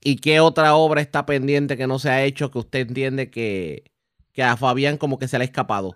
¿Y 0.01 0.17
qué 0.17 0.39
otra 0.39 0.75
obra 0.75 1.01
está 1.01 1.25
pendiente 1.25 1.77
que 1.77 1.87
no 1.87 1.97
se 1.97 2.09
ha 2.09 2.23
hecho 2.23 2.51
que 2.51 2.59
usted 2.59 2.87
entiende 2.87 3.31
que, 3.31 3.85
que 4.33 4.43
a 4.43 4.57
Fabián 4.57 4.97
como 4.97 5.17
que 5.17 5.27
se 5.27 5.37
le 5.37 5.43
ha 5.43 5.45
escapado? 5.45 5.95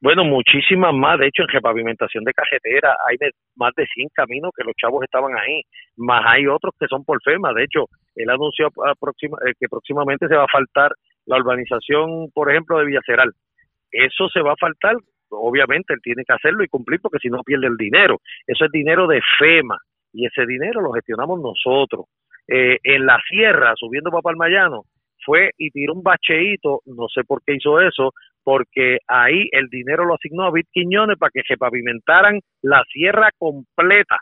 Bueno, 0.00 0.24
muchísimas 0.24 0.92
más. 0.94 1.18
De 1.18 1.28
hecho, 1.28 1.42
en 1.42 1.48
repavimentación 1.48 2.24
de 2.24 2.32
carretera 2.32 2.96
hay 3.08 3.16
más 3.56 3.72
de 3.74 3.86
100 3.86 4.08
caminos 4.14 4.52
que 4.54 4.64
los 4.64 4.74
chavos 4.74 5.02
estaban 5.02 5.32
ahí. 5.36 5.62
Más 5.96 6.22
hay 6.26 6.46
otros 6.46 6.74
que 6.78 6.86
son 6.86 7.04
por 7.04 7.22
FEMA. 7.22 7.52
De 7.54 7.64
hecho, 7.64 7.86
él 8.14 8.28
anunció 8.28 8.68
eh, 8.68 9.52
que 9.58 9.68
próximamente 9.68 10.28
se 10.28 10.36
va 10.36 10.44
a 10.44 10.52
faltar 10.52 10.92
la 11.24 11.38
urbanización, 11.38 12.30
por 12.32 12.50
ejemplo, 12.50 12.78
de 12.78 12.86
Villaceral. 12.86 13.32
Eso 13.90 14.28
se 14.28 14.42
va 14.42 14.52
a 14.52 14.60
faltar, 14.60 14.96
obviamente 15.30 15.94
él 15.94 16.00
tiene 16.02 16.24
que 16.24 16.34
hacerlo 16.34 16.62
y 16.62 16.68
cumplir 16.68 17.00
porque 17.00 17.18
si 17.18 17.28
no 17.28 17.42
pierde 17.42 17.66
el 17.66 17.76
dinero. 17.76 18.18
Eso 18.46 18.66
es 18.66 18.70
dinero 18.70 19.06
de 19.06 19.20
FEMA 19.38 19.78
y 20.12 20.26
ese 20.26 20.46
dinero 20.46 20.82
lo 20.82 20.92
gestionamos 20.92 21.40
nosotros. 21.40 22.06
Eh, 22.48 22.78
en 22.82 23.06
la 23.06 23.18
sierra, 23.28 23.72
subiendo 23.76 24.10
para 24.10 24.22
Palmayano, 24.22 24.82
fue 25.24 25.50
y 25.58 25.70
tiró 25.70 25.94
un 25.94 26.02
bacheíto, 26.02 26.80
no 26.84 27.08
sé 27.08 27.24
por 27.24 27.42
qué 27.44 27.54
hizo 27.54 27.80
eso, 27.80 28.12
porque 28.46 28.98
ahí 29.08 29.48
el 29.50 29.66
dinero 29.70 30.04
lo 30.04 30.14
asignó 30.14 30.44
a 30.44 30.52
Bit 30.52 30.68
Quiñones 30.70 31.18
para 31.18 31.30
que 31.34 31.42
se 31.42 31.56
pavimentaran 31.56 32.38
la 32.62 32.84
sierra 32.92 33.30
completa. 33.36 34.18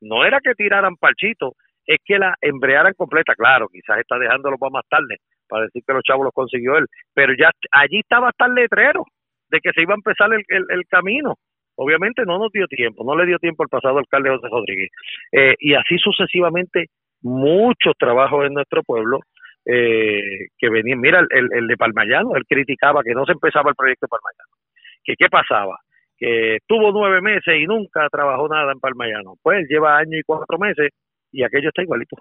No 0.00 0.24
era 0.24 0.38
que 0.40 0.54
tiraran 0.54 0.94
parchito, 0.94 1.54
es 1.84 1.98
que 2.04 2.16
la 2.16 2.36
embrearan 2.40 2.92
completa. 2.96 3.34
Claro, 3.34 3.66
quizás 3.66 3.98
está 3.98 4.20
dejándolo 4.20 4.56
para 4.56 4.70
más 4.70 4.84
tarde, 4.88 5.16
para 5.48 5.64
decir 5.64 5.82
que 5.84 5.94
los 5.94 6.04
chavos 6.04 6.26
los 6.26 6.32
consiguió 6.32 6.76
él, 6.78 6.86
pero 7.12 7.32
ya 7.36 7.50
allí 7.72 7.98
estaba 7.98 8.28
hasta 8.28 8.46
el 8.46 8.54
letrero 8.54 9.02
de 9.48 9.58
que 9.58 9.72
se 9.72 9.82
iba 9.82 9.94
a 9.94 9.96
empezar 9.96 10.30
el, 10.32 10.44
el, 10.48 10.86
camino. 10.88 11.34
Obviamente 11.74 12.22
no 12.24 12.38
nos 12.38 12.52
dio 12.52 12.68
tiempo, 12.68 13.02
no 13.02 13.16
le 13.16 13.26
dio 13.26 13.40
tiempo 13.40 13.64
al 13.64 13.68
pasado 13.68 13.98
alcalde 13.98 14.30
José 14.30 14.46
Rodríguez. 14.48 14.90
Eh, 15.32 15.56
y 15.58 15.74
así 15.74 15.98
sucesivamente 15.98 16.86
muchos 17.20 17.94
trabajos 17.98 18.46
en 18.46 18.54
nuestro 18.54 18.84
pueblo 18.84 19.22
eh, 19.66 20.48
que 20.56 20.70
venían, 20.70 21.00
mira, 21.00 21.20
el, 21.30 21.48
el 21.52 21.66
de 21.66 21.76
Palmayano, 21.76 22.36
él 22.36 22.44
criticaba 22.48 23.02
que 23.02 23.14
no 23.14 23.24
se 23.24 23.32
empezaba 23.32 23.70
el 23.70 23.76
proyecto 23.76 24.06
de 24.06 24.10
Palmayano, 24.10 24.56
que 25.02 25.14
qué 25.18 25.28
pasaba, 25.28 25.76
que 26.16 26.58
tuvo 26.66 26.92
nueve 26.92 27.20
meses 27.20 27.54
y 27.58 27.66
nunca 27.66 28.08
trabajó 28.10 28.48
nada 28.48 28.72
en 28.72 28.80
Palmayano, 28.80 29.34
pues 29.42 29.66
lleva 29.68 29.98
año 29.98 30.16
y 30.16 30.22
cuatro 30.24 30.56
meses 30.58 30.90
y 31.32 31.42
aquello 31.42 31.68
está 31.68 31.82
igualito. 31.82 32.16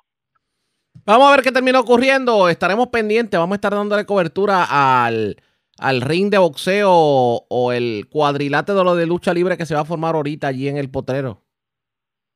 Vamos 1.06 1.28
a 1.28 1.36
ver 1.36 1.44
qué 1.44 1.52
termina 1.52 1.80
ocurriendo, 1.80 2.50
estaremos 2.50 2.88
pendientes, 2.88 3.40
vamos 3.40 3.54
a 3.54 3.58
estar 3.58 3.74
dándole 3.74 4.06
cobertura 4.06 4.66
al, 5.06 5.36
al 5.78 6.02
ring 6.02 6.32
de 6.32 6.40
boxeo 6.40 6.90
o 6.92 7.72
el 7.72 8.08
cuadrilátero 8.10 8.80
de 8.80 8.84
lo 8.84 8.96
de 8.96 9.06
lucha 9.06 9.34
libre 9.34 9.58
que 9.58 9.66
se 9.66 9.76
va 9.76 9.82
a 9.82 9.86
formar 9.86 10.16
ahorita 10.16 10.48
allí 10.48 10.68
en 10.68 10.78
el 10.78 10.90
potrero. 10.90 11.44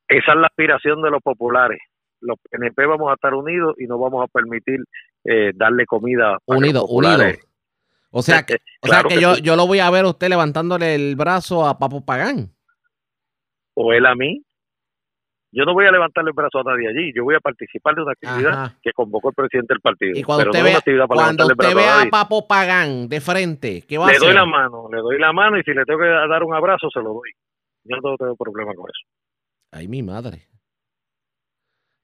Esa 0.07 0.34
es 0.34 0.38
la 0.38 0.48
aspiración 0.48 1.02
de 1.02 1.10
los 1.10 1.22
populares 1.22 1.80
los 2.22 2.38
PNP 2.50 2.86
vamos 2.86 3.10
a 3.12 3.14
estar 3.14 3.34
unidos 3.34 3.76
y 3.78 3.86
no 3.86 3.98
vamos 3.98 4.24
a 4.24 4.28
permitir 4.28 4.80
eh, 5.24 5.52
darle 5.56 5.86
comida. 5.86 6.38
Unido, 6.46 6.86
unido. 6.86 7.24
O 8.12 8.22
sea 8.22 8.44
que, 8.44 8.58
o 8.82 8.88
sea 8.88 9.04
que, 9.04 9.22
yo, 9.22 9.38
yo 9.38 9.56
lo 9.56 9.68
voy 9.68 9.80
a 9.80 9.90
ver 9.91 10.06
a 10.06 10.10
usted 10.10 10.30
levantándole 10.30 10.96
el 10.96 11.16
brazo 11.16 11.68
a 11.68 11.78
Papo 11.78 12.04
Pagán. 12.04 12.50
O 13.76 13.94
él 13.94 14.06
a 14.06 14.16
mí. 14.16 14.44
Yo 15.52 15.66
no 15.66 15.74
voy 15.74 15.86
a 15.86 15.91
levantarle 15.91 16.30
el 16.30 16.36
brazo 16.36 16.60
a 16.60 16.64
nadie 16.64 16.90
allí. 16.90 17.12
Yo 17.16 17.24
voy 17.24 17.34
a 17.34 17.40
participar 17.40 17.96
de 17.96 18.04
una 18.04 18.12
actividad 18.12 18.74
que 18.84 18.91
convocó 18.94 19.30
el 19.30 19.36
presidente 19.36 19.74
del 19.74 19.82
partido. 19.82 20.12
Y 20.16 20.24
cuando 20.24 20.50
usted, 20.50 20.64
vea, 20.64 21.08
cuando 21.08 21.48
usted 21.48 21.76
vea 21.76 22.02
a, 22.02 22.06
Papo 22.06 22.48
Pagán 22.48 23.08
de 23.10 23.20
frente, 23.20 23.84
¿qué 23.88 23.98
va 23.98 24.08
le 24.08 24.14
a 24.14 24.18
hacer? 24.18 24.28
Le 24.28 24.34
doy 24.34 24.36
la 24.36 24.46
mano, 24.46 24.90
le 24.91 25.00
doy 25.00 25.20
la 25.20 25.34
mano 25.34 25.58
y 25.58 25.64
si 25.64 25.74
le 25.74 25.86
tengo 25.86 26.00
que 26.00 26.08
dar 26.08 26.44
un 26.44 26.54
abrazo, 26.54 26.90
se 26.94 27.00
lo 27.00 27.14
doy. 27.14 27.32
Yo 27.84 27.98
no 27.98 28.16
tengo 28.16 28.36
problema 28.36 28.76
con 28.76 28.86
eso. 28.90 29.08
Ay, 29.72 29.88
mi 29.88 30.04
madre. 30.04 30.49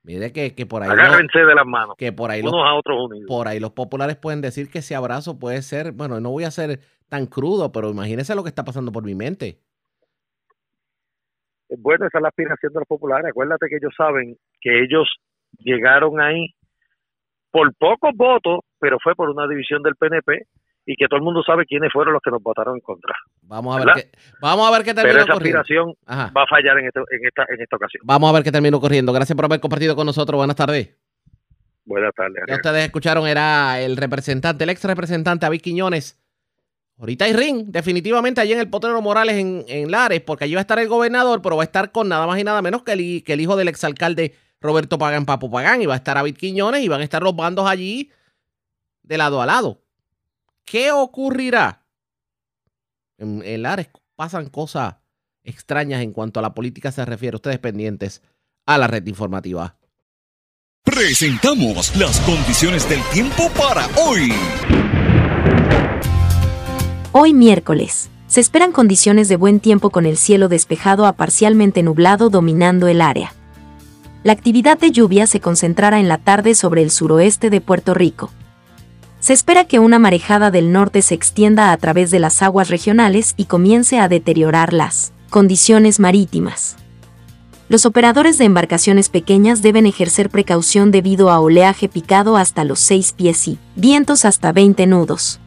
Mire 0.06 0.32
que, 0.32 0.53
que 0.53 0.68
por 0.68 0.84
ahí. 0.84 0.90
Agárrense 0.90 1.40
de 1.40 1.56
las 1.56 1.65
manos. 1.65 1.95
Que 1.98 2.14
por 2.14 2.30
ahí 2.30 2.41
unos 2.41 2.53
los, 2.53 2.65
a 2.65 2.76
otros 2.76 2.98
unidos. 3.10 3.27
Por 3.27 3.48
ahí 3.48 3.60
los 3.60 3.72
populares 3.72 4.15
pueden 4.15 4.40
decir 4.40 4.69
que 4.69 4.80
ese 4.80 4.95
abrazo 4.95 5.40
puede 5.40 5.64
ser. 5.64 5.94
Bueno, 5.94 6.19
no 6.19 6.30
voy 6.30 6.44
a 6.44 6.52
ser 6.52 6.80
tan 7.10 7.26
crudo, 7.26 7.72
pero 7.72 7.90
imagínese 7.90 8.36
lo 8.36 8.44
que 8.44 8.49
está 8.49 8.64
pasando 8.64 8.91
por 8.91 9.03
mi 9.03 9.15
mente. 9.15 9.57
Bueno, 11.80 12.06
esa 12.06 12.19
es 12.19 12.22
la 12.22 12.30
aspiración 12.30 12.72
de 12.73 12.80
los 12.80 12.88
populares. 12.88 13.32
Acuérdate 13.32 13.68
que 13.68 13.77
ellos 13.77 13.94
saben 13.98 14.38
que 14.61 14.84
ellos 14.84 15.10
llegaron 15.57 16.22
ahí 16.22 16.53
por 17.49 17.73
pocos 17.73 18.11
votos, 18.15 18.60
pero 18.80 18.98
fue 19.03 19.15
por 19.15 19.30
una 19.30 19.48
división 19.48 19.82
del 19.82 19.95
PNP 19.95 20.45
y 20.86 20.95
que 20.95 21.07
todo 21.07 21.18
el 21.18 21.24
mundo 21.24 21.41
sabe 21.44 21.66
quiénes 21.66 21.91
fueron 21.91 22.14
los 22.14 22.22
que 22.22 22.30
nos 22.30 22.41
votaron 22.41 22.76
en 22.76 22.82
contra. 22.82 23.14
Vamos 23.41 23.76
a 23.76 23.86
ver 23.86 23.95
qué, 23.95 24.12
vamos 24.40 24.68
a 24.68 24.72
ver 24.72 24.84
qué 24.84 24.94
termina 24.94 25.14
Pero 25.14 25.24
esa 25.24 25.34
aspiración 25.34 25.94
va 26.07 26.44
a 26.44 26.48
fallar 26.48 26.78
en, 26.78 26.86
en, 26.86 27.26
esta, 27.26 27.45
en 27.49 27.62
esta 27.62 27.76
ocasión. 27.76 28.02
Vamos 28.06 28.30
a 28.30 28.34
ver 28.34 28.44
qué 28.44 28.52
termina 28.52 28.78
ocurriendo. 28.78 29.12
Gracias 29.12 29.36
por 29.36 29.45
haber 29.45 29.60
compartido 29.60 29.95
con 29.95 30.06
nosotros. 30.06 30.38
Buenas 30.38 30.56
tardes. 30.56 30.95
Buenas 31.86 32.14
tardes. 32.16 32.44
Ya 32.48 32.56
ustedes 32.56 32.86
escucharon, 32.86 33.28
era 33.28 33.80
el 33.80 33.98
representante, 33.98 34.64
el 34.64 34.70
ex 34.72 34.84
representante 34.84 35.45
David 35.45 35.62
Quiñones. 35.62 36.22
Ahorita 36.98 37.26
hay 37.26 37.34
ring, 37.34 37.66
definitivamente 37.68 38.40
allí 38.40 38.53
en 38.53 38.60
el 38.60 38.70
Potrero 38.70 39.02
Morales 39.02 39.36
en, 39.36 39.66
en, 39.68 39.91
Lares, 39.91 40.22
porque 40.22 40.45
allí 40.45 40.56
va 40.56 40.62
a 40.62 40.62
estar 40.62 40.80
el 40.80 40.88
gobernador, 40.88 41.41
pero 41.41 41.57
va 41.57 41.64
a 41.64 41.66
estar 41.66 41.91
con 41.91 42.07
nada 42.07 42.26
más 42.26 42.40
y 42.40 42.44
nada 42.44 42.62
menos 42.62 42.84
que 42.84 42.94
el, 42.94 43.24
que 43.24 43.34
el 43.34 43.41
hijo 43.41 43.57
del 43.57 43.68
exalcalde 43.68 44.34
Roberto 44.62 44.98
Pagán 44.98 45.26
Papo 45.26 45.52
Pagán, 45.52 45.82
y 45.82 45.86
va 45.86 45.94
a 45.94 45.98
estar 45.98 46.16
David 46.16 46.38
Quiñones 46.38 46.82
y 46.82 46.88
van 46.88 47.02
a 47.02 47.03
estar 47.03 47.22
los 47.22 47.36
bandos 47.36 47.70
allí 47.70 48.12
de 49.03 49.18
lado 49.18 49.41
a 49.41 49.45
lado. 49.45 49.85
¿Qué 50.66 50.92
ocurrirá? 50.92 51.86
En, 53.18 53.44
el 53.46 53.62
Lares 53.62 53.90
pasan 54.16 54.50
cosas 54.50 54.96
extrañas 55.44 56.02
en 56.02 56.12
cuanto 56.12 56.40
a 56.40 56.44
la 56.44 56.56
política 56.56 56.92
se 56.92 57.06
refiere. 57.06 57.36
Ustedes 57.36 57.60
pendientes 57.60 58.24
a 58.66 58.80
la 58.80 58.88
red 58.88 59.06
informativa. 59.06 59.78
Presentamos 60.84 61.96
las 61.96 62.20
condiciones 62.22 62.90
del 62.90 63.02
tiempo 63.14 63.50
para 63.58 63.88
hoy. 63.98 64.34
Hoy 67.12 67.34
miércoles. 67.34 68.10
Se 68.28 68.42
esperan 68.42 68.72
condiciones 68.72 69.30
de 69.30 69.36
buen 69.36 69.60
tiempo 69.60 69.92
con 69.92 70.08
el 70.08 70.18
cielo 70.18 70.50
despejado 70.50 71.06
a 71.06 71.14
parcialmente 71.14 71.84
nublado 71.84 72.30
dominando 72.32 72.88
el 72.88 73.02
área. 73.02 73.34
La 74.24 74.34
actividad 74.34 74.80
de 74.80 74.92
lluvia 74.92 75.28
se 75.28 75.40
concentrará 75.40 76.00
en 76.00 76.08
la 76.08 76.18
tarde 76.18 76.56
sobre 76.56 76.82
el 76.82 76.90
suroeste 76.90 77.52
de 77.52 77.62
Puerto 77.62 77.94
Rico. 77.94 78.32
Se 79.26 79.34
espera 79.34 79.65
que 79.65 79.80
una 79.80 79.97
marejada 79.97 80.52
del 80.52 80.72
norte 80.72 81.02
se 81.02 81.15
extienda 81.15 81.72
a 81.72 81.77
través 81.77 82.11
de 82.11 82.19
las 82.19 82.43
aguas 82.43 82.69
regionales 82.69 83.34
y 83.38 83.45
comience 83.45 83.97
a 83.97 84.07
deteriorar 84.07 84.72
las 84.72 85.14
condiciones 85.31 85.99
marítimas. 85.99 86.76
Los 87.68 87.88
operadores 87.88 88.38
de 88.38 88.45
embarcaciones 88.45 89.10
pequeñas 89.10 89.64
deben 89.64 89.88
ejercer 89.88 90.30
precaución 90.30 90.91
debido 90.91 91.31
a 91.31 91.39
oleaje 91.39 91.89
picado 91.89 92.38
hasta 92.38 92.64
los 92.64 92.80
6 92.81 93.14
pies 93.14 93.47
y 93.47 93.57
vientos 93.76 94.26
hasta 94.26 94.52
20 94.52 94.85
nudos. 94.85 95.39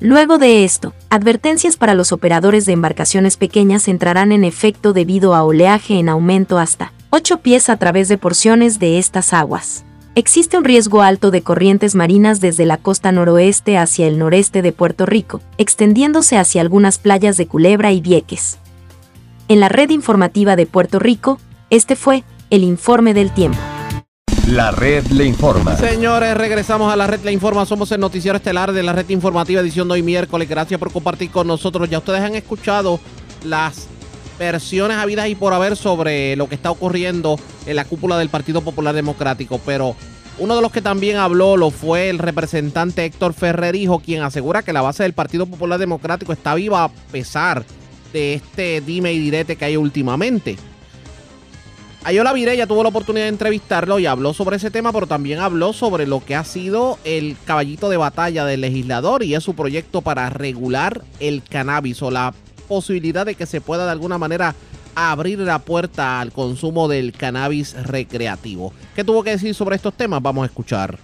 Luego 0.00 0.38
de 0.38 0.64
esto, 0.64 0.94
advertencias 1.10 1.76
para 1.76 1.92
los 1.92 2.12
operadores 2.12 2.64
de 2.64 2.72
embarcaciones 2.72 3.36
pequeñas 3.36 3.88
entrarán 3.88 4.32
en 4.32 4.42
efecto 4.42 4.94
debido 4.94 5.34
a 5.34 5.42
oleaje 5.42 5.98
en 5.98 6.08
aumento 6.08 6.56
hasta 6.56 6.94
8 7.10 7.40
pies 7.40 7.68
a 7.68 7.76
través 7.76 8.08
de 8.08 8.16
porciones 8.16 8.78
de 8.78 8.96
estas 8.96 9.34
aguas 9.34 9.84
existe 10.16 10.56
un 10.56 10.64
riesgo 10.64 11.02
alto 11.02 11.30
de 11.30 11.42
corrientes 11.42 11.94
marinas 11.94 12.40
desde 12.40 12.64
la 12.64 12.78
costa 12.78 13.12
noroeste 13.12 13.76
hacia 13.76 14.08
el 14.08 14.18
noreste 14.18 14.62
de 14.62 14.72
Puerto 14.72 15.04
Rico, 15.04 15.42
extendiéndose 15.58 16.38
hacia 16.38 16.62
algunas 16.62 16.98
playas 16.98 17.36
de 17.36 17.46
Culebra 17.46 17.92
y 17.92 18.00
Vieques. 18.00 18.58
En 19.48 19.60
la 19.60 19.68
red 19.68 19.90
informativa 19.90 20.56
de 20.56 20.66
Puerto 20.66 20.98
Rico, 20.98 21.38
este 21.68 21.96
fue 21.96 22.24
el 22.48 22.64
informe 22.64 23.12
del 23.12 23.30
tiempo. 23.30 23.58
La 24.48 24.70
red 24.70 25.04
le 25.08 25.26
informa. 25.26 25.76
Señores, 25.76 26.34
regresamos 26.34 26.90
a 26.90 26.96
la 26.96 27.06
red 27.06 27.20
le 27.22 27.32
informa. 27.32 27.66
Somos 27.66 27.92
el 27.92 28.00
noticiero 28.00 28.36
estelar 28.36 28.72
de 28.72 28.82
la 28.82 28.92
red 28.92 29.08
informativa 29.10 29.60
edición 29.60 29.86
de 29.88 29.94
hoy 29.94 30.02
miércoles. 30.02 30.48
Gracias 30.48 30.80
por 30.80 30.92
compartir 30.92 31.30
con 31.30 31.46
nosotros. 31.46 31.90
Ya 31.90 31.98
ustedes 31.98 32.20
han 32.20 32.36
escuchado 32.36 33.00
las 33.44 33.88
versiones 34.38 34.96
habidas 34.96 35.28
y 35.28 35.34
por 35.34 35.52
haber 35.52 35.76
sobre 35.76 36.36
lo 36.36 36.48
que 36.48 36.54
está 36.54 36.70
ocurriendo 36.70 37.38
en 37.66 37.76
la 37.76 37.84
cúpula 37.84 38.18
del 38.18 38.28
Partido 38.28 38.60
Popular 38.60 38.94
Democrático, 38.94 39.60
pero 39.64 39.96
uno 40.38 40.54
de 40.54 40.62
los 40.62 40.70
que 40.70 40.82
también 40.82 41.16
habló 41.16 41.56
lo 41.56 41.70
fue 41.70 42.10
el 42.10 42.18
representante 42.18 43.04
Héctor 43.04 43.32
Ferrerijo, 43.32 44.00
quien 44.00 44.22
asegura 44.22 44.62
que 44.62 44.72
la 44.72 44.82
base 44.82 45.02
del 45.02 45.14
Partido 45.14 45.46
Popular 45.46 45.78
Democrático 45.78 46.32
está 46.32 46.54
viva 46.54 46.84
a 46.84 46.88
pesar 47.10 47.64
de 48.12 48.34
este 48.34 48.82
dime 48.82 49.12
y 49.12 49.18
direte 49.18 49.56
que 49.56 49.64
hay 49.64 49.76
últimamente. 49.76 50.56
Ayola 52.04 52.32
Virella 52.32 52.68
tuvo 52.68 52.84
la 52.84 52.90
oportunidad 52.90 53.24
de 53.24 53.30
entrevistarlo 53.30 53.98
y 53.98 54.06
habló 54.06 54.32
sobre 54.32 54.58
ese 54.58 54.70
tema, 54.70 54.92
pero 54.92 55.08
también 55.08 55.40
habló 55.40 55.72
sobre 55.72 56.06
lo 56.06 56.24
que 56.24 56.36
ha 56.36 56.44
sido 56.44 57.00
el 57.02 57.36
caballito 57.44 57.88
de 57.88 57.96
batalla 57.96 58.44
del 58.44 58.60
legislador 58.60 59.24
y 59.24 59.34
es 59.34 59.42
su 59.42 59.54
proyecto 59.54 60.02
para 60.02 60.30
regular 60.30 61.02
el 61.18 61.42
cannabis 61.42 62.00
o 62.02 62.12
la 62.12 62.32
posibilidad 62.66 63.24
de 63.24 63.34
que 63.34 63.46
se 63.46 63.60
pueda 63.60 63.86
de 63.86 63.92
alguna 63.92 64.18
manera 64.18 64.54
abrir 64.94 65.38
la 65.38 65.58
puerta 65.60 66.20
al 66.20 66.32
consumo 66.32 66.88
del 66.88 67.12
cannabis 67.12 67.74
recreativo. 67.86 68.72
¿Qué 68.94 69.04
tuvo 69.04 69.22
que 69.22 69.30
decir 69.30 69.54
sobre 69.54 69.76
estos 69.76 69.94
temas? 69.94 70.22
Vamos 70.22 70.42
a 70.42 70.46
escuchar. 70.46 70.98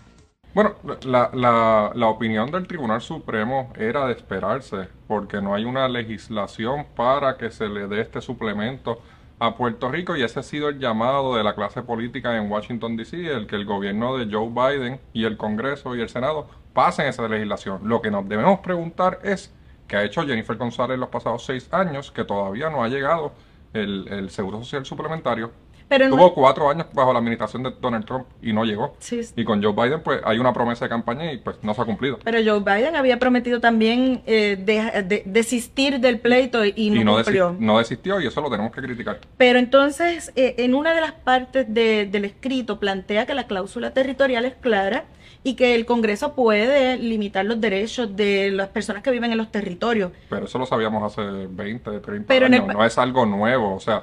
Bueno, 0.55 0.75
la, 1.05 2.09
opinión 2.09 2.51
del 2.51 2.67
Tribunal 2.67 3.01
Supremo 3.01 3.73
era 3.75 4.07
de 4.07 4.13
esperarse, 4.13 4.89
porque 5.09 5.41
no 5.41 5.55
hay 5.55 5.65
una 5.65 5.89
legislación 5.89 6.87
para 6.95 7.39
que 7.39 7.51
se 7.51 7.69
le 7.69 7.87
dé 7.87 8.03
este 8.03 8.21
suplemento 8.21 9.01
a 9.39 9.57
Puerto 9.57 9.91
Rico 9.91 10.15
y 10.15 10.23
ese 10.23 10.41
ha 10.41 10.43
sido 10.43 10.69
el 10.69 10.79
llamado 10.79 11.37
de 11.37 11.43
la 11.43 11.55
clase 11.55 11.83
política 11.83 12.37
en 12.37 12.51
Washington, 12.51 12.97
D.C., 12.97 13.33
el 13.33 13.47
que 13.47 13.57
el 13.57 13.65
gobierno 13.65 14.17
de 14.19 14.31
Joe 14.31 14.51
Biden 14.51 15.01
y 15.15 15.25
el 15.25 15.39
Congreso 15.39 15.97
y 15.97 16.03
el 16.03 16.11
Senado 16.11 16.49
pasen 16.75 17.07
esa 17.07 17.27
legislación. 17.29 17.81
Lo 17.89 18.03
que 18.03 18.11
nos 18.11 18.29
debemos 18.29 18.61
preguntar 18.61 19.21
es 19.25 19.55
que 19.93 19.99
ha 19.99 20.05
hecho 20.05 20.27
Jennifer 20.27 20.57
González 20.57 20.95
en 20.95 21.01
los 21.01 21.11
pasados 21.11 21.45
seis 21.45 21.69
años, 21.71 22.11
que 22.11 22.25
todavía 22.25 22.71
no 22.71 22.83
ha 22.83 22.89
llegado 22.89 23.35
el, 23.75 24.31
Seguro 24.31 24.59
Social 24.61 24.87
Suplementario. 24.87 25.51
Pero 25.87 26.09
Tuvo 26.09 26.33
cuatro 26.33 26.71
años 26.71 26.87
bajo 26.95 27.13
la 27.13 27.19
administración 27.19 27.63
de 27.63 27.75
Donald 27.79 28.07
Trump 28.07 28.25
y 28.41 28.55
no 28.55 28.65
llegó. 28.65 28.97
Y 29.37 29.45
con 29.45 29.63
Joe 29.63 29.75
Biden, 29.75 30.03
pues 30.03 30.23
hay 30.25 30.39
una 30.39 30.55
promesa 30.55 30.87
de 30.87 30.89
campaña 30.89 31.31
y 31.31 31.37
pues 31.37 31.57
no 31.61 31.75
se 31.75 31.83
ha 31.83 31.85
cumplido. 31.85 32.19
Pero 32.25 32.39
Joe 32.43 32.61
Biden 32.61 32.97
había 32.97 33.19
prometido 33.19 33.61
también 33.61 34.23
eh, 34.25 34.57
de, 34.59 35.25
desistir 35.27 36.01
del 36.01 36.21
pleito 36.21 36.65
y, 36.65 36.89
no, 36.89 37.17
cumplió. 37.17 37.55
no 37.59 37.77
desistió 37.77 38.19
y 38.19 38.27
eso 38.27 38.41
lo 38.41 38.49
tenemos 38.49 38.73
que 38.73 38.81
criticar. 38.81 39.21
Pero 39.37 39.59
entonces, 39.59 40.33
eh, 40.37 40.55
en 40.57 40.75
una 40.75 40.95
de 40.95 41.03
las 41.03 41.13
partes 41.13 41.67
del 41.69 42.25
escrito 42.25 42.81
plantea 42.81 43.27
que 43.27 43.35
la 43.35 43.47
cláusula 43.47 43.93
territorial 43.93 44.47
es 44.47 44.55
clara 44.55 45.05
y 45.45 45.55
que 45.55 45.75
el 45.75 45.87
Congreso 45.87 46.35
puede 46.35 46.99
limitar 46.99 47.45
los 47.45 47.61
derechos 47.61 48.15
de 48.15 48.51
las 48.51 48.69
personas 48.69 49.03
que 49.03 49.11
viven 49.11 49.33
en 49.33 49.39
los 49.39 49.51
territorios. 49.51 50.13
Pero 50.29 50.47
eso 50.47 50.59
lo 50.59 50.67
sabíamos 50.67 51.03
hace 51.03 51.23
20, 51.49 52.01
30 52.01 52.35
años, 52.35 52.67
no 52.69 52.85
es 52.85 52.99
algo 52.99 53.27
nuevo, 53.27 53.75
o 53.75 53.81
sea, 53.81 54.03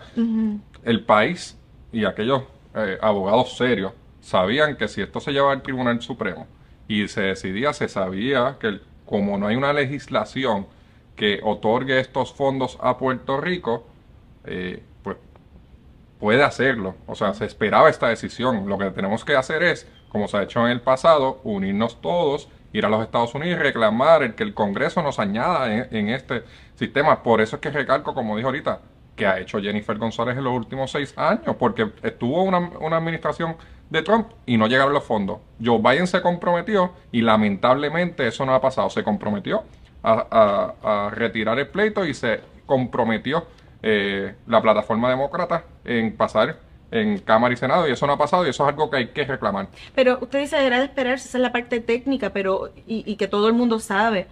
el 0.84 1.04
país 1.06 1.58
y 1.92 2.06
aquellos 2.06 2.44
eh, 2.76 2.98
abogados 3.02 3.58
serios 3.58 3.94
sabían 4.22 4.76
que 4.76 4.88
si 4.88 5.02
esto 5.02 5.20
se 5.20 5.32
llevaba 5.32 5.54
al 5.54 5.62
Tribunal 5.62 6.02
Supremo 6.02 6.46
y 6.88 7.08
se 7.08 7.22
decidía, 7.22 7.74
se 7.74 7.88
sabía 7.88 8.58
que 8.60 8.80
como 9.06 9.38
no 9.38 9.48
hay 9.48 9.56
una 9.56 9.74
legislación 9.74 10.68
que 11.16 11.40
otorgue 11.44 12.00
estos 12.00 12.34
fondos 12.34 12.78
a 12.82 12.98
Puerto 12.98 13.42
Rico, 13.42 13.86
eh, 14.46 14.84
pues 15.04 15.18
puede 16.20 16.44
hacerlo. 16.44 16.96
O 17.08 17.16
sea, 17.16 17.34
se 17.34 17.46
esperaba 17.46 17.90
esta 17.90 18.08
decisión. 18.08 18.70
Lo 18.70 18.78
que 18.78 18.90
tenemos 18.92 19.26
que 19.26 19.36
hacer 19.36 19.64
es 19.64 19.88
como 20.10 20.28
se 20.28 20.38
ha 20.38 20.44
hecho 20.44 20.66
en 20.66 20.72
el 20.72 20.82
pasado, 20.82 21.40
unirnos 21.44 22.02
todos, 22.02 22.50
ir 22.74 22.86
a 22.86 22.90
los 22.90 23.02
Estados 23.02 23.34
Unidos 23.36 23.60
y 23.60 23.64
reclamar 23.64 24.24
el 24.24 24.36
que 24.36 24.44
el 24.44 24.54
Congreso 24.54 25.02
nos 25.02 25.20
añada 25.20 25.88
en, 25.90 26.10
este 26.10 26.44
sistema. 26.76 27.24
Por 27.24 27.42
eso 27.42 27.56
es 27.56 27.62
que 27.62 27.72
recalco, 27.72 28.14
como 28.14 28.36
dijo 28.36 28.50
ahorita, 28.50 28.80
que 29.16 29.26
ha 29.26 29.40
hecho 29.40 29.60
Jennifer 29.60 29.98
González 29.98 30.38
en 30.38 30.44
los 30.44 30.54
últimos 30.54 30.92
seis 30.92 31.14
años, 31.18 31.56
porque 31.58 31.92
estuvo 32.04 32.44
una, 32.44 32.98
administración 32.98 33.56
de 33.90 34.02
Trump 34.02 34.30
y 34.46 34.58
no 34.58 34.68
llegaron 34.68 34.94
los 34.94 35.04
fondos. 35.04 35.40
Joe 35.64 35.80
Biden 35.80 36.08
se 36.08 36.22
comprometió 36.22 36.94
y 37.12 37.22
lamentablemente 37.22 38.28
eso 38.28 38.46
no 38.46 38.54
ha 38.54 38.62
pasado. 38.62 38.90
Se 38.90 39.04
comprometió 39.04 39.64
a, 40.04 41.12
retirar 41.14 41.60
el 41.60 41.68
pleito 41.68 42.06
y 42.06 42.14
se 42.14 42.42
comprometió 42.66 43.46
eh, 43.82 44.36
la 44.46 44.62
plataforma 44.62 45.10
demócrata 45.10 45.64
en 45.86 46.16
pasar 46.16 46.58
en 46.92 47.20
Cámara 47.20 47.54
y 47.54 47.58
Senado 47.58 47.88
y 47.88 47.92
eso 47.92 48.08
no 48.08 48.14
ha 48.14 48.18
pasado 48.18 48.46
y 48.46 48.50
eso 48.50 48.64
es 48.64 48.70
algo 48.70 48.90
que 48.90 48.98
hay 48.98 49.08
que 49.08 49.24
reclamar. 49.26 49.68
Pero 49.96 50.20
usted 50.22 50.40
dice, 50.40 50.66
era 50.66 50.80
de 50.80 50.86
esperarse, 50.86 51.28
esa 51.28 51.38
es 51.38 51.42
la 51.42 51.52
parte 51.52 51.80
técnica 51.80 52.32
pero 52.32 52.72
y, 52.88 53.16
que 53.16 53.28
todo 53.28 53.48
el 53.48 53.54
mundo 53.54 53.80
sabe. 53.80 54.28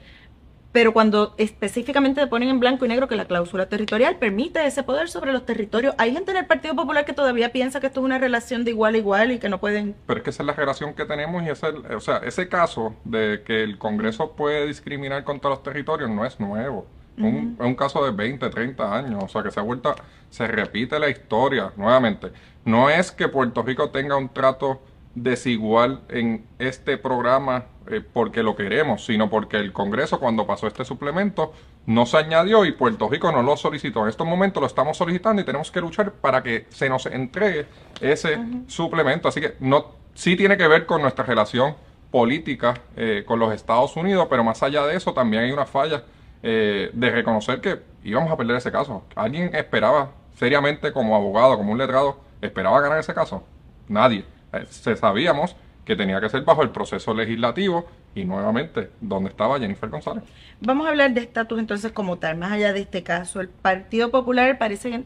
Pero 0.72 0.94
cuando 0.94 1.34
específicamente 1.38 2.28
ponen 2.28 2.50
en 2.50 2.60
blanco 2.60 2.86
y 2.86 2.90
negro 2.90 3.08
que 3.08 3.16
la 3.16 3.26
cláusula 3.26 3.68
territorial 3.68 4.18
permite 4.18 4.64
ese 4.66 4.84
poder 4.84 5.10
sobre 5.10 5.32
los 5.32 5.46
territorios, 5.46 5.96
hay 5.98 6.14
gente 6.14 6.32
en 6.32 6.38
el 6.38 6.46
Partido 6.46 6.76
Popular 6.76 7.04
que 7.06 7.14
todavía 7.14 7.52
piensa 7.52 7.80
que 7.80 7.88
esto 7.88 8.02
es 8.02 8.06
una 8.06 8.20
relación 8.20 8.64
de 8.64 8.72
igual 8.72 8.94
a 8.94 8.98
igual 8.98 9.32
y 9.32 9.40
que 9.40 9.50
no 9.50 9.60
pueden... 9.60 9.96
Pero 10.06 10.20
es 10.20 10.24
que 10.24 10.30
esa 10.30 10.44
es 10.44 10.48
la 10.48 10.54
relación 10.54 10.94
que 10.94 11.06
tenemos 11.06 11.42
y 11.44 11.50
ese, 11.50 11.68
o 11.68 12.00
sea, 12.00 12.18
ese 12.18 12.48
caso 12.48 12.96
de 13.06 13.42
que 13.44 13.64
el 13.64 13.80
Congreso 13.80 14.34
puede 14.34 14.68
discriminar 14.68 15.24
contra 15.24 15.50
los 15.50 15.64
territorios 15.64 16.12
no 16.12 16.26
es 16.26 16.40
nuevo 16.40 16.86
un, 17.18 17.58
es 17.60 17.66
un 17.66 17.76
caso 17.76 18.04
de 18.06 18.12
20, 18.12 18.50
30 18.50 18.96
años, 18.96 19.24
o 19.24 19.28
sea 19.28 19.44
que 19.44 19.52
se 19.52 19.60
ha 19.60 19.64
vuelto, 19.64 19.96
se 20.30 20.48
repite 20.48 21.00
la 21.00 21.10
historia 21.10 21.72
nuevamente. 21.78 22.32
No 22.66 22.90
es 22.90 23.12
que 23.12 23.28
Puerto 23.28 23.64
Rico 23.64 23.90
tenga 23.90 24.18
un 24.18 24.30
trato 24.30 24.82
desigual 25.16 26.02
en 26.10 26.46
este 26.60 26.98
programa 26.98 27.66
eh, 27.90 28.02
porque 28.02 28.44
lo 28.44 28.56
queremos, 28.56 29.06
sino 29.06 29.30
porque 29.30 29.58
el 29.58 29.74
Congreso 29.74 30.20
cuando 30.20 30.46
pasó 30.46 30.68
este 30.68 30.86
suplemento 30.86 31.54
no 31.88 32.06
se 32.06 32.18
añadió 32.18 32.66
y 32.66 32.74
Puerto 32.74 33.10
Rico 33.10 33.32
no 33.32 33.42
lo 33.42 33.58
solicitó. 33.58 34.04
En 34.04 34.10
estos 34.10 34.28
momentos 34.28 34.62
lo 34.62 34.68
estamos 34.68 34.98
solicitando 34.98 35.42
y 35.42 35.46
tenemos 35.46 35.72
que 35.72 35.82
luchar 35.82 36.12
para 36.12 36.44
que 36.44 36.68
se 36.70 36.90
nos 36.90 37.06
entregue 37.06 37.66
ese 38.02 38.38
suplemento. 38.68 39.30
Así 39.30 39.40
que 39.42 39.56
no, 39.60 39.96
sí 40.14 40.36
tiene 40.36 40.58
que 40.58 40.68
ver 40.68 40.86
con 40.86 41.02
nuestra 41.02 41.24
relación 41.24 41.76
política 42.12 42.76
eh, 42.96 43.24
con 43.26 43.40
los 43.40 43.54
Estados 43.54 43.96
Unidos, 43.96 44.28
pero 44.30 44.44
más 44.44 44.62
allá 44.64 44.86
de 44.86 44.96
eso 44.96 45.14
también 45.14 45.44
hay 45.44 45.52
una 45.52 45.66
falla 45.66 46.04
eh, 46.44 46.90
de 46.94 47.10
reconocer 47.10 47.62
que 47.62 47.80
íbamos 48.04 48.32
a 48.32 48.38
perder 48.38 48.58
ese 48.58 48.72
caso. 48.72 49.04
¿Alguien 49.16 49.54
esperaba 49.56 50.12
seriamente 50.36 50.92
como 50.92 51.16
abogado, 51.16 51.58
como 51.58 51.72
un 51.72 51.78
letrado, 51.78 52.20
esperaba 52.42 52.80
ganar 52.82 53.00
ese 53.00 53.14
caso? 53.14 53.44
Nadie. 53.88 54.24
Eh, 54.54 54.66
se 54.70 54.96
sabíamos 54.96 55.56
que 55.86 55.96
tenía 55.96 56.20
que 56.20 56.30
ser 56.30 56.42
bajo 56.42 56.64
el 56.64 56.70
proceso 56.70 57.14
legislativo 57.14 57.88
y 58.14 58.26
nuevamente, 58.26 58.90
¿dónde 59.00 59.30
estaba 59.30 59.60
Jennifer 59.60 59.90
González? 59.90 60.24
Vamos 60.60 60.86
a 60.86 60.90
hablar 60.90 61.14
de 61.14 61.22
estatus 61.22 61.60
entonces 61.60 61.92
como 61.92 62.18
tal, 62.18 62.38
más 62.38 62.52
allá 62.52 62.74
de 62.74 62.82
este 62.82 63.04
caso. 63.04 63.42
El 63.42 63.48
Partido 63.48 64.12
Popular 64.12 64.58
parece 64.58 65.04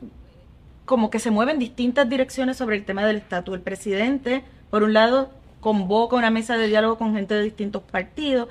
como 0.86 1.10
que 1.10 1.20
se 1.20 1.30
mueve 1.30 1.52
en 1.52 1.60
distintas 1.60 2.10
direcciones 2.10 2.58
sobre 2.58 2.78
el 2.78 2.86
tema 2.86 3.06
del 3.06 3.18
estatus. 3.18 3.56
El 3.56 3.62
presidente, 3.62 4.44
por 4.70 4.84
un 4.84 4.94
lado, 4.94 5.30
convoca 5.60 6.16
una 6.16 6.32
mesa 6.32 6.58
de 6.58 6.68
diálogo 6.68 6.98
con 6.98 7.14
gente 7.14 7.36
de 7.36 7.44
distintos 7.44 7.84
partidos 7.84 8.50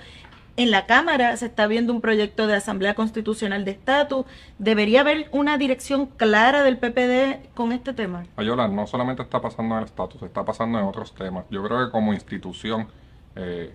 en 0.56 0.70
la 0.70 0.86
Cámara 0.86 1.36
se 1.36 1.46
está 1.46 1.66
viendo 1.66 1.92
un 1.92 2.00
proyecto 2.00 2.46
de 2.46 2.54
Asamblea 2.54 2.94
Constitucional 2.94 3.64
de 3.64 3.72
Estatus. 3.72 4.26
¿Debería 4.58 5.00
haber 5.00 5.28
una 5.32 5.58
dirección 5.58 6.06
clara 6.06 6.62
del 6.62 6.78
PPD 6.78 7.54
con 7.54 7.72
este 7.72 7.92
tema? 7.92 8.24
Ayola, 8.36 8.68
no 8.68 8.86
solamente 8.86 9.22
está 9.22 9.40
pasando 9.40 9.74
en 9.74 9.80
el 9.80 9.86
estatus, 9.86 10.22
está 10.22 10.44
pasando 10.44 10.78
en 10.78 10.84
otros 10.84 11.14
temas. 11.14 11.44
Yo 11.50 11.62
creo 11.62 11.86
que 11.86 11.90
como 11.90 12.12
institución 12.12 12.88
eh, 13.36 13.72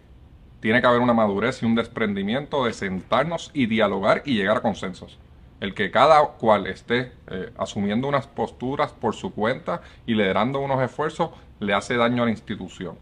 tiene 0.59 0.81
que 0.81 0.87
haber 0.87 1.01
una 1.01 1.13
madurez 1.13 1.61
y 1.61 1.65
un 1.65 1.75
desprendimiento 1.75 2.65
de 2.65 2.73
sentarnos 2.73 3.51
y 3.53 3.67
dialogar 3.67 4.23
y 4.25 4.35
llegar 4.35 4.57
a 4.57 4.61
consensos. 4.61 5.17
El 5.59 5.73
que 5.73 5.89
cada 5.89 6.21
cual 6.23 6.67
esté 6.67 7.13
eh, 7.27 7.51
asumiendo 7.57 8.07
unas 8.07 8.27
posturas 8.27 8.91
por 8.91 9.15
su 9.15 9.33
cuenta 9.33 9.81
y 10.05 10.13
liderando 10.13 10.59
unos 10.59 10.81
esfuerzos 10.81 11.29
le 11.59 11.73
hace 11.73 11.95
daño 11.95 12.23
a 12.23 12.25
la 12.25 12.31
institución. 12.31 12.97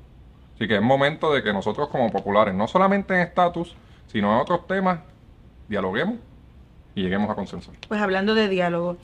Así 0.64 0.70
que 0.70 0.76
es 0.76 0.82
momento 0.82 1.34
de 1.34 1.44
que 1.44 1.52
nosotros 1.52 1.90
como 1.90 2.10
populares, 2.10 2.54
no 2.56 2.70
solamente 2.70 3.14
en 3.14 3.20
estatus, 3.20 3.76
sino 4.08 4.34
en 4.34 4.40
otros 4.40 4.66
temas, 4.66 5.02
dialoguemos 5.68 6.20
y 6.96 7.02
lleguemos 7.02 7.30
a 7.30 7.36
consenso. 7.36 7.74
Pues 7.90 8.02
hablando 8.02 8.34
de 8.34 8.48
diálogo, 8.48 8.96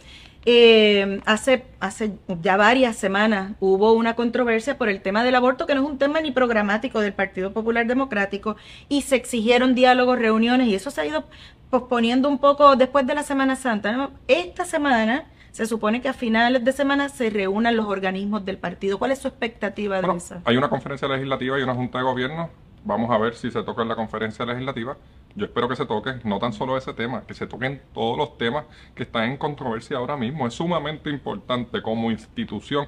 eh, 0.45 1.19
hace, 1.25 1.65
hace 1.81 2.13
ya 2.41 2.55
varias 2.55 2.95
semanas 2.95 3.55
hubo 3.59 3.91
una 3.91 4.15
controversia 4.15 4.77
por 4.77 4.87
el 4.87 5.01
tema 5.01 5.21
del 5.25 5.35
aborto, 5.35 5.67
que 5.67 5.75
no 5.75 5.81
es 5.81 5.89
un 5.89 5.97
tema 5.97 6.21
ni 6.21 6.31
programático 6.31 7.01
del 7.01 7.11
Partido 7.11 7.51
Popular 7.51 7.85
Democrático, 7.85 8.55
y 8.87 9.01
se 9.01 9.17
exigieron 9.17 9.75
diálogos, 9.75 10.17
reuniones, 10.17 10.67
y 10.67 10.75
eso 10.75 10.91
se 10.91 11.01
ha 11.01 11.05
ido 11.05 11.25
posponiendo 11.69 12.29
un 12.29 12.37
poco 12.37 12.77
después 12.77 13.05
de 13.05 13.15
la 13.15 13.23
Semana 13.23 13.57
Santa. 13.57 14.11
Esta 14.29 14.63
semana 14.63 15.25
se 15.51 15.65
supone 15.65 16.01
que 16.01 16.09
a 16.09 16.13
finales 16.13 16.63
de 16.63 16.71
semana 16.71 17.09
se 17.09 17.29
reúnan 17.29 17.75
los 17.75 17.87
organismos 17.87 18.45
del 18.45 18.57
partido. 18.57 18.99
¿Cuál 18.99 19.11
es 19.11 19.19
su 19.19 19.27
expectativa 19.27 20.01
de 20.01 20.17
esa? 20.17 20.41
Hay 20.45 20.57
una 20.57 20.69
conferencia 20.69 21.07
legislativa 21.07 21.59
y 21.59 21.63
una 21.63 21.75
junta 21.75 21.97
de 21.97 22.03
gobierno. 22.03 22.49
Vamos 22.83 23.11
a 23.11 23.17
ver 23.17 23.35
si 23.35 23.51
se 23.51 23.61
toca 23.63 23.81
en 23.81 23.89
la 23.89 23.95
conferencia 23.95 24.45
legislativa. 24.45 24.97
Yo 25.35 25.45
espero 25.45 25.67
que 25.67 25.75
se 25.75 25.85
toque 25.85 26.15
no 26.23 26.39
tan 26.39 26.53
solo 26.53 26.77
ese 26.77 26.93
tema, 26.93 27.23
que 27.27 27.33
se 27.33 27.45
toquen 27.45 27.81
todos 27.93 28.17
los 28.17 28.37
temas 28.37 28.65
que 28.95 29.03
están 29.03 29.25
en 29.25 29.37
controversia 29.37 29.97
ahora 29.97 30.17
mismo. 30.17 30.47
Es 30.47 30.53
sumamente 30.53 31.09
importante 31.09 31.81
como 31.81 32.09
institución 32.11 32.87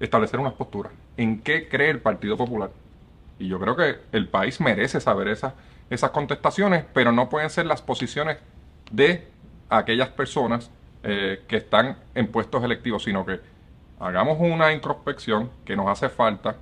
establecer 0.00 0.40
unas 0.40 0.54
posturas. 0.54 0.92
¿En 1.16 1.40
qué 1.40 1.68
cree 1.68 1.90
el 1.90 2.00
Partido 2.00 2.36
Popular? 2.36 2.70
Y 3.38 3.48
yo 3.48 3.58
creo 3.58 3.76
que 3.76 3.96
el 4.12 4.28
país 4.28 4.60
merece 4.60 5.00
saber 5.00 5.28
esas, 5.28 5.54
esas 5.90 6.10
contestaciones, 6.10 6.84
pero 6.92 7.12
no 7.12 7.28
pueden 7.28 7.50
ser 7.50 7.66
las 7.66 7.82
posiciones 7.82 8.38
de 8.90 9.26
aquellas 9.68 10.08
personas 10.08 10.70
eh, 11.02 11.42
que 11.48 11.56
están 11.56 11.96
en 12.14 12.28
puestos 12.28 12.62
electivos, 12.62 13.04
sino 13.04 13.26
que 13.26 13.40
hagamos 13.98 14.38
una 14.40 14.72
introspección 14.72 15.50
que 15.64 15.76
nos 15.76 15.88
hace 15.88 16.08
falta. 16.08 16.56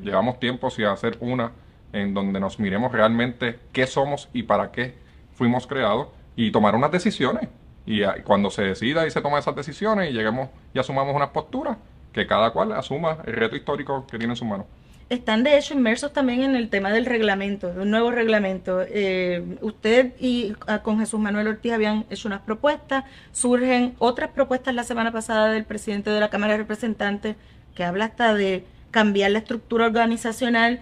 Llevamos 0.00 0.38
tiempo 0.38 0.70
sin 0.70 0.86
hacer 0.86 1.16
una 1.20 1.52
en 1.92 2.14
donde 2.14 2.40
nos 2.40 2.58
miremos 2.58 2.92
realmente 2.92 3.58
qué 3.72 3.86
somos 3.86 4.28
y 4.32 4.44
para 4.44 4.72
qué 4.72 4.94
fuimos 5.34 5.66
creados 5.66 6.08
y 6.36 6.50
tomar 6.50 6.74
unas 6.74 6.90
decisiones. 6.90 7.48
Y 7.84 8.02
cuando 8.24 8.50
se 8.50 8.62
decida 8.62 9.06
y 9.06 9.10
se 9.10 9.20
toma 9.20 9.38
esas 9.38 9.56
decisiones 9.56 10.10
y 10.10 10.12
lleguemos 10.12 10.48
y 10.72 10.78
asumamos 10.78 11.14
unas 11.14 11.30
posturas, 11.30 11.76
que 12.12 12.26
cada 12.26 12.52
cual 12.52 12.72
asuma 12.72 13.18
el 13.26 13.34
reto 13.34 13.56
histórico 13.56 14.06
que 14.06 14.18
tiene 14.18 14.32
en 14.32 14.36
su 14.36 14.44
mano 14.44 14.66
están 15.12 15.44
de 15.44 15.58
hecho 15.58 15.74
inmersos 15.74 16.12
también 16.12 16.42
en 16.42 16.56
el 16.56 16.70
tema 16.70 16.90
del 16.90 17.04
reglamento, 17.04 17.68
un 17.68 17.90
nuevo 17.90 18.10
reglamento. 18.10 18.82
Eh, 18.82 19.58
usted 19.60 20.14
y 20.18 20.54
ah, 20.66 20.82
con 20.82 20.98
Jesús 20.98 21.20
Manuel 21.20 21.48
Ortiz 21.48 21.72
habían 21.72 22.06
hecho 22.08 22.28
unas 22.28 22.40
propuestas, 22.40 23.04
surgen 23.32 23.94
otras 23.98 24.30
propuestas 24.30 24.74
la 24.74 24.84
semana 24.84 25.12
pasada 25.12 25.48
del 25.52 25.64
presidente 25.64 26.10
de 26.10 26.18
la 26.18 26.30
Cámara 26.30 26.52
de 26.52 26.58
Representantes 26.58 27.36
que 27.74 27.84
habla 27.84 28.06
hasta 28.06 28.34
de 28.34 28.64
cambiar 28.90 29.30
la 29.32 29.38
estructura 29.38 29.86
organizacional. 29.86 30.80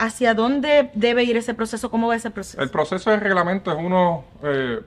¿Hacia 0.00 0.32
dónde 0.32 0.90
debe 0.94 1.24
ir 1.24 1.36
ese 1.36 1.54
proceso? 1.54 1.90
¿Cómo 1.90 2.06
va 2.06 2.14
ese 2.14 2.30
proceso? 2.30 2.62
El 2.62 2.70
proceso 2.70 3.10
de 3.10 3.16
reglamento 3.16 3.72
es 3.72 3.78
uno 3.78 4.24
eh, 4.44 4.80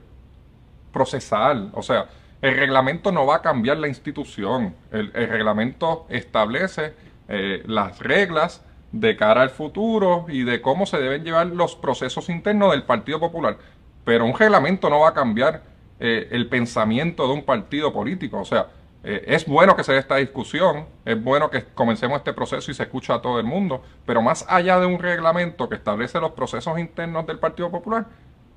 procesal, 0.90 1.70
o 1.74 1.82
sea, 1.82 2.06
el 2.40 2.56
reglamento 2.56 3.12
no 3.12 3.26
va 3.26 3.36
a 3.36 3.42
cambiar 3.42 3.76
la 3.76 3.88
institución, 3.88 4.74
el, 4.90 5.12
reglamento 5.12 6.06
establece 6.08 6.94
eh, 7.28 7.62
las 7.66 7.98
reglas, 7.98 8.62
de 8.92 9.16
cara 9.16 9.42
al 9.42 9.50
futuro 9.50 10.26
y 10.28 10.44
de 10.44 10.60
cómo 10.60 10.86
se 10.86 10.98
deben 10.98 11.24
llevar 11.24 11.46
los 11.48 11.74
procesos 11.74 12.28
internos 12.28 12.72
del 12.72 12.84
Partido 12.84 13.18
Popular. 13.18 13.56
Pero 14.04 14.24
un 14.24 14.34
reglamento 14.34 14.90
no 14.90 15.00
va 15.00 15.08
a 15.08 15.14
cambiar 15.14 15.62
eh, 15.98 16.28
el 16.30 16.48
pensamiento 16.48 17.26
de 17.26 17.32
un 17.32 17.44
partido 17.44 17.92
político. 17.92 18.40
O 18.40 18.44
sea, 18.44 18.66
eh, 19.04 19.24
es 19.26 19.46
bueno 19.46 19.74
que 19.74 19.82
se 19.82 19.92
dé 19.92 19.98
esta 19.98 20.16
discusión, 20.16 20.86
es 21.04 21.22
bueno 21.22 21.50
que 21.50 21.64
comencemos 21.74 22.18
este 22.18 22.32
proceso 22.32 22.70
y 22.70 22.74
se 22.74 22.84
escucha 22.84 23.14
a 23.14 23.22
todo 23.22 23.40
el 23.40 23.46
mundo, 23.46 23.82
pero 24.06 24.22
más 24.22 24.44
allá 24.48 24.78
de 24.78 24.86
un 24.86 24.98
reglamento 24.98 25.68
que 25.68 25.74
establece 25.74 26.20
los 26.20 26.32
procesos 26.32 26.78
internos 26.78 27.26
del 27.26 27.38
Partido 27.38 27.70
Popular, 27.70 28.06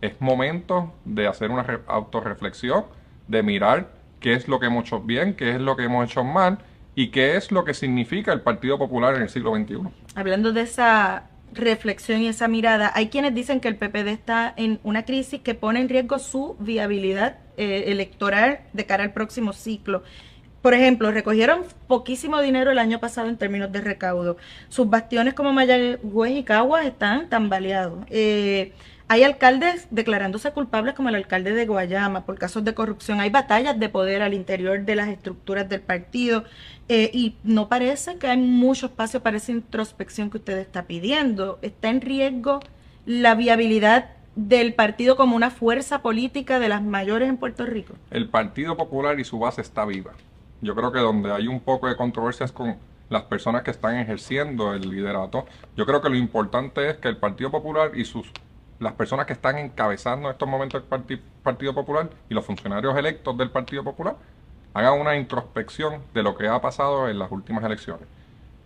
es 0.01 0.19
momento 0.21 0.93
de 1.03 1.27
hacer 1.27 1.49
una 1.49 1.65
autorreflexión, 1.87 2.85
de 3.27 3.41
mirar 3.41 3.89
qué 4.19 4.33
es 4.33 4.47
lo 4.47 4.59
que 4.59 4.67
hemos 4.67 4.85
hecho 4.85 4.99
bien, 4.99 5.35
qué 5.35 5.51
es 5.51 5.61
lo 5.61 5.75
que 5.75 5.85
hemos 5.85 6.05
hecho 6.05 6.23
mal 6.23 6.59
y 6.95 7.09
qué 7.09 7.35
es 7.35 7.51
lo 7.51 7.65
que 7.65 7.73
significa 7.73 8.31
el 8.33 8.41
Partido 8.41 8.77
Popular 8.77 9.15
en 9.15 9.23
el 9.23 9.29
siglo 9.29 9.53
XXI. 9.55 9.79
Hablando 10.15 10.53
de 10.53 10.61
esa 10.61 11.29
reflexión 11.53 12.21
y 12.21 12.27
esa 12.27 12.47
mirada, 12.47 12.91
hay 12.95 13.09
quienes 13.09 13.33
dicen 13.33 13.59
que 13.59 13.67
el 13.67 13.75
PPD 13.75 14.07
está 14.07 14.53
en 14.55 14.79
una 14.83 15.03
crisis 15.05 15.41
que 15.41 15.55
pone 15.55 15.81
en 15.81 15.89
riesgo 15.89 16.19
su 16.19 16.55
viabilidad 16.59 17.37
eh, 17.57 17.85
electoral 17.87 18.61
de 18.73 18.85
cara 18.85 19.03
al 19.03 19.13
próximo 19.13 19.53
ciclo. 19.53 20.03
Por 20.61 20.73
ejemplo, 20.73 21.11
recogieron 21.11 21.61
poquísimo 21.87 22.41
dinero 22.41 22.71
el 22.71 22.79
año 22.79 22.99
pasado 22.99 23.29
en 23.29 23.37
términos 23.37 23.71
de 23.71 23.81
recaudo. 23.81 24.37
Sus 24.67 24.89
bastiones 24.89 25.35
como 25.35 25.53
Mayagüez 25.53 26.31
y 26.31 26.43
Caguas 26.43 26.85
están 26.85 27.29
tambaleados. 27.29 28.03
Eh, 28.09 28.73
hay 29.07 29.23
alcaldes 29.23 29.87
declarándose 29.91 30.51
culpables 30.51 30.95
como 30.95 31.09
el 31.09 31.15
alcalde 31.15 31.53
de 31.53 31.65
Guayama 31.65 32.25
por 32.25 32.37
casos 32.37 32.63
de 32.63 32.73
corrupción. 32.73 33.19
Hay 33.19 33.29
batallas 33.29 33.79
de 33.79 33.89
poder 33.89 34.21
al 34.21 34.33
interior 34.33 34.83
de 34.83 34.95
las 34.95 35.09
estructuras 35.09 35.69
del 35.69 35.81
partido 35.81 36.43
eh, 36.89 37.11
y 37.13 37.35
no 37.43 37.69
parece 37.69 38.17
que 38.17 38.27
hay 38.27 38.37
mucho 38.37 38.87
espacio 38.87 39.21
para 39.21 39.37
esa 39.37 39.51
introspección 39.51 40.29
que 40.29 40.37
usted 40.37 40.57
está 40.57 40.83
pidiendo. 40.83 41.59
Está 41.61 41.89
en 41.89 42.01
riesgo 42.01 42.59
la 43.05 43.35
viabilidad 43.35 44.09
del 44.35 44.73
partido 44.73 45.15
como 45.15 45.35
una 45.35 45.49
fuerza 45.49 46.01
política 46.01 46.59
de 46.59 46.69
las 46.69 46.81
mayores 46.81 47.29
en 47.29 47.37
Puerto 47.37 47.65
Rico. 47.65 47.93
El 48.11 48.29
Partido 48.29 48.75
Popular 48.75 49.19
y 49.19 49.23
su 49.23 49.39
base 49.39 49.61
está 49.61 49.85
viva 49.85 50.13
yo 50.61 50.75
creo 50.75 50.91
que 50.91 50.99
donde 50.99 51.31
hay 51.31 51.47
un 51.47 51.59
poco 51.59 51.87
de 51.87 51.95
controversias 51.95 52.51
con 52.51 52.77
las 53.09 53.23
personas 53.23 53.63
que 53.63 53.71
están 53.71 53.97
ejerciendo 53.97 54.73
el 54.73 54.89
liderato, 54.89 55.45
yo 55.77 55.85
creo 55.85 56.01
que 56.01 56.09
lo 56.09 56.15
importante 56.15 56.89
es 56.89 56.97
que 56.97 57.07
el 57.07 57.17
Partido 57.17 57.51
Popular 57.51 57.91
y 57.95 58.03
sus 58.05 58.31
las 58.79 58.93
personas 58.93 59.25
que 59.25 59.33
están 59.33 59.57
encabezando 59.57 60.27
en 60.27 60.33
estos 60.33 60.49
momentos 60.49 60.83
el 60.83 61.19
Partido 61.43 61.73
Popular 61.73 62.09
y 62.29 62.33
los 62.33 62.45
funcionarios 62.45 62.97
electos 62.97 63.37
del 63.37 63.49
Partido 63.49 63.83
Popular 63.83 64.15
hagan 64.73 64.99
una 64.99 65.15
introspección 65.15 66.01
de 66.13 66.23
lo 66.23 66.35
que 66.35 66.47
ha 66.47 66.59
pasado 66.61 67.07
en 67.07 67.17
las 67.17 67.31
últimas 67.31 67.63
elecciones. 67.63 68.07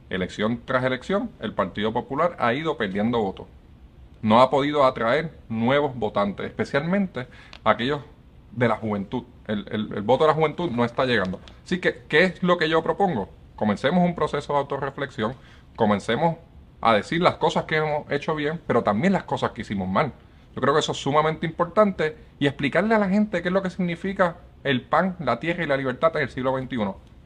Elección 0.09 0.61
tras 0.65 0.83
elección, 0.83 1.29
el 1.39 1.53
Partido 1.53 1.93
Popular 1.93 2.35
ha 2.39 2.53
ido 2.53 2.77
perdiendo 2.77 3.19
votos. 3.19 3.45
No 4.23 4.41
ha 4.41 4.49
podido 4.49 4.83
atraer 4.83 5.31
nuevos 5.47 5.95
votantes, 5.95 6.47
especialmente 6.47 7.27
aquellos 7.63 8.01
de 8.51 8.67
la 8.67 8.75
juventud. 8.75 9.23
El, 9.45 10.01
voto 10.01 10.23
de 10.23 10.29
la 10.29 10.33
juventud 10.33 10.71
no 10.71 10.83
está 10.83 11.05
llegando. 11.05 11.39
Así 11.63 11.79
que, 11.79 12.03
¿qué 12.07 12.23
es 12.23 12.43
lo 12.43 12.57
que 12.57 12.69
yo 12.69 12.81
propongo? 12.83 13.29
Comencemos 13.55 14.03
un 14.03 14.15
proceso 14.15 14.53
de 14.53 14.59
autorreflexión, 14.59 15.35
comencemos 15.75 16.37
a 16.81 16.93
decir 16.93 17.21
las 17.21 17.35
cosas 17.35 17.65
que 17.65 17.77
hemos 17.77 18.09
hecho 18.11 18.35
bien, 18.35 18.59
pero 18.65 18.83
también 18.83 19.13
las 19.13 19.23
cosas 19.23 19.51
que 19.51 19.61
hicimos 19.61 19.87
mal. 19.87 20.13
Yo 20.55 20.61
creo 20.61 20.73
que 20.73 20.79
eso 20.79 20.93
es 20.93 20.97
sumamente 20.97 21.45
importante 21.45 22.17
y 22.39 22.47
explicarle 22.47 22.95
a 22.95 22.99
la 22.99 23.09
gente 23.09 23.41
qué 23.41 23.49
es 23.49 23.53
lo 23.53 23.61
que 23.61 23.69
significa 23.69 24.37
el 24.63 24.81
pan, 24.81 25.15
la 25.19 25.39
tierra 25.39 25.63
y 25.63 25.67
la 25.67 25.77
libertad 25.77 26.15
en 26.15 26.23
el 26.23 26.29
siglo 26.29 26.57
XXI. 26.57 26.77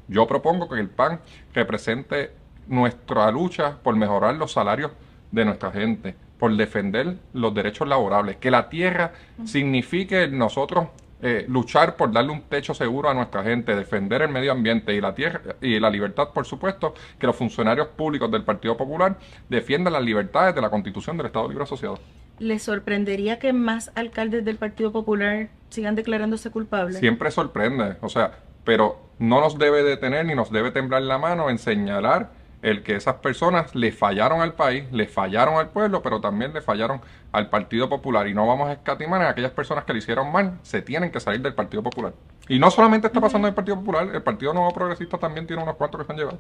Yo 0.07 0.27
propongo 0.27 0.69
que 0.69 0.79
el 0.79 0.89
pan 0.89 1.21
represente 1.53 2.31
nuestra 2.67 3.31
lucha 3.31 3.77
por 3.81 3.95
mejorar 3.95 4.35
los 4.35 4.51
salarios 4.51 4.91
de 5.31 5.45
nuestra 5.45 5.71
gente, 5.71 6.15
por 6.37 6.55
defender 6.55 7.17
los 7.33 7.53
derechos 7.53 7.87
laborables, 7.87 8.37
que 8.37 8.51
la 8.51 8.69
tierra 8.69 9.13
signifique 9.45 10.27
nosotros 10.27 10.87
eh, 11.25 11.45
luchar 11.47 11.95
por 11.95 12.11
darle 12.11 12.33
un 12.33 12.41
techo 12.41 12.73
seguro 12.73 13.09
a 13.09 13.13
nuestra 13.13 13.43
gente, 13.43 13.73
defender 13.77 14.23
el 14.23 14.27
medio 14.27 14.51
ambiente 14.51 14.93
y 14.93 14.99
la 14.99 15.15
tierra 15.15 15.55
y 15.61 15.79
la 15.79 15.89
libertad, 15.89 16.29
por 16.33 16.45
supuesto, 16.45 16.93
que 17.17 17.25
los 17.25 17.35
funcionarios 17.37 17.87
públicos 17.87 18.29
del 18.29 18.43
Partido 18.43 18.75
Popular 18.75 19.17
defiendan 19.47 19.93
las 19.93 20.03
libertades 20.03 20.53
de 20.53 20.59
la 20.59 20.69
Constitución 20.69 21.15
del 21.15 21.27
Estado 21.27 21.47
Libre 21.47 21.63
Asociado. 21.63 21.97
¿Le 22.39 22.59
sorprendería 22.59 23.39
que 23.39 23.53
más 23.53 23.89
alcaldes 23.95 24.43
del 24.43 24.57
Partido 24.57 24.91
Popular 24.91 25.47
sigan 25.69 25.95
declarándose 25.95 26.51
culpables? 26.51 26.99
Siempre 26.99 27.31
sorprende, 27.31 27.95
o 28.01 28.09
sea, 28.09 28.39
pero 28.65 28.99
no 29.17 29.39
nos 29.39 29.57
debe 29.57 29.81
detener 29.81 30.25
ni 30.25 30.35
nos 30.35 30.51
debe 30.51 30.71
temblar 30.71 31.03
la 31.03 31.19
mano 31.19 31.49
en 31.49 31.57
señalar 31.57 32.31
el 32.63 32.81
que 32.81 32.95
esas 32.95 33.15
personas 33.15 33.75
le 33.75 33.91
fallaron 33.91 34.41
al 34.41 34.53
país, 34.53 34.85
le 34.91 35.05
fallaron 35.05 35.55
al 35.55 35.69
pueblo, 35.69 36.01
pero 36.01 36.21
también 36.21 36.53
le 36.53 36.61
fallaron 36.61 37.01
al 37.33 37.49
Partido 37.49 37.89
Popular. 37.89 38.25
Y 38.27 38.33
no 38.33 38.47
vamos 38.47 38.69
a 38.69 38.73
escatimar 38.73 39.21
en 39.21 39.27
aquellas 39.27 39.51
personas 39.51 39.83
que 39.83 39.91
le 39.91 39.99
hicieron 39.99 40.31
mal, 40.31 40.59
se 40.63 40.81
tienen 40.81 41.11
que 41.11 41.19
salir 41.19 41.41
del 41.41 41.53
Partido 41.53 41.83
Popular. 41.83 42.13
Y 42.47 42.59
no 42.59 42.71
solamente 42.71 43.07
está 43.07 43.19
pasando 43.19 43.47
en 43.47 43.51
el 43.51 43.55
Partido 43.55 43.77
Popular, 43.77 44.09
el 44.13 44.23
Partido 44.23 44.53
Nuevo 44.53 44.73
Progresista 44.73 45.17
también 45.17 45.45
tiene 45.45 45.61
unos 45.61 45.75
cuantos 45.75 45.99
que 45.99 46.07
se 46.07 46.11
han 46.13 46.17
llevado. 46.17 46.39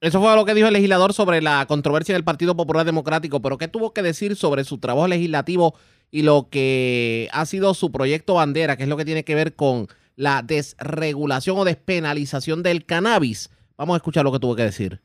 Eso 0.00 0.20
fue 0.20 0.34
lo 0.34 0.46
que 0.46 0.54
dijo 0.54 0.66
el 0.66 0.72
legislador 0.72 1.12
sobre 1.12 1.42
la 1.42 1.66
controversia 1.66 2.14
del 2.14 2.24
Partido 2.24 2.56
Popular 2.56 2.86
Democrático, 2.86 3.42
pero 3.42 3.58
¿qué 3.58 3.68
tuvo 3.68 3.92
que 3.92 4.00
decir 4.00 4.34
sobre 4.34 4.64
su 4.64 4.78
trabajo 4.78 5.08
legislativo 5.08 5.74
y 6.10 6.22
lo 6.22 6.48
que 6.50 7.28
ha 7.32 7.44
sido 7.44 7.74
su 7.74 7.92
proyecto 7.92 8.34
bandera, 8.34 8.78
que 8.78 8.84
es 8.84 8.88
lo 8.88 8.96
que 8.96 9.04
tiene 9.04 9.24
que 9.24 9.34
ver 9.34 9.54
con 9.54 9.88
la 10.16 10.40
desregulación 10.40 11.58
o 11.58 11.64
despenalización 11.66 12.62
del 12.62 12.86
cannabis? 12.86 13.50
Vamos 13.76 13.94
a 13.94 13.98
escuchar 13.98 14.24
lo 14.24 14.32
que 14.32 14.38
tuvo 14.38 14.56
que 14.56 14.62
decir 14.62 15.02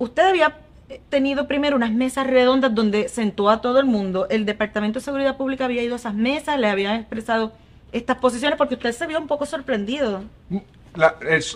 usted 0.00 0.26
había 0.26 0.56
tenido 1.08 1.46
primero 1.46 1.76
unas 1.76 1.92
mesas 1.92 2.26
redondas 2.26 2.74
donde 2.74 3.08
sentó 3.08 3.48
a 3.48 3.60
todo 3.60 3.78
el 3.78 3.86
mundo. 3.86 4.26
El 4.28 4.44
Departamento 4.44 4.98
de 4.98 5.04
Seguridad 5.04 5.36
Pública 5.36 5.66
había 5.66 5.82
ido 5.82 5.94
a 5.94 5.96
esas 5.96 6.14
mesas, 6.14 6.58
le 6.58 6.68
habían 6.68 6.96
expresado 6.96 7.52
estas 7.92 8.16
posiciones 8.16 8.56
porque 8.58 8.74
usted 8.74 8.92
se 8.92 9.06
vio 9.06 9.20
un 9.20 9.28
poco 9.28 9.46
sorprendido. 9.46 10.22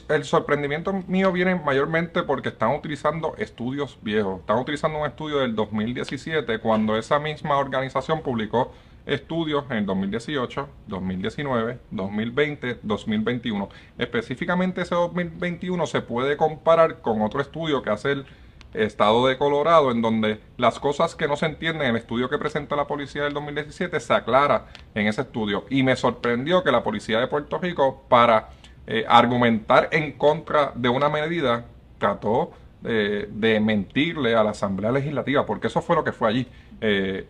el, 0.09 0.25
sorprendimiento 0.25 0.93
mío 1.09 1.33
viene 1.33 1.57
mayormente 1.57 2.23
porque 2.23 2.51
están 2.51 2.77
utilizando 2.77 3.35
estudios 3.39 3.99
viejos. 4.03 4.41
Están 4.41 4.59
utilizando 4.59 5.01
un 5.01 5.07
estudio 5.07 5.39
del 5.39 5.57
2017 5.57 6.59
cuando 6.61 6.97
esa 6.97 7.19
misma 7.19 7.57
organización 7.57 8.23
publicó 8.23 8.73
estudios 9.07 9.65
en 9.71 9.87
2018, 9.87 10.69
2019, 10.87 11.79
2020, 11.91 12.79
2021. 12.83 13.69
Específicamente 13.99 14.83
ese 14.83 14.95
2021 14.95 15.87
se 15.87 16.01
puede 16.01 16.37
comparar 16.37 17.01
con 17.01 17.23
otro 17.23 17.41
estudio 17.41 17.83
que 17.83 17.91
hace 17.91 18.13
el 18.13 18.27
estado 18.73 19.27
de 19.27 19.39
Colorado, 19.39 19.91
en 19.91 20.03
donde 20.03 20.41
las 20.57 20.81
cosas 20.81 21.15
que 21.15 21.29
no 21.29 21.37
se 21.37 21.47
entienden 21.47 21.83
en 21.83 21.91
el 21.91 21.97
estudio 21.97 22.29
que 22.29 22.39
presenta 22.39 22.75
la 22.75 22.87
policía 22.87 23.23
del 23.23 23.33
2017 23.33 24.01
se 24.01 24.15
aclara 24.15 24.67
en 24.95 25.07
ese 25.07 25.23
estudio. 25.23 25.65
Y 25.71 25.83
me 25.83 25.97
sorprendió 25.97 26.65
que 26.65 26.73
la 26.73 26.83
policía 26.83 27.21
de 27.21 27.29
Puerto 27.29 27.59
Rico, 27.59 28.05
para 28.09 28.51
eh, 28.87 29.05
argumentar 29.09 29.89
en 29.93 30.13
contra 30.13 30.73
de 30.75 30.89
una 30.89 31.09
medida, 31.09 31.67
trató 31.99 32.53
eh, 32.85 33.29
de 33.31 33.61
mentirle 33.61 34.35
a 34.35 34.43
la 34.43 34.51
Asamblea 34.51 34.91
Legislativa, 34.91 35.47
porque 35.47 35.69
eso 35.69 35.81
fue 35.81 35.97
lo 35.97 36.05
que 36.05 36.13
fue 36.13 36.29
allí. 36.29 36.47
Eh, 36.81 37.27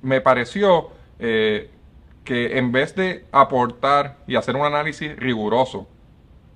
me 0.00 0.20
pareció 0.20 0.90
eh, 1.18 1.70
que 2.24 2.58
en 2.58 2.72
vez 2.72 2.94
de 2.94 3.24
aportar 3.32 4.18
y 4.26 4.36
hacer 4.36 4.56
un 4.56 4.64
análisis 4.66 5.16
riguroso, 5.16 5.88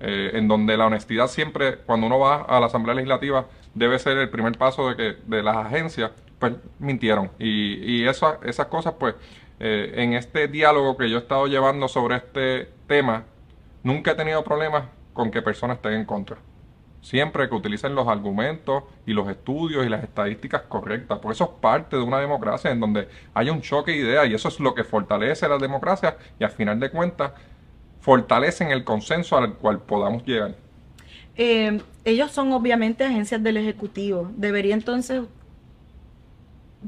eh, 0.01 0.32
en 0.34 0.48
donde 0.48 0.76
la 0.76 0.86
honestidad 0.86 1.28
siempre, 1.28 1.78
cuando 1.78 2.06
uno 2.06 2.18
va 2.18 2.43
a 2.43 2.60
la 2.60 2.66
Asamblea 2.66 2.94
Legislativa, 2.94 3.47
debe 3.74 3.98
ser 3.98 4.18
el 4.18 4.28
primer 4.28 4.59
paso 4.59 4.89
de 4.89 4.97
que 4.97 5.16
de 5.24 5.43
las 5.43 5.56
agencias, 5.56 6.10
pues 6.39 6.55
mintieron. 6.78 7.30
Y, 7.39 8.01
y 8.02 8.06
esas 8.06 8.66
cosas, 8.66 8.94
pues, 8.98 9.14
eh, 9.60 9.93
en 9.97 10.14
este 10.14 10.48
diálogo 10.48 10.97
que 10.97 11.09
yo 11.09 11.18
he 11.18 11.20
estado 11.20 11.47
llevando 11.47 11.89
sobre 11.89 12.16
este 12.16 12.68
tema, 12.86 13.24
nunca 13.82 14.12
he 14.12 14.14
tenido 14.14 14.43
problemas 14.43 14.84
con 15.12 15.30
que 15.30 15.40
personas 15.40 15.76
estén 15.76 15.94
en 15.94 16.05
contra 16.05 16.39
siempre 17.03 17.49
que 17.49 17.55
utilicen 17.55 17.95
los 17.95 18.09
argumentos 18.09 18.85
y 19.05 19.12
los 19.12 19.29
estudios 19.29 19.85
y 19.85 19.89
las 19.89 20.03
estadísticas 20.05 20.62
correctas, 20.62 21.19
porque 21.19 21.35
eso 21.35 21.45
es 21.45 21.61
parte 21.61 21.97
de 21.97 22.03
una 22.03 22.20
democracia 22.20 22.70
en 22.70 22.81
donde 22.81 23.09
hay 23.35 23.51
un 23.51 23.61
choque 23.61 23.91
de 23.91 23.99
ideas 23.99 24.29
y 24.29 24.35
eso 24.35 24.49
es 24.49 24.61
lo 24.61 24.74
que 24.74 24.85
fortalece 24.85 25.49
la 25.49 25.59
democracia 25.59 26.16
y 26.39 26.45
al 26.45 26.51
final 26.51 26.79
de 26.81 26.91
cuentas 26.91 27.33
fortalecen 28.01 28.70
el 28.70 28.85
consenso 28.85 29.37
al 29.37 29.55
cual 29.55 29.81
podamos 29.81 30.24
llegar. 30.24 30.55
Eh, 31.37 31.81
ellos 32.05 32.31
son 32.31 32.53
obviamente 32.53 33.05
agencias 33.05 33.43
del 33.43 33.57
Ejecutivo. 33.57 34.31
Debería 34.37 34.74
entonces 34.74 35.23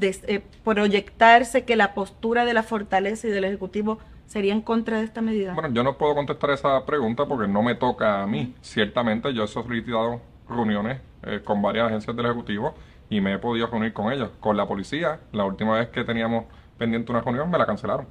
eh, 0.00 0.42
proyectarse 0.64 1.64
que 1.64 1.76
la 1.76 1.94
postura 1.94 2.44
de 2.44 2.54
la 2.54 2.62
fortaleza 2.62 3.26
y 3.26 3.30
del 3.30 3.44
Ejecutivo 3.44 3.98
sería 4.26 4.52
en 4.52 4.60
contra 4.60 4.98
de 4.98 5.04
esta 5.04 5.20
medida? 5.20 5.54
Bueno, 5.54 5.70
yo 5.72 5.82
no 5.82 5.96
puedo 5.96 6.14
contestar 6.14 6.50
esa 6.50 6.84
pregunta 6.84 7.26
porque 7.26 7.48
no 7.48 7.62
me 7.62 7.74
toca 7.74 8.22
a 8.22 8.26
mí. 8.26 8.54
Ciertamente 8.60 9.32
yo 9.32 9.44
he 9.44 9.48
solicitado 9.48 10.20
reuniones 10.48 11.00
eh, 11.22 11.40
con 11.44 11.62
varias 11.62 11.86
agencias 11.86 12.16
del 12.16 12.26
Ejecutivo 12.26 12.74
y 13.08 13.20
me 13.20 13.34
he 13.34 13.38
podido 13.38 13.66
reunir 13.66 13.92
con 13.92 14.12
ellos. 14.12 14.30
Con 14.40 14.56
la 14.56 14.66
policía, 14.66 15.20
la 15.32 15.44
última 15.44 15.78
vez 15.78 15.88
que 15.88 16.04
teníamos 16.04 16.44
pendiente 16.78 17.12
una 17.12 17.20
reunión 17.20 17.50
me 17.50 17.58
la 17.58 17.66
cancelaron. 17.66 18.06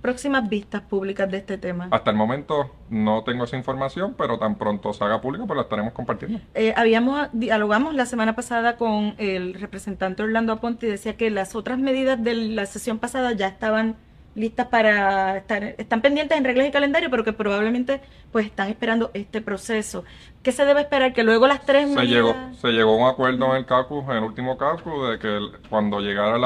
Próximas 0.00 0.48
vistas 0.48 0.82
públicas 0.82 1.30
de 1.30 1.36
este 1.36 1.58
tema. 1.58 1.86
Hasta 1.92 2.10
el 2.10 2.16
momento 2.16 2.72
no 2.90 3.22
tengo 3.22 3.44
esa 3.44 3.56
información, 3.56 4.16
pero 4.18 4.36
tan 4.36 4.56
pronto 4.56 4.92
se 4.92 5.04
haga 5.04 5.20
pública, 5.20 5.46
pues 5.46 5.56
la 5.56 5.62
estaremos 5.62 5.92
compartiendo. 5.92 6.40
Eh, 6.54 6.74
habíamos 6.76 7.28
dialogamos 7.32 7.94
la 7.94 8.04
semana 8.04 8.34
pasada 8.34 8.76
con 8.76 9.14
el 9.18 9.54
representante 9.54 10.24
Orlando 10.24 10.54
Aponte 10.54 10.88
y 10.88 10.90
decía 10.90 11.16
que 11.16 11.30
las 11.30 11.54
otras 11.54 11.78
medidas 11.78 12.20
de 12.20 12.34
la 12.34 12.66
sesión 12.66 12.98
pasada 12.98 13.30
ya 13.32 13.46
estaban 13.46 13.94
listas 14.34 14.66
para 14.68 15.38
estar, 15.38 15.62
están 15.62 16.00
pendientes 16.00 16.36
en 16.36 16.44
reglas 16.44 16.68
y 16.68 16.70
calendario, 16.70 17.10
pero 17.10 17.24
que 17.24 17.32
probablemente 17.32 18.00
pues 18.30 18.46
están 18.46 18.68
esperando 18.68 19.10
este 19.14 19.40
proceso. 19.40 20.04
¿Qué 20.42 20.52
se 20.52 20.64
debe 20.64 20.80
esperar? 20.80 21.12
Que 21.12 21.22
luego 21.22 21.46
las 21.46 21.64
tres 21.64 21.92
se 21.92 22.06
llegó 22.06 22.34
Se 22.60 22.68
llegó 22.68 22.92
a 22.92 22.96
un 22.96 23.12
acuerdo 23.12 23.50
en 23.50 23.56
el 23.58 23.66
caucus, 23.66 24.04
en 24.04 24.16
el 24.16 24.24
último 24.24 24.56
caucus, 24.56 25.10
de 25.10 25.18
que 25.18 25.38
cuando 25.68 26.00
llegara 26.00 26.36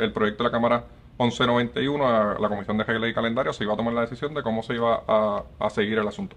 el 0.00 0.12
proyecto 0.12 0.44
de 0.44 0.48
la 0.48 0.52
Cámara 0.52 0.84
1191 1.18 2.06
a 2.06 2.38
la 2.38 2.48
Comisión 2.48 2.76
de 2.76 2.84
Reglas 2.84 3.10
y 3.10 3.14
Calendario 3.14 3.52
se 3.52 3.64
iba 3.64 3.74
a 3.74 3.76
tomar 3.76 3.94
la 3.94 4.02
decisión 4.02 4.34
de 4.34 4.42
cómo 4.42 4.62
se 4.62 4.74
iba 4.74 5.02
a, 5.06 5.44
a 5.58 5.70
seguir 5.70 5.98
el 5.98 6.08
asunto. 6.08 6.36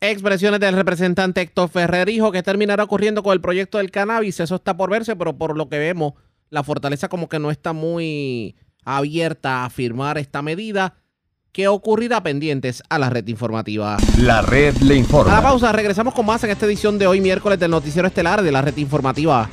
Expresiones 0.00 0.60
del 0.60 0.76
representante 0.76 1.40
Héctor 1.40 1.70
Ferrer 1.70 2.06
dijo 2.06 2.30
que 2.30 2.42
terminará 2.42 2.84
ocurriendo 2.84 3.22
con 3.22 3.32
el 3.32 3.40
proyecto 3.40 3.78
del 3.78 3.90
cannabis. 3.90 4.40
Eso 4.40 4.56
está 4.56 4.76
por 4.76 4.90
verse, 4.90 5.16
pero 5.16 5.36
por 5.36 5.56
lo 5.56 5.68
que 5.68 5.78
vemos, 5.78 6.12
la 6.50 6.62
fortaleza 6.62 7.08
como 7.08 7.28
que 7.28 7.38
no 7.38 7.50
está 7.50 7.72
muy 7.72 8.54
abierta 8.86 9.66
a 9.66 9.70
firmar 9.70 10.16
esta 10.16 10.40
medida. 10.40 10.94
¿Qué 11.52 11.68
ocurrirá 11.68 12.22
pendientes 12.22 12.82
a 12.88 12.98
la 12.98 13.10
red 13.10 13.26
informativa? 13.28 13.96
La 14.18 14.42
red 14.42 14.76
le 14.78 14.94
informa. 14.94 15.32
A 15.32 15.36
la 15.36 15.42
pausa, 15.42 15.72
regresamos 15.72 16.14
con 16.14 16.24
más 16.24 16.44
en 16.44 16.50
esta 16.50 16.66
edición 16.66 16.98
de 16.98 17.06
hoy, 17.06 17.20
miércoles 17.20 17.58
del 17.58 17.70
Noticiero 17.70 18.08
Estelar 18.08 18.42
de 18.42 18.52
la 18.52 18.62
red 18.62 18.76
informativa. 18.76 19.48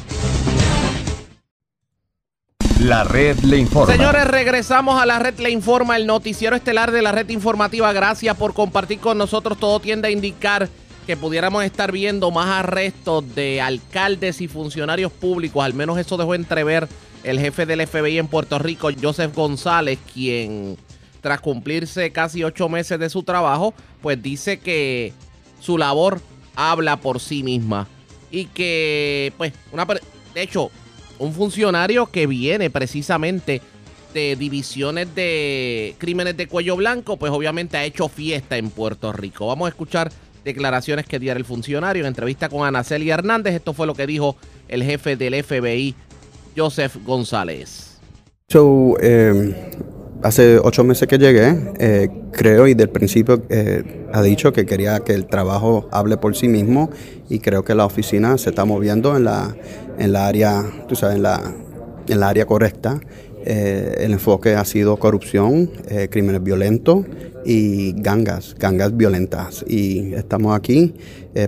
La 2.79 3.05
red 3.05 3.39
le 3.39 3.57
informa. 3.57 3.93
Señores, 3.93 4.27
regresamos 4.27 5.01
a 5.01 5.05
la 5.05 5.17
red 5.17 5.39
le 5.39 5.49
informa, 5.49 5.95
el 5.95 6.05
noticiero 6.05 6.57
estelar 6.57 6.91
de 6.91 7.01
la 7.01 7.13
red 7.13 7.29
informativa. 7.29 7.93
Gracias 7.93 8.35
por 8.35 8.53
compartir 8.53 8.99
con 8.99 9.17
nosotros. 9.17 9.57
Todo 9.57 9.79
tiende 9.79 10.09
a 10.09 10.11
indicar 10.11 10.67
que 11.07 11.15
pudiéramos 11.15 11.63
estar 11.63 11.93
viendo 11.93 12.29
más 12.31 12.47
arrestos 12.47 13.35
de 13.35 13.61
alcaldes 13.61 14.41
y 14.41 14.49
funcionarios 14.49 15.13
públicos. 15.13 15.63
Al 15.63 15.73
menos 15.73 15.97
eso 15.97 16.17
dejó 16.17 16.35
entrever 16.35 16.89
el 17.23 17.39
jefe 17.39 17.65
del 17.65 17.85
FBI 17.85 18.17
en 18.17 18.27
Puerto 18.27 18.59
Rico, 18.59 18.89
Joseph 19.01 19.33
González, 19.33 19.99
quien 20.13 20.77
tras 21.21 21.39
cumplirse 21.39 22.11
casi 22.11 22.43
ocho 22.43 22.67
meses 22.67 22.99
de 22.99 23.09
su 23.09 23.23
trabajo, 23.23 23.73
pues 24.01 24.21
dice 24.21 24.59
que 24.59 25.13
su 25.59 25.77
labor 25.77 26.21
habla 26.55 26.97
por 26.97 27.19
sí 27.19 27.43
misma. 27.43 27.87
Y 28.29 28.45
que, 28.45 29.31
pues, 29.37 29.53
una... 29.71 29.85
De 29.85 30.41
hecho, 30.41 30.71
un 31.19 31.33
funcionario 31.33 32.07
que 32.07 32.27
viene 32.27 32.69
precisamente 32.69 33.61
de 34.13 34.35
divisiones 34.35 35.13
de 35.15 35.95
crímenes 35.97 36.35
de 36.37 36.47
cuello 36.47 36.75
blanco, 36.75 37.17
pues 37.17 37.31
obviamente 37.31 37.77
ha 37.77 37.85
hecho 37.85 38.09
fiesta 38.09 38.57
en 38.57 38.69
Puerto 38.69 39.13
Rico. 39.13 39.47
Vamos 39.47 39.67
a 39.67 39.69
escuchar 39.69 40.11
declaraciones 40.43 41.05
que 41.05 41.19
diera 41.19 41.37
el 41.37 41.45
funcionario 41.45 42.03
en 42.03 42.07
entrevista 42.07 42.49
con 42.49 42.67
Anaceli 42.67 43.09
Hernández. 43.09 43.55
Esto 43.55 43.73
fue 43.73 43.87
lo 43.87 43.95
que 43.95 44.07
dijo 44.07 44.35
el 44.67 44.83
jefe 44.83 45.15
del 45.15 45.43
FBI, 45.43 45.95
Joseph 46.55 46.97
González. 47.05 47.99
Em, 49.01 49.53
hace 50.21 50.59
ocho 50.59 50.83
meses 50.83 51.07
que 51.07 51.17
llegué, 51.17 51.73
eh, 51.79 52.09
creo 52.31 52.67
y 52.67 52.75
del 52.75 52.89
principio 52.89 53.41
eh, 53.49 54.05
ha 54.13 54.21
dicho 54.21 54.53
que 54.53 54.65
quería 54.65 54.99
que 54.99 55.13
el 55.13 55.25
trabajo 55.25 55.87
hable 55.91 56.17
por 56.17 56.35
sí 56.35 56.47
mismo 56.47 56.91
y 57.29 57.39
creo 57.39 57.63
que 57.63 57.73
la 57.73 57.85
oficina 57.85 58.37
se 58.37 58.51
está 58.51 58.65
moviendo 58.65 59.17
en 59.17 59.23
la, 59.23 59.55
en 59.97 60.13
la 60.13 60.27
área, 60.27 60.63
tú 60.87 60.95
sabes, 60.95 61.15
en 61.15 61.23
la, 61.23 61.53
en 62.07 62.19
la 62.19 62.29
área 62.29 62.45
correcta. 62.45 62.99
Eh, 63.45 63.95
el 63.99 64.13
enfoque 64.13 64.55
ha 64.55 64.65
sido 64.65 64.97
corrupción, 64.97 65.69
crímenes 66.09 66.43
violentos 66.43 67.05
y 67.45 67.93
gangas, 68.01 68.55
gangas 68.57 68.95
violentas. 68.95 69.65
Y 69.67 70.13
estamos 70.13 70.55
aquí 70.55 70.93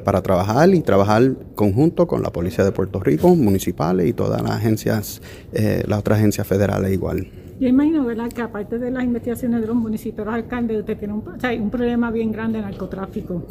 para 0.04 0.22
trabajar 0.22 0.74
y 0.74 0.82
trabajar 0.82 1.36
conjunto 1.56 2.08
con 2.08 2.22
la 2.22 2.32
Policía 2.32 2.64
de 2.66 2.72
Puerto 2.72 3.00
Rico, 3.00 3.36
municipales 3.36 4.08
y 4.08 4.14
todas 4.14 4.42
las 4.42 4.52
agencias, 4.52 5.22
las 5.54 6.00
otras 6.00 6.20
agencias 6.20 6.46
federales 6.46 6.92
igual. 6.92 7.28
Yo 7.60 7.68
imagino, 7.70 8.04
¿verdad?, 8.06 8.30
que 8.30 8.42
aparte 8.42 8.78
de 8.80 8.92
las 8.92 9.04
investigaciones 9.04 9.62
de 9.62 9.68
los 9.68 9.76
municipios, 9.76 10.26
los 10.26 10.36
alcaldes, 10.36 10.80
usted 10.80 10.98
tiene 10.98 11.14
un, 11.14 11.24
un 11.62 11.70
problema 11.70 12.12
bien 12.12 12.32
grande 12.32 12.60
de 12.60 12.66
narcotráfico. 12.66 13.44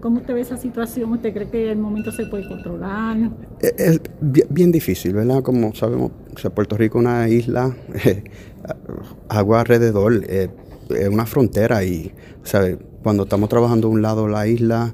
¿Cómo 0.00 0.18
usted 0.18 0.34
ve 0.34 0.40
esa 0.40 0.56
situación? 0.56 1.12
¿Usted 1.12 1.32
cree 1.32 1.48
que 1.48 1.70
el 1.72 1.78
momento 1.78 2.10
se 2.12 2.26
puede 2.26 2.46
controlar? 2.48 3.16
Eh, 3.60 3.74
es, 3.76 4.00
bien, 4.20 4.72
difícil, 4.72 5.14
¿verdad? 5.14 5.42
Como 5.42 5.74
sabemos, 5.74 6.12
Puerto 6.54 6.76
Rico 6.76 6.98
es 6.98 7.04
una 7.04 7.28
isla, 7.28 7.74
agua 9.28 9.60
alrededor, 9.60 10.22
eh, 10.28 10.48
es 10.90 11.08
una 11.08 11.26
frontera 11.26 11.84
y, 11.84 12.12
¿sabe? 12.42 12.78
Cuando 13.06 13.22
estamos 13.22 13.48
trabajando 13.48 13.86
de 13.86 13.94
un 13.94 14.02
lado 14.02 14.26
la 14.26 14.48
isla, 14.48 14.92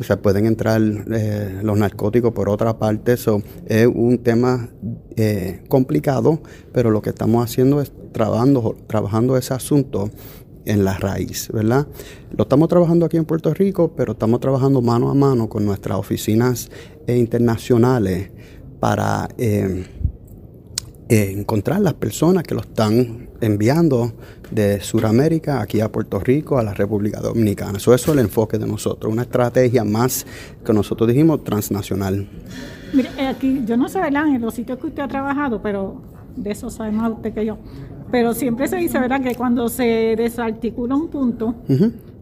se 0.00 0.16
pueden 0.16 0.44
entrar 0.44 0.82
eh, 0.82 1.60
los 1.62 1.78
narcóticos 1.78 2.32
por 2.32 2.48
otra 2.48 2.80
parte. 2.80 3.12
Eso 3.12 3.40
es 3.64 3.86
un 3.86 4.18
tema 4.18 4.68
eh, 5.14 5.62
complicado, 5.68 6.42
pero 6.72 6.90
lo 6.90 7.00
que 7.00 7.10
estamos 7.10 7.44
haciendo 7.44 7.80
es 7.80 7.92
trabajando, 8.10 8.74
trabajando 8.88 9.36
ese 9.36 9.54
asunto 9.54 10.10
en 10.64 10.84
la 10.84 10.98
raíz, 10.98 11.48
¿verdad? 11.52 11.86
Lo 12.36 12.42
estamos 12.42 12.68
trabajando 12.68 13.06
aquí 13.06 13.18
en 13.18 13.24
Puerto 13.24 13.54
Rico, 13.54 13.92
pero 13.96 14.14
estamos 14.14 14.40
trabajando 14.40 14.82
mano 14.82 15.08
a 15.08 15.14
mano 15.14 15.48
con 15.48 15.64
nuestras 15.64 15.98
oficinas 15.98 16.70
eh, 17.06 17.16
internacionales 17.16 18.32
para 18.80 19.28
encontrar 21.08 21.82
las 21.82 21.94
personas 21.94 22.42
que 22.42 22.56
lo 22.56 22.62
están 22.62 23.28
enviando 23.42 24.12
de 24.50 24.80
Sudamérica 24.80 25.60
aquí 25.60 25.80
a 25.80 25.90
Puerto 25.90 26.20
Rico, 26.20 26.58
a 26.58 26.62
la 26.62 26.72
República 26.72 27.20
Dominicana. 27.20 27.78
Eso, 27.78 27.94
es 27.94 28.06
el 28.08 28.18
enfoque 28.20 28.58
de 28.58 28.66
nosotros, 28.66 29.12
una 29.12 29.22
estrategia 29.22 29.84
más 29.84 30.26
que 30.64 30.72
nosotros 30.72 31.08
dijimos 31.08 31.42
transnacional. 31.44 32.26
Mire, 32.92 33.08
eh, 33.18 33.26
aquí, 33.26 33.62
yo 33.66 33.76
no 33.76 33.88
sé, 33.88 34.00
¿verdad? 34.00 34.28
En 34.28 34.40
los 34.40 34.54
sitios 34.54 34.78
que 34.78 34.86
usted 34.86 35.02
ha 35.02 35.08
trabajado, 35.08 35.60
pero 35.60 36.02
de 36.36 36.50
eso 36.50 36.70
sabe 36.70 36.92
más 36.92 37.10
usted 37.12 37.34
que 37.34 37.44
yo. 37.44 37.58
Pero 38.10 38.34
siempre 38.34 38.68
se 38.68 38.76
dice, 38.76 38.98
¿verdad? 38.98 39.22
Que 39.22 39.34
cuando 39.34 39.68
se 39.68 40.14
desarticula 40.16 40.94
un 40.94 41.08
punto, 41.08 41.54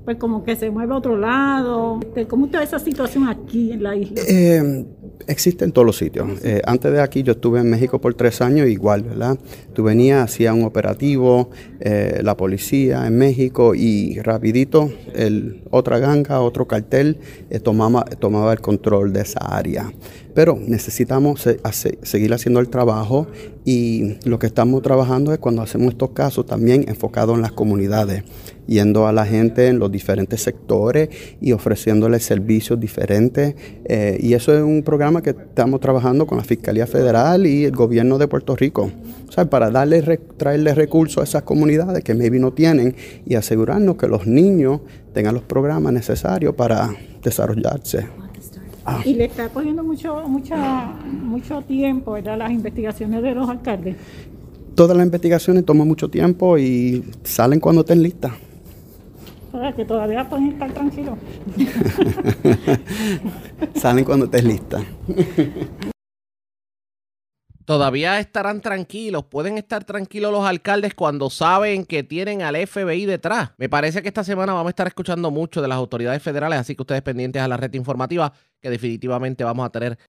pues 0.04 0.16
como 0.16 0.44
que 0.44 0.54
se 0.56 0.70
mueve 0.70 0.94
a 0.94 0.96
otro 0.96 1.18
lado. 1.18 1.98
Este, 2.00 2.26
¿Cómo 2.26 2.48
ve 2.48 2.62
esa 2.62 2.78
situación 2.78 3.28
aquí 3.28 3.72
en 3.72 3.82
la 3.82 3.96
isla? 3.96 4.22
Eh, 4.28 4.86
existe 5.26 5.64
en 5.64 5.72
todos 5.72 5.86
los 5.86 5.96
sitios. 5.96 6.28
Eh, 6.44 6.62
antes 6.64 6.92
de 6.92 7.00
aquí 7.00 7.22
yo 7.22 7.32
estuve 7.32 7.60
en 7.60 7.70
México 7.70 8.00
por 8.00 8.14
tres 8.14 8.40
años 8.40 8.68
igual, 8.68 9.02
¿verdad? 9.02 9.38
Tú 9.72 9.82
venías, 9.82 10.24
hacía 10.24 10.52
un 10.54 10.64
operativo, 10.64 11.50
eh, 11.80 12.20
la 12.22 12.36
policía 12.36 13.06
en 13.06 13.16
México 13.16 13.74
y 13.74 14.18
rapidito 14.20 14.90
el, 15.14 15.62
otra 15.70 15.98
ganga, 15.98 16.40
otro 16.40 16.66
cartel 16.66 17.18
eh, 17.50 17.60
tomaba, 17.60 18.04
tomaba 18.04 18.52
el 18.52 18.60
control 18.60 19.12
de 19.12 19.22
esa 19.22 19.40
área. 19.40 19.92
Pero 20.34 20.58
necesitamos 20.60 21.46
seguir 22.02 22.32
haciendo 22.32 22.60
el 22.60 22.68
trabajo 22.68 23.26
y 23.64 24.16
lo 24.24 24.38
que 24.38 24.46
estamos 24.46 24.82
trabajando 24.82 25.32
es 25.32 25.38
cuando 25.38 25.62
hacemos 25.62 25.92
estos 25.92 26.10
casos 26.10 26.46
también 26.46 26.84
enfocados 26.88 27.34
en 27.34 27.42
las 27.42 27.52
comunidades, 27.52 28.24
yendo 28.66 29.06
a 29.06 29.12
la 29.12 29.26
gente 29.26 29.66
en 29.66 29.78
los 29.78 29.90
diferentes 29.90 30.42
sectores 30.42 31.08
y 31.40 31.52
ofreciéndoles 31.52 32.24
servicios 32.24 32.78
diferentes. 32.78 33.54
y 34.20 34.32
eso 34.34 34.54
es 34.54 34.62
un 34.62 34.82
programa 34.82 35.22
que 35.22 35.30
estamos 35.30 35.80
trabajando 35.80 36.26
con 36.26 36.38
la 36.38 36.44
Fiscalía 36.44 36.86
Federal 36.86 37.46
y 37.46 37.64
el 37.64 37.72
gobierno 37.72 38.18
de 38.18 38.28
Puerto 38.28 38.56
Rico, 38.56 38.90
para 39.48 39.70
darle, 39.70 40.02
traerle 40.36 40.74
recursos 40.74 41.18
a 41.18 41.24
esas 41.24 41.42
comunidades 41.42 42.04
que 42.04 42.14
maybe 42.14 42.38
no 42.38 42.52
tienen 42.52 42.94
y 43.26 43.34
asegurarnos 43.34 43.96
que 43.96 44.06
los 44.06 44.26
niños 44.26 44.80
tengan 45.12 45.34
los 45.34 45.44
programas 45.44 45.92
necesarios 45.92 46.54
para 46.54 46.94
desarrollarse. 47.22 48.19
Ah. 48.92 49.02
Y 49.04 49.14
le 49.14 49.26
está 49.26 49.48
cogiendo 49.48 49.84
mucho, 49.84 50.26
mucho, 50.26 50.56
mucho 51.22 51.62
tiempo, 51.62 52.12
¿verdad? 52.12 52.38
Las 52.38 52.50
investigaciones 52.50 53.22
de 53.22 53.34
los 53.34 53.48
alcaldes. 53.48 53.96
Todas 54.74 54.96
las 54.96 55.06
investigaciones 55.06 55.64
toman 55.64 55.86
mucho 55.86 56.08
tiempo 56.08 56.58
y 56.58 57.04
salen 57.22 57.60
cuando 57.60 57.82
estén 57.82 58.02
listas 58.02 58.32
que 59.76 59.84
todavía 59.84 60.28
pueden 60.28 60.48
estar 60.48 60.72
tranquilos. 60.72 61.18
Salen 63.74 64.04
cuando 64.04 64.26
estés 64.26 64.44
lista. 64.44 64.80
Todavía 67.70 68.18
estarán 68.18 68.60
tranquilos, 68.62 69.26
pueden 69.26 69.56
estar 69.56 69.84
tranquilos 69.84 70.32
los 70.32 70.44
alcaldes 70.44 70.92
cuando 70.92 71.30
saben 71.30 71.84
que 71.84 72.02
tienen 72.02 72.42
al 72.42 72.56
FBI 72.56 73.06
detrás. 73.06 73.52
Me 73.58 73.68
parece 73.68 74.02
que 74.02 74.08
esta 74.08 74.24
semana 74.24 74.52
vamos 74.52 74.66
a 74.66 74.70
estar 74.70 74.88
escuchando 74.88 75.30
mucho 75.30 75.62
de 75.62 75.68
las 75.68 75.76
autoridades 75.76 76.20
federales, 76.20 76.58
así 76.58 76.74
que 76.74 76.82
ustedes 76.82 77.02
pendientes 77.02 77.40
a 77.40 77.46
la 77.46 77.56
red 77.56 77.72
informativa, 77.74 78.32
que 78.60 78.70
definitivamente 78.70 79.44
vamos 79.44 79.64
a 79.64 79.70
tener 79.70 80.00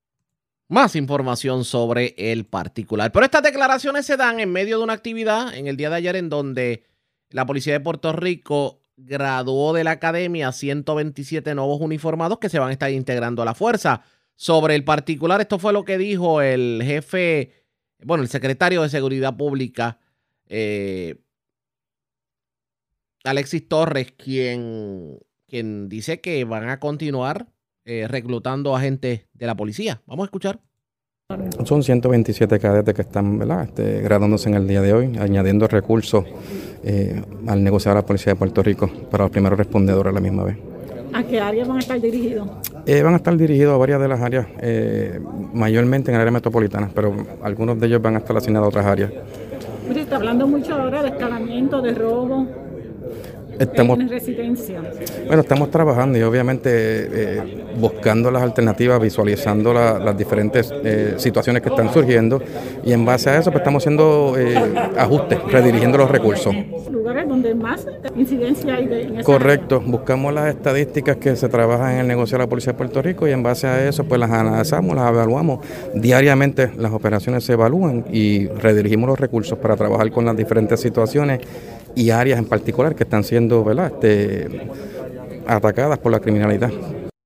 más 0.70 0.96
información 0.96 1.64
sobre 1.64 2.16
el 2.18 2.48
particular. 2.48 3.12
Pero 3.12 3.26
estas 3.26 3.44
declaraciones 3.44 4.08
se 4.08 4.18
dan 4.18 4.40
en 4.40 4.52
medio 4.52 4.80
de 4.80 4.84
una 4.84 4.94
actividad 4.94 5.54
en 5.54 5.68
el 5.68 5.78
día 5.78 5.92
de 5.92 5.98
ayer 5.98 6.16
en 6.16 6.30
donde 6.30 6.84
la 7.30 7.46
policía 7.46 7.74
de 7.74 7.80
Puerto 7.80 8.12
Rico 8.12 8.82
graduó 8.98 9.74
de 9.74 9.84
la 9.84 9.92
academia 9.92 10.52
127 10.52 11.54
nuevos 11.54 11.80
uniformados 11.80 12.40
que 12.40 12.50
se 12.50 12.58
van 12.58 12.70
a 12.70 12.74
estar 12.74 12.90
integrando 12.90 13.44
a 13.44 13.46
la 13.46 13.54
fuerza. 13.54 14.02
Sobre 14.42 14.74
el 14.74 14.84
particular, 14.84 15.40
esto 15.40 15.60
fue 15.60 15.72
lo 15.72 15.86
que 15.86 16.00
dijo 16.00 16.42
el 16.42 16.82
jefe, 16.84 17.52
bueno, 18.04 18.24
el 18.24 18.28
secretario 18.28 18.82
de 18.82 18.90
Seguridad 18.90 19.38
Pública, 19.38 20.00
eh, 20.48 21.22
Alexis 23.24 23.68
Torres, 23.70 24.14
quien, 24.18 25.20
quien 25.48 25.90
dice 25.90 26.22
que 26.22 26.44
van 26.44 26.70
a 26.70 26.80
continuar 26.80 27.50
eh, 27.86 28.08
reclutando 28.10 28.76
agentes 28.76 29.28
de 29.32 29.46
la 29.46 29.54
policía. 29.54 30.02
Vamos 30.08 30.24
a 30.24 30.26
escuchar. 30.26 30.60
Son 31.64 31.84
127 31.84 32.60
cadetes 32.60 32.96
que 32.96 33.04
están 33.04 33.38
¿verdad? 33.38 33.66
Este, 33.66 34.02
graduándose 34.02 34.50
en 34.50 34.56
el 34.56 34.68
día 34.68 34.82
de 34.82 34.94
hoy, 34.94 35.18
añadiendo 35.20 35.68
recursos 35.68 36.26
eh, 36.84 37.22
al 37.46 37.64
negociar 37.64 37.94
la 37.94 38.08
Policía 38.08 38.34
de 38.34 38.40
Puerto 38.40 38.64
Rico 38.64 38.92
para 39.12 39.26
los 39.26 39.32
primeros 39.32 39.60
respondedores 39.60 40.10
a 40.10 40.16
la 40.16 40.20
misma 40.20 40.46
vez. 40.46 40.58
¿A 41.14 41.24
qué 41.24 41.40
áreas 41.40 41.68
van 41.68 41.78
a 41.78 41.80
estar 41.80 42.00
dirigidos? 42.00 42.48
Eh, 42.86 43.02
van 43.04 43.14
a 43.14 43.18
estar 43.18 43.36
dirigidos 43.36 43.74
a 43.74 43.78
varias 43.78 44.00
de 44.02 44.08
las 44.08 44.22
áreas, 44.22 44.48
eh, 44.62 45.20
mayormente 45.54 46.12
en 46.12 46.16
el 46.16 46.22
área 46.22 46.32
metropolitana, 46.32 46.90
pero 46.94 47.14
algunos 47.44 47.80
de 47.80 47.88
ellos 47.88 48.02
van 48.02 48.16
a 48.16 48.20
estar 48.20 48.36
asignados 48.36 48.66
a 48.66 48.70
otras 48.70 48.86
áreas. 48.86 49.12
Mire, 49.88 50.02
está 50.02 50.16
hablando 50.16 50.48
mucho 50.48 50.74
ahora 50.74 51.04
de 51.04 51.10
escalamiento, 51.10 51.82
de 51.82 51.94
robo. 51.94 52.48
Estamos, 53.62 54.00
en 54.00 54.10
residencia. 54.10 54.82
Bueno, 55.28 55.42
estamos 55.44 55.70
trabajando 55.70 56.18
y 56.18 56.22
obviamente 56.24 56.70
eh, 56.74 57.64
buscando 57.80 58.32
las 58.32 58.42
alternativas, 58.42 59.00
visualizando 59.00 59.72
la- 59.74 60.00
las 60.00 60.18
diferentes 60.18 60.74
eh, 60.84 61.14
situaciones 61.18 61.62
que 61.62 61.70
están 61.70 61.94
surgiendo 61.94 62.42
y 62.84 62.92
en 62.92 63.06
base 63.06 63.30
a 63.30 63.38
eso 63.38 63.52
pues, 63.52 63.62
estamos 63.62 63.84
haciendo 63.84 64.36
eh, 64.38 64.56
ajustes, 64.98 65.38
redirigiendo 65.48 65.98
los 66.00 66.10
recursos. 66.10 66.56
Lugares 66.90 67.28
donde 67.30 67.54
más 67.54 67.86
incidencia 68.16 68.76
hay 68.76 68.88
de 68.88 69.02
en 69.04 69.24
Correcto, 69.24 69.80
buscamos 69.86 70.34
las 70.34 70.54
estadísticas 70.56 71.18
que 71.18 71.36
se 71.36 71.48
trabajan 71.48 71.94
en 71.94 72.00
el 72.02 72.08
negocio 72.08 72.38
de 72.38 72.44
la 72.44 72.50
Policía 72.50 72.74
de 72.74 72.78
Puerto 72.78 73.02
Rico 73.02 73.28
y 73.28 73.32
en 73.32 73.44
base 73.44 73.68
a 73.68 73.88
eso 73.88 74.04
pues 74.06 74.20
las 74.20 74.32
analizamos, 74.32 74.96
las 74.96 75.10
evaluamos. 75.10 75.60
Diariamente 75.94 76.72
las 76.78 76.92
operaciones 76.92 77.44
se 77.44 77.54
evalúan 77.54 78.06
y 78.12 78.48
redirigimos 78.48 79.08
los 79.08 79.20
recursos 79.20 79.58
para 79.60 79.76
trabajar 79.76 80.10
con 80.12 80.26
las 80.26 80.36
diferentes 80.36 80.80
situaciones 80.80 81.40
y 81.96 82.10
áreas 82.10 82.40
en 82.40 82.46
particular 82.46 82.96
que 82.96 83.04
están 83.04 83.24
siendo. 83.24 83.66
Este, 83.72 84.70
atacadas 85.48 86.00
por 86.00 86.12
la 86.12 86.20
criminalidad. 86.20 86.72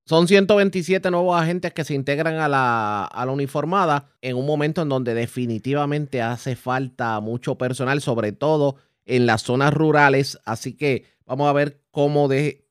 Son 0.07 0.27
127 0.27 1.09
nuevos 1.09 1.39
agentes 1.39 1.73
que 1.73 1.83
se 1.83 1.95
integran 1.95 2.35
a 2.35 2.47
la, 2.47 3.05
a 3.05 3.25
la 3.25 3.31
uniformada 3.31 4.11
en 4.21 4.37
un 4.37 4.45
momento 4.45 4.83
en 4.83 4.89
donde 4.89 5.15
definitivamente 5.15 6.21
hace 6.21 6.55
falta 6.55 7.19
mucho 7.21 7.57
personal, 7.57 8.01
sobre 8.01 8.31
todo 8.31 8.75
en 9.05 9.25
las 9.25 9.41
zonas 9.41 9.73
rurales. 9.73 10.39
Así 10.45 10.73
que 10.73 11.05
vamos 11.25 11.49
a 11.49 11.53
ver 11.53 11.81
cómo, 11.89 12.27
de, 12.27 12.67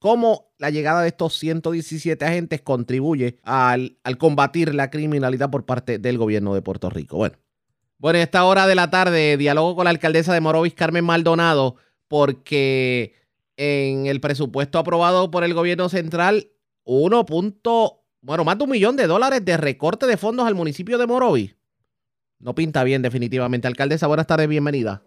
cómo 0.00 0.52
la 0.58 0.70
llegada 0.70 1.02
de 1.02 1.08
estos 1.08 1.38
117 1.38 2.24
agentes 2.24 2.60
contribuye 2.60 3.38
al, 3.44 3.98
al 4.02 4.18
combatir 4.18 4.74
la 4.74 4.90
criminalidad 4.90 5.50
por 5.50 5.64
parte 5.64 5.98
del 5.98 6.18
gobierno 6.18 6.54
de 6.54 6.62
Puerto 6.62 6.90
Rico. 6.90 7.18
Bueno, 7.18 7.36
bueno, 7.98 8.18
en 8.18 8.22
esta 8.22 8.44
hora 8.44 8.66
de 8.66 8.74
la 8.74 8.90
tarde 8.90 9.36
dialogo 9.36 9.76
con 9.76 9.84
la 9.84 9.90
alcaldesa 9.90 10.32
de 10.32 10.40
Morovis, 10.40 10.74
Carmen 10.74 11.04
Maldonado, 11.04 11.76
porque 12.08 13.14
en 13.56 14.06
el 14.06 14.20
presupuesto 14.20 14.78
aprobado 14.78 15.30
por 15.30 15.44
el 15.44 15.54
gobierno 15.54 15.88
central, 15.88 16.48
1. 16.84 17.24
punto- 17.26 18.04
bueno, 18.20 18.44
más 18.44 18.58
de 18.58 18.64
un 18.64 18.70
millón 18.70 18.96
de 18.96 19.06
dólares 19.06 19.44
de 19.44 19.56
recorte 19.56 20.06
de 20.06 20.16
fondos 20.16 20.46
al 20.46 20.54
municipio 20.54 20.98
de 20.98 21.06
Morovis. 21.06 21.56
No 22.40 22.54
pinta 22.54 22.84
bien, 22.84 23.02
definitivamente. 23.02 23.66
Alcaldesa, 23.68 24.06
buenas 24.06 24.26
tardes, 24.26 24.48
bienvenida. 24.48 25.02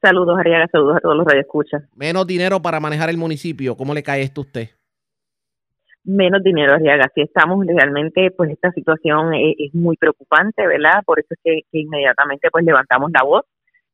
Saludos, 0.00 0.38
Ariaga, 0.38 0.66
saludos 0.70 0.96
a 0.96 1.00
todos 1.00 1.16
los 1.16 1.26
radioescuchas. 1.26 1.82
Menos 1.94 2.26
dinero 2.26 2.60
para 2.62 2.80
manejar 2.80 3.10
el 3.10 3.16
municipio. 3.16 3.76
¿Cómo 3.76 3.94
le 3.94 4.02
cae 4.02 4.22
esto 4.22 4.40
a 4.40 4.44
usted? 4.44 4.70
Menos 6.04 6.42
dinero, 6.42 6.74
Ariaga. 6.74 7.08
Si 7.14 7.22
estamos 7.22 7.64
realmente, 7.66 8.30
pues 8.30 8.50
esta 8.50 8.70
situación 8.72 9.32
es, 9.32 9.54
es 9.58 9.74
muy 9.74 9.96
preocupante, 9.96 10.66
¿verdad? 10.66 11.02
Por 11.06 11.18
eso 11.18 11.28
es 11.30 11.38
que, 11.42 11.62
inmediatamente 11.72 12.50
pues 12.52 12.62
levantamos 12.64 13.10
la 13.10 13.22
voz, 13.24 13.44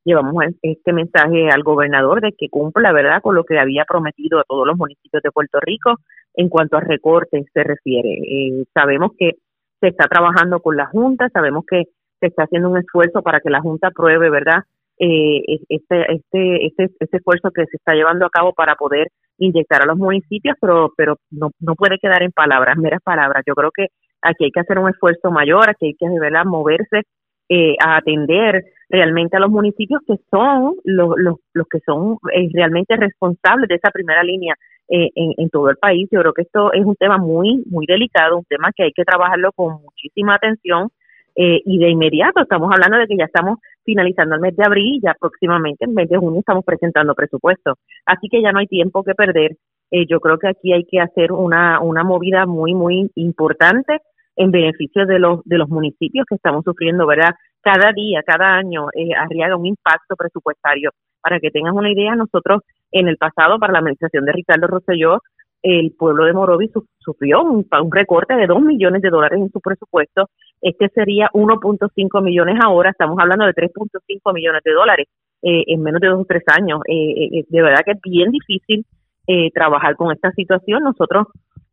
llevamos 0.05 0.43
este 0.62 0.93
mensaje 0.93 1.49
al 1.51 1.62
gobernador 1.62 2.20
de 2.20 2.32
que 2.37 2.49
cumpla, 2.49 2.93
¿verdad?, 2.93 3.23
con 3.23 3.37
lo 3.37 3.45
que 3.45 3.61
había 3.61 3.85
prometido 3.85 4.41
a 4.41 4.45
todos 4.45 4.66
los 4.66 4.77
municipios 4.77 5.23
de 5.23 5.31
Puerto 5.31 5.61
Rico 5.61 5.99
en 6.35 6.49
cuanto 6.49 6.77
a 6.78 6.81
recortes 6.81 7.47
se 7.53 7.62
refiere. 7.62 8.15
Eh, 8.15 8.65
sabemos 8.74 9.12
que 9.16 9.35
se 9.81 9.89
está 9.89 10.09
trabajando 10.09 10.59
con 10.61 10.77
la 10.77 10.87
Junta, 10.87 11.28
sabemos 11.28 11.65
que 11.70 11.85
se 12.19 12.27
está 12.27 12.43
haciendo 12.43 12.70
un 12.70 12.78
esfuerzo 12.78 13.23
para 13.23 13.41
que 13.41 13.51
la 13.51 13.61
Junta 13.61 13.89
apruebe, 13.89 14.31
¿verdad?, 14.31 14.65
eh, 15.01 15.41
este, 15.71 16.13
este, 16.13 16.67
este, 16.67 16.85
este 17.01 17.17
esfuerzo 17.17 17.51
que 17.51 17.65
se 17.65 17.77
está 17.79 17.95
llevando 17.95 18.27
a 18.27 18.31
cabo 18.31 18.53
para 18.53 18.75
poder 18.75 19.09
inyectar 19.39 19.83
a 19.83 19.87
los 19.87 19.97
municipios, 19.97 20.57
pero, 20.61 20.93
pero 20.95 21.17
no, 21.31 21.51
no 21.59 21.75
puede 21.75 21.99
quedar 21.99 22.23
en 22.23 22.33
palabras, 22.33 22.77
meras 22.77 23.01
palabras. 23.03 23.43
Yo 23.47 23.55
creo 23.55 23.71
que 23.75 23.87
aquí 24.21 24.45
hay 24.45 24.51
que 24.51 24.61
hacer 24.61 24.79
un 24.79 24.91
esfuerzo 24.91 25.31
mayor, 25.31 25.71
aquí 25.71 25.87
hay 25.87 25.95
que 25.95 26.07
de 26.07 26.21
verdad 26.21 26.45
moverse 26.45 27.03
eh, 27.49 27.77
a 27.83 27.97
atender 27.97 28.63
realmente 28.91 29.39
a 29.39 29.41
los 29.41 29.51
municipios 29.51 30.03
que 30.07 30.17
son 30.31 30.75
los, 30.85 31.15
los, 31.17 31.37
los 31.55 31.67
que 31.69 31.81
son 31.81 32.19
eh, 32.35 32.51
realmente 32.53 32.95
responsables 32.97 33.69
de 33.69 33.77
esa 33.77 33.91
primera 33.91 34.23
línea 34.23 34.55
eh, 34.89 35.09
en, 35.15 35.33
en 35.39 35.49
todo 35.49 35.71
el 35.71 35.77
país. 35.77 36.09
Yo 36.13 36.21
creo 36.21 36.35
que 36.35 36.43
esto 36.43 36.75
es 36.75 36.85
un 36.85 36.97
tema 36.97 37.17
muy, 37.17 37.65
muy 37.67 37.87
delicado, 37.87 38.37
un 38.37 38.45
tema 38.45 38.71
que 38.77 38.83
hay 38.83 38.93
que 38.93 39.05
trabajarlo 39.05 39.51
con 39.53 39.81
muchísima 39.83 40.35
atención 40.35 40.91
eh, 41.36 41.61
y 41.65 41.78
de 41.78 41.90
inmediato 41.90 42.40
estamos 42.43 42.70
hablando 42.73 42.98
de 42.98 43.07
que 43.07 43.16
ya 43.16 43.24
estamos 43.24 43.59
finalizando 43.85 44.35
el 44.35 44.40
mes 44.40 44.57
de 44.57 44.65
abril 44.65 44.94
y 44.97 45.01
ya 45.01 45.15
próximamente 45.19 45.85
en 45.85 45.90
el 45.90 45.97
mes 45.97 46.09
de 46.09 46.16
junio 46.19 46.40
estamos 46.40 46.65
presentando 46.65 47.15
presupuestos. 47.15 47.77
Así 48.07 48.28
que 48.28 48.43
ya 48.43 48.52
no 48.52 48.59
hay 48.59 48.66
tiempo 48.66 49.02
que 49.02 49.15
perder. 49.15 49.57
Eh, 49.90 50.07
yo 50.09 50.20
creo 50.20 50.39
que 50.39 50.48
aquí 50.48 50.73
hay 50.73 50.85
que 50.85 51.01
hacer 51.01 51.32
una, 51.32 51.81
una 51.81 52.05
movida 52.05 52.47
muy, 52.47 52.74
muy 52.74 53.11
importante 53.16 53.98
en 54.36 54.51
beneficio 54.51 55.07
de 55.07 55.19
los, 55.19 55.40
de 55.44 55.59
los 55.59 55.69
municipios 55.69 56.27
que 56.28 56.36
estamos 56.36 56.65
sufriendo, 56.65 57.07
¿verdad? 57.07 57.31
Cada 57.62 57.93
día, 57.93 58.23
cada 58.24 58.55
año, 58.55 58.86
eh, 58.94 59.11
arriesga 59.15 59.57
un 59.57 59.66
impacto 59.66 60.16
presupuestario. 60.16 60.90
Para 61.20 61.40
que 61.40 61.51
tengas 61.51 61.74
una 61.74 61.90
idea, 61.90 62.15
nosotros 62.15 62.62
en 62.93 63.09
el 63.09 63.16
pasado, 63.19 63.59
para 63.59 63.73
la 63.74 63.81
administración 63.81 64.24
de 64.24 64.32
Ricardo 64.32 64.66
Rosselló, 64.69 65.19
el 65.62 65.93
pueblo 65.98 66.24
de 66.24 66.32
Morovis 66.32 66.70
su- 66.73 66.86
sufrió 66.98 67.43
un, 67.43 67.66
un 67.70 67.93
recorte 67.93 68.35
de 68.35 68.47
2 68.47 68.62
millones 68.62 69.02
de 69.02 69.11
dólares 69.11 69.39
en 69.40 69.51
su 69.51 69.61
presupuesto. 69.61 70.28
Este 70.61 70.89
sería 70.91 71.31
1.5 71.32 72.23
millones 72.23 72.57
ahora, 72.62 72.91
estamos 72.91 73.19
hablando 73.19 73.47
de 73.47 73.55
3.5 73.55 74.35
millones 74.35 74.62
de 74.65 74.73
dólares 74.73 75.07
eh, 75.43 75.65
en 75.66 75.82
menos 75.82 76.01
de 76.01 76.09
dos 76.09 76.20
o 76.20 76.24
tres 76.24 76.43
años. 76.47 76.81
Eh, 76.87 77.39
eh, 77.39 77.45
de 77.49 77.62
verdad 77.62 77.81
que 77.85 77.93
es 77.93 78.01
bien 78.03 78.31
difícil 78.31 78.85
eh, 79.27 79.51
trabajar 79.53 79.97
con 79.97 80.12
esta 80.12 80.32
situación. 80.32 80.82
Nosotros, 80.82 81.28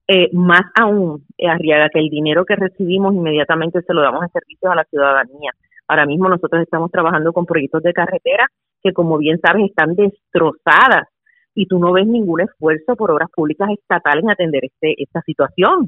eh, 0.08 0.30
más 0.34 0.62
aún, 0.80 1.26
eh, 1.38 1.48
Arriaga, 1.48 1.90
que 1.90 2.00
el 2.00 2.10
dinero 2.10 2.46
que 2.46 2.56
recibimos 2.56 3.16
inmediatamente 3.16 3.82
se 3.82 3.94
lo 3.94 4.02
damos 4.02 4.24
en 4.24 4.30
servicios 4.30 4.72
a 4.72 4.76
la 4.76 4.84
ciudadanía. 4.84 5.52
Ahora 5.88 6.06
mismo 6.06 6.30
nosotros 6.30 6.62
estamos 6.62 6.92
trabajando 6.92 7.34
con 7.34 7.46
proyectos 7.46 7.82
de 7.84 7.94
carretera 7.94 8.46
que, 8.84 8.94
como 8.94 9.18
bien 9.18 9.40
sabes, 9.40 9.66
están 9.66 9.96
destrozadas 9.96 11.08
y 11.56 11.66
tú 11.66 11.80
no 11.80 11.94
ves 11.94 12.06
ningún 12.06 12.42
esfuerzo 12.42 12.96
por 12.96 13.10
obras 13.10 13.30
públicas 13.36 13.70
estatales 13.72 14.24
en 14.24 14.30
atender 14.30 14.66
este, 14.66 14.94
esta 15.02 15.22
situación. 15.22 15.88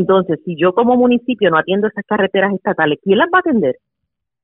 Entonces, 0.00 0.40
si 0.44 0.56
yo 0.60 0.72
como 0.74 0.96
municipio 0.96 1.50
no 1.50 1.58
atiendo 1.58 1.86
esas 1.86 2.04
carreteras 2.06 2.52
estatales, 2.52 2.98
¿quién 3.02 3.18
las 3.18 3.28
va 3.32 3.38
a 3.38 3.46
atender? 3.46 3.76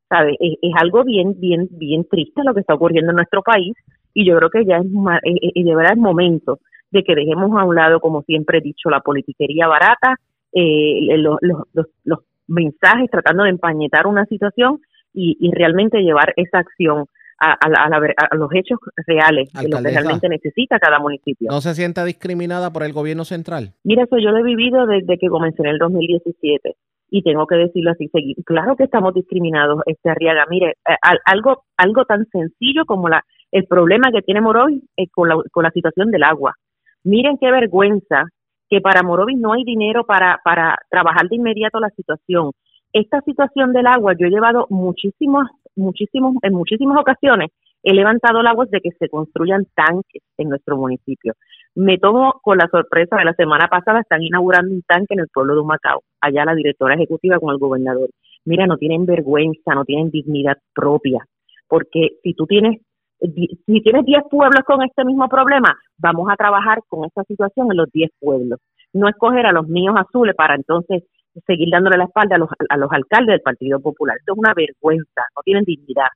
¿Sabe? 0.09 0.37
Es, 0.41 0.55
es 0.63 0.73
algo 0.81 1.05
bien, 1.05 1.35
bien, 1.41 1.69
bien 1.73 2.05
triste 2.09 2.43
lo 2.45 2.55
que 2.55 2.61
está 2.61 2.75
ocurriendo 2.75 3.11
en 3.11 3.17
nuestro 3.17 3.43
país 3.43 3.75
y 4.15 4.27
yo 4.29 4.37
creo 4.39 4.51
que 4.51 4.65
ya 4.65 4.79
es, 4.79 4.91
ma- 4.91 5.19
eh, 5.25 5.53
eh, 5.57 5.65
de 5.65 5.75
verdad 5.75 5.95
es 5.95 5.99
momento 5.99 6.59
de 6.93 7.03
que 7.03 7.17
dejemos 7.17 7.51
a 7.59 7.65
un 7.65 7.75
lado, 7.75 8.01
como 8.01 8.23
siempre 8.23 8.59
he 8.59 8.61
dicho, 8.61 8.91
la 8.91 9.01
politiquería 9.01 9.67
barata, 9.67 10.17
eh, 10.53 11.17
los, 11.19 11.37
los, 11.43 11.59
los, 11.73 11.87
los 12.05 12.19
mensajes 12.49 13.11
tratando 13.11 13.45
de 13.45 13.51
empañetar 13.51 14.07
una 14.07 14.27
situación 14.27 14.81
y, 15.15 15.37
y 15.41 15.51
realmente 15.53 16.03
llevar 16.03 16.33
esa 16.37 16.59
acción 16.61 17.07
a, 17.41 17.53
a, 17.53 17.69
la- 17.69 18.15
a 18.31 18.37
los 18.37 18.51
hechos 18.55 18.79
reales 19.07 19.51
de 19.53 19.69
lo 19.69 19.79
que 19.79 19.83
realmente 19.91 20.29
necesita 20.29 20.79
cada 20.79 20.99
municipio. 20.99 21.49
¿No 21.51 21.61
se 21.61 21.75
sienta 21.75 22.05
discriminada 22.05 22.73
por 22.73 22.83
el 22.83 22.93
gobierno 22.93 23.25
central? 23.25 23.73
Mira, 23.85 24.05
eso 24.05 24.19
yo 24.19 24.31
lo 24.31 24.39
he 24.39 24.43
vivido 24.43 24.87
desde 24.87 25.19
que 25.19 25.29
comencé 25.29 25.63
en 25.63 25.69
el 25.71 25.79
2017 25.79 26.75
y 27.13 27.23
tengo 27.23 27.47
que 27.47 27.57
decirlo 27.57 27.91
así, 27.91 28.09
seguir. 28.09 28.37
claro 28.45 28.77
que 28.77 28.85
estamos 28.85 29.15
discriminados, 29.15 29.81
este 29.87 30.11
Arriaga. 30.11 30.45
Mire, 30.49 30.77
eh, 30.89 30.95
al- 31.03 31.21
algo 31.25 31.65
algo 31.77 32.05
tan 32.05 32.27
sencillo 32.27 32.85
como 32.87 33.09
la 33.09 33.25
el 33.53 33.67
problema 33.67 34.13
que 34.13 34.23
tiene 34.23 34.41
Morovis 34.41 34.85
eh, 34.97 35.09
con, 35.11 35.29
la, 35.29 35.35
con 35.51 35.65
la 35.65 35.71
situación 35.73 36.11
del 36.13 36.23
agua. 36.23 36.55
Miren 37.03 37.37
qué 37.41 37.51
vergüenza 37.51 38.27
que 38.69 38.81
para 38.81 39.03
Morovis 39.03 39.39
no 39.39 39.53
hay 39.55 39.65
dinero 39.65 40.05
para, 40.05 40.39
para 40.45 40.79
trabajar 40.89 41.29
de 41.29 41.35
inmediato 41.37 41.81
la 41.81 41.91
situación. 41.91 42.53
Esta 42.93 43.21
situación 43.23 43.73
del 43.73 43.87
agua, 43.89 44.15
yo 44.17 44.27
he 44.27 44.31
llevado 44.31 44.67
muchísimos, 44.71 45.49
muchísimos, 45.77 46.35
en 46.43 46.55
muchísimas 46.55 46.99
ocasiones, 46.99 47.51
he 47.83 47.95
levantado 47.95 48.43
la 48.43 48.53
voz 48.53 48.71
de 48.71 48.81
que 48.81 48.91
se 48.99 49.09
construyan 49.09 49.67
tanques 49.75 50.23
en 50.37 50.49
nuestro 50.49 50.77
municipio. 50.77 51.35
Me 51.75 51.99
tomo 51.99 52.41
con 52.43 52.59
la 52.59 52.69
sorpresa 52.71 53.17
de 53.17 53.25
la 53.25 53.35
semana 53.35 53.69
pasada, 53.69 54.01
están 54.01 54.23
inaugurando 54.23 54.73
un 54.75 54.83
tanque 54.83 55.15
en 55.15 55.21
el 55.21 55.29
pueblo 55.33 55.55
de 55.55 55.61
Humacao, 55.61 56.03
allá 56.21 56.45
la 56.45 56.55
directora 56.55 56.95
ejecutiva 56.95 57.39
con 57.39 57.53
el 57.53 57.59
gobernador. 57.59 58.11
Mira, 58.45 58.67
no 58.67 58.77
tienen 58.77 59.07
vergüenza, 59.07 59.75
no 59.75 59.85
tienen 59.85 60.11
dignidad 60.11 60.59
propia, 60.75 61.25
porque 61.69 62.19
si 62.23 62.35
tú 62.35 62.47
tienes 62.47 62.81
si 63.21 63.83
tienes 63.83 64.05
10 64.07 64.23
pueblos 64.31 64.63
con 64.65 64.83
este 64.83 65.05
mismo 65.05 65.29
problema, 65.29 65.75
vamos 65.99 66.29
a 66.31 66.37
trabajar 66.37 66.81
con 66.89 67.05
esta 67.05 67.23
situación 67.25 67.69
en 67.71 67.77
los 67.77 67.91
10 67.93 68.11
pueblos. 68.19 68.61
No 68.95 69.09
escoger 69.09 69.47
a 69.47 69.53
los 69.53 69.69
niños 69.69 69.95
azules 69.97 70.35
para 70.35 70.55
entonces 70.55 71.05
seguir 71.47 71.69
dándole 71.71 71.97
la 71.97 72.05
espalda 72.05 72.37
a 72.37 72.39
los, 72.39 72.49
a 72.69 72.77
los 72.77 72.91
alcaldes 72.93 73.35
del 73.35 73.41
Partido 73.41 73.81
Popular. 73.81 74.17
Esto 74.19 74.33
es 74.33 74.39
una 74.39 74.55
vergüenza, 74.55 75.23
no 75.37 75.43
tienen 75.45 75.65
dignidad. 75.65 76.09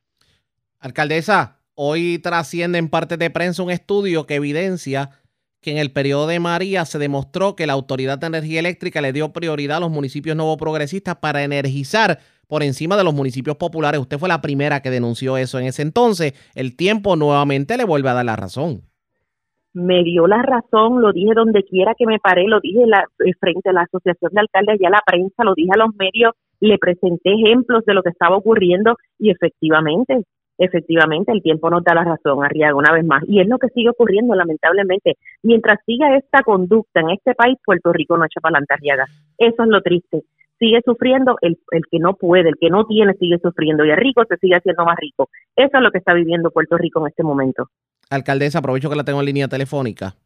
Alcaldesa, 0.81 1.61
hoy 1.75 2.19
trasciende 2.19 2.79
en 2.79 2.89
parte 2.89 3.17
de 3.17 3.31
prensa 3.31 3.63
un 3.63 3.71
estudio 3.71 4.27
que 4.27 4.37
evidencia 4.37 5.11
que 5.61 5.71
en 5.71 5.79
el 5.79 5.93
periodo 5.93 6.27
de 6.27 6.41
María 6.41 6.85
se 6.85 6.99
demostró 6.99 7.57
que 7.57 7.67
la 7.67 7.73
Autoridad 7.73 8.19
de 8.19 8.27
Energía 8.27 8.61
Eléctrica 8.61 9.01
le 9.01 9.15
dio 9.15 9.33
prioridad 9.33 9.79
a 9.79 9.81
los 9.81 9.91
municipios 9.91 10.37
nuevo 10.37 10.59
progresistas 10.59 11.17
para 11.17 11.43
energizar 11.43 12.19
por 12.47 12.63
encima 12.63 12.99
de 12.99 13.05
los 13.05 13.15
municipios 13.15 13.57
populares. 13.57 13.99
Usted 13.99 14.19
fue 14.19 14.29
la 14.29 14.43
primera 14.43 14.83
que 14.83 14.91
denunció 14.91 15.39
eso 15.39 15.59
en 15.59 15.67
ese 15.67 15.81
entonces. 15.81 16.35
El 16.55 16.77
tiempo 16.77 17.17
nuevamente 17.17 17.79
le 17.79 17.85
vuelve 17.85 18.11
a 18.11 18.15
dar 18.15 18.27
la 18.27 18.37
razón. 18.37 18.83
Me 19.75 20.05
dio 20.05 20.27
la 20.27 20.41
razón, 20.41 21.03
lo 21.03 21.13
dije 21.13 21.35
donde 21.35 21.65
quiera 21.65 21.95
que 21.99 22.07
me 22.07 22.19
paré, 22.21 22.47
lo 22.47 22.61
dije 22.61 22.87
la, 22.87 23.05
eh, 23.25 23.33
frente 23.41 23.71
a 23.71 23.73
la 23.73 23.83
Asociación 23.83 24.33
de 24.33 24.41
Alcaldes 24.41 24.81
y 24.81 24.87
a 24.87 24.91
la 24.91 25.03
prensa, 25.05 25.45
lo 25.45 25.55
dije 25.55 25.71
a 25.75 25.79
los 25.79 25.95
medios, 25.97 26.33
le 26.61 26.79
presenté 26.79 27.33
ejemplos 27.33 27.85
de 27.85 27.95
lo 27.95 28.03
que 28.03 28.11
estaba 28.11 28.37
ocurriendo 28.37 28.97
y 29.19 29.31
efectivamente 29.31 30.23
efectivamente 30.59 31.33
el 31.33 31.43
tiempo 31.43 31.71
nos 31.71 31.83
da 31.83 31.95
la 31.95 32.05
razón, 32.05 32.45
Arriaga, 32.45 32.77
una 32.77 32.93
vez 32.93 33.05
más. 33.05 33.23
Y 33.27 33.41
es 33.41 33.49
lo 33.49 33.59
que 33.59 33.69
sigue 33.69 33.91
ocurriendo, 33.91 34.35
lamentablemente. 34.35 35.17
Mientras 35.43 35.79
siga 35.85 36.17
esta 36.17 36.43
conducta 36.43 37.01
en 37.01 37.11
este 37.11 37.35
país, 37.35 37.59
Puerto 37.65 37.93
Rico 37.93 38.17
no 38.17 38.25
echa 38.25 38.41
para 38.41 38.53
adelante, 38.53 38.75
Arriaga. 38.75 39.07
Eso 39.39 39.63
es 39.63 39.69
lo 39.69 39.83
triste. 39.83 40.23
Sigue 40.59 40.81
sufriendo 40.85 41.37
el, 41.41 41.59
el 41.73 41.83
que 41.91 41.99
no 41.99 42.15
puede, 42.15 42.51
el 42.51 42.57
que 42.61 42.71
no 42.71 42.87
tiene 42.87 43.15
sigue 43.15 43.39
sufriendo 43.39 43.85
y 43.85 43.91
el 43.91 43.97
rico 43.97 44.23
se 44.29 44.37
sigue 44.37 44.55
haciendo 44.55 44.85
más 44.85 44.97
rico. 44.97 45.29
Eso 45.57 45.77
es 45.77 45.83
lo 45.83 45.91
que 45.91 45.99
está 45.99 46.15
viviendo 46.15 46.53
Puerto 46.53 46.79
Rico 46.79 47.01
en 47.01 47.09
este 47.09 47.25
momento. 47.25 47.69
Alcaldesa, 48.11 48.59
aprovecho 48.59 48.91
que 48.91 48.97
la 48.97 49.05
tengo 49.05 49.21
en 49.21 49.27
línea 49.27 49.49
telefónica, 49.49 50.17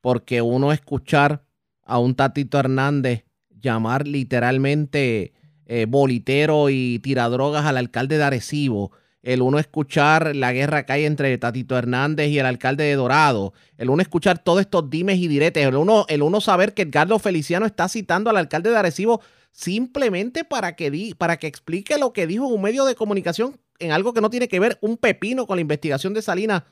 porque 0.00 0.42
uno 0.42 0.72
escuchar 0.72 1.44
a 1.84 1.98
un 1.98 2.14
Tatito 2.14 2.58
Hernández 2.58 3.24
llamar 3.60 4.06
literalmente 4.06 5.32
eh, 5.66 5.86
bolitero 5.88 6.68
y 6.70 6.98
tiradrogas 6.98 7.64
al 7.64 7.76
alcalde 7.76 8.18
de 8.18 8.24
Arecibo 8.24 8.92
el 9.22 9.40
uno 9.40 9.58
escuchar 9.58 10.34
la 10.34 10.52
guerra 10.52 10.84
que 10.84 10.92
hay 10.92 11.04
entre 11.04 11.36
Tatito 11.38 11.78
Hernández 11.78 12.28
y 12.28 12.38
el 12.38 12.46
alcalde 12.46 12.84
de 12.84 12.96
Dorado, 12.96 13.52
el 13.78 13.88
uno 13.90 14.02
escuchar 14.02 14.38
todos 14.38 14.60
estos 14.60 14.90
dimes 14.90 15.18
y 15.18 15.28
diretes, 15.28 15.66
el 15.66 15.76
uno, 15.76 16.04
el 16.08 16.22
uno 16.22 16.40
saber 16.40 16.74
que 16.74 16.82
Edgardo 16.82 17.18
Feliciano 17.18 17.64
está 17.64 17.88
citando 17.88 18.30
al 18.30 18.36
alcalde 18.36 18.70
de 18.70 18.76
Arecibo 18.76 19.20
simplemente 19.52 20.44
para 20.44 20.74
que, 20.74 20.90
di, 20.90 21.14
para 21.14 21.36
que 21.36 21.46
explique 21.46 21.98
lo 21.98 22.12
que 22.12 22.26
dijo 22.26 22.46
un 22.46 22.62
medio 22.62 22.84
de 22.84 22.94
comunicación 22.94 23.60
en 23.78 23.92
algo 23.92 24.12
que 24.12 24.20
no 24.20 24.30
tiene 24.30 24.48
que 24.48 24.60
ver 24.60 24.78
un 24.80 24.96
pepino 24.96 25.46
con 25.46 25.56
la 25.56 25.62
investigación 25.62 26.14
de 26.14 26.22
Salinas 26.22 26.64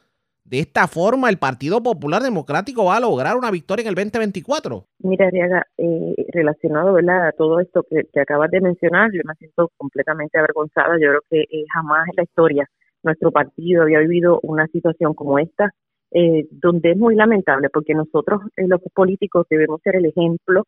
de 0.51 0.59
esta 0.59 0.89
forma 0.89 1.31
el 1.31 1.39
Partido 1.39 1.81
Popular 1.81 2.22
Democrático 2.22 2.86
va 2.86 2.97
a 2.97 3.01
lograr 3.01 3.36
una 3.36 3.52
victoria 3.52 3.82
en 3.82 3.89
el 3.90 3.94
2024? 3.94 4.85
Mira, 4.98 5.28
Ariaga, 5.28 5.64
eh, 5.78 6.14
relacionado 6.32 6.93
¿verdad? 6.93 7.28
a 7.28 7.32
todo 7.32 7.60
esto 7.60 7.86
que, 7.89 8.20
acabas 8.20 8.51
de 8.51 8.60
mencionar, 8.60 9.10
yo 9.12 9.20
me 9.24 9.35
siento 9.35 9.70
completamente 9.77 10.39
avergonzada. 10.39 10.98
Yo 11.01 11.10
creo 11.10 11.20
que 11.31 11.40
eh, 11.43 11.64
jamás 11.72 12.09
en 12.09 12.16
la 12.16 12.22
historia 12.24 12.68
nuestro 13.05 13.31
partido 13.31 13.82
había 13.82 14.01
vivido 14.01 14.40
una 14.43 14.66
situación 14.66 15.14
como 15.14 15.39
esta, 15.39 15.70
eh, 16.10 16.48
donde 16.51 16.90
es 16.90 16.98
muy 16.98 17.14
lamentable, 17.14 17.68
porque 17.72 17.94
nosotros, 17.94 18.43
los 18.56 18.81
políticos, 18.93 19.47
debemos 19.48 19.81
ser 19.82 19.97
el 19.97 20.06
ejemplo 20.06 20.64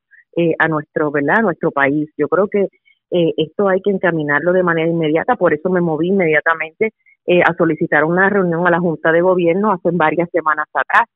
a 0.58 0.68
nuestro, 0.68 1.10
¿verdad? 1.10 1.40
A 1.40 1.42
nuestro 1.42 1.72
país. 1.72 2.08
Yo 2.16 2.26
creo 2.28 2.48
que 2.48 2.68
esto 3.12 3.68
hay 3.68 3.80
que 3.82 3.90
encaminarlo 3.90 4.52
de 4.52 4.62
manera 4.62 4.88
inmediata, 4.88 5.36
por 5.36 5.52
eso 5.52 5.68
me 5.68 5.82
moví 5.82 6.08
inmediatamente 6.08 6.92
eh, 7.24 7.40
a 7.40 7.54
solicitar 7.54 8.04
una 8.04 8.28
reunión 8.28 8.66
a 8.66 8.70
la 8.70 8.80
Junta 8.80 9.12
de 9.12 9.20
Gobierno 9.20 9.70
hace 9.70 9.90
varias 9.92 10.28
semanas 10.30 10.66
atrás. 10.74 11.08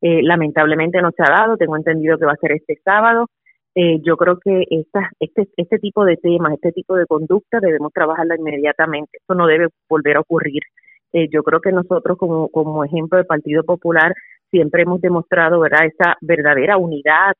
Eh, 0.00 0.22
lamentablemente 0.22 1.02
no 1.02 1.10
se 1.10 1.24
ha 1.24 1.34
dado, 1.34 1.56
tengo 1.56 1.76
entendido 1.76 2.16
que 2.16 2.26
va 2.26 2.32
a 2.32 2.36
ser 2.36 2.52
este 2.52 2.78
sábado. 2.84 3.26
Eh, 3.74 3.98
yo 4.02 4.16
creo 4.16 4.38
que 4.38 4.64
esta, 4.70 5.10
este, 5.18 5.48
este 5.56 5.78
tipo 5.80 6.04
de 6.04 6.16
temas, 6.16 6.52
este 6.54 6.70
tipo 6.70 6.94
de 6.96 7.06
conducta 7.06 7.58
debemos 7.60 7.92
trabajarla 7.92 8.36
inmediatamente. 8.36 9.18
Esto 9.18 9.34
no 9.34 9.46
debe 9.46 9.68
volver 9.88 10.16
a 10.18 10.20
ocurrir. 10.20 10.62
yo 11.30 11.42
creo 11.42 11.60
que 11.60 11.72
nosotros 11.72 12.18
como, 12.18 12.48
como 12.50 12.84
ejemplo 12.84 13.16
del 13.16 13.26
Partido 13.26 13.64
Popular 13.64 14.12
siempre 14.50 14.82
hemos 14.82 15.00
demostrado 15.00 15.58
¿verdad? 15.60 15.86
esa 15.86 16.16
verdadera 16.20 16.76
unidad 16.76 17.32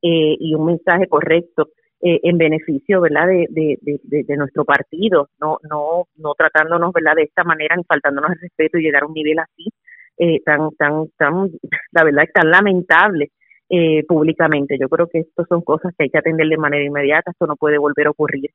y 0.00 0.54
un 0.54 0.66
mensaje 0.66 1.08
correcto 1.08 1.68
eh, 2.02 2.20
en 2.24 2.36
beneficio 2.36 3.00
verdad 3.00 3.26
de, 3.26 3.46
de, 3.50 4.00
de, 4.02 4.36
nuestro 4.36 4.66
partido 4.66 5.30
no 5.40 5.56
no 5.62 6.08
no 6.16 6.34
tratándonos 6.34 6.92
verdad 6.92 7.14
de 7.16 7.22
esta 7.22 7.42
manera 7.42 7.74
ni 7.74 7.84
faltándonos 7.84 8.32
el 8.32 8.40
respeto 8.42 8.76
y 8.76 8.82
llegar 8.82 9.04
a 9.04 9.06
un 9.06 9.14
nivel 9.14 9.38
así 9.38 9.72
eh, 10.18 10.42
tan 10.44 10.72
tan 10.76 11.08
tan 11.16 11.50
la 11.92 12.04
verdad 12.04 12.24
es 12.24 12.32
tan 12.34 12.50
lamentable 12.50 13.30
eh, 13.70 14.04
públicamente. 14.06 14.76
Yo 14.78 14.90
creo 14.90 15.08
que 15.08 15.20
esto 15.20 15.46
son 15.48 15.62
cosas 15.62 15.94
que 15.96 16.04
hay 16.04 16.10
que 16.10 16.18
atender 16.18 16.46
de 16.46 16.58
manera 16.58 16.84
inmediata 16.84 17.30
esto 17.30 17.46
no 17.46 17.56
puede 17.56 17.78
volver 17.78 18.08
a 18.08 18.10
ocurrir. 18.10 18.50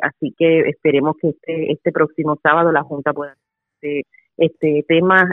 Así 0.00 0.32
que 0.38 0.60
esperemos 0.68 1.16
que 1.20 1.30
este 1.30 1.72
este 1.72 1.90
próximo 1.90 2.38
sábado 2.40 2.70
la 2.70 2.84
junta 2.84 3.12
pueda 3.12 3.36
este, 3.80 4.06
este 4.36 4.84
tema 4.86 5.28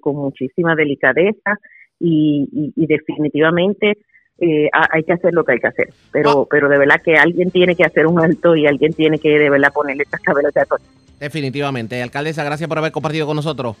con 0.00 0.16
muchísima 0.16 0.74
delicadeza 0.74 1.56
y, 2.00 2.72
y 2.74 2.86
definitivamente 2.86 3.94
eh, 4.38 4.68
hay 4.72 5.04
que 5.04 5.12
hacer 5.12 5.32
lo 5.32 5.44
que 5.44 5.52
hay 5.52 5.60
que 5.60 5.68
hacer. 5.68 5.88
Pero, 6.12 6.42
ah. 6.42 6.46
pero 6.50 6.68
de 6.68 6.78
verdad 6.78 7.00
que 7.02 7.16
alguien 7.16 7.50
tiene 7.50 7.76
que 7.76 7.84
hacer 7.84 8.06
un 8.06 8.20
alto 8.20 8.56
y 8.56 8.66
alguien 8.66 8.92
tiene 8.92 9.18
que 9.18 9.30
de 9.38 9.50
verdad 9.50 9.72
ponerle 9.72 10.02
estas 10.04 10.20
cabezas 10.20 10.56
a 10.56 10.64
todo. 10.64 10.78
Definitivamente. 11.20 12.02
Alcaldesa, 12.02 12.44
gracias 12.44 12.68
por 12.68 12.78
haber 12.78 12.92
compartido 12.92 13.26
con 13.26 13.36
nosotros. 13.36 13.76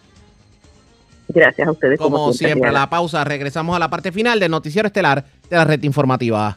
Gracias 1.28 1.66
a 1.66 1.70
ustedes. 1.70 1.98
Como, 1.98 2.32
siempre, 2.32 2.68
a 2.68 2.72
la 2.72 2.88
pausa, 2.88 3.24
regresamos 3.24 3.74
a 3.74 3.78
la 3.78 3.88
parte 3.88 4.12
final 4.12 4.38
del 4.38 4.50
noticiero 4.50 4.86
estelar 4.86 5.24
de 5.48 5.56
la 5.56 5.64
red 5.64 5.82
informativa. 5.82 6.56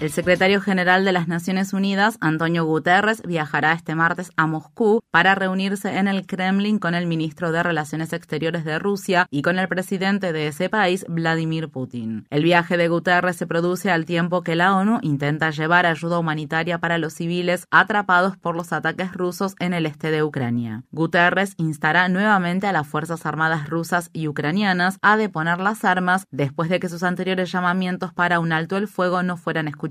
El 0.00 0.10
secretario 0.10 0.62
general 0.62 1.04
de 1.04 1.12
las 1.12 1.28
Naciones 1.28 1.74
Unidas, 1.74 2.16
Antonio 2.22 2.64
Guterres, 2.64 3.20
viajará 3.20 3.74
este 3.74 3.94
martes 3.94 4.32
a 4.34 4.46
Moscú 4.46 5.02
para 5.10 5.34
reunirse 5.34 5.98
en 5.98 6.08
el 6.08 6.26
Kremlin 6.26 6.78
con 6.78 6.94
el 6.94 7.06
ministro 7.06 7.52
de 7.52 7.62
Relaciones 7.62 8.14
Exteriores 8.14 8.64
de 8.64 8.78
Rusia 8.78 9.26
y 9.30 9.42
con 9.42 9.58
el 9.58 9.68
presidente 9.68 10.32
de 10.32 10.46
ese 10.46 10.70
país, 10.70 11.04
Vladimir 11.06 11.68
Putin. 11.68 12.26
El 12.30 12.44
viaje 12.44 12.78
de 12.78 12.88
Guterres 12.88 13.36
se 13.36 13.46
produce 13.46 13.90
al 13.90 14.06
tiempo 14.06 14.40
que 14.40 14.56
la 14.56 14.74
ONU 14.74 15.00
intenta 15.02 15.50
llevar 15.50 15.84
ayuda 15.84 16.18
humanitaria 16.18 16.78
para 16.78 16.96
los 16.96 17.12
civiles 17.12 17.66
atrapados 17.70 18.38
por 18.38 18.56
los 18.56 18.72
ataques 18.72 19.12
rusos 19.12 19.54
en 19.58 19.74
el 19.74 19.84
este 19.84 20.10
de 20.10 20.22
Ucrania. 20.22 20.82
Guterres 20.92 21.52
instará 21.58 22.08
nuevamente 22.08 22.66
a 22.66 22.72
las 22.72 22.88
Fuerzas 22.88 23.26
Armadas 23.26 23.68
rusas 23.68 24.08
y 24.14 24.28
ucranianas 24.28 24.96
a 25.02 25.18
deponer 25.18 25.58
las 25.58 25.84
armas 25.84 26.24
después 26.30 26.70
de 26.70 26.80
que 26.80 26.88
sus 26.88 27.02
anteriores 27.02 27.52
llamamientos 27.52 28.14
para 28.14 28.40
un 28.40 28.52
alto 28.52 28.78
el 28.78 28.88
fuego 28.88 29.22
no 29.22 29.36
fueran 29.36 29.68
escuchados 29.68 29.89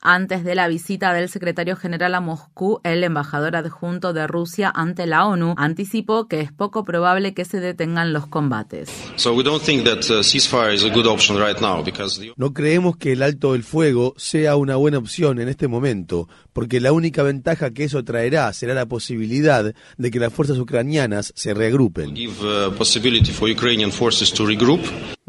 antes 0.00 0.44
de 0.44 0.54
la 0.54 0.68
visita 0.68 1.12
del 1.12 1.28
secretario 1.28 1.76
general 1.76 2.14
a 2.14 2.20
Moscú, 2.20 2.80
el 2.84 3.02
embajador 3.04 3.56
adjunto 3.56 4.12
de 4.12 4.26
Rusia 4.26 4.70
ante 4.74 5.06
la 5.06 5.26
ONU 5.26 5.54
anticipó 5.56 6.28
que 6.28 6.40
es 6.40 6.52
poco 6.52 6.84
probable 6.84 7.32
que 7.32 7.44
se 7.44 7.60
detengan 7.60 8.12
los 8.12 8.26
combates. 8.26 8.90
No 12.36 12.52
creemos 12.52 12.96
que 12.96 13.12
el 13.12 13.22
alto 13.22 13.52
del 13.52 13.62
fuego 13.62 14.14
sea 14.16 14.56
una 14.56 14.76
buena 14.76 14.98
opción 14.98 15.40
en 15.40 15.48
este 15.48 15.68
momento, 15.68 16.28
porque 16.52 16.80
la 16.80 16.92
única 16.92 17.22
ventaja 17.22 17.70
que 17.70 17.84
eso 17.84 18.04
traerá 18.04 18.52
será 18.52 18.74
la 18.74 18.86
posibilidad 18.86 19.74
de 19.96 20.10
que 20.10 20.18
las 20.18 20.32
fuerzas 20.32 20.58
ucranianas 20.58 21.32
se 21.34 21.54
reagrupen. 21.54 22.14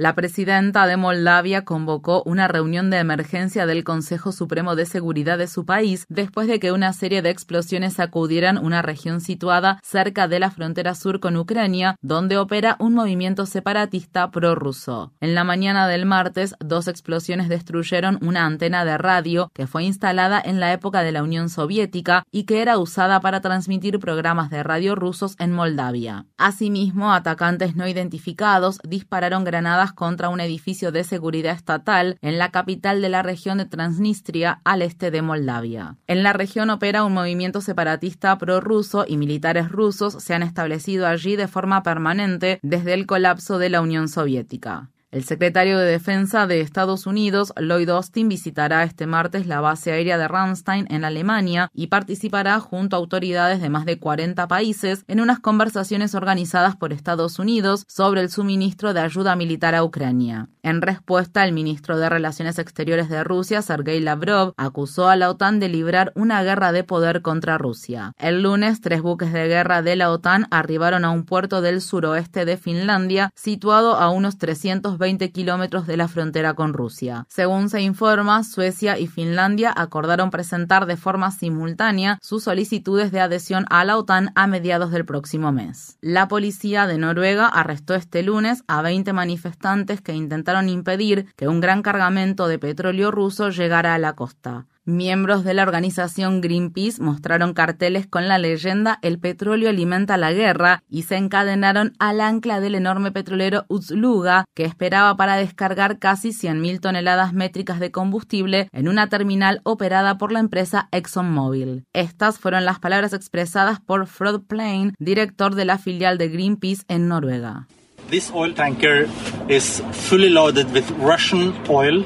La 0.02 0.15
presidenta 0.15 0.88
de 0.88 0.98
Moldavia 0.98 1.64
convocó 1.64 2.23
una 2.26 2.48
reunión 2.48 2.90
de 2.90 2.98
emergencia 2.98 3.68
del 3.68 3.84
Consejo 3.84 4.32
Supremo 4.32 4.76
de 4.76 4.88
Seguridad 4.88 5.38
de 5.38 5.45
su 5.45 5.64
país 5.64 6.07
después 6.10 6.48
de 6.48 6.60
que 6.60 6.72
una 6.72 6.91
serie 6.91 7.22
de 7.22 7.30
explosiones 7.30 7.94
sacudieran 7.94 8.57
una 8.57 8.82
región 8.82 9.22
situada 9.22 9.80
cerca 9.84 10.28
de 10.28 10.40
la 10.40 10.49
frontera 10.49 10.95
sur 10.95 11.19
con 11.19 11.38
Ucrania, 11.38 11.98
donde 12.02 12.40
opera 12.40 12.78
un 12.80 12.95
movimiento 12.95 13.45
separatista 13.45 14.32
prorruso. 14.32 15.14
En 15.22 15.36
la 15.36 15.44
mañana 15.44 15.88
del 15.88 16.07
martes, 16.07 16.56
dos 16.60 16.88
explosiones 16.88 17.48
destruyeron 17.48 18.18
una 18.23 18.48
antena 18.48 18.84
de 18.86 18.98
radio 18.98 19.52
que 19.53 19.68
fue 19.68 19.84
instalada 19.84 20.41
en 20.44 20.60
la 20.60 20.73
época 20.73 21.03
de 21.03 21.11
la 21.11 21.22
Unión 21.22 21.48
Soviética 21.48 22.23
y 22.32 22.45
que 22.45 22.64
era 22.64 22.80
usada 22.80 23.19
para 23.19 23.41
transmitir 23.41 23.99
programas 23.99 24.49
de 24.49 24.64
radio 24.64 24.95
rusos 24.95 25.36
en 25.38 25.52
Moldavia. 25.52 26.26
Asimismo, 26.40 27.14
atacantes 27.14 27.76
no 27.76 27.88
identificados 27.88 28.80
dispararon 28.84 29.44
granadas 29.44 29.90
contra 29.93 30.30
un 30.30 30.39
edificio 30.39 30.91
de 30.91 31.03
seguridad 31.03 31.53
estatal 31.53 32.18
en 32.22 32.38
la 32.38 32.51
capital 32.51 33.01
de 33.01 33.09
la 33.09 33.22
región 33.23 33.57
de 33.57 33.65
Transnistria 33.65 34.61
al 34.63 34.81
este 34.81 35.11
de 35.11 35.22
Moldavia. 35.22 35.97
En 36.07 36.23
la 36.23 36.34
región 36.34 36.69
opera 36.69 37.03
un 37.03 37.13
movimiento 37.13 37.61
separatista 37.61 38.38
prorruso 38.38 39.05
y 39.07 39.18
militares 39.18 39.69
rusos 39.69 40.13
se 40.13 40.34
han 40.34 40.43
establecido 40.43 41.07
allí 41.07 41.35
de 41.35 41.47
forma 41.47 41.84
permanente 41.84 42.59
desde 42.61 42.93
el 42.93 43.05
colapso 43.05 43.57
de 43.57 43.69
la 43.69 43.81
Unión 43.81 44.07
Soviética. 44.07 44.89
El 45.11 45.25
secretario 45.25 45.77
de 45.77 45.91
Defensa 45.91 46.47
de 46.47 46.61
Estados 46.61 47.05
Unidos, 47.05 47.51
Lloyd 47.59 47.89
Austin, 47.89 48.29
visitará 48.29 48.83
este 48.83 49.07
martes 49.07 49.45
la 49.45 49.59
base 49.59 49.91
aérea 49.91 50.17
de 50.17 50.29
Ramstein 50.29 50.88
en 50.89 51.03
Alemania 51.03 51.69
y 51.73 51.88
participará 51.88 52.61
junto 52.61 52.95
a 52.95 52.99
autoridades 52.99 53.61
de 53.61 53.69
más 53.69 53.83
de 53.83 53.99
40 53.99 54.47
países 54.47 55.03
en 55.09 55.19
unas 55.19 55.41
conversaciones 55.41 56.15
organizadas 56.15 56.77
por 56.77 56.93
Estados 56.93 57.39
Unidos 57.39 57.83
sobre 57.89 58.21
el 58.21 58.29
suministro 58.29 58.93
de 58.93 59.01
ayuda 59.01 59.35
militar 59.35 59.75
a 59.75 59.83
Ucrania. 59.83 60.47
En 60.63 60.81
respuesta, 60.81 61.43
el 61.43 61.51
ministro 61.51 61.97
de 61.97 62.07
Relaciones 62.07 62.57
Exteriores 62.57 63.09
de 63.09 63.25
Rusia, 63.25 63.61
Sergei 63.61 63.99
Lavrov, 63.99 64.53
acusó 64.55 65.09
a 65.09 65.17
la 65.17 65.29
OTAN 65.29 65.59
de 65.59 65.67
librar 65.67 66.13
una 66.15 66.41
guerra 66.41 66.71
de 66.71 66.85
poder 66.85 67.21
contra 67.21 67.57
Rusia. 67.57 68.13
El 68.17 68.43
lunes, 68.43 68.79
tres 68.79 69.01
buques 69.01 69.33
de 69.33 69.49
guerra 69.49 69.81
de 69.81 69.97
la 69.97 70.09
OTAN 70.09 70.47
arribaron 70.51 71.03
a 71.03 71.11
un 71.11 71.25
puerto 71.25 71.61
del 71.61 71.81
suroeste 71.81 72.45
de 72.45 72.55
Finlandia, 72.55 73.31
situado 73.35 73.95
a 73.95 74.09
unos 74.09 74.38
320 74.38 75.01
kilómetros 75.32 75.88
de 75.88 75.98
la 75.98 76.07
frontera 76.07 76.53
con 76.53 76.73
Rusia. 76.73 77.26
Según 77.28 77.69
se 77.69 77.82
informa, 77.82 78.44
Suecia 78.44 78.99
y 78.99 79.07
Finlandia 79.07 79.73
acordaron 79.76 80.30
presentar 80.30 80.86
de 80.86 80.95
forma 80.95 81.32
simultánea 81.32 82.19
sus 82.22 82.44
solicitudes 82.44 83.11
de 83.11 83.19
adhesión 83.19 83.65
a 83.69 83.84
la 83.84 83.98
OTAN 83.98 84.32
a 84.36 84.48
mediados 84.48 84.91
del 84.91 85.06
próximo 85.06 85.52
mes. 85.52 85.98
La 86.02 86.28
policía 86.28 86.88
de 86.88 86.98
Noruega 86.98 87.48
arrestó 87.48 87.95
este 87.95 88.22
lunes 88.23 88.64
a 88.68 88.82
20 88.82 89.11
manifestantes 89.14 90.02
que 90.02 90.14
intentaron 90.14 90.69
impedir 90.69 91.28
que 91.36 91.48
un 91.48 91.61
gran 91.61 91.82
cargamento 91.82 92.48
de 92.48 92.60
petróleo 92.60 93.11
ruso 93.11 93.49
llegara 93.49 93.95
a 93.95 93.99
la 93.99 94.14
costa. 94.14 94.68
Miembros 94.85 95.43
de 95.43 95.53
la 95.53 95.61
organización 95.61 96.41
Greenpeace 96.41 97.03
mostraron 97.03 97.53
carteles 97.53 98.07
con 98.07 98.27
la 98.27 98.39
leyenda 98.39 98.97
El 99.03 99.19
petróleo 99.19 99.69
alimenta 99.69 100.17
la 100.17 100.33
guerra 100.33 100.81
y 100.89 101.03
se 101.03 101.17
encadenaron 101.17 101.93
al 101.99 102.19
ancla 102.19 102.59
del 102.59 102.73
enorme 102.73 103.11
petrolero 103.11 103.65
Uzluga 103.67 104.45
que 104.55 104.65
esperaba 104.65 105.15
para 105.15 105.35
descargar 105.35 105.99
casi 105.99 106.29
100.000 106.29 106.79
toneladas 106.79 107.31
métricas 107.31 107.79
de 107.79 107.91
combustible 107.91 108.69
en 108.71 108.87
una 108.87 109.07
terminal 109.07 109.61
operada 109.65 110.17
por 110.17 110.31
la 110.31 110.39
empresa 110.39 110.89
ExxonMobil. 110.91 111.83
Estas 111.93 112.39
fueron 112.39 112.65
las 112.65 112.79
palabras 112.79 113.13
expresadas 113.13 113.79
por 113.79 114.07
Frod 114.07 114.41
Plain, 114.47 114.95
director 114.97 115.53
de 115.53 115.65
la 115.65 115.77
filial 115.77 116.17
de 116.17 116.29
Greenpeace 116.29 116.85
en 116.87 117.07
Noruega. 117.07 117.67
This 118.09 118.31
oil 118.33 118.55
tanker 118.55 119.07
is 119.47 119.83
fully 119.91 120.31
loaded 120.31 120.73
with 120.73 120.85
Russian 120.99 121.53
oil 121.69 122.03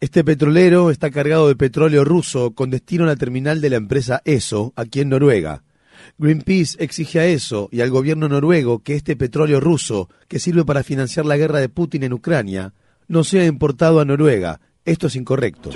este 0.00 0.24
petrolero 0.24 0.90
está 0.90 1.10
cargado 1.10 1.48
de 1.48 1.56
petróleo 1.56 2.04
ruso 2.04 2.52
con 2.52 2.70
destino 2.70 3.04
a 3.04 3.08
la 3.08 3.16
terminal 3.16 3.60
de 3.60 3.70
la 3.70 3.76
empresa 3.76 4.22
ESO, 4.24 4.72
aquí 4.76 5.00
en 5.00 5.10
Noruega. 5.10 5.62
Greenpeace 6.18 6.76
exige 6.82 7.20
a 7.20 7.26
ESO 7.26 7.68
y 7.70 7.80
al 7.80 7.90
gobierno 7.90 8.28
noruego 8.28 8.80
que 8.80 8.94
este 8.94 9.16
petróleo 9.16 9.60
ruso, 9.60 10.08
que 10.28 10.38
sirve 10.38 10.64
para 10.64 10.82
financiar 10.82 11.26
la 11.26 11.36
guerra 11.36 11.60
de 11.60 11.68
Putin 11.68 12.02
en 12.02 12.12
Ucrania, 12.12 12.74
no 13.08 13.24
sea 13.24 13.46
importado 13.46 14.00
a 14.00 14.04
Noruega. 14.04 14.60
Esto 14.84 15.06
es 15.06 15.16
incorrecto. 15.16 15.70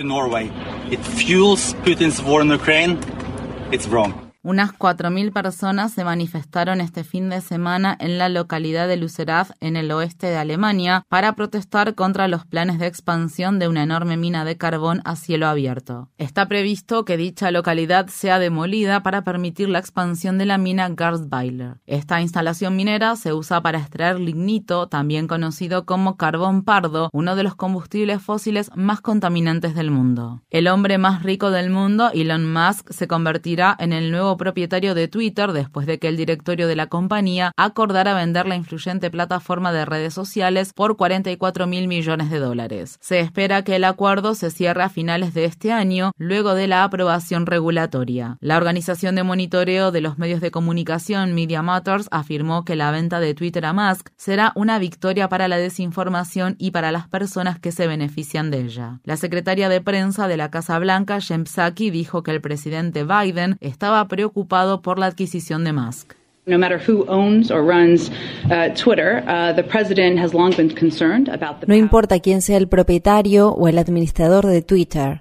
Unas 4.45 4.73
4.000 4.73 5.33
personas 5.33 5.95
se 5.95 6.05
manifestaron 6.05 6.83
este 6.83 7.03
fin 7.03 7.31
de 7.31 7.41
semana 7.41 7.97
en 7.99 8.19
la 8.19 8.29
localidad 8.29 8.87
de 8.87 8.99
Lucerath, 8.99 9.53
en 9.61 9.75
el 9.75 9.91
oeste 9.91 10.27
de 10.27 10.37
Alemania, 10.37 11.07
para 11.09 11.33
protestar 11.35 11.95
contra 11.95 12.29
los 12.29 12.45
planes 12.45 12.79
de 12.79 12.87
expansión 12.87 13.59
de 13.59 13.69
una 13.69 13.83
enorme 13.83 14.19
mina 14.19 14.45
de 14.45 14.59
carbón 14.59 15.01
a 15.07 15.17
cielo 15.17 15.47
abierto. 15.47 16.11
Está 16.19 16.47
previsto 16.47 17.07
que 17.07 17.17
dicha 17.17 17.51
localidad 17.51 18.09
sea 18.09 18.39
demolida 18.39 19.03
para 19.03 19.25
permitir 19.25 19.71
la 19.71 19.79
expansión 19.79 20.37
de 20.37 20.45
la 20.45 20.59
mina 20.59 20.91
Garsweiler. 20.91 21.81
Esta 21.87 22.21
instalación 22.21 22.77
minera 22.77 23.17
se 23.17 23.33
usa 23.33 23.63
para 23.63 23.79
extraer 23.79 24.21
lignito, 24.21 24.89
también 24.89 25.27
conocido 25.27 25.87
como 25.87 26.19
carbón 26.19 26.65
pardo, 26.65 27.09
uno 27.15 27.35
de 27.35 27.45
los 27.45 27.55
combustibles 27.55 28.21
fósiles 28.21 28.71
más 28.75 29.01
contaminantes 29.01 29.75
del 29.75 29.91
mundo. 29.91 30.43
El 30.51 30.69
hombre 30.69 30.99
más 30.99 31.23
rico 31.23 31.51
del 31.51 31.71
mundo, 31.71 32.11
Elon 32.13 32.53
Musk, 32.53 32.93
se 32.93 33.09
convertirá 33.09 33.75
en 33.79 33.95
el 33.95 34.11
nuevo 34.11 34.34
propietario 34.37 34.95
de 34.95 35.09
Twitter 35.09 35.53
después 35.53 35.87
de 35.87 35.99
que 35.99 36.09
el 36.09 36.17
directorio 36.17 36.69
de 36.69 36.77
la 36.77 36.87
compañía 36.87 37.53
acordara 37.57 38.15
vender 38.15 38.47
la 38.47 38.57
influyente 38.57 39.11
plataforma 39.11 39.73
de 39.73 39.85
redes 39.85 40.15
sociales 40.15 40.73
por 40.73 40.97
44 40.97 41.67
mil 41.67 41.89
millones 41.89 42.31
de 42.31 42.39
dólares. 42.39 42.99
Se 43.01 43.21
espera 43.21 43.63
que 43.63 43.77
el 43.77 43.85
acuerdo 43.85 44.35
se 44.35 44.51
cierre 44.51 44.83
a 44.83 44.89
finales 44.89 45.35
de 45.35 45.45
este 45.45 45.73
año, 45.73 46.13
luego 46.19 46.55
de 46.55 46.67
la 46.67 46.85
aprobación 46.85 47.47
regulatoria. 47.47 48.37
La 48.41 48.57
organización 48.57 49.15
de 49.15 49.23
monitoreo 49.23 49.93
de 49.93 50.01
los 50.01 50.19
medios 50.19 50.41
de 50.41 50.51
comunicación 50.51 51.35
Media 51.35 51.63
Matters 51.63 52.09
afirmó 52.11 52.65
que 52.65 52.77
la 52.77 52.91
venta 52.91 53.21
de 53.21 53.35
Twitter 53.35 53.65
a 53.67 53.73
Musk 53.73 54.11
será 54.17 54.53
una 54.55 54.79
victoria 54.79 55.29
para 55.29 55.49
la 55.49 55.57
desinformación 55.57 56.57
y 56.59 56.71
para 56.71 56.93
las 56.93 57.09
personas 57.09 57.59
que 57.59 57.73
se 57.73 57.87
benefician 57.87 58.51
de 58.51 58.63
ella. 58.63 59.01
La 59.05 59.17
secretaria 59.17 59.69
de 59.69 59.81
prensa 59.81 60.29
de 60.29 60.37
la 60.37 60.51
Casa 60.51 60.79
Blanca, 60.79 61.21
Jen 61.21 61.45
Psaki, 61.47 61.91
dijo 61.91 62.23
que 62.23 62.31
el 62.31 62.41
presidente 62.41 63.05
Biden 63.05 63.57
estaba 63.61 64.07
preocupado 64.09 64.24
preocupado 64.25 64.81
por 64.81 64.99
la 64.99 65.05
adquisición 65.05 65.65
de 65.65 65.75
Musk. 65.75 66.15
No 71.67 71.75
importa 71.75 72.21
quién 72.21 72.41
sea 72.41 72.57
el 72.57 72.69
propietario 72.69 73.51
o 73.51 73.69
el 73.69 73.77
administrador 73.79 74.47
de 74.47 74.63
Twitter. 74.63 75.21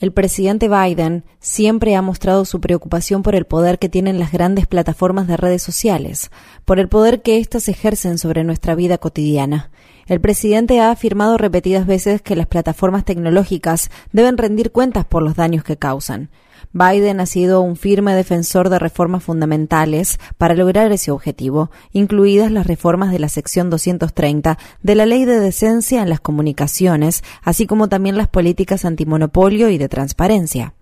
El 0.00 0.12
presidente 0.12 0.68
Biden 0.68 1.24
siempre 1.40 1.94
ha 1.96 2.02
mostrado 2.02 2.44
su 2.44 2.60
preocupación 2.60 3.22
por 3.22 3.34
el 3.34 3.46
poder 3.46 3.78
que 3.78 3.88
tienen 3.88 4.18
las 4.18 4.32
grandes 4.32 4.66
plataformas 4.66 5.26
de 5.28 5.38
redes 5.38 5.62
sociales, 5.62 6.30
por 6.66 6.78
el 6.78 6.88
poder 6.88 7.22
que 7.22 7.38
éstas 7.38 7.68
ejercen 7.68 8.18
sobre 8.18 8.44
nuestra 8.44 8.74
vida 8.74 8.98
cotidiana. 8.98 9.70
El 10.06 10.20
presidente 10.20 10.80
ha 10.80 10.90
afirmado 10.90 11.38
repetidas 11.38 11.86
veces 11.86 12.20
que 12.20 12.36
las 12.36 12.48
plataformas 12.48 13.06
tecnológicas 13.06 13.90
deben 14.12 14.36
rendir 14.36 14.72
cuentas 14.72 15.06
por 15.06 15.22
los 15.22 15.36
daños 15.36 15.64
que 15.64 15.78
causan. 15.78 16.28
Biden 16.72 17.20
ha 17.20 17.26
sido 17.26 17.60
un 17.60 17.76
firme 17.76 18.14
defensor 18.14 18.70
de 18.70 18.78
reformas 18.78 19.22
fundamentales 19.22 20.18
para 20.38 20.54
lograr 20.54 20.90
ese 20.92 21.10
objetivo, 21.10 21.70
incluidas 21.92 22.50
las 22.50 22.66
reformas 22.66 23.12
de 23.12 23.18
la 23.18 23.28
sección 23.28 23.68
230 23.70 24.58
de 24.82 24.94
la 24.94 25.06
Ley 25.06 25.24
de 25.24 25.38
Decencia 25.38 26.02
en 26.02 26.08
las 26.08 26.20
Comunicaciones, 26.20 27.22
así 27.42 27.66
como 27.66 27.88
también 27.88 28.16
las 28.16 28.28
políticas 28.28 28.84
antimonopolio 28.84 29.68
y 29.68 29.78
de 29.78 29.88
transparencia. 29.88 30.74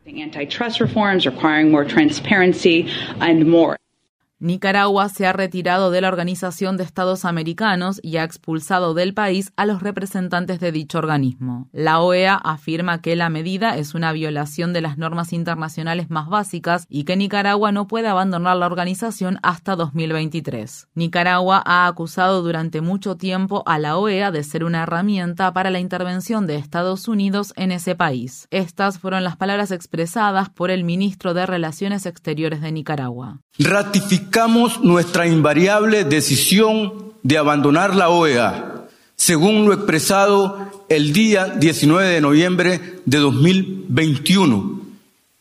Nicaragua 4.42 5.10
se 5.10 5.26
ha 5.26 5.34
retirado 5.34 5.90
de 5.90 6.00
la 6.00 6.08
Organización 6.08 6.78
de 6.78 6.84
Estados 6.84 7.26
Americanos 7.26 8.00
y 8.02 8.16
ha 8.16 8.24
expulsado 8.24 8.94
del 8.94 9.12
país 9.12 9.52
a 9.56 9.66
los 9.66 9.82
representantes 9.82 10.60
de 10.60 10.72
dicho 10.72 10.96
organismo. 10.96 11.68
La 11.72 12.00
OEA 12.00 12.36
afirma 12.36 13.02
que 13.02 13.16
la 13.16 13.28
medida 13.28 13.76
es 13.76 13.94
una 13.94 14.12
violación 14.12 14.72
de 14.72 14.80
las 14.80 14.96
normas 14.96 15.34
internacionales 15.34 16.08
más 16.08 16.30
básicas 16.30 16.86
y 16.88 17.04
que 17.04 17.16
Nicaragua 17.16 17.70
no 17.70 17.86
puede 17.86 18.08
abandonar 18.08 18.56
la 18.56 18.64
organización 18.64 19.38
hasta 19.42 19.76
2023. 19.76 20.88
Nicaragua 20.94 21.62
ha 21.66 21.86
acusado 21.86 22.40
durante 22.42 22.80
mucho 22.80 23.18
tiempo 23.18 23.62
a 23.66 23.78
la 23.78 23.98
OEA 23.98 24.30
de 24.30 24.42
ser 24.42 24.64
una 24.64 24.84
herramienta 24.84 25.52
para 25.52 25.68
la 25.68 25.80
intervención 25.80 26.46
de 26.46 26.56
Estados 26.56 27.08
Unidos 27.08 27.52
en 27.56 27.72
ese 27.72 27.94
país. 27.94 28.48
Estas 28.50 28.98
fueron 29.00 29.22
las 29.22 29.36
palabras 29.36 29.70
expresadas 29.70 30.48
por 30.48 30.70
el 30.70 30.82
ministro 30.82 31.34
de 31.34 31.44
Relaciones 31.44 32.06
Exteriores 32.06 32.62
de 32.62 32.72
Nicaragua 32.72 33.40
nuestra 34.82 35.27
invariable 35.27 36.05
decisión 36.05 37.12
de 37.23 37.39
abandonar 37.39 37.94
la 37.94 38.09
OEA, 38.09 38.86
según 39.16 39.66
lo 39.66 39.73
expresado 39.73 40.70
el 40.89 41.12
día 41.12 41.47
19 41.47 42.09
de 42.09 42.20
noviembre 42.20 42.81
de 43.05 43.19
2021, 43.19 44.81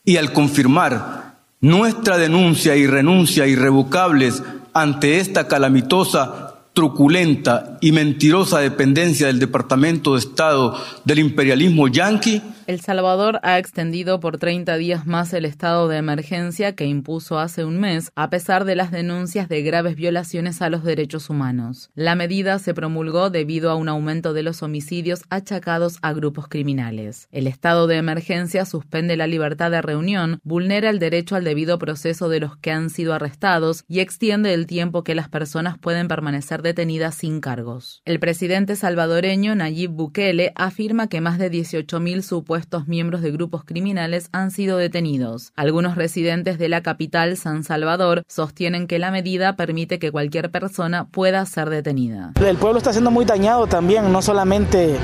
y 0.06 0.18
al 0.18 0.34
confirmar 0.34 1.36
nuestra 1.62 2.18
denuncia 2.18 2.76
y 2.76 2.88
renuncia 2.88 3.48
irrevocables 3.48 4.44
ante 4.74 5.20
esta 5.20 5.48
calamitosa, 5.48 6.56
truculenta 6.74 7.78
y 7.82 7.92
mentirosa 7.92 8.60
dependencia 8.60 9.28
del 9.28 9.40
Departamento 9.40 10.14
de 10.14 10.20
Estado 10.20 10.80
del 11.04 11.20
imperialismo 11.20 11.88
yanqui, 11.88 12.42
el 12.70 12.82
Salvador 12.82 13.40
ha 13.42 13.58
extendido 13.58 14.20
por 14.20 14.38
30 14.38 14.78
días 14.78 15.08
más 15.08 15.34
el 15.34 15.46
estado 15.46 15.88
de 15.88 15.98
emergencia 15.98 16.76
que 16.76 16.86
impuso 16.86 17.40
hace 17.40 17.66
un 17.66 17.80
mes, 17.80 18.12
a 18.14 18.30
pesar 18.30 18.64
de 18.64 18.76
las 18.76 18.92
denuncias 18.92 19.50
de 19.50 19.64
graves 19.64 19.96
violaciones 19.96 20.62
a 20.62 20.70
los 20.70 20.84
derechos 20.84 21.32
humanos. 21.32 21.90
La 21.96 22.14
medida 22.14 22.60
se 22.60 22.76
promulgó 22.76 23.32
debido 23.32 23.72
a 23.72 23.76
un 23.76 23.90
aumento 23.90 24.34
de 24.34 24.44
los 24.44 24.62
homicidios 24.62 25.24
achacados 25.32 25.98
a 26.04 26.14
grupos 26.14 26.48
criminales. 26.48 27.28
El 27.32 27.48
estado 27.48 27.88
de 27.88 27.96
emergencia 27.96 28.66
suspende 28.66 29.18
la 29.18 29.26
libertad 29.26 29.72
de 29.72 29.82
reunión, 29.82 30.40
vulnera 30.44 30.92
el 30.92 31.00
derecho 31.00 31.36
al 31.36 31.46
debido 31.46 31.80
proceso 31.80 32.30
de 32.30 32.40
los 32.40 32.56
que 32.56 32.70
han 32.72 32.92
sido 32.92 33.16
arrestados 33.16 33.84
y 33.88 34.00
extiende 34.00 34.54
el 34.54 34.68
tiempo 34.68 35.04
que 35.04 35.16
las 35.16 35.28
personas 35.28 35.80
pueden 35.80 36.08
permanecer 36.08 36.62
detenidas 36.62 37.16
sin 37.16 37.42
cargos. 37.42 38.04
El 38.06 38.20
presidente 38.20 38.76
salvadoreño 38.76 39.56
Nayib 39.56 39.90
Bukele 39.90 40.52
afirma 40.54 41.08
que 41.10 41.20
más 41.20 41.40
de 41.40 41.52
18.000 41.52 42.22
supuestos 42.22 42.59
supuestos 42.60 42.90
miembros 42.90 43.22
de 43.22 43.32
grupos 43.32 43.64
criminales 43.64 44.28
han 44.34 44.52
sido 44.52 44.78
detenidos. 44.78 45.54
Algunos 45.56 45.96
residentes 45.96 46.58
de 46.58 46.68
la 46.68 46.82
capital, 46.82 47.38
San 47.38 47.64
Salvador, 47.64 48.24
sostienen 48.28 48.86
que 48.86 49.00
la 49.00 49.12
medida 49.12 49.56
permite 49.56 49.98
que 49.98 50.12
cualquier 50.12 50.52
persona 50.52 51.06
pueda 51.06 51.46
ser 51.46 51.70
detenida. 51.70 52.34
El 52.46 52.58
pueblo 52.58 52.80
está 52.80 52.92
siendo 52.92 53.12
muy 53.12 53.24
dañado 53.24 53.68
también, 53.68 54.12
no 54.12 54.22
solamente 54.22 54.98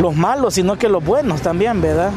los 0.00 0.16
malos, 0.16 0.54
sino 0.54 0.76
que 0.76 0.88
los 0.88 1.04
buenos 1.04 1.42
también, 1.42 1.80
¿verdad? 1.80 2.10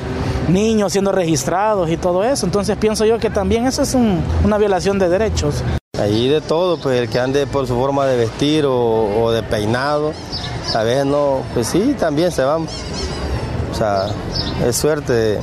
Niños 0.48 0.94
siendo 0.94 1.11
registrados 1.11 1.91
y 1.91 1.98
todo 1.98 2.24
eso. 2.24 2.48
Entonces 2.48 2.76
pienso 2.78 3.06
yo 3.06 3.20
que 3.20 3.30
también 3.30 3.68
eso 3.68 3.84
es 3.84 3.95
una 4.44 4.57
violación 4.57 4.98
de 4.98 5.07
derechos. 5.07 5.64
Allí 5.99 6.30
de 6.30 6.41
todo, 6.41 6.80
pues 6.80 6.99
el 6.99 7.10
que 7.10 7.20
ande 7.20 7.45
por 7.45 7.68
su 7.68 7.76
forma 7.76 8.07
de 8.07 8.18
vestir 8.18 8.66
o, 8.68 9.32
de 9.32 9.44
peinado, 9.44 10.14
a 10.74 10.84
veces 10.84 11.06
no, 11.06 11.44
pues 11.53 11.68
sí, 11.68 11.95
también 11.99 12.32
se 12.32 12.44
van. 12.44 12.66
Sea, 13.80 14.10
es 14.68 14.76
suerte 14.76 15.39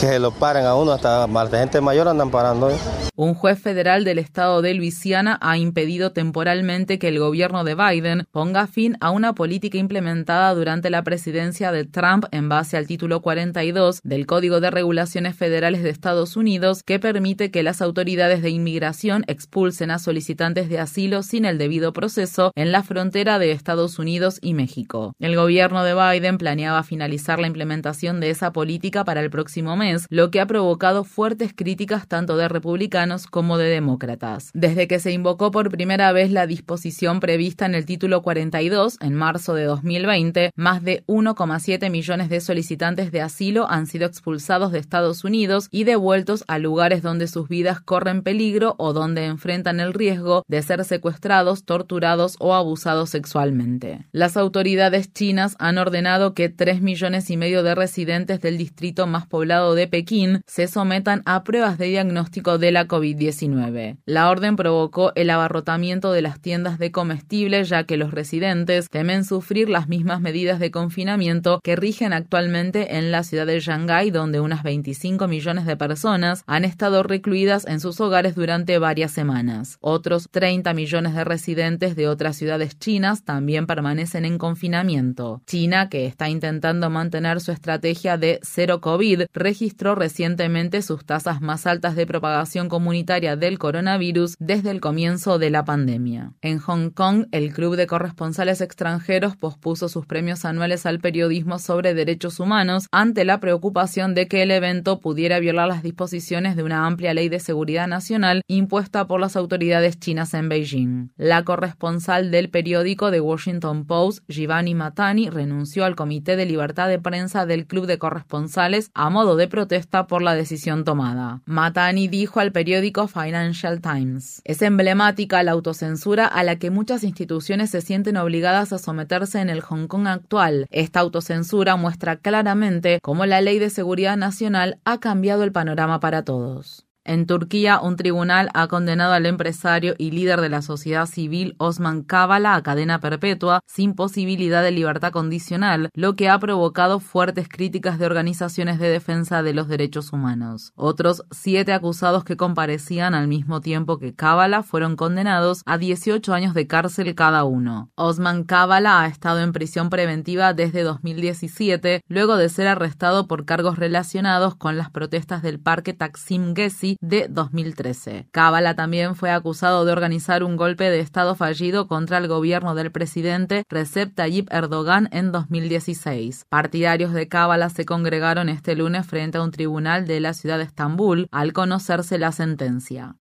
que 0.00 0.06
se 0.06 0.18
lo 0.18 0.30
paren 0.30 0.66
a 0.66 0.74
uno, 0.74 0.92
hasta 0.92 1.26
más 1.26 1.50
de 1.50 1.58
gente 1.58 1.80
mayor 1.80 2.08
andan 2.08 2.30
parando. 2.30 2.70
¿eh? 2.70 2.76
Un 3.18 3.32
juez 3.32 3.58
federal 3.58 4.04
del 4.04 4.18
estado 4.18 4.60
de 4.60 4.74
Luisiana 4.74 5.38
ha 5.40 5.56
impedido 5.56 6.12
temporalmente 6.12 6.98
que 6.98 7.08
el 7.08 7.18
gobierno 7.18 7.64
de 7.64 7.74
Biden 7.74 8.26
ponga 8.30 8.66
fin 8.66 8.98
a 9.00 9.10
una 9.10 9.34
política 9.34 9.78
implementada 9.78 10.52
durante 10.52 10.90
la 10.90 11.02
presidencia 11.02 11.72
de 11.72 11.86
Trump 11.86 12.26
en 12.30 12.50
base 12.50 12.76
al 12.76 12.86
título 12.86 13.22
42 13.22 14.00
del 14.04 14.26
Código 14.26 14.60
de 14.60 14.70
Regulaciones 14.70 15.34
Federales 15.34 15.82
de 15.82 15.88
Estados 15.88 16.36
Unidos 16.36 16.82
que 16.82 16.98
permite 16.98 17.50
que 17.50 17.62
las 17.62 17.80
autoridades 17.80 18.42
de 18.42 18.50
inmigración 18.50 19.24
expulsen 19.28 19.90
a 19.90 19.98
solicitantes 19.98 20.68
de 20.68 20.78
asilo 20.78 21.22
sin 21.22 21.46
el 21.46 21.56
debido 21.56 21.94
proceso 21.94 22.52
en 22.54 22.70
la 22.70 22.82
frontera 22.82 23.38
de 23.38 23.52
Estados 23.52 23.98
Unidos 23.98 24.40
y 24.42 24.52
México. 24.52 25.14
El 25.18 25.36
gobierno 25.36 25.84
de 25.84 25.94
Biden 25.94 26.36
planeaba 26.36 26.82
finalizar 26.82 27.38
la 27.38 27.46
implementación 27.46 28.20
de 28.20 28.28
esa 28.28 28.52
política 28.52 29.04
para 29.04 29.22
el 29.22 29.30
próximo 29.30 29.74
mes, 29.74 29.85
lo 30.10 30.30
que 30.30 30.40
ha 30.40 30.46
provocado 30.46 31.04
fuertes 31.04 31.52
críticas 31.54 32.08
tanto 32.08 32.36
de 32.36 32.48
republicanos 32.48 33.26
como 33.26 33.58
de 33.58 33.68
demócratas. 33.68 34.50
Desde 34.54 34.88
que 34.88 34.98
se 34.98 35.12
invocó 35.12 35.50
por 35.50 35.70
primera 35.70 36.12
vez 36.12 36.30
la 36.30 36.46
disposición 36.46 37.20
prevista 37.20 37.66
en 37.66 37.74
el 37.74 37.86
título 37.86 38.22
42 38.22 38.98
en 39.00 39.14
marzo 39.14 39.54
de 39.54 39.64
2020, 39.64 40.50
más 40.56 40.82
de 40.82 41.04
1,7 41.06 41.90
millones 41.90 42.28
de 42.28 42.40
solicitantes 42.40 43.12
de 43.12 43.20
asilo 43.20 43.70
han 43.70 43.86
sido 43.86 44.06
expulsados 44.06 44.72
de 44.72 44.78
Estados 44.78 45.24
Unidos 45.24 45.68
y 45.70 45.84
devueltos 45.84 46.44
a 46.48 46.58
lugares 46.58 47.02
donde 47.02 47.28
sus 47.28 47.48
vidas 47.48 47.80
corren 47.80 48.22
peligro 48.22 48.74
o 48.78 48.92
donde 48.92 49.26
enfrentan 49.26 49.80
el 49.80 49.94
riesgo 49.94 50.42
de 50.48 50.62
ser 50.62 50.84
secuestrados, 50.84 51.64
torturados 51.64 52.36
o 52.38 52.54
abusados 52.54 53.10
sexualmente. 53.10 54.06
Las 54.12 54.36
autoridades 54.36 55.12
chinas 55.12 55.56
han 55.58 55.78
ordenado 55.78 56.34
que 56.34 56.48
3 56.48 56.82
millones 56.82 57.30
y 57.30 57.36
medio 57.36 57.62
de 57.62 57.74
residentes 57.74 58.40
del 58.40 58.58
distrito 58.58 59.06
más 59.06 59.26
poblado 59.26 59.74
de 59.76 59.86
Pekín 59.86 60.40
se 60.46 60.66
sometan 60.66 61.22
a 61.24 61.44
pruebas 61.44 61.78
de 61.78 61.86
diagnóstico 61.86 62.58
de 62.58 62.72
la 62.72 62.88
COVID-19. 62.88 63.98
La 64.04 64.28
orden 64.30 64.56
provocó 64.56 65.12
el 65.14 65.30
abarrotamiento 65.30 66.10
de 66.10 66.22
las 66.22 66.40
tiendas 66.40 66.80
de 66.80 66.90
comestibles 66.90 67.68
ya 67.68 67.84
que 67.84 67.96
los 67.96 68.10
residentes 68.10 68.88
temen 68.90 69.24
sufrir 69.24 69.68
las 69.68 69.88
mismas 69.88 70.20
medidas 70.20 70.58
de 70.58 70.70
confinamiento 70.70 71.60
que 71.62 71.76
rigen 71.76 72.12
actualmente 72.12 72.96
en 72.96 73.12
la 73.12 73.22
ciudad 73.22 73.46
de 73.46 73.60
Shanghái, 73.60 74.10
donde 74.10 74.40
unas 74.40 74.62
25 74.62 75.28
millones 75.28 75.66
de 75.66 75.76
personas 75.76 76.42
han 76.46 76.64
estado 76.64 77.02
recluidas 77.02 77.66
en 77.66 77.80
sus 77.80 78.00
hogares 78.00 78.34
durante 78.34 78.78
varias 78.78 79.12
semanas. 79.12 79.78
Otros 79.80 80.28
30 80.30 80.72
millones 80.74 81.14
de 81.14 81.24
residentes 81.24 81.94
de 81.96 82.08
otras 82.08 82.36
ciudades 82.36 82.78
chinas 82.78 83.24
también 83.24 83.66
permanecen 83.66 84.24
en 84.24 84.38
confinamiento. 84.38 85.42
China, 85.46 85.88
que 85.88 86.06
está 86.06 86.28
intentando 86.28 86.90
mantener 86.90 87.40
su 87.40 87.52
estrategia 87.52 88.16
de 88.16 88.40
cero 88.42 88.80
COVID, 88.80 89.24
registró 89.32 89.65
recientemente 89.94 90.82
sus 90.82 91.04
tasas 91.04 91.40
más 91.40 91.66
altas 91.66 91.96
de 91.96 92.06
propagación 92.06 92.68
comunitaria 92.68 93.36
del 93.36 93.58
coronavirus 93.58 94.36
desde 94.38 94.70
el 94.70 94.80
comienzo 94.80 95.38
de 95.38 95.50
la 95.50 95.64
pandemia. 95.64 96.32
En 96.40 96.58
Hong 96.58 96.90
Kong, 96.90 97.26
el 97.32 97.52
Club 97.52 97.76
de 97.76 97.86
Corresponsales 97.86 98.60
Extranjeros 98.60 99.36
pospuso 99.36 99.88
sus 99.88 100.06
premios 100.06 100.44
anuales 100.44 100.86
al 100.86 101.00
periodismo 101.00 101.58
sobre 101.58 101.94
derechos 101.94 102.40
humanos 102.40 102.86
ante 102.92 103.24
la 103.24 103.40
preocupación 103.40 104.14
de 104.14 104.28
que 104.28 104.42
el 104.42 104.50
evento 104.50 105.00
pudiera 105.00 105.38
violar 105.40 105.68
las 105.68 105.82
disposiciones 105.82 106.56
de 106.56 106.62
una 106.62 106.86
amplia 106.86 107.14
ley 107.14 107.28
de 107.28 107.40
seguridad 107.40 107.86
nacional 107.86 108.42
impuesta 108.46 109.06
por 109.06 109.20
las 109.20 109.36
autoridades 109.36 109.98
chinas 109.98 110.34
en 110.34 110.48
Beijing. 110.48 111.10
La 111.16 111.44
corresponsal 111.44 112.30
del 112.30 112.50
periódico 112.50 113.10
The 113.10 113.20
Washington 113.20 113.86
Post, 113.86 114.24
Giovanni 114.28 114.74
Matani, 114.74 115.30
renunció 115.30 115.84
al 115.84 115.96
Comité 115.96 116.36
de 116.36 116.46
Libertad 116.46 116.88
de 116.88 116.98
Prensa 116.98 117.46
del 117.46 117.66
Club 117.66 117.86
de 117.86 117.98
Corresponsales 117.98 118.90
a 118.94 119.10
modo 119.10 119.36
de 119.36 119.48
protesta 119.56 120.06
por 120.06 120.20
la 120.20 120.34
decisión 120.34 120.84
tomada. 120.84 121.40
Matani 121.46 122.08
dijo 122.08 122.40
al 122.40 122.52
periódico 122.52 123.08
Financial 123.08 123.80
Times. 123.80 124.42
Es 124.44 124.60
emblemática 124.60 125.42
la 125.42 125.52
autocensura 125.52 126.26
a 126.26 126.44
la 126.44 126.56
que 126.56 126.70
muchas 126.70 127.04
instituciones 127.04 127.70
se 127.70 127.80
sienten 127.80 128.18
obligadas 128.18 128.74
a 128.74 128.78
someterse 128.78 129.40
en 129.40 129.48
el 129.48 129.62
Hong 129.62 129.86
Kong 129.86 130.08
actual. 130.08 130.66
Esta 130.70 131.00
autocensura 131.00 131.76
muestra 131.76 132.16
claramente 132.16 132.98
cómo 133.00 133.24
la 133.24 133.40
ley 133.40 133.58
de 133.58 133.70
seguridad 133.70 134.18
nacional 134.18 134.78
ha 134.84 135.00
cambiado 135.00 135.42
el 135.42 135.52
panorama 135.52 136.00
para 136.00 136.22
todos. 136.22 136.85
En 137.08 137.26
Turquía, 137.26 137.78
un 137.78 137.94
tribunal 137.94 138.50
ha 138.52 138.66
condenado 138.66 139.12
al 139.12 139.26
empresario 139.26 139.94
y 139.96 140.10
líder 140.10 140.40
de 140.40 140.48
la 140.48 140.60
sociedad 140.60 141.06
civil 141.06 141.54
Osman 141.58 142.02
Kavala 142.02 142.56
a 142.56 142.62
cadena 142.64 142.98
perpetua 142.98 143.60
sin 143.64 143.94
posibilidad 143.94 144.60
de 144.60 144.72
libertad 144.72 145.12
condicional, 145.12 145.88
lo 145.94 146.16
que 146.16 146.28
ha 146.28 146.36
provocado 146.40 146.98
fuertes 146.98 147.48
críticas 147.48 148.00
de 148.00 148.06
organizaciones 148.06 148.80
de 148.80 148.88
defensa 148.88 149.44
de 149.44 149.54
los 149.54 149.68
derechos 149.68 150.12
humanos. 150.12 150.72
Otros 150.74 151.22
siete 151.30 151.72
acusados 151.72 152.24
que 152.24 152.36
comparecían 152.36 153.14
al 153.14 153.28
mismo 153.28 153.60
tiempo 153.60 154.00
que 154.00 154.12
Kavala 154.12 154.64
fueron 154.64 154.96
condenados 154.96 155.62
a 155.64 155.78
18 155.78 156.34
años 156.34 156.54
de 156.54 156.66
cárcel 156.66 157.14
cada 157.14 157.44
uno. 157.44 157.88
Osman 157.94 158.42
Kavala 158.42 159.02
ha 159.02 159.06
estado 159.06 159.42
en 159.42 159.52
prisión 159.52 159.90
preventiva 159.90 160.54
desde 160.54 160.82
2017, 160.82 162.02
luego 162.08 162.36
de 162.36 162.48
ser 162.48 162.66
arrestado 162.66 163.28
por 163.28 163.44
cargos 163.44 163.78
relacionados 163.78 164.56
con 164.56 164.76
las 164.76 164.90
protestas 164.90 165.42
del 165.42 165.60
parque 165.60 165.92
Taksim 165.92 166.56
Gezi 166.56 166.95
de 167.00 167.26
2013. 167.28 168.28
Kavala 168.30 168.74
también 168.74 169.14
fue 169.16 169.30
acusado 169.30 169.84
de 169.84 169.92
organizar 169.92 170.42
un 170.42 170.56
golpe 170.56 170.90
de 170.90 171.00
Estado 171.00 171.34
fallido 171.34 171.88
contra 171.88 172.18
el 172.18 172.28
gobierno 172.28 172.74
del 172.74 172.92
presidente 172.92 173.64
Recep 173.68 174.14
Tayyip 174.14 174.52
Erdogan 174.52 175.08
en 175.12 175.32
2016. 175.32 176.46
Partidarios 176.48 177.12
de 177.12 177.28
Kavala 177.28 177.70
se 177.70 177.84
congregaron 177.84 178.48
este 178.48 178.74
lunes 178.74 179.06
frente 179.06 179.38
a 179.38 179.42
un 179.42 179.50
tribunal 179.50 180.06
de 180.06 180.20
la 180.20 180.34
ciudad 180.34 180.58
de 180.58 180.64
Estambul 180.64 181.28
al 181.30 181.52
conocerse 181.52 182.18
la 182.18 182.32
sentencia. 182.32 183.16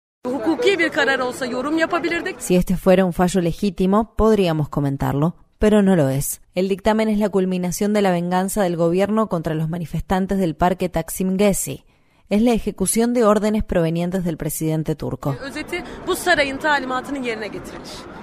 Si 2.38 2.56
este 2.56 2.78
fuera 2.78 3.06
un 3.06 3.14
fallo 3.14 3.41
legítimo, 3.41 4.16
podríamos 4.16 4.70
comentarlo, 4.70 5.36
pero 5.60 5.82
no 5.82 5.95
lo 5.95 6.08
es. 6.08 6.41
El 6.56 6.70
dictamen 6.70 7.10
es 7.10 7.18
la 7.18 7.30
culminación 7.30 7.94
de 7.94 8.02
la 8.02 8.12
venganza 8.12 8.64
del 8.64 8.78
gobierno 8.78 9.28
contra 9.28 9.54
los 9.54 9.70
manifestantes 9.70 10.38
del 10.38 10.56
parque 10.56 10.88
Taksim 10.88 11.36
es 12.34 12.41
la 12.41 12.53
ejecución 12.53 13.14
de 13.14 13.26
órdenes 13.26 13.64
provenientes 13.64 14.23
del 14.23 14.38
presidente 14.38 14.95
turco. 14.95 15.38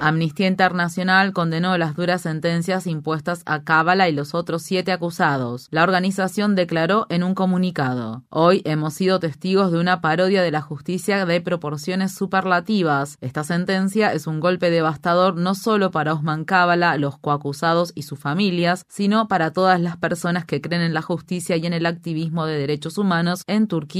Amnistía 0.01 0.49
Internacional 0.49 1.33
condenó 1.33 1.79
las 1.79 1.95
duras 1.95 2.23
sentencias 2.23 2.89
impuestas 2.89 3.43
a 3.47 3.63
Kavala 3.63 4.09
y 4.09 4.13
los 4.13 4.35
otros 4.35 4.63
siete 4.63 4.91
acusados. 4.91 5.69
La 5.71 5.85
organización 5.85 6.57
declaró 6.57 7.07
en 7.09 7.23
un 7.23 7.37
comunicado: 7.37 8.25
Hoy 8.31 8.63
hemos 8.65 8.95
sido 8.95 9.21
testigos 9.21 9.71
de 9.71 9.79
una 9.79 10.01
parodia 10.01 10.43
de 10.43 10.51
la 10.51 10.61
justicia 10.61 11.25
de 11.25 11.41
proporciones 11.41 12.13
superlativas. 12.13 13.17
Esta 13.21 13.45
sentencia 13.45 14.13
es 14.13 14.27
un 14.27 14.41
golpe 14.41 14.71
devastador 14.71 15.37
no 15.37 15.55
solo 15.55 15.93
para 15.93 16.15
Osman 16.15 16.45
Kavala, 16.45 16.97
los 16.97 17.17
coacusados 17.17 17.93
y 17.95 18.03
sus 18.03 18.19
familias, 18.19 18.85
sino 18.89 19.29
para 19.29 19.53
todas 19.53 19.81
las 19.81 19.99
personas 19.99 20.47
que 20.47 20.61
creen 20.61 20.83
en 20.83 20.95
la 20.95 21.03
justicia 21.03 21.57
y 21.57 21.65
en 21.65 21.75
el 21.75 21.87
activismo 21.87 22.45
de 22.47 22.59
derechos 22.59 22.99
humanos 22.99 23.45
en 23.47 23.69
Turquía 23.69 24.00